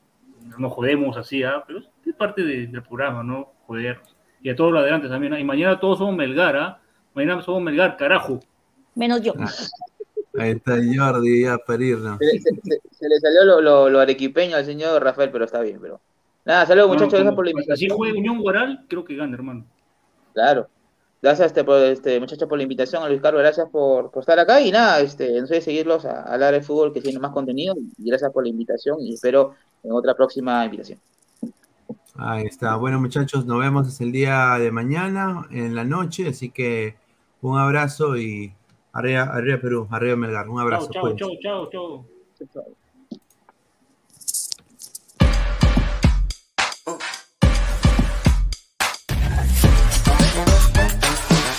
Nos 0.58 0.72
jodemos 0.74 1.18
así, 1.18 1.44
¿ah? 1.44 1.64
pero 1.66 1.80
es 1.80 2.16
parte 2.16 2.44
de- 2.44 2.68
del 2.68 2.82
programa, 2.84 3.24
¿no? 3.24 3.52
Joder. 3.68 4.00
Y 4.42 4.50
a 4.50 4.56
todos 4.56 4.72
los 4.72 4.82
adelante 4.82 5.08
también. 5.10 5.34
¿ah? 5.34 5.40
Y 5.40 5.44
mañana 5.44 5.80
todos 5.80 5.98
somos 5.98 6.16
Melgar, 6.16 6.56
¿ah? 6.56 6.80
Mañana 7.14 7.42
somos 7.42 7.62
Melgar, 7.62 7.98
carajo. 7.98 8.40
Menos 8.96 9.22
yo. 9.22 9.34
Ahí 10.38 10.52
está 10.52 10.74
Jordi, 10.78 11.44
ya 11.44 11.58
para 11.58 11.84
irnos. 11.84 12.18
Se, 12.20 12.40
se- 12.40 12.62
se- 12.64 12.82
se 12.92 13.10
le 13.10 13.20
salió 13.20 13.44
lo, 13.46 13.62
lo, 13.62 13.90
lo 13.90 14.00
arequipeño 14.00 14.56
al 14.56 14.64
señor 14.66 15.04
Rafael, 15.04 15.30
pero 15.32 15.46
está 15.46 15.60
bien, 15.62 15.80
pero. 15.82 16.00
Nada, 16.46 16.66
saludos 16.66 16.90
muchachos, 16.90 17.14
No, 17.14 17.20
gracias 17.20 17.36
por 17.36 17.46
la 17.46 17.50
Así 17.52 17.58
invitación. 17.60 17.98
juega 17.98 18.18
Unión 18.18 18.40
Guaral, 18.42 18.86
creo 18.88 19.04
que 19.04 19.16
gana, 19.16 19.36
hermano. 19.36 19.66
Claro. 20.34 20.70
Gracias 21.22 21.48
este, 21.48 21.64
por, 21.64 21.78
este, 21.82 22.20
muchachos 22.20 22.48
por 22.48 22.58
la 22.58 22.64
invitación, 22.64 23.04
a 23.04 23.10
Luis 23.10 23.22
Carlos, 23.22 23.42
gracias 23.42 23.68
por, 23.70 24.10
por 24.10 24.22
estar 24.22 24.40
acá 24.40 24.62
y 24.62 24.72
nada, 24.72 25.02
este, 25.02 25.42
no 25.42 25.48
sé 25.48 25.60
seguirlos 25.60 26.06
a, 26.06 26.22
a 26.22 26.34
hablar 26.34 26.54
de 26.54 26.62
fútbol 26.62 26.94
que 26.94 27.02
tiene 27.02 27.20
más 27.20 27.32
contenido 27.32 27.76
y 27.98 28.10
gracias 28.10 28.32
por 28.32 28.44
la 28.44 28.50
invitación 28.50 29.02
y 29.02 29.14
espero 29.14 29.54
en 29.84 29.92
otra 29.92 30.16
próxima 30.16 30.64
invitación. 30.64 31.00
Ahí 32.22 32.46
está. 32.46 32.76
Bueno, 32.76 33.00
muchachos, 33.00 33.46
nos 33.46 33.60
vemos 33.60 33.88
hasta 33.88 34.04
el 34.04 34.12
día 34.12 34.58
de 34.60 34.72
mañana, 34.72 35.48
en 35.52 35.74
la 35.74 35.86
noche. 35.86 36.28
Así 36.28 36.50
que 36.50 36.96
un 37.42 37.58
abrazo 37.58 38.18
y 38.18 38.54
arriba, 38.92 39.24
arriba 39.24 39.58
Perú, 39.62 39.88
arriba 39.90 40.16
Melgar. 40.18 40.50
Un 40.50 40.60
abrazo. 40.60 40.90
Chao, 40.92 41.02
cuídense. 41.02 41.40
chao, 41.42 41.70
chao, 41.70 42.06
chao. 42.54 42.79